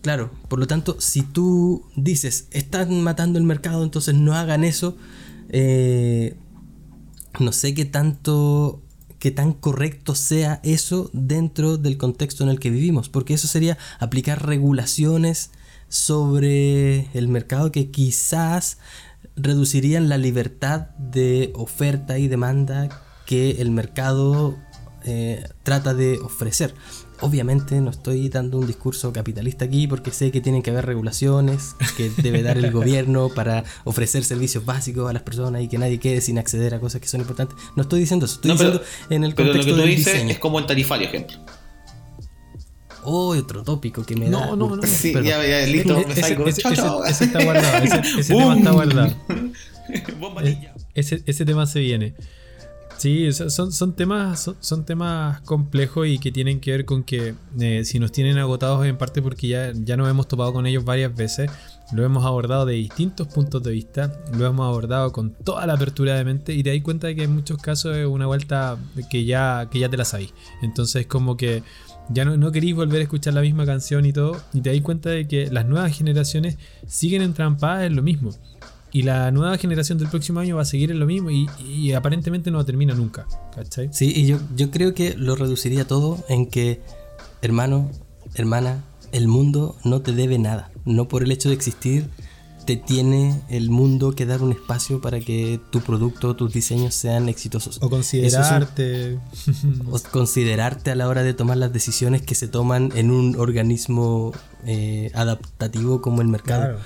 Claro, 0.00 0.30
por 0.48 0.58
lo 0.58 0.66
tanto, 0.66 0.96
si 0.98 1.20
tú 1.20 1.84
dices, 1.96 2.48
están 2.52 3.02
matando 3.02 3.38
el 3.38 3.44
mercado, 3.44 3.84
entonces 3.84 4.14
no 4.14 4.32
hagan 4.34 4.64
eso, 4.64 4.96
eh, 5.50 6.34
no 7.38 7.52
sé 7.52 7.74
qué 7.74 7.84
tanto, 7.84 8.80
qué 9.20 9.30
tan 9.30 9.52
correcto 9.52 10.16
sea 10.16 10.60
eso 10.64 11.10
dentro 11.12 11.76
del 11.76 11.98
contexto 11.98 12.42
en 12.42 12.50
el 12.50 12.58
que 12.58 12.70
vivimos, 12.70 13.08
porque 13.08 13.34
eso 13.34 13.46
sería 13.46 13.78
aplicar 14.00 14.44
regulaciones 14.44 15.50
sobre 15.88 17.08
el 17.16 17.28
mercado 17.28 17.70
que 17.70 17.90
quizás 17.90 18.78
reducirían 19.36 20.08
la 20.08 20.18
libertad 20.18 20.88
de 20.98 21.52
oferta 21.54 22.18
y 22.18 22.28
demanda 22.28 22.88
que 23.26 23.60
el 23.60 23.70
mercado 23.70 24.56
eh, 25.04 25.46
trata 25.62 25.94
de 25.94 26.18
ofrecer. 26.18 26.74
Obviamente 27.22 27.78
no 27.82 27.90
estoy 27.90 28.30
dando 28.30 28.58
un 28.58 28.66
discurso 28.66 29.12
capitalista 29.12 29.66
aquí 29.66 29.86
porque 29.86 30.10
sé 30.10 30.30
que 30.30 30.40
tienen 30.40 30.62
que 30.62 30.70
haber 30.70 30.86
regulaciones 30.86 31.74
que 31.96 32.10
debe 32.22 32.42
dar 32.42 32.56
el 32.56 32.70
gobierno 32.72 33.28
para 33.28 33.62
ofrecer 33.84 34.24
servicios 34.24 34.64
básicos 34.64 35.08
a 35.10 35.12
las 35.12 35.22
personas 35.22 35.62
y 35.62 35.68
que 35.68 35.76
nadie 35.76 35.98
quede 36.00 36.22
sin 36.22 36.38
acceder 36.38 36.74
a 36.74 36.80
cosas 36.80 37.00
que 37.02 37.08
son 37.08 37.20
importantes. 37.20 37.56
No 37.76 37.82
estoy 37.82 38.00
diciendo 38.00 38.24
eso, 38.24 38.36
estoy 38.36 38.50
No, 38.52 38.56
pero- 38.56 38.70
diciendo 38.70 38.86
en 39.10 39.24
el 39.24 39.34
Pero 39.34 39.48
lo 39.48 39.52
que 39.52 39.58
contexto 39.58 39.76
tú 39.82 39.86
del 39.86 39.96
dices 39.96 40.12
diseño. 40.14 40.30
es 40.32 40.38
como 40.38 40.58
el 40.60 40.66
tarifario, 40.66 41.08
ejemplo. 41.08 41.36
Oh, 43.02 43.28
otro 43.36 43.62
tópico 43.64 44.04
que 44.04 44.14
me 44.16 44.28
No, 44.28 44.40
da. 44.40 44.56
no, 44.56 44.76
no. 44.76 44.82
Sí, 44.86 45.12
Perdón. 45.12 45.28
ya, 45.30 45.46
ya, 45.46 45.66
listo, 45.66 45.94
me 46.06 46.12
Ese, 46.12 46.20
salgo. 46.20 46.46
ese- 46.46 46.60
está 46.60 46.70
guardado. 46.74 47.04
Ese, 47.04 47.26
tema 48.34 48.56
está 48.56 48.70
guardado. 48.72 49.16
Eh, 50.94 51.22
ese 51.26 51.44
tema 51.44 51.66
se 51.66 51.80
viene. 51.80 52.14
Sí, 53.00 53.32
son, 53.32 53.72
son 53.72 53.94
temas 53.94 54.40
son, 54.40 54.56
son 54.60 54.84
temas 54.84 55.40
complejos 55.40 56.06
y 56.06 56.18
que 56.18 56.30
tienen 56.30 56.60
que 56.60 56.72
ver 56.72 56.84
con 56.84 57.02
que 57.02 57.34
eh, 57.58 57.82
si 57.86 57.98
nos 57.98 58.12
tienen 58.12 58.36
agotados 58.36 58.84
en 58.84 58.98
parte 58.98 59.22
porque 59.22 59.48
ya, 59.48 59.72
ya 59.72 59.96
nos 59.96 60.10
hemos 60.10 60.28
topado 60.28 60.52
con 60.52 60.66
ellos 60.66 60.84
varias 60.84 61.16
veces, 61.16 61.50
lo 61.94 62.04
hemos 62.04 62.26
abordado 62.26 62.66
de 62.66 62.74
distintos 62.74 63.26
puntos 63.28 63.62
de 63.62 63.70
vista, 63.70 64.12
lo 64.36 64.44
hemos 64.44 64.66
abordado 64.66 65.12
con 65.12 65.32
toda 65.32 65.66
la 65.66 65.72
apertura 65.72 66.14
de 66.14 66.26
mente 66.26 66.52
y 66.52 66.62
te 66.62 66.74
das 66.74 66.82
cuenta 66.82 67.06
de 67.06 67.16
que 67.16 67.22
en 67.22 67.32
muchos 67.32 67.56
casos 67.56 67.96
es 67.96 68.06
una 68.06 68.26
vuelta 68.26 68.76
que 69.08 69.24
ya, 69.24 69.66
que 69.70 69.78
ya 69.78 69.88
te 69.88 69.96
la 69.96 70.04
sabéis. 70.04 70.34
Entonces 70.60 71.06
como 71.06 71.38
que 71.38 71.62
ya 72.10 72.26
no, 72.26 72.36
no 72.36 72.52
queréis 72.52 72.74
volver 72.74 73.00
a 73.00 73.04
escuchar 73.04 73.32
la 73.32 73.40
misma 73.40 73.64
canción 73.64 74.04
y 74.04 74.12
todo 74.12 74.38
y 74.52 74.60
te 74.60 74.74
das 74.74 74.80
cuenta 74.82 75.08
de 75.08 75.26
que 75.26 75.50
las 75.50 75.64
nuevas 75.64 75.96
generaciones 75.96 76.58
siguen 76.86 77.22
entrampadas 77.22 77.84
en 77.84 77.96
lo 77.96 78.02
mismo. 78.02 78.32
Y 78.92 79.02
la 79.02 79.30
nueva 79.30 79.56
generación 79.56 79.98
del 79.98 80.08
próximo 80.08 80.40
año 80.40 80.56
va 80.56 80.62
a 80.62 80.64
seguir 80.64 80.90
en 80.90 80.98
lo 80.98 81.06
mismo 81.06 81.30
y, 81.30 81.48
y 81.64 81.92
aparentemente 81.92 82.50
no 82.50 82.64
termina 82.64 82.94
nunca. 82.94 83.26
¿Cachai? 83.54 83.90
Sí, 83.92 84.12
y 84.14 84.26
yo, 84.26 84.38
yo 84.56 84.70
creo 84.70 84.94
que 84.94 85.14
lo 85.16 85.36
reduciría 85.36 85.86
todo 85.86 86.24
en 86.28 86.46
que, 86.46 86.80
hermano, 87.42 87.90
hermana, 88.34 88.84
el 89.12 89.28
mundo 89.28 89.76
no 89.84 90.02
te 90.02 90.12
debe 90.12 90.38
nada. 90.38 90.70
No 90.84 91.08
por 91.08 91.22
el 91.22 91.30
hecho 91.30 91.48
de 91.48 91.54
existir, 91.54 92.08
te 92.64 92.76
tiene 92.76 93.40
el 93.48 93.70
mundo 93.70 94.12
que 94.12 94.26
dar 94.26 94.42
un 94.42 94.52
espacio 94.52 95.00
para 95.00 95.20
que 95.20 95.60
tu 95.70 95.80
producto, 95.80 96.36
tus 96.36 96.52
diseños 96.52 96.94
sean 96.94 97.28
exitosos. 97.28 97.78
O 97.82 97.90
considerarte. 97.90 99.18
o 99.90 99.98
considerarte 100.10 100.90
a 100.90 100.94
la 100.94 101.08
hora 101.08 101.22
de 101.22 101.34
tomar 101.34 101.56
las 101.56 101.72
decisiones 101.72 102.22
que 102.22 102.34
se 102.34 102.48
toman 102.48 102.92
en 102.94 103.10
un 103.10 103.36
organismo 103.38 104.32
eh, 104.66 105.10
adaptativo 105.14 106.00
como 106.00 106.22
el 106.22 106.28
mercado. 106.28 106.62
Claro. 106.62 106.78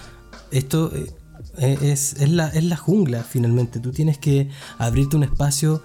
Esto 0.51 0.91
eh, 0.95 1.11
es, 1.59 2.15
es 2.15 2.31
la, 2.31 2.49
es 2.49 2.65
la 2.65 2.77
jungla 2.77 3.23
finalmente. 3.23 3.81
Tú 3.81 3.91
tienes 3.91 4.19
que 4.19 4.49
abrirte 4.79 5.17
un 5.17 5.25
espacio 5.25 5.83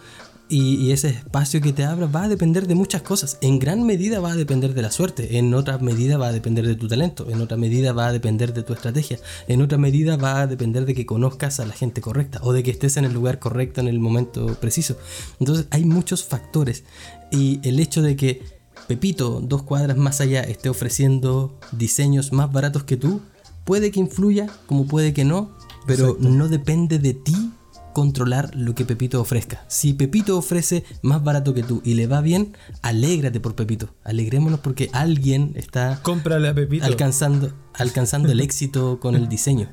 y, 0.50 0.76
y 0.78 0.92
ese 0.92 1.10
espacio 1.10 1.62
que 1.62 1.74
te 1.74 1.86
abra 1.86 2.08
va 2.08 2.24
a 2.24 2.28
depender 2.28 2.68
de 2.68 2.76
muchas 2.76 3.04
cosas. 3.04 3.38
En 3.42 3.60
gran 3.60 3.84
medida 3.84 4.20
va 4.20 4.32
a 4.32 4.36
depender 4.36 4.74
de 4.74 4.82
la 4.82 4.92
suerte, 4.92 5.38
en 5.38 5.54
otra 5.54 5.78
medida 5.78 6.18
va 6.18 6.28
a 6.28 6.32
depender 6.32 6.66
de 6.66 6.76
tu 6.76 6.88
talento, 6.88 7.28
en 7.30 7.40
otra 7.40 7.56
medida 7.56 7.94
va 7.94 8.08
a 8.08 8.12
depender 8.12 8.54
de 8.54 8.64
tu 8.64 8.74
estrategia, 8.74 9.20
en 9.48 9.62
otra 9.62 9.78
medida 9.78 10.18
va 10.18 10.42
a 10.42 10.48
depender 10.48 10.86
de 10.86 10.96
que 10.96 11.06
conozcas 11.06 11.60
a 11.60 11.66
la 11.66 11.74
gente 11.74 12.02
correcta 12.02 12.40
o 12.44 12.52
de 12.52 12.64
que 12.64 12.72
estés 12.72 12.98
en 12.98 13.06
el 13.06 13.14
lugar 13.14 13.38
correcto 13.38 13.80
en 13.80 13.88
el 13.88 14.00
momento 14.00 14.56
preciso. 14.56 14.98
Entonces 15.40 15.68
hay 15.70 15.86
muchos 15.86 16.24
factores 16.24 16.84
y 17.32 17.60
el 17.68 17.80
hecho 17.80 18.02
de 18.02 18.16
que 18.16 18.60
Pepito, 18.90 19.40
dos 19.40 19.62
cuadras 19.62 19.98
más 19.98 20.20
allá, 20.20 20.42
esté 20.42 20.68
ofreciendo 20.68 21.60
diseños 21.72 22.34
más 22.34 22.52
baratos 22.52 22.86
que 22.86 22.98
tú, 22.98 23.22
puede 23.64 23.92
que 23.92 24.00
influya, 24.00 24.48
como 24.66 24.88
puede 24.88 25.14
que 25.14 25.26
no, 25.26 25.52
pero 25.86 26.18
no 26.20 26.48
depende 26.48 27.00
de 27.00 27.14
ti 27.14 27.52
controlar 27.94 28.56
lo 28.56 28.76
que 28.76 28.86
Pepito 28.86 29.20
ofrezca. 29.20 29.66
Si 29.68 29.94
Pepito 29.94 30.38
ofrece 30.38 30.84
más 31.02 31.24
barato 31.24 31.54
que 31.54 31.64
tú 31.64 31.82
y 31.84 31.96
le 31.96 32.08
va 32.08 32.22
bien, 32.22 32.56
alégrate 32.82 33.40
por 33.40 33.56
Pepito. 33.56 33.90
Alegrémonos 34.04 34.60
porque 34.60 34.90
alguien 34.94 35.54
está 35.56 36.00
Cómprale 36.04 36.50
a 36.50 36.54
Pepito. 36.54 36.86
alcanzando, 36.86 37.52
alcanzando 37.74 38.32
el 38.32 38.40
éxito 38.42 39.00
con 39.00 39.16
el 39.16 39.28
diseño. 39.28 39.70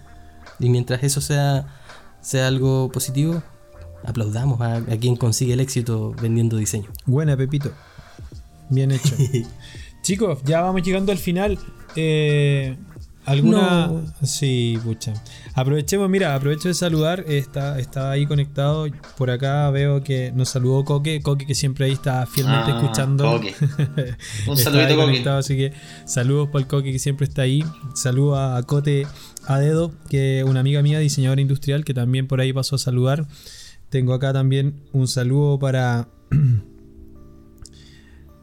Y 0.58 0.70
mientras 0.70 1.02
eso 1.02 1.20
sea, 1.20 1.66
sea 2.20 2.48
algo 2.48 2.90
positivo, 2.90 3.42
aplaudamos 4.04 4.60
a, 4.60 4.76
a 4.76 4.96
quien 4.96 5.16
consigue 5.16 5.52
el 5.52 5.60
éxito 5.60 6.14
vendiendo 6.20 6.56
diseño. 6.56 6.90
Buena, 7.04 7.36
Pepito. 7.36 7.70
Bien 8.70 8.90
hecho. 8.90 9.14
Chicos, 10.02 10.38
ya 10.44 10.62
vamos 10.62 10.82
llegando 10.82 11.12
al 11.12 11.18
final. 11.18 11.58
Eh, 11.96 12.76
¿Alguna? 13.26 13.88
No. 13.88 14.04
Sí, 14.22 14.78
pucha. 14.84 15.12
Aprovechemos, 15.54 16.08
mira, 16.08 16.34
aprovecho 16.34 16.68
de 16.68 16.74
saludar. 16.74 17.24
Está, 17.26 17.78
está 17.78 18.10
ahí 18.12 18.24
conectado. 18.24 18.86
Por 19.18 19.30
acá 19.30 19.68
veo 19.70 20.02
que 20.02 20.32
nos 20.34 20.48
saludó 20.48 20.84
Coque. 20.84 21.20
Coque 21.22 21.44
que 21.44 21.54
siempre 21.54 21.86
ahí 21.86 21.92
está 21.92 22.24
fielmente 22.26 22.70
Ah, 22.72 22.80
escuchando. 22.80 23.24
Coque. 23.32 23.54
Un 24.46 24.56
saludito, 24.56 24.96
Coque. 24.96 25.28
Así 25.28 25.56
que 25.56 25.72
saludos 26.04 26.48
para 26.48 26.60
el 26.60 26.66
Coque 26.68 26.92
que 26.92 26.98
siempre 27.00 27.26
está 27.26 27.42
ahí. 27.42 27.64
Saludos 27.94 28.38
a 28.38 28.62
Cote 28.62 29.06
a 29.46 29.58
Dedo, 29.58 29.92
que 30.08 30.38
es 30.40 30.44
una 30.44 30.60
amiga 30.60 30.80
mía, 30.82 30.98
diseñadora 31.00 31.40
industrial, 31.40 31.84
que 31.84 31.94
también 31.94 32.28
por 32.28 32.40
ahí 32.40 32.52
pasó 32.52 32.76
a 32.76 32.78
saludar. 32.78 33.26
Tengo 33.90 34.14
acá 34.14 34.32
también 34.32 34.82
un 34.92 35.08
saludo 35.08 35.58
para 35.58 36.08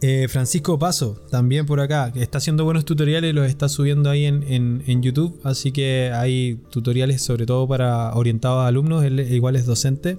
eh, 0.06 0.28
Francisco 0.28 0.78
Paso, 0.78 1.16
también 1.32 1.66
por 1.66 1.80
acá, 1.80 2.12
que 2.12 2.22
está 2.22 2.38
haciendo 2.40 2.66
buenos 2.66 2.84
tutoriales, 2.84 3.34
los 3.34 3.48
está 3.48 3.70
subiendo 3.70 4.10
ahí 4.10 4.26
en, 4.26 4.44
en- 4.44 4.84
en 4.86 5.02
YouTube, 5.02 5.40
así 5.46 5.72
que 5.72 6.12
hay 6.14 6.60
tutoriales 6.70 7.22
sobre 7.22 7.46
todo 7.46 7.66
para 7.68 8.14
orientados 8.14 8.64
a 8.64 8.68
alumnos, 8.68 9.04
él 9.06 9.20
igual 9.32 9.56
es 9.56 9.66
docente 9.66 10.18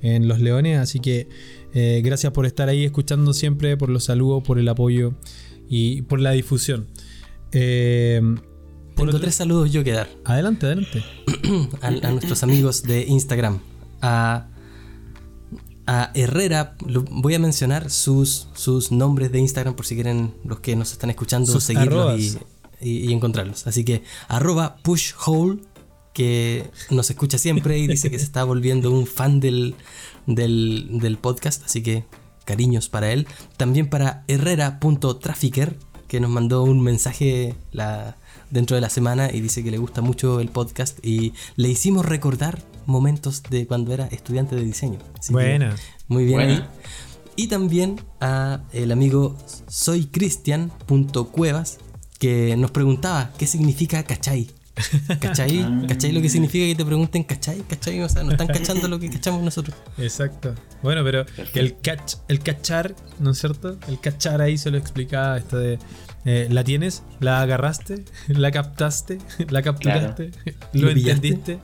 en 0.00 0.28
Los 0.28 0.40
Leones, 0.40 0.78
así 0.78 0.98
que 1.00 1.28
eh, 1.74 2.00
gracias 2.02 2.32
por 2.32 2.46
estar 2.46 2.68
ahí 2.70 2.84
escuchando 2.84 3.32
siempre, 3.34 3.76
por 3.76 3.90
los 3.90 4.04
saludos, 4.04 4.42
por 4.44 4.58
el 4.58 4.68
apoyo 4.68 5.12
y 5.68 6.00
por 6.02 6.20
la 6.20 6.30
difusión. 6.30 6.86
Eh, 7.52 8.20
Tengo 8.94 9.10
otro- 9.10 9.20
tres 9.20 9.34
saludos 9.34 9.70
yo 9.72 9.84
que 9.84 9.92
dar. 9.92 10.08
Adelante, 10.24 10.66
adelante. 10.66 11.02
a, 11.82 11.88
a 11.88 12.10
nuestros 12.12 12.42
amigos 12.42 12.82
de 12.82 13.02
Instagram. 13.06 13.60
A, 14.00 14.48
a 15.88 16.10
Herrera, 16.14 16.76
lo- 16.86 17.02
voy 17.02 17.34
a 17.34 17.38
mencionar 17.38 17.90
sus, 17.90 18.48
sus 18.54 18.92
nombres 18.92 19.32
de 19.32 19.38
Instagram 19.40 19.74
por 19.74 19.86
si 19.86 19.94
quieren 19.94 20.34
los 20.44 20.60
que 20.60 20.76
nos 20.76 20.92
están 20.92 21.10
escuchando 21.10 21.50
Sus 21.50 21.64
seguirlos 21.64 22.20
y, 22.20 22.28
arrobas. 22.28 22.38
y- 22.80 22.96
y 23.08 23.12
encontrarlos. 23.12 23.66
Así 23.66 23.84
que 23.84 24.02
arroba 24.28 24.76
pushhole, 24.82 25.60
que 26.12 26.68
nos 26.90 27.10
escucha 27.10 27.38
siempre 27.38 27.78
y 27.78 27.86
dice 27.86 28.10
que 28.10 28.18
se 28.18 28.24
está 28.24 28.44
volviendo 28.44 28.90
un 28.90 29.06
fan 29.06 29.40
del, 29.40 29.74
del, 30.26 30.88
del 31.00 31.16
podcast, 31.16 31.64
así 31.64 31.82
que 31.82 32.04
cariños 32.44 32.88
para 32.88 33.12
él. 33.12 33.26
También 33.56 33.88
para 33.88 34.24
herrera.trafficker, 34.28 35.78
que 36.08 36.20
nos 36.20 36.30
mandó 36.30 36.62
un 36.64 36.80
mensaje 36.82 37.54
la, 37.72 38.16
dentro 38.50 38.74
de 38.74 38.80
la 38.80 38.90
semana 38.90 39.30
y 39.32 39.40
dice 39.40 39.62
que 39.62 39.70
le 39.70 39.78
gusta 39.78 40.00
mucho 40.00 40.40
el 40.40 40.48
podcast 40.48 40.98
y 41.04 41.34
le 41.56 41.68
hicimos 41.68 42.04
recordar 42.06 42.62
momentos 42.88 43.44
de 43.44 43.66
cuando 43.66 43.92
era 43.92 44.06
estudiante 44.06 44.56
de 44.56 44.64
diseño. 44.64 44.98
Así 45.18 45.28
que 45.28 45.34
Buena. 45.34 45.76
muy 46.08 46.24
bien 46.24 46.38
Buena. 46.38 46.54
ahí. 46.54 46.64
Y 47.36 47.46
también 47.46 48.00
a 48.20 48.62
el 48.72 48.90
amigo 48.90 49.36
soycristian.cuevas 49.68 51.78
que 52.18 52.56
nos 52.56 52.72
preguntaba 52.72 53.30
qué 53.38 53.46
significa 53.46 54.02
cachai. 54.02 54.50
¿Cachai? 55.20 55.60
Ah. 55.60 55.82
¿Cachai 55.88 56.12
lo 56.12 56.22
que 56.22 56.28
significa 56.28 56.66
que 56.66 56.74
te 56.74 56.84
pregunten 56.84 57.22
cachai? 57.24 57.62
¿Cachai? 57.68 58.02
O 58.02 58.08
sea, 58.08 58.22
no 58.22 58.32
están 58.32 58.48
cachando 58.48 58.88
lo 58.88 58.98
que 58.98 59.10
cachamos 59.10 59.42
nosotros. 59.42 59.76
Exacto. 59.98 60.54
Bueno, 60.82 61.02
pero 61.04 61.26
el 61.54 61.78
catch, 61.80 62.14
el 62.28 62.40
cachar, 62.40 62.94
¿no 63.18 63.32
es 63.32 63.38
cierto? 63.38 63.76
El 63.88 64.00
cachar 64.00 64.40
ahí 64.40 64.56
se 64.56 64.70
lo 64.70 64.78
explicaba 64.78 65.36
esto 65.38 65.58
de 65.58 65.78
eh, 66.24 66.48
la 66.50 66.64
tienes, 66.64 67.02
la 67.20 67.40
agarraste, 67.40 68.04
la 68.28 68.50
captaste, 68.50 69.18
la 69.48 69.62
capturaste, 69.62 70.30
lo, 70.72 70.90
entendiste, 70.90 71.58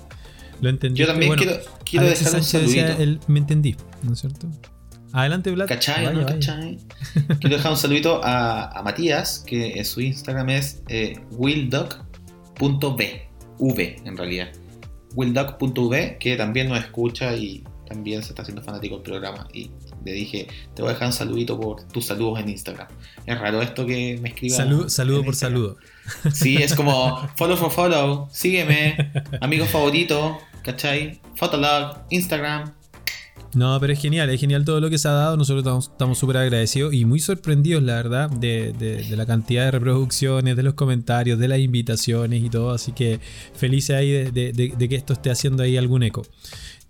lo 0.60 0.68
entendiste. 0.70 1.00
Yo 1.00 1.06
también 1.12 1.28
Bueno, 1.30 1.42
quiero, 1.42 1.60
quiero 1.84 2.06
Alexis 2.06 2.26
dejar 2.26 2.40
un 2.40 2.44
Sánchez 2.46 2.72
saludito. 2.72 3.02
el 3.02 3.20
me 3.26 3.38
entendí, 3.40 3.76
¿no 4.02 4.12
es 4.12 4.20
cierto? 4.20 4.48
Adelante, 5.12 5.50
Vlad. 5.52 5.68
¿Cachai? 5.68 6.06
Vaya, 6.06 6.12
¿no? 6.18 6.24
vaya. 6.24 6.34
¿Cachai? 6.34 6.78
Quiero 7.40 7.56
dejar 7.56 7.70
un 7.72 7.78
saludito 7.78 8.20
a, 8.24 8.66
a 8.76 8.82
Matías, 8.82 9.44
que 9.46 9.74
en 9.78 9.84
su 9.84 10.00
Instagram 10.00 10.50
es 10.50 10.82
eh. 10.88 11.20
V 13.58 13.96
en 14.04 14.16
realidad. 14.16 14.48
willdoc.v, 15.14 16.16
que 16.18 16.36
también 16.36 16.68
nos 16.68 16.78
escucha 16.80 17.34
y 17.36 17.62
también 17.86 18.22
se 18.22 18.30
está 18.30 18.42
haciendo 18.42 18.62
fanático 18.62 18.96
del 18.96 19.04
programa. 19.04 19.46
Y 19.52 19.70
le 20.04 20.12
dije, 20.12 20.48
te 20.74 20.82
voy 20.82 20.90
a 20.90 20.94
dejar 20.94 21.08
un 21.08 21.12
saludito 21.12 21.60
por 21.60 21.84
tus 21.88 22.06
saludos 22.06 22.40
en 22.40 22.48
Instagram. 22.48 22.88
Es 23.26 23.38
raro 23.38 23.62
esto 23.62 23.86
que 23.86 24.18
me 24.20 24.30
escriba. 24.30 24.56
Salud- 24.56 24.88
saludo 24.88 25.18
por 25.18 25.26
Instagram. 25.28 25.58
saludo. 25.60 25.76
Sí, 26.32 26.56
es 26.56 26.74
como 26.74 27.28
follow 27.36 27.56
for 27.56 27.70
follow, 27.70 28.28
sígueme, 28.32 29.10
amigo 29.40 29.64
favorito, 29.66 30.38
¿cachai? 30.62 31.20
Fotolog, 31.36 31.96
Instagram. 32.10 32.72
No, 33.54 33.78
pero 33.78 33.92
es 33.92 34.00
genial, 34.00 34.28
es 34.30 34.40
genial 34.40 34.64
todo 34.64 34.80
lo 34.80 34.90
que 34.90 34.98
se 34.98 35.06
ha 35.06 35.12
dado. 35.12 35.36
Nosotros 35.36 35.88
estamos- 35.92 36.18
súper 36.18 36.38
agradecidos 36.38 36.92
y 36.92 37.04
muy 37.04 37.20
sorprendidos, 37.20 37.84
la 37.84 37.94
verdad, 37.94 38.28
de, 38.28 38.72
de- 38.72 39.04
de 39.04 39.16
la 39.16 39.26
cantidad 39.26 39.64
de 39.66 39.70
reproducciones, 39.70 40.56
de 40.56 40.62
los 40.64 40.74
comentarios, 40.74 41.38
de 41.38 41.46
las 41.48 41.60
invitaciones 41.60 42.42
y 42.42 42.50
todo. 42.50 42.72
Así 42.72 42.90
que 42.92 43.20
felices 43.54 43.96
ahí 43.96 44.10
de, 44.10 44.32
de- 44.32 44.52
de- 44.52 44.74
de 44.76 44.88
que 44.88 44.96
esto 44.96 45.12
esté 45.12 45.30
haciendo 45.30 45.62
ahí 45.62 45.76
algún 45.76 46.02
eco. 46.02 46.22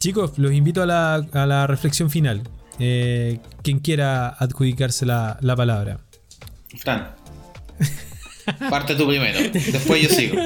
Chicos, 0.00 0.38
los 0.38 0.52
invito 0.52 0.82
a 0.82 0.86
la, 0.86 1.14
a 1.16 1.46
la 1.46 1.66
reflexión 1.66 2.08
final. 2.10 2.42
Eh, 2.78 3.40
quien 3.62 3.78
quiera 3.80 4.28
adjudicarse 4.30 5.04
la, 5.06 5.36
la 5.42 5.54
palabra. 5.54 6.00
Fran. 6.78 7.14
Parte 8.70 8.94
tú 8.94 9.06
primero, 9.06 9.38
después 9.52 10.02
yo 10.02 10.08
sigo. 10.08 10.36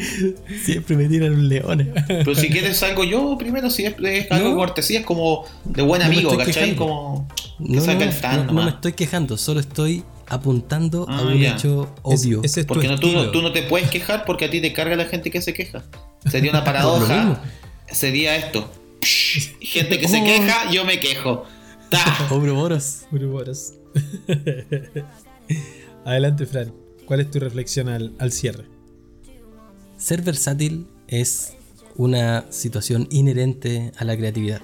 Siempre 0.64 0.96
me 0.96 1.08
tiran 1.08 1.30
los 1.32 1.40
leones. 1.44 1.88
Pero 2.06 2.34
si 2.34 2.48
quieres 2.48 2.82
algo 2.82 3.04
yo 3.04 3.36
primero, 3.38 3.68
si 3.70 3.84
es, 3.84 3.94
es 4.02 4.30
algo 4.30 4.50
No. 4.50 4.56
cortesía, 4.56 5.00
es 5.00 5.06
como 5.06 5.44
de 5.64 5.82
buen 5.82 6.00
No 6.02 6.08
me 6.08 6.14
amigo, 6.14 6.36
¿cachai? 6.36 6.52
quejando. 6.54 6.76
Como 6.76 7.28
que 7.58 7.64
No, 7.74 7.84
no, 8.52 8.60
el 8.60 8.64
me 8.64 8.70
estoy 8.70 8.92
quejando, 8.92 9.36
solo 9.36 9.60
estoy 9.60 10.04
apuntando 10.28 11.06
a 11.08 11.18
Ah, 11.18 11.22
un 11.22 11.38
ya. 11.38 11.54
hecho 11.54 11.92
Es- 12.10 12.24
obvio. 12.24 12.40
ese 12.44 12.60
es 12.60 12.66
tu 12.66 12.74
Porque 12.74 12.86
no, 12.88 12.98
tú, 12.98 13.08
no, 13.08 13.12
estilo. 13.14 13.30
tú 13.32 13.42
no 13.42 13.52
te 13.52 13.62
puedes 13.62 13.88
quejar 13.90 14.24
porque 14.24 14.44
a 14.44 14.50
ti 14.50 14.60
te 14.60 14.72
carga 14.72 14.94
la 14.94 15.06
gente 15.06 15.30
que 15.30 15.40
se 15.42 15.52
queja. 15.54 15.82
Sería 16.30 16.50
una 16.50 16.64
paradoja. 16.64 17.42
Sería 17.90 18.36
esto. 18.36 18.70
Gente 19.60 19.98
que 19.98 20.06
se 20.08 20.20
Oh. 20.20 20.24
queja, 20.24 20.70
yo 20.70 20.84
me 20.84 21.00
quejo. 21.00 21.44
Ta. 21.88 22.28
Adelante, 26.04 26.46
Fran. 26.46 26.72
¿Cuál 27.08 27.20
es 27.20 27.30
tu 27.30 27.40
reflexión 27.40 27.88
al, 27.88 28.12
al 28.18 28.32
cierre? 28.32 28.66
Ser 29.96 30.20
versátil 30.20 30.88
es 31.06 31.54
una 31.96 32.44
situación 32.50 33.08
inherente 33.10 33.92
a 33.96 34.04
la 34.04 34.14
creatividad. 34.14 34.60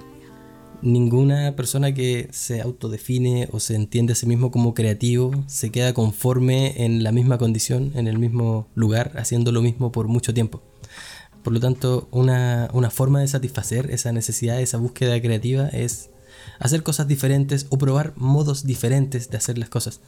Ninguna 0.83 1.55
persona 1.55 1.95
que 1.95 2.27
se 2.31 2.61
autodefine 2.61 3.49
o 3.51 3.59
se 3.59 3.73
entiende 3.73 4.13
a 4.13 4.15
sí 4.15 4.27
mismo 4.27 4.51
como 4.51 4.75
creativo 4.75 5.31
se 5.47 5.71
queda 5.71 5.95
conforme 5.95 6.85
en 6.85 7.03
la 7.03 7.11
misma 7.11 7.39
condición, 7.39 7.93
en 7.95 8.07
el 8.07 8.19
mismo 8.19 8.67
lugar, 8.75 9.13
haciendo 9.15 9.51
lo 9.51 9.63
mismo 9.63 9.91
por 9.91 10.07
mucho 10.07 10.31
tiempo. 10.31 10.61
Por 11.43 11.51
lo 11.51 11.59
tanto, 11.59 12.07
una, 12.11 12.69
una 12.73 12.91
forma 12.91 13.21
de 13.21 13.27
satisfacer 13.27 13.89
esa 13.89 14.11
necesidad, 14.11 14.61
esa 14.61 14.77
búsqueda 14.77 15.19
creativa 15.19 15.67
es 15.69 16.11
hacer 16.59 16.83
cosas 16.83 17.07
diferentes 17.07 17.67
o 17.69 17.77
probar 17.77 18.13
modos 18.15 18.65
diferentes 18.65 19.29
de 19.29 19.37
hacer 19.37 19.57
las 19.57 19.69
cosas. 19.69 20.01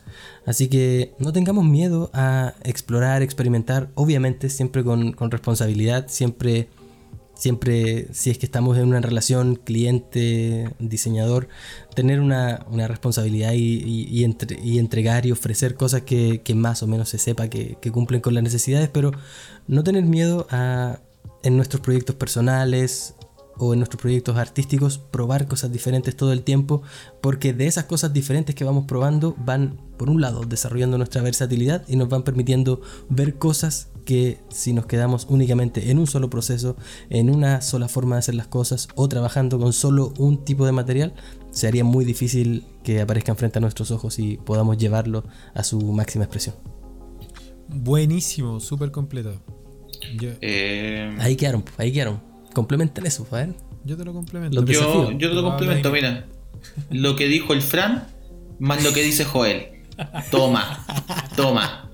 Así 0.45 0.67
que 0.67 1.13
no 1.19 1.33
tengamos 1.33 1.65
miedo 1.65 2.09
a 2.13 2.53
explorar, 2.63 3.21
experimentar, 3.21 3.89
obviamente 3.95 4.49
siempre 4.49 4.83
con, 4.83 5.13
con 5.13 5.31
responsabilidad, 5.31 6.05
siempre, 6.07 6.69
siempre 7.35 8.07
si 8.11 8.29
es 8.29 8.37
que 8.37 8.45
estamos 8.45 8.77
en 8.77 8.87
una 8.87 9.01
relación 9.01 9.55
cliente-diseñador, 9.55 11.47
tener 11.95 12.19
una, 12.19 12.65
una 12.69 12.87
responsabilidad 12.87 13.53
y, 13.53 14.07
y 14.09 14.79
entregar 14.79 15.25
y 15.25 15.31
ofrecer 15.31 15.75
cosas 15.75 16.01
que, 16.03 16.41
que 16.41 16.55
más 16.55 16.83
o 16.83 16.87
menos 16.87 17.09
se 17.09 17.17
sepa 17.17 17.47
que, 17.47 17.77
que 17.81 17.91
cumplen 17.91 18.21
con 18.21 18.33
las 18.33 18.43
necesidades, 18.43 18.89
pero 18.89 19.11
no 19.67 19.83
tener 19.83 20.03
miedo 20.03 20.47
a 20.49 20.99
en 21.43 21.55
nuestros 21.55 21.81
proyectos 21.81 22.15
personales 22.15 23.15
o 23.59 23.73
en 23.73 23.79
nuestros 23.79 24.01
proyectos 24.01 24.37
artísticos 24.37 24.97
probar 24.97 25.47
cosas 25.47 25.71
diferentes 25.71 26.15
todo 26.15 26.33
el 26.33 26.43
tiempo 26.43 26.81
porque 27.21 27.53
de 27.53 27.67
esas 27.67 27.85
cosas 27.85 28.13
diferentes 28.13 28.55
que 28.55 28.63
vamos 28.63 28.85
probando 28.85 29.35
van 29.37 29.79
por 29.97 30.09
un 30.09 30.21
lado 30.21 30.41
desarrollando 30.45 30.97
nuestra 30.97 31.21
versatilidad 31.21 31.83
y 31.87 31.95
nos 31.95 32.09
van 32.09 32.23
permitiendo 32.23 32.81
ver 33.09 33.35
cosas 33.35 33.89
que 34.05 34.39
si 34.49 34.71
nos 34.71 34.85
quedamos 34.85 35.27
únicamente 35.29 35.91
en 35.91 35.99
un 35.99 36.07
solo 36.07 36.29
proceso, 36.29 36.77
en 37.09 37.29
una 37.29 37.61
sola 37.61 37.89
forma 37.89 38.15
de 38.15 38.19
hacer 38.19 38.35
las 38.35 38.47
cosas 38.47 38.87
o 38.95 39.09
trabajando 39.09 39.59
con 39.59 39.73
solo 39.73 40.13
un 40.17 40.45
tipo 40.45 40.65
de 40.65 40.71
material, 40.71 41.13
se 41.51 41.67
haría 41.67 41.83
muy 41.83 42.05
difícil 42.05 42.63
que 42.83 43.01
aparezcan 43.01 43.35
frente 43.35 43.59
a 43.59 43.61
nuestros 43.61 43.91
ojos 43.91 44.17
y 44.19 44.37
podamos 44.37 44.77
llevarlo 44.77 45.25
a 45.53 45.63
su 45.63 45.81
máxima 45.91 46.23
expresión. 46.23 46.55
Buenísimo, 47.67 48.61
súper 48.61 48.91
completo. 48.91 49.33
Eh, 50.41 51.17
Ahí 51.19 51.35
quedaron, 51.35 51.65
ahí 51.77 51.91
quedaron. 51.91 52.21
Complementen 52.57 53.05
eso, 53.05 53.27
a 53.31 53.35
ver. 53.35 53.49
yo 53.85 53.95
te 53.95 54.03
lo 54.03 54.13
complemento. 54.13 54.65
Yo, 54.65 55.11
yo 55.11 55.29
te 55.29 55.35
lo 55.35 55.43
complemento, 55.43 55.91
mira. 55.91 56.25
Lo 56.89 57.15
que 57.15 57.27
dijo 57.27 57.53
el 57.53 57.61
Fran, 57.61 58.07
más 58.57 58.83
lo 58.83 58.93
que 58.93 59.03
dice 59.03 59.25
Joel. 59.25 59.67
Toma, 60.31 60.83
toma. 61.35 61.91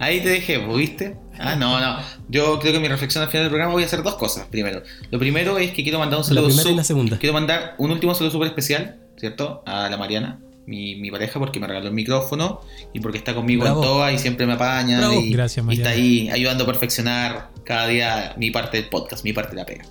Ahí 0.00 0.20
te 0.20 0.30
dejé, 0.30 0.58
¿vos 0.58 0.76
¿viste? 0.76 1.16
Ah, 1.38 1.54
no, 1.54 1.78
no. 1.78 1.98
Yo 2.28 2.58
creo 2.58 2.72
que 2.72 2.80
mi 2.80 2.88
reflexión 2.88 3.22
al 3.22 3.30
final 3.30 3.44
del 3.44 3.50
programa 3.50 3.72
voy 3.72 3.84
a 3.84 3.86
hacer 3.86 4.02
dos 4.02 4.16
cosas. 4.16 4.48
Primero, 4.50 4.82
lo 5.12 5.18
primero 5.20 5.58
es 5.58 5.70
que 5.70 5.84
quiero 5.84 6.00
mandar 6.00 6.18
un 6.18 6.22
La 6.24 6.28
saludo. 6.28 6.46
primera 6.48 6.70
y 6.70 6.74
la 6.74 6.82
segunda. 6.84 7.18
Quiero 7.18 7.32
mandar 7.32 7.76
un 7.78 7.92
último 7.92 8.12
saludo 8.16 8.32
súper 8.32 8.48
especial, 8.48 8.98
¿cierto? 9.16 9.62
A 9.64 9.88
la 9.88 9.96
Mariana, 9.96 10.40
mi, 10.66 10.96
mi 10.96 11.12
pareja 11.12 11.38
porque 11.38 11.60
me 11.60 11.68
regaló 11.68 11.86
el 11.86 11.94
micrófono 11.94 12.62
y 12.92 12.98
porque 12.98 13.18
está 13.18 13.32
conmigo 13.32 13.62
Bravo. 13.62 13.80
en 13.80 13.88
todas 13.88 14.12
y 14.12 14.18
siempre 14.18 14.44
me 14.44 14.54
apaña 14.54 15.14
y, 15.14 15.30
Gracias, 15.30 15.64
y 15.70 15.74
está 15.74 15.90
ahí 15.90 16.28
ayudando 16.30 16.64
a 16.64 16.66
perfeccionar 16.66 17.50
cada 17.62 17.86
día 17.86 18.34
mi 18.38 18.50
parte 18.50 18.76
del 18.78 18.88
podcast, 18.88 19.22
mi 19.22 19.32
parte 19.32 19.50
de 19.52 19.56
la 19.56 19.66
pega. 19.66 19.84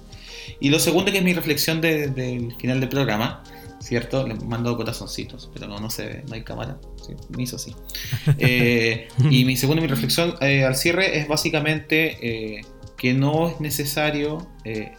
Y 0.61 0.69
lo 0.69 0.79
segundo 0.79 1.11
que 1.11 1.19
es 1.19 1.23
mi 1.23 1.33
reflexión 1.33 1.79
de- 1.81 2.07
del 2.09 2.53
final 2.57 2.79
del 2.79 2.89
programa, 2.89 3.43
¿cierto? 3.79 4.27
Le 4.27 4.35
mando 4.35 4.75
corazoncitos, 4.75 5.49
pero 5.53 5.67
no, 5.67 5.79
no 5.79 5.89
se 5.89 6.05
ve, 6.05 6.23
no 6.27 6.33
hay 6.35 6.43
cámara. 6.43 6.79
Sí, 7.05 7.13
me 7.35 7.43
hizo 7.43 7.55
así. 7.55 7.73
Eh, 8.37 9.07
y 9.29 9.45
mi 9.45 9.55
segunda 9.55 9.81
mi 9.81 9.87
reflexión 9.87 10.35
eh, 10.41 10.63
al 10.65 10.75
cierre 10.75 11.17
es 11.19 11.27
básicamente 11.27 12.17
eh, 12.57 12.61
que 12.97 13.13
no 13.13 13.47
es 13.49 13.59
necesario 13.61 14.47
eh, 14.65 14.91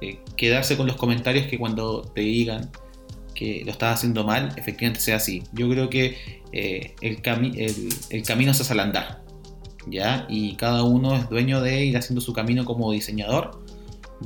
eh, 0.00 0.20
quedarse 0.36 0.76
con 0.76 0.86
los 0.86 0.96
comentarios 0.96 1.46
que 1.48 1.58
cuando 1.58 2.02
te 2.02 2.20
digan 2.22 2.70
que 3.34 3.62
lo 3.64 3.72
estás 3.72 3.94
haciendo 3.98 4.22
mal, 4.24 4.52
efectivamente 4.56 5.00
sea 5.00 5.16
así. 5.16 5.42
Yo 5.52 5.68
creo 5.68 5.88
que 5.90 6.16
el, 6.52 7.22
cami- 7.22 7.54
el, 7.56 7.88
el 8.10 8.22
camino 8.22 8.52
se 8.54 8.62
hace 8.62 8.72
al 8.74 8.80
andar, 8.80 9.22
¿ya? 9.88 10.26
Y 10.28 10.54
cada 10.56 10.82
uno 10.84 11.16
es 11.16 11.28
dueño 11.28 11.60
de 11.60 11.84
ir 11.86 11.96
haciendo 11.96 12.20
su 12.20 12.32
camino 12.32 12.64
como 12.64 12.92
diseñador 12.92 13.64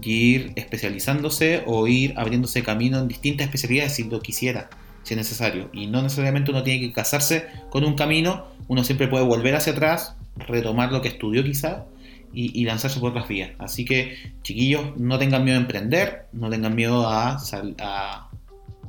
y 0.03 0.35
ir 0.35 0.53
especializándose 0.57 1.63
o 1.67 1.87
ir 1.87 2.15
abriéndose 2.17 2.63
camino 2.63 2.99
en 2.99 3.09
distintas 3.09 3.47
especialidades 3.47 3.95
si 3.95 4.05
lo 4.05 4.21
quisiera, 4.21 4.69
si 5.03 5.15
es 5.15 5.19
necesario. 5.19 5.71
Y 5.73 5.87
no 5.87 6.03
necesariamente 6.03 6.51
uno 6.51 6.63
tiene 6.63 6.81
que 6.81 6.93
casarse 6.93 7.47
con 7.71 7.85
un 7.85 7.95
camino, 7.95 8.47
uno 8.69 8.85
siempre 8.85 9.09
puede 9.09 9.25
volver 9.25 9.55
hacia 9.55 9.73
atrás, 9.73 10.17
retomar 10.37 10.93
lo 10.93 11.01
que 11.03 11.09
estudió 11.09 11.45
quizá 11.45 11.85
y, 12.33 12.65
lanzarse 12.65 12.99
por 12.99 13.11
otras 13.11 13.29
vías. 13.29 13.53
Así 13.59 13.85
que, 13.85 14.17
chiquillos, 14.43 14.97
no 14.97 15.19
tengan 15.19 15.45
miedo 15.45 15.57
a 15.57 15.61
emprender, 15.61 16.27
no 16.33 16.51
tengan 16.51 16.75
miedo 16.75 17.07
a, 17.09 17.39
a, 17.81 18.31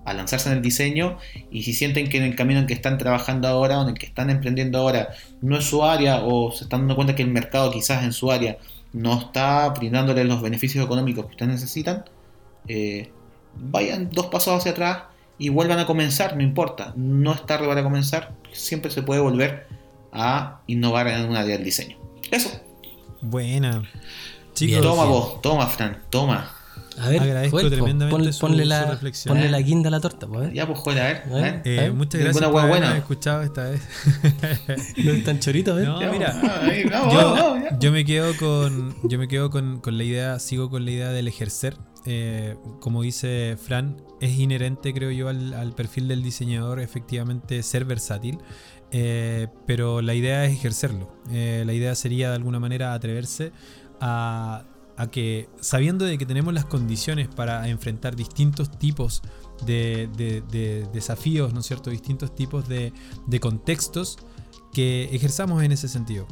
a 0.06 0.14
lanzarse 0.14 0.50
en 0.50 0.58
el 0.58 0.62
diseño 0.62 1.18
y 1.52 1.64
si 1.64 1.74
sienten 1.74 2.10
que 2.10 2.18
en 2.18 2.24
el 2.24 2.36
camino 2.36 2.60
en 2.60 2.68
que 2.68 2.74
están 2.74 2.98
trabajando 2.98 3.48
ahora 3.48 3.80
o 3.80 3.84
en 3.84 3.90
el 3.90 4.00
que 4.00 4.06
están 4.06 4.30
emprendiendo 4.30 4.80
ahora 4.80 5.10
no 5.42 5.58
es 5.58 5.66
su 5.66 5.84
área 5.84 6.22
o 6.24 6.52
se 6.52 6.64
están 6.64 6.82
dando 6.82 6.96
cuenta 6.96 7.16
que 7.16 7.24
el 7.24 7.30
mercado 7.30 7.72
quizás 7.72 8.04
en 8.04 8.14
su 8.14 8.32
área 8.32 8.58
no 8.96 9.20
está 9.20 9.68
brindándoles 9.70 10.26
los 10.26 10.42
beneficios 10.42 10.86
económicos 10.86 11.26
que 11.26 11.32
ustedes 11.32 11.52
necesitan, 11.52 12.06
eh, 12.68 13.12
vayan 13.56 14.10
dos 14.10 14.28
pasos 14.28 14.58
hacia 14.58 14.72
atrás 14.72 15.04
y 15.38 15.50
vuelvan 15.50 15.80
a 15.80 15.86
comenzar, 15.86 16.38
no 16.38 16.42
importa, 16.42 16.94
no 16.96 17.34
es 17.34 17.46
tarde 17.46 17.68
para 17.68 17.84
comenzar, 17.84 18.34
siempre 18.54 18.90
se 18.90 19.04
puede 19.04 19.20
volver 19.20 19.68
a 20.14 20.62
innovar 20.68 21.10
en 21.10 21.30
un 21.30 21.36
área 21.36 21.58
del 21.58 21.66
diseño. 21.66 21.98
Eso, 22.32 22.50
Buena. 23.20 23.84
Chicos, 24.54 24.82
toma 24.82 25.04
vos, 25.04 25.42
toma 25.42 25.68
Fran, 25.68 26.02
toma. 26.10 26.56
A 26.98 27.10
ver, 27.10 27.22
Agradezco 27.22 27.58
Joel, 27.58 27.70
tremendamente 27.70 28.12
ponle, 28.16 28.34
su- 28.34 28.40
ponle 28.40 28.64
su 28.64 28.70
la, 28.70 28.86
reflexión. 28.92 29.34
ponle 29.36 29.50
la 29.52 29.60
guinda 29.62 29.88
a 29.90 29.92
la 29.92 30.00
torta, 30.00 30.26
a 30.28 30.30
ver. 30.40 30.54
Ya 30.54 30.66
pues 30.66 30.80
Joel, 30.80 31.00
a 31.00 31.04
ver, 31.04 31.24
a 31.30 31.34
ver. 31.36 31.62
eh, 31.66 31.86
¿Eh? 31.86 31.92
muchas 31.92 32.22
Ninguna 32.22 32.32
gracias 32.32 32.50
por 32.52 32.60
haberme 32.62 32.70
buena. 32.80 32.98
escuchado 32.98 33.42
esta 33.44 33.64
vez. 33.70 33.82
No 35.04 35.12
es 35.12 35.24
tan 35.24 35.40
chorito, 35.40 35.72
a 35.74 35.76
ver. 35.76 35.88
No, 35.88 36.00
Ya, 36.02 36.12
mira, 36.12 36.34
vamos, 36.92 37.60
yo, 37.80 37.92
me 37.92 38.06
quedo 38.06 38.36
con 38.38 38.96
yo 39.04 39.18
me 39.20 39.28
quedo 39.28 39.50
con, 39.50 39.80
con 39.82 39.98
la 39.98 40.04
idea 40.04 40.40
sigo 40.40 40.70
con 40.70 40.86
la 40.86 40.92
idea 40.92 41.10
del 41.10 41.28
ejercer 41.28 41.76
Eh, 42.06 42.56
como 42.80 43.02
dice 43.02 43.58
Fran 43.62 43.98
es 44.22 44.38
inherente 44.38 44.94
creo 44.94 45.12
yo 45.12 45.28
al, 45.28 45.54
al 45.54 45.74
perfil 45.74 46.08
del 46.08 46.22
diseñador 46.24 46.80
efectivamente 46.80 47.62
ser 47.64 47.84
versátil 47.86 48.38
Eh, 48.92 49.48
pero 49.66 50.02
la 50.02 50.14
idea 50.14 50.46
es 50.46 50.54
ejercerlo 50.54 51.12
Eh, 51.32 51.64
la 51.66 51.74
idea 51.74 51.96
sería 51.96 52.30
de 52.30 52.36
alguna 52.36 52.60
manera 52.60 52.94
atreverse 52.94 53.52
a, 54.00 54.64
a 54.98 55.08
que 55.08 55.50
sabiendo 55.60 56.06
de 56.06 56.18
que 56.18 56.26
tenemos 56.26 56.54
las 56.54 56.66
condiciones 56.66 57.28
para 57.28 57.68
enfrentar 57.70 58.16
distintos 58.16 58.72
tipos 58.80 59.22
de, 59.66 60.10
de- 60.18 60.42
de 60.42 60.86
desafíos 60.94 61.54
no 61.54 61.60
es 61.62 61.66
cierto 61.66 61.90
distintos 61.90 62.34
tipos 62.36 62.68
de, 62.68 62.94
de 63.28 63.40
contextos 63.40 64.18
que 64.74 65.06
ejerzamos 65.14 65.64
en 65.64 65.72
ese 65.72 65.88
sentido. 65.88 66.28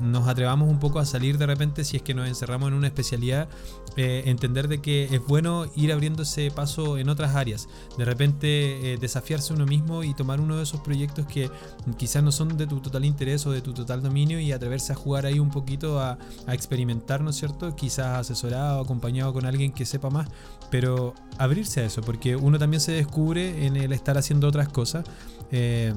Nos 0.00 0.28
atrevamos 0.28 0.68
un 0.68 0.78
poco 0.78 0.98
a 0.98 1.06
salir 1.06 1.38
de 1.38 1.46
repente 1.46 1.84
si 1.84 1.96
es 1.96 2.02
que 2.02 2.14
nos 2.14 2.28
encerramos 2.28 2.68
en 2.68 2.74
una 2.74 2.86
especialidad, 2.86 3.48
eh, 3.96 4.24
entender 4.26 4.68
de 4.68 4.80
que 4.80 5.04
es 5.04 5.24
bueno 5.26 5.66
ir 5.76 5.92
abriendo 5.92 6.22
ese 6.22 6.50
paso 6.50 6.98
en 6.98 7.08
otras 7.08 7.34
áreas. 7.34 7.68
De 7.98 8.04
repente 8.04 8.92
eh, 8.92 8.98
desafiarse 8.98 9.52
uno 9.52 9.66
mismo 9.66 10.02
y 10.02 10.14
tomar 10.14 10.40
uno 10.40 10.56
de 10.56 10.62
esos 10.62 10.80
proyectos 10.80 11.26
que 11.26 11.50
quizás 11.96 12.22
no 12.22 12.32
son 12.32 12.56
de 12.56 12.66
tu 12.66 12.80
total 12.80 13.04
interés 13.04 13.46
o 13.46 13.52
de 13.52 13.60
tu 13.60 13.72
total 13.72 14.02
dominio 14.02 14.40
y 14.40 14.52
atreverse 14.52 14.92
a 14.92 14.96
jugar 14.96 15.26
ahí 15.26 15.38
un 15.38 15.50
poquito 15.50 16.00
a, 16.00 16.18
a 16.46 16.54
experimentar, 16.54 17.20
¿no 17.20 17.30
es 17.30 17.36
cierto? 17.36 17.74
Quizás 17.76 18.18
asesorado, 18.18 18.80
acompañado 18.80 19.32
con 19.32 19.46
alguien 19.46 19.72
que 19.72 19.84
sepa 19.84 20.10
más, 20.10 20.28
pero 20.70 21.14
abrirse 21.38 21.80
a 21.80 21.84
eso, 21.84 22.00
porque 22.02 22.36
uno 22.36 22.58
también 22.58 22.80
se 22.80 22.92
descubre 22.92 23.66
en 23.66 23.76
el 23.76 23.92
estar 23.92 24.18
haciendo 24.18 24.48
otras 24.48 24.68
cosas. 24.68 25.04
eh, 25.50 25.94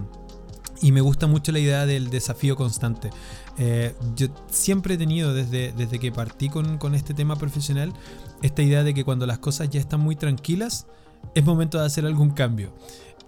y 0.81 0.91
me 0.91 1.01
gusta 1.01 1.27
mucho 1.27 1.51
la 1.51 1.59
idea 1.59 1.85
del 1.85 2.09
desafío 2.09 2.55
constante. 2.55 3.09
Eh, 3.57 3.95
yo 4.15 4.27
siempre 4.49 4.95
he 4.95 4.97
tenido, 4.97 5.33
desde, 5.33 5.71
desde 5.73 5.99
que 5.99 6.11
partí 6.11 6.49
con, 6.49 6.77
con 6.77 6.95
este 6.95 7.13
tema 7.13 7.35
profesional, 7.35 7.93
esta 8.41 8.61
idea 8.61 8.83
de 8.83 8.93
que 8.93 9.03
cuando 9.03 9.25
las 9.25 9.39
cosas 9.39 9.69
ya 9.69 9.79
están 9.79 9.99
muy 9.99 10.15
tranquilas, 10.15 10.87
es 11.33 11.43
momento 11.43 11.79
de 11.79 11.85
hacer 11.85 12.05
algún 12.05 12.31
cambio. 12.31 12.73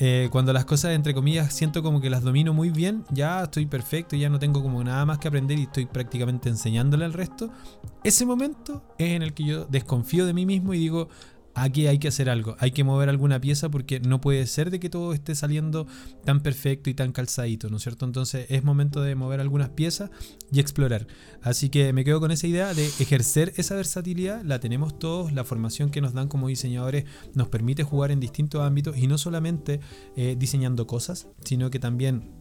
Eh, 0.01 0.30
cuando 0.31 0.53
las 0.53 0.63
cosas, 0.63 0.91
entre 0.91 1.13
comillas, 1.13 1.53
siento 1.53 1.84
como 1.84 1.99
que 1.99 2.09
las 2.09 2.23
domino 2.23 2.53
muy 2.53 2.69
bien, 2.69 3.03
ya 3.11 3.43
estoy 3.43 3.65
perfecto, 3.65 4.15
ya 4.15 4.30
no 4.30 4.39
tengo 4.39 4.63
como 4.63 4.81
nada 4.81 5.05
más 5.05 5.17
que 5.17 5.27
aprender 5.27 5.59
y 5.59 5.63
estoy 5.63 5.88
prácticamente 5.88 6.47
enseñándole 6.47 7.03
al 7.03 7.11
resto, 7.11 7.51
ese 8.05 8.26
momento 8.26 8.81
es 8.97 9.09
en 9.09 9.23
el 9.23 9.34
que 9.34 9.43
yo 9.43 9.65
desconfío 9.65 10.26
de 10.26 10.34
mí 10.34 10.45
mismo 10.45 10.73
y 10.73 10.80
digo, 10.80 11.09
aquí 11.53 11.88
hay 11.88 11.99
que 11.99 12.07
hacer 12.07 12.30
algo, 12.30 12.55
hay 12.59 12.71
que 12.71 12.84
mover 12.84 13.09
alguna 13.09 13.39
pieza 13.41 13.69
porque 13.69 13.99
no 13.99 14.21
puede 14.21 14.45
ser 14.47 14.71
de 14.71 14.80
que 14.80 14.89
todo 14.89 15.13
esté 15.13 15.35
saliendo 15.35 15.88
tan 16.26 16.41
perfecto 16.41 16.89
y 16.89 16.93
tan 16.93 17.11
calzadito, 17.11 17.69
¿no 17.69 17.77
es 17.77 17.84
cierto? 17.84 18.05
Entonces 18.05 18.45
es 18.49 18.63
momento 18.63 19.01
de 19.01 19.15
mover 19.15 19.39
algunas 19.39 19.69
piezas 19.69 20.09
y 20.51 20.59
explorar. 20.59 21.07
Así 21.41 21.69
que 21.69 21.93
me 21.93 22.03
quedo 22.03 22.19
con 22.19 22.31
esa 22.31 22.47
idea 22.47 22.73
de 22.73 22.85
ejercer 22.85 23.53
esa 23.57 23.76
versatilidad, 23.76 24.43
la 24.43 24.59
tenemos 24.59 24.99
todos, 24.99 25.31
la 25.34 25.43
formación 25.43 25.89
que 25.89 26.01
nos 26.01 26.13
dan 26.13 26.27
como 26.27 26.47
diseñadores 26.47 27.05
nos 27.34 27.49
permite 27.49 27.84
jugar 27.84 28.11
en 28.11 28.19
distintos 28.19 28.61
ámbitos 28.61 28.97
y 28.97 29.07
no 29.07 29.17
solamente 29.17 29.80
eh, 30.15 30.35
diseñando 30.38 30.88
cosas, 30.88 31.27
sino 31.43 31.69
que 31.69 31.80
también 31.80 32.39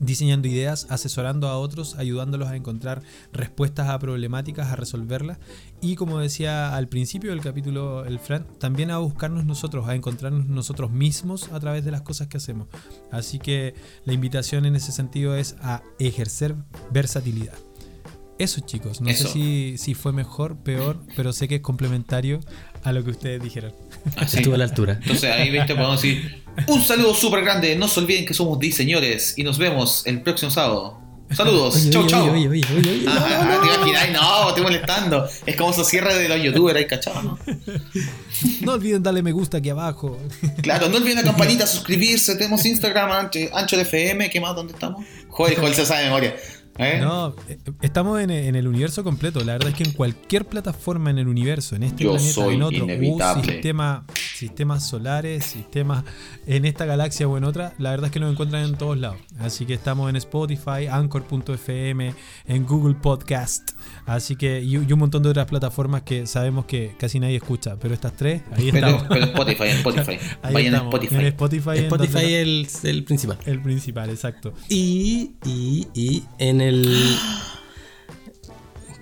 diseñando 0.00 0.48
ideas, 0.48 0.86
asesorando 0.90 1.48
a 1.48 1.58
otros, 1.58 1.96
ayudándolos 1.96 2.48
a 2.48 2.56
encontrar 2.56 3.02
respuestas 3.32 3.88
a 3.88 3.98
problemáticas, 3.98 4.68
a 4.68 4.76
resolverlas 4.76 5.38
y 5.80 5.96
como 5.96 6.18
decía 6.18 6.74
al 6.74 6.88
principio 6.88 7.30
del 7.30 7.40
capítulo 7.40 8.04
el 8.04 8.18
Fran, 8.18 8.46
también 8.58 8.90
a 8.90 8.98
buscarnos 8.98 9.44
nosotros, 9.44 9.88
a 9.88 9.94
encontrarnos 9.94 10.46
nosotros 10.46 10.90
mismos 10.90 11.50
a 11.52 11.60
través 11.60 11.84
de 11.84 11.90
las 11.90 12.02
cosas 12.02 12.26
que 12.28 12.36
hacemos. 12.36 12.68
Así 13.10 13.38
que 13.38 13.74
la 14.04 14.12
invitación 14.12 14.66
en 14.66 14.76
ese 14.76 14.92
sentido 14.92 15.36
es 15.36 15.56
a 15.60 15.82
ejercer 15.98 16.54
versatilidad. 16.90 17.54
Eso 18.38 18.60
chicos, 18.60 19.00
no 19.00 19.10
Eso. 19.10 19.26
sé 19.26 19.32
si, 19.32 19.78
si 19.78 19.94
fue 19.94 20.12
mejor, 20.12 20.58
peor, 20.58 21.00
pero 21.16 21.32
sé 21.32 21.48
que 21.48 21.56
es 21.56 21.60
complementario 21.60 22.40
a 22.84 22.92
lo 22.92 23.02
que 23.02 23.10
ustedes 23.10 23.42
dijeron. 23.42 23.72
Así. 24.16 24.38
Estuvo 24.38 24.54
a 24.54 24.58
la 24.58 24.64
altura. 24.64 24.98
Entonces 25.02 25.30
ahí, 25.30 25.50
viste, 25.50 25.74
podemos 25.74 26.00
decir 26.00 26.44
un 26.66 26.82
saludo 26.84 27.14
súper 27.14 27.42
grande. 27.44 27.76
No 27.76 27.88
se 27.88 28.00
olviden 28.00 28.26
que 28.26 28.34
somos 28.34 28.58
diseñadores 28.58 29.34
y 29.36 29.42
nos 29.44 29.58
vemos 29.58 30.02
el 30.06 30.22
próximo 30.22 30.50
sábado. 30.50 30.98
Saludos, 31.30 31.76
Oye, 31.76 31.90
chau, 31.90 32.00
oye, 32.04 32.10
chau. 32.10 32.30
oye, 32.32 32.48
oye, 32.48 32.62
oye, 32.74 32.90
oye, 32.90 33.04
Ah, 33.06 33.44
no, 33.44 33.54
no, 33.54 33.60
te 33.60 33.66
no. 33.66 33.74
imaginas, 33.74 34.10
no, 34.12 34.48
estoy 34.48 34.62
molestando. 34.62 35.28
Es 35.44 35.56
como 35.56 35.70
esos 35.72 35.86
cierres 35.86 36.16
de 36.16 36.26
los 36.26 36.42
youtubers 36.42 36.78
ahí, 36.78 36.86
cachado, 36.86 37.22
¿no? 37.22 37.38
No 38.62 38.72
olviden 38.72 39.02
darle 39.02 39.22
me 39.22 39.32
gusta 39.32 39.58
aquí 39.58 39.68
abajo. 39.68 40.18
Claro, 40.62 40.88
no 40.88 40.96
olviden 40.96 41.16
la 41.16 41.24
campanita, 41.24 41.66
suscribirse. 41.66 42.34
Tenemos 42.36 42.64
Instagram, 42.64 43.10
Ancho, 43.12 43.40
Ancho 43.52 43.76
de 43.76 43.82
FM. 43.82 44.30
¿Qué 44.30 44.40
más? 44.40 44.54
¿Dónde 44.56 44.72
estamos? 44.72 45.04
Joder, 45.28 45.58
Joder, 45.58 45.74
se 45.74 45.84
sabe 45.84 46.00
de 46.00 46.06
memoria. 46.06 46.34
¿Eh? 46.78 46.98
No, 47.00 47.34
eh, 47.48 47.58
estamos 47.82 48.20
en, 48.20 48.30
en 48.30 48.54
el 48.54 48.68
universo 48.68 49.02
completo. 49.04 49.40
La 49.44 49.52
verdad 49.54 49.68
es 49.70 49.74
que 49.74 49.82
en 49.84 49.92
cualquier 49.92 50.44
plataforma 50.46 51.10
en 51.10 51.18
el 51.18 51.26
universo, 51.28 51.74
en 51.76 51.82
este 51.82 52.04
Yo 52.04 52.12
planeta, 52.12 52.32
soy 52.32 52.54
en 52.54 52.62
otro, 52.62 52.86
sistema, 53.44 54.04
sistemas 54.36 54.88
solares, 54.88 55.44
sistemas 55.44 56.04
en 56.46 56.64
esta 56.64 56.84
galaxia 56.84 57.26
o 57.26 57.36
en 57.36 57.44
otra, 57.44 57.74
la 57.78 57.90
verdad 57.90 58.06
es 58.06 58.12
que 58.12 58.20
nos 58.20 58.30
encuentran 58.32 58.64
en 58.64 58.76
todos 58.76 58.96
lados. 58.96 59.18
Así 59.38 59.66
que 59.66 59.74
estamos 59.74 60.08
en 60.08 60.16
Spotify, 60.16 60.86
Anchor.fm, 60.90 62.14
en 62.46 62.66
Google 62.66 62.94
Podcast. 62.94 63.72
Así 64.06 64.36
que, 64.36 64.60
y, 64.62 64.74
y 64.74 64.92
un 64.92 64.98
montón 64.98 65.22
de 65.22 65.30
otras 65.30 65.46
plataformas 65.46 66.02
que 66.02 66.26
sabemos 66.26 66.64
que 66.66 66.94
casi 66.98 67.18
nadie 67.20 67.36
escucha. 67.36 67.76
Pero 67.80 67.94
estas 67.94 68.14
tres, 68.16 68.42
ahí 68.52 68.70
Pero, 68.70 68.86
estamos. 68.88 69.06
pero 69.08 69.24
Spotify, 69.26 69.62
en 69.64 69.76
Spotify. 69.78 70.18
Ahí 70.42 70.54
Vayan 70.54 70.74
a 70.74 70.78
Spotify. 70.78 71.14
En 71.16 71.26
Spotify, 71.26 71.70
en 71.70 71.84
Spotify 71.84 72.12
donde- 72.12 72.60
es 72.62 72.84
el, 72.84 72.90
el 72.90 73.04
principal. 73.04 73.38
el 73.46 73.60
principal, 73.62 74.10
exacto. 74.10 74.52
Y, 74.68 75.32
y, 75.44 75.86
y 75.94 76.22
en 76.38 76.60
el. 76.60 76.67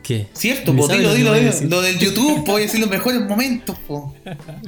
¿Qué? 0.02 0.28
Cierto, 0.34 0.74
po, 0.76 0.86
sabe 0.86 1.01
dilo, 1.01 1.32
lo 1.32 1.34
dilo. 1.40 1.52
Lo 1.68 1.82
del 1.82 1.98
YouTube, 1.98 2.44
voy 2.47 2.62
a 2.62 2.64
decir 2.66 2.78
los 2.80 2.88
mejores 2.88 3.20
momentos, 3.28 3.76
po. 3.88 4.14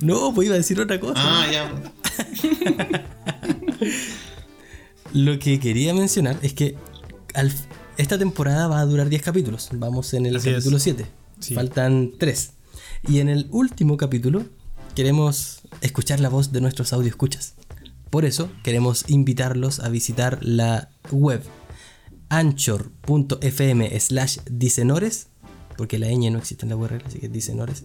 No, 0.02 0.34
pues 0.34 0.46
iba 0.46 0.54
a 0.54 0.58
decir 0.58 0.80
otra 0.80 0.98
cosa. 0.98 1.14
Ah, 1.16 1.46
ya. 1.50 1.72
Lo 5.12 5.38
que 5.38 5.58
quería 5.58 5.94
mencionar 5.94 6.36
es 6.42 6.52
que 6.52 6.76
al- 7.34 7.52
esta 7.96 8.18
temporada 8.18 8.66
va 8.68 8.80
a 8.80 8.84
durar 8.86 9.08
10 9.08 9.22
capítulos. 9.22 9.68
Vamos 9.72 10.12
en 10.14 10.26
el 10.26 10.36
Así 10.36 10.48
es. 10.48 10.54
capítulo 10.56 10.78
7. 10.78 11.06
Sí. 11.40 11.54
Faltan 11.54 12.12
3. 12.18 12.50
Y 13.08 13.20
en 13.20 13.28
el 13.28 13.46
último 13.50 13.96
capítulo 13.96 14.44
queremos 14.94 15.60
escuchar 15.80 16.20
la 16.20 16.28
voz 16.28 16.52
de 16.52 16.60
nuestros 16.60 16.92
audio 16.92 17.08
escuchas. 17.08 17.54
Por 18.10 18.24
eso 18.24 18.50
queremos 18.62 19.04
invitarlos 19.08 19.80
a 19.80 19.88
visitar 19.88 20.38
la 20.42 20.90
web 21.10 21.42
anchor.fm 22.28 24.00
slash 24.00 24.38
dicenores, 24.50 25.28
porque 25.76 25.98
la 25.98 26.09
ñ 26.09 26.30
no 26.30 26.38
existe 26.38 26.64
en 26.64 26.70
la 26.70 26.76
URL, 26.76 27.02
así 27.06 27.18
que 27.18 27.28
dicenores. 27.28 27.84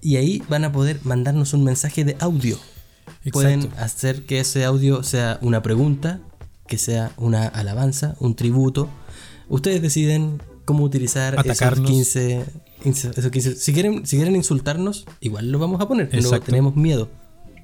Y 0.00 0.16
ahí 0.16 0.42
van 0.48 0.64
a 0.64 0.72
poder 0.72 1.00
mandarnos 1.04 1.54
un 1.54 1.64
mensaje 1.64 2.04
de 2.04 2.16
audio. 2.20 2.58
Pueden 3.32 3.70
hacer 3.78 4.26
que 4.26 4.40
ese 4.40 4.64
audio 4.64 5.02
sea 5.02 5.38
una 5.40 5.62
pregunta, 5.62 6.20
que 6.66 6.78
sea 6.78 7.12
una 7.16 7.46
alabanza, 7.46 8.16
un 8.20 8.34
tributo. 8.34 8.88
Ustedes 9.48 9.80
deciden 9.80 10.42
cómo 10.64 10.84
utilizar 10.84 11.36
esos 11.44 11.80
15, 11.80 12.44
esos 12.84 13.30
15. 13.30 13.56
Si 13.56 13.72
quieren, 13.72 14.06
si 14.06 14.16
quieren 14.16 14.36
insultarnos, 14.36 15.06
igual 15.20 15.50
lo 15.50 15.58
vamos 15.58 15.80
a 15.80 15.88
poner. 15.88 16.10
No 16.22 16.40
tenemos 16.40 16.76
miedo. 16.76 17.08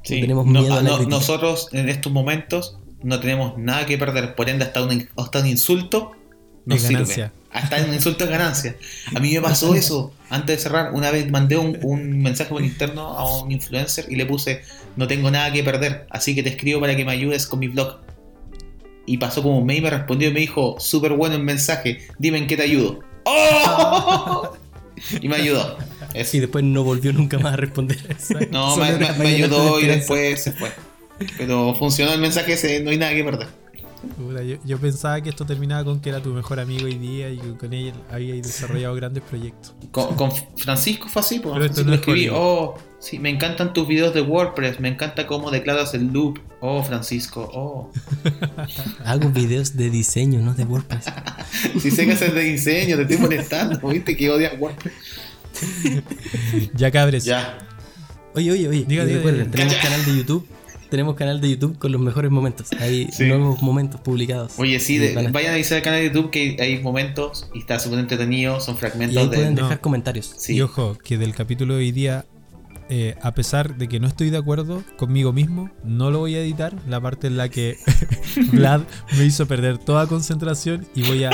tenemos 0.02 0.46
miedo 0.46 0.74
a 0.74 0.82
la 0.82 0.98
nosotros 1.00 1.68
en 1.72 1.88
estos 1.88 2.12
momentos 2.12 2.78
no 3.02 3.20
tenemos 3.20 3.58
nada 3.58 3.86
que 3.86 3.98
perder. 3.98 4.34
Por 4.34 4.48
ende, 4.48 4.64
hasta 4.64 4.82
un, 4.82 5.08
hasta 5.16 5.40
un 5.40 5.46
insulto 5.46 6.12
nos 6.64 6.80
sirve. 6.80 7.30
Hasta 7.52 7.84
un 7.84 7.94
insulto 7.94 8.24
es 8.24 8.30
ganancia. 8.30 8.76
A 9.14 9.20
mí 9.20 9.32
me 9.32 9.40
pasó 9.42 9.74
eso. 9.74 10.12
Antes 10.28 10.56
de 10.56 10.62
cerrar, 10.62 10.92
una 10.92 11.10
vez 11.10 11.30
mandé 11.30 11.56
un, 11.56 11.78
un, 11.82 12.22
mensaje 12.22 12.50
por 12.50 12.62
interno 12.62 13.02
a 13.02 13.42
un 13.42 13.50
influencer 13.50 14.06
y 14.08 14.16
le 14.16 14.26
puse, 14.26 14.62
no 14.96 15.08
tengo 15.08 15.30
nada 15.30 15.52
que 15.52 15.64
perder, 15.64 16.06
así 16.10 16.34
que 16.34 16.42
te 16.44 16.50
escribo 16.50 16.80
para 16.80 16.94
que 16.94 17.04
me 17.04 17.12
ayudes 17.12 17.46
con 17.46 17.58
mi 17.58 17.68
blog. 17.68 17.98
Y 19.06 19.18
pasó 19.18 19.42
como 19.42 19.58
un 19.58 19.68
y 19.70 19.80
me 19.80 19.90
respondió 19.90 20.28
y 20.28 20.32
me 20.32 20.40
dijo, 20.40 20.76
súper 20.78 21.14
bueno 21.14 21.34
el 21.34 21.42
mensaje, 21.42 22.06
dime 22.18 22.38
en 22.38 22.46
qué 22.46 22.56
te 22.56 22.62
ayudo. 22.62 23.00
¡Oh! 23.24 24.52
y 25.20 25.28
me 25.28 25.36
ayudó. 25.36 25.78
Y 26.14 26.38
después 26.38 26.64
no 26.64 26.84
volvió 26.84 27.12
nunca 27.12 27.38
más 27.38 27.54
a 27.54 27.56
responder. 27.56 27.98
No, 28.50 28.76
me, 28.76 28.92
me 28.96 29.28
ayudó 29.28 29.80
y 29.80 29.86
después 29.86 30.42
se 30.42 30.52
fue. 30.52 30.70
Pero 31.36 31.74
funcionó 31.74 32.12
el 32.12 32.20
mensaje 32.20 32.54
ese, 32.54 32.80
no 32.80 32.90
hay 32.90 32.98
nada 32.98 33.12
que 33.12 33.24
perder. 33.24 33.48
yo, 34.64 34.78
pensaba 34.78 35.20
que 35.20 35.28
esto 35.28 35.44
terminaba 35.44 35.84
con 35.84 36.00
que 36.00 36.08
era 36.08 36.22
tu 36.22 36.30
mejor 36.30 36.60
amigo 36.60 36.86
hoy 36.86 36.96
día 36.96 37.30
y 37.30 37.36
que 37.36 37.56
con 37.56 37.72
él 37.72 37.92
había 38.10 38.34
desarrollado 38.34 38.94
grandes 38.94 39.22
proyectos. 39.24 39.74
Con, 39.90 40.32
Francisco 40.56 41.08
fue 41.08 41.20
así, 41.20 41.38
pues. 41.40 41.54
Francisco 41.54 41.88
no 41.88 41.94
escribí, 41.94 42.28
oh, 42.32 42.74
sí, 42.98 43.18
me 43.18 43.28
encantan 43.28 43.72
tus 43.72 43.86
videos 43.86 44.14
de 44.14 44.22
WordPress, 44.22 44.80
me 44.80 44.88
encanta 44.88 45.26
cómo 45.26 45.50
declaras 45.50 45.92
el 45.94 46.06
loop. 46.06 46.40
Oh, 46.60 46.82
Francisco, 46.82 47.50
oh. 47.52 47.90
Hago 49.04 49.28
videos 49.30 49.76
de 49.76 49.90
diseño, 49.90 50.40
no 50.40 50.54
de 50.54 50.64
WordPress. 50.64 51.04
si 51.80 51.90
sé 51.90 52.06
que 52.06 52.12
haces 52.12 52.34
de 52.34 52.42
diseño, 52.42 52.96
te 52.96 53.02
estoy 53.02 53.18
molestando, 53.18 53.78
viste 53.88 54.16
que 54.16 54.30
odias 54.30 54.58
WordPress. 54.58 54.94
ya 56.74 56.90
cabres. 56.90 57.24
Ya. 57.24 57.58
Oye, 58.34 58.52
oye, 58.52 58.68
oye, 58.68 58.84
diga, 58.86 59.04
tenemos 59.04 59.74
canal 59.82 60.04
de 60.06 60.16
YouTube 60.16 60.48
tenemos 60.90 61.14
canal 61.14 61.40
de 61.40 61.50
YouTube 61.50 61.78
con 61.78 61.92
los 61.92 62.00
mejores 62.00 62.30
momentos. 62.30 62.68
Hay 62.78 63.08
nuevos 63.20 63.62
momentos 63.62 64.00
publicados. 64.00 64.54
Oye, 64.58 64.78
sí, 64.80 64.98
vayan 65.30 65.54
a 65.54 65.56
visitar 65.56 65.78
el 65.78 65.84
canal 65.84 66.00
de 66.00 66.06
YouTube 66.06 66.30
que 66.30 66.56
hay 66.60 66.80
momentos 66.82 67.48
y 67.54 67.60
está 67.60 67.78
súper 67.78 68.00
entretenido, 68.00 68.60
son 68.60 68.76
fragmentos. 68.76 69.16
Y 69.16 69.18
ahí 69.18 69.28
pueden 69.28 69.54
dejar 69.54 69.80
comentarios. 69.80 70.48
Y 70.50 70.60
ojo, 70.60 70.98
que 71.02 71.16
del 71.16 71.34
capítulo 71.34 71.74
de 71.74 71.80
hoy 71.80 71.92
día, 71.92 72.26
eh, 72.88 73.14
a 73.22 73.32
pesar 73.34 73.76
de 73.76 73.88
que 73.88 74.00
no 74.00 74.08
estoy 74.08 74.30
de 74.30 74.38
acuerdo 74.38 74.82
conmigo 74.96 75.32
mismo, 75.32 75.70
no 75.84 76.10
lo 76.10 76.18
voy 76.18 76.34
a 76.34 76.40
editar. 76.40 76.74
La 76.88 77.00
parte 77.00 77.28
en 77.28 77.36
la 77.36 77.48
que 77.48 77.76
Vlad 78.52 78.82
me 79.16 79.24
hizo 79.24 79.46
perder 79.46 79.78
toda 79.78 80.06
concentración 80.06 80.86
y 80.94 81.04
voy 81.04 81.24
a 81.24 81.30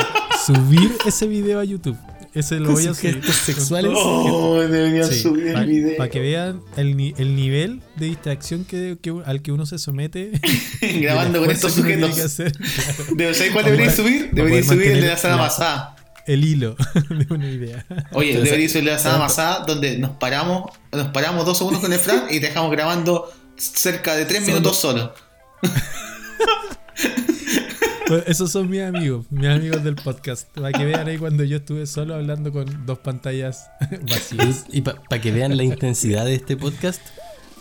subir 0.47 0.93
ese 1.07 1.27
video 1.27 1.59
a 1.59 1.65
YouTube. 1.65 1.97
Ese 2.37 2.61
lo 2.61 2.73
voy 2.73 2.87
a 2.87 2.93
subir. 2.93 3.25
sexuales. 3.33 3.93
Oh, 3.95 4.61
deberían 4.61 5.11
subir 5.11 5.57
el 5.57 5.67
video. 5.67 5.97
Para 5.97 6.11
que 6.11 6.21
vean 6.21 6.61
el, 6.77 7.15
el, 7.17 7.35
nivel 7.35 7.81
de 7.97 8.07
distracción 8.07 8.67
que, 8.67 8.99
que, 9.01 9.15
al 9.25 9.41
que 9.41 9.53
uno 9.53 9.65
se 9.65 9.79
somete. 9.79 10.33
Grabando 11.01 11.41
con 11.41 11.51
estos 11.51 11.73
sujetos. 11.73 12.15
¿Sabes 12.15 13.49
cuál 13.55 13.65
debería 13.65 13.91
subir? 13.91 14.29
Debería 14.33 14.63
subir 14.63 14.89
el 14.89 15.01
de 15.01 15.09
la 15.09 15.17
sala 15.17 15.39
pasada. 15.39 15.97
El 16.27 16.45
hilo 16.45 16.77
de 17.09 17.35
una 17.35 17.49
idea. 17.49 17.87
Oye, 18.13 18.39
debería 18.39 18.69
subir 18.69 18.81
el 18.81 18.85
de 18.85 18.93
la 18.93 18.99
sala 18.99 19.19
pasada 19.19 19.65
donde 19.67 19.97
nos 19.97 20.11
paramos, 20.11 20.73
nos 20.93 21.09
paramos 21.09 21.47
dos 21.47 21.57
segundos 21.57 21.81
con 21.81 21.91
el 21.91 21.99
Fran 21.99 22.25
y 22.31 22.39
dejamos 22.39 22.71
grabando 22.71 23.33
cerca 23.57 24.15
de 24.15 24.27
tres 24.27 24.47
minutos 24.47 24.79
solo. 24.79 25.15
Pues 28.07 28.23
esos 28.29 28.53
son 28.53 28.71
mis 28.71 28.83
amigos, 28.83 29.27
mis 29.31 29.49
amigos 29.49 29.83
del 29.83 29.97
podcast. 29.97 30.49
Para 30.51 30.71
que 30.73 30.85
vean 30.85 31.09
ahí 31.09 31.19
cuando 31.19 31.43
yo 31.43 31.57
estuve 31.57 31.87
solo 31.87 32.15
hablando 32.15 32.53
con 32.53 32.87
dos 32.87 32.99
pantallas 32.99 33.69
vacías. 34.09 34.67
Y 34.71 34.83
para 34.83 35.21
que 35.21 35.33
vean 35.33 35.57
la 35.57 35.65
intensidad 35.65 36.25
de 36.25 36.35
este 36.35 36.57
podcast, 36.57 37.01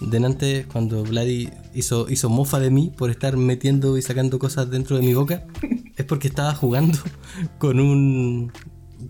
delante 0.01 0.67
cuando 0.72 1.03
Vladi 1.03 1.49
hizo, 1.73 2.07
hizo 2.09 2.30
mofa 2.30 2.59
de 2.59 2.69
mí 2.69 2.91
por 2.95 3.09
estar 3.09 3.38
metiendo 3.38 3.97
y 3.97 4.03
sacando 4.03 4.38
cosas 4.38 4.69
dentro 4.69 4.97
de 4.97 5.03
mi 5.03 5.15
boca, 5.15 5.47
es 5.95 6.05
porque 6.05 6.27
estaba 6.27 6.53
jugando 6.53 6.99
con 7.57 7.80
un... 7.80 8.51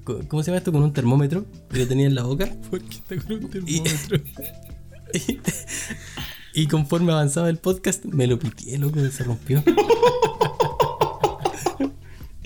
¿Cómo 0.04 0.42
se 0.42 0.52
llama 0.52 0.60
esto? 0.60 0.72
Con 0.72 0.84
un 0.84 0.94
termómetro 0.94 1.46
que 1.70 1.80
lo 1.80 1.88
tenía 1.88 2.08
en 2.08 2.16
la 2.16 2.24
boca. 2.24 2.50
¿Por 2.70 2.82
qué 2.82 2.96
está 2.96 3.18
con 3.18 3.44
un 3.44 3.50
termómetro? 3.50 4.20
Y, 6.58 6.68
conforme 6.68 7.12
avanzaba 7.12 7.50
el 7.50 7.58
podcast, 7.58 8.06
me 8.06 8.28
lo 8.28 8.40
pitié, 8.40 8.78
loco, 8.78 9.02
se 9.12 9.26
rompió. 9.26 9.62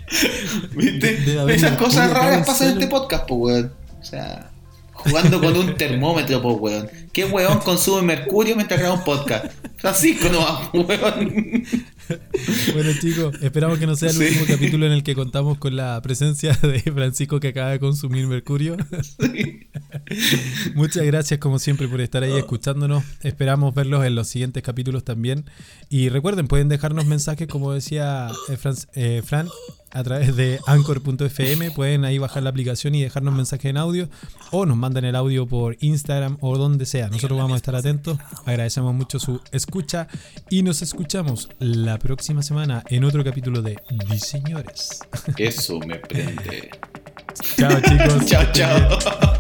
¿Viste? 0.76 1.54
Esas 1.54 1.78
cosas 1.78 2.12
raras 2.12 2.46
pasan 2.46 2.70
en 2.70 2.74
este 2.74 2.88
podcast, 2.88 3.28
pues, 3.28 3.40
weón. 3.40 3.74
O 4.00 4.04
sea, 4.04 4.52
jugando 4.92 5.40
con 5.40 5.56
un 5.56 5.76
termómetro, 5.78 6.42
pues, 6.42 6.58
weón. 6.60 6.90
¿Qué 7.12 7.26
weón 7.26 7.60
consume 7.60 8.02
mercurio 8.02 8.56
mientras 8.56 8.80
graba 8.80 8.96
un 8.96 9.04
podcast? 9.04 9.46
Francisco 9.78 10.30
no 10.30 10.40
va, 10.40 10.70
weón. 10.74 11.64
Bueno 12.74 12.90
chicos, 13.00 13.36
esperamos 13.42 13.78
que 13.78 13.86
no 13.86 13.96
sea 13.96 14.10
el 14.10 14.18
último 14.18 14.46
capítulo 14.48 14.88
en 14.88 14.94
el 14.94 15.04
que 15.04 15.14
contamos 15.14 15.60
con 15.60 15.76
la 15.76 16.02
presencia 16.02 16.54
de 16.54 16.80
Francisco 16.80 17.40
que 17.40 17.50
acaba 17.50 17.70
de 17.70 17.80
consumir 17.80 18.26
mercurio. 18.26 18.78
Muchas 20.74 21.06
gracias 21.06 21.40
como 21.40 21.60
siempre 21.60 21.88
por 21.88 22.02
estar 22.02 22.24
ahí 22.24 22.36
escuchándonos. 22.36 23.04
Esperamos 23.22 23.76
verlos 23.76 24.06
en 24.06 24.16
los 24.16 24.28
siguientes 24.28 24.64
capítulos 24.64 25.04
también. 25.04 25.46
Y 25.90 26.10
recuerden, 26.10 26.48
pueden 26.48 26.68
dejarnos 26.68 27.06
mensajes 27.06 27.48
como 27.48 27.74
decía 27.74 28.30
eh, 28.50 28.58
eh, 28.96 29.22
Fran 29.24 29.48
a 29.92 30.04
través 30.04 30.36
de 30.36 30.60
anchor.fm. 30.66 31.72
Pueden 31.72 32.06
ahí 32.06 32.18
bajar 32.18 32.44
la 32.44 32.50
aplicación 32.50 32.96
y 32.96 33.02
dejarnos 33.02 33.34
mensaje 33.34 33.70
en 33.70 33.78
audio 33.78 34.10
o 34.52 34.66
nos 34.66 34.78
mandan 34.78 35.06
el 35.06 35.16
audio 35.16 35.48
por 35.48 35.78
Instagram 35.80 36.38
o 36.42 36.58
donde 36.58 36.86
sea. 36.86 37.10
Nosotros 37.10 37.38
vamos 37.38 37.54
a 37.54 37.58
estar 37.58 37.76
atentos. 37.76 38.18
Agradecemos 38.46 38.94
mucho 38.94 39.20
su 39.20 39.42
escucha 39.52 40.08
y 40.50 40.64
nos 40.64 40.82
escuchamos 40.82 41.50
la 41.60 41.98
próxima 42.00 42.42
semana 42.42 42.84
en 42.90 43.04
otro 43.04 43.24
capítulo 43.24 43.62
de 43.62 43.78
Diseñores. 44.10 45.02
Eso 45.38 45.80
me 45.80 45.96
prende. 45.96 46.70
chao 47.58 47.80
chicos. 47.82 48.26
chao, 48.26 48.46
chao. 48.52 49.39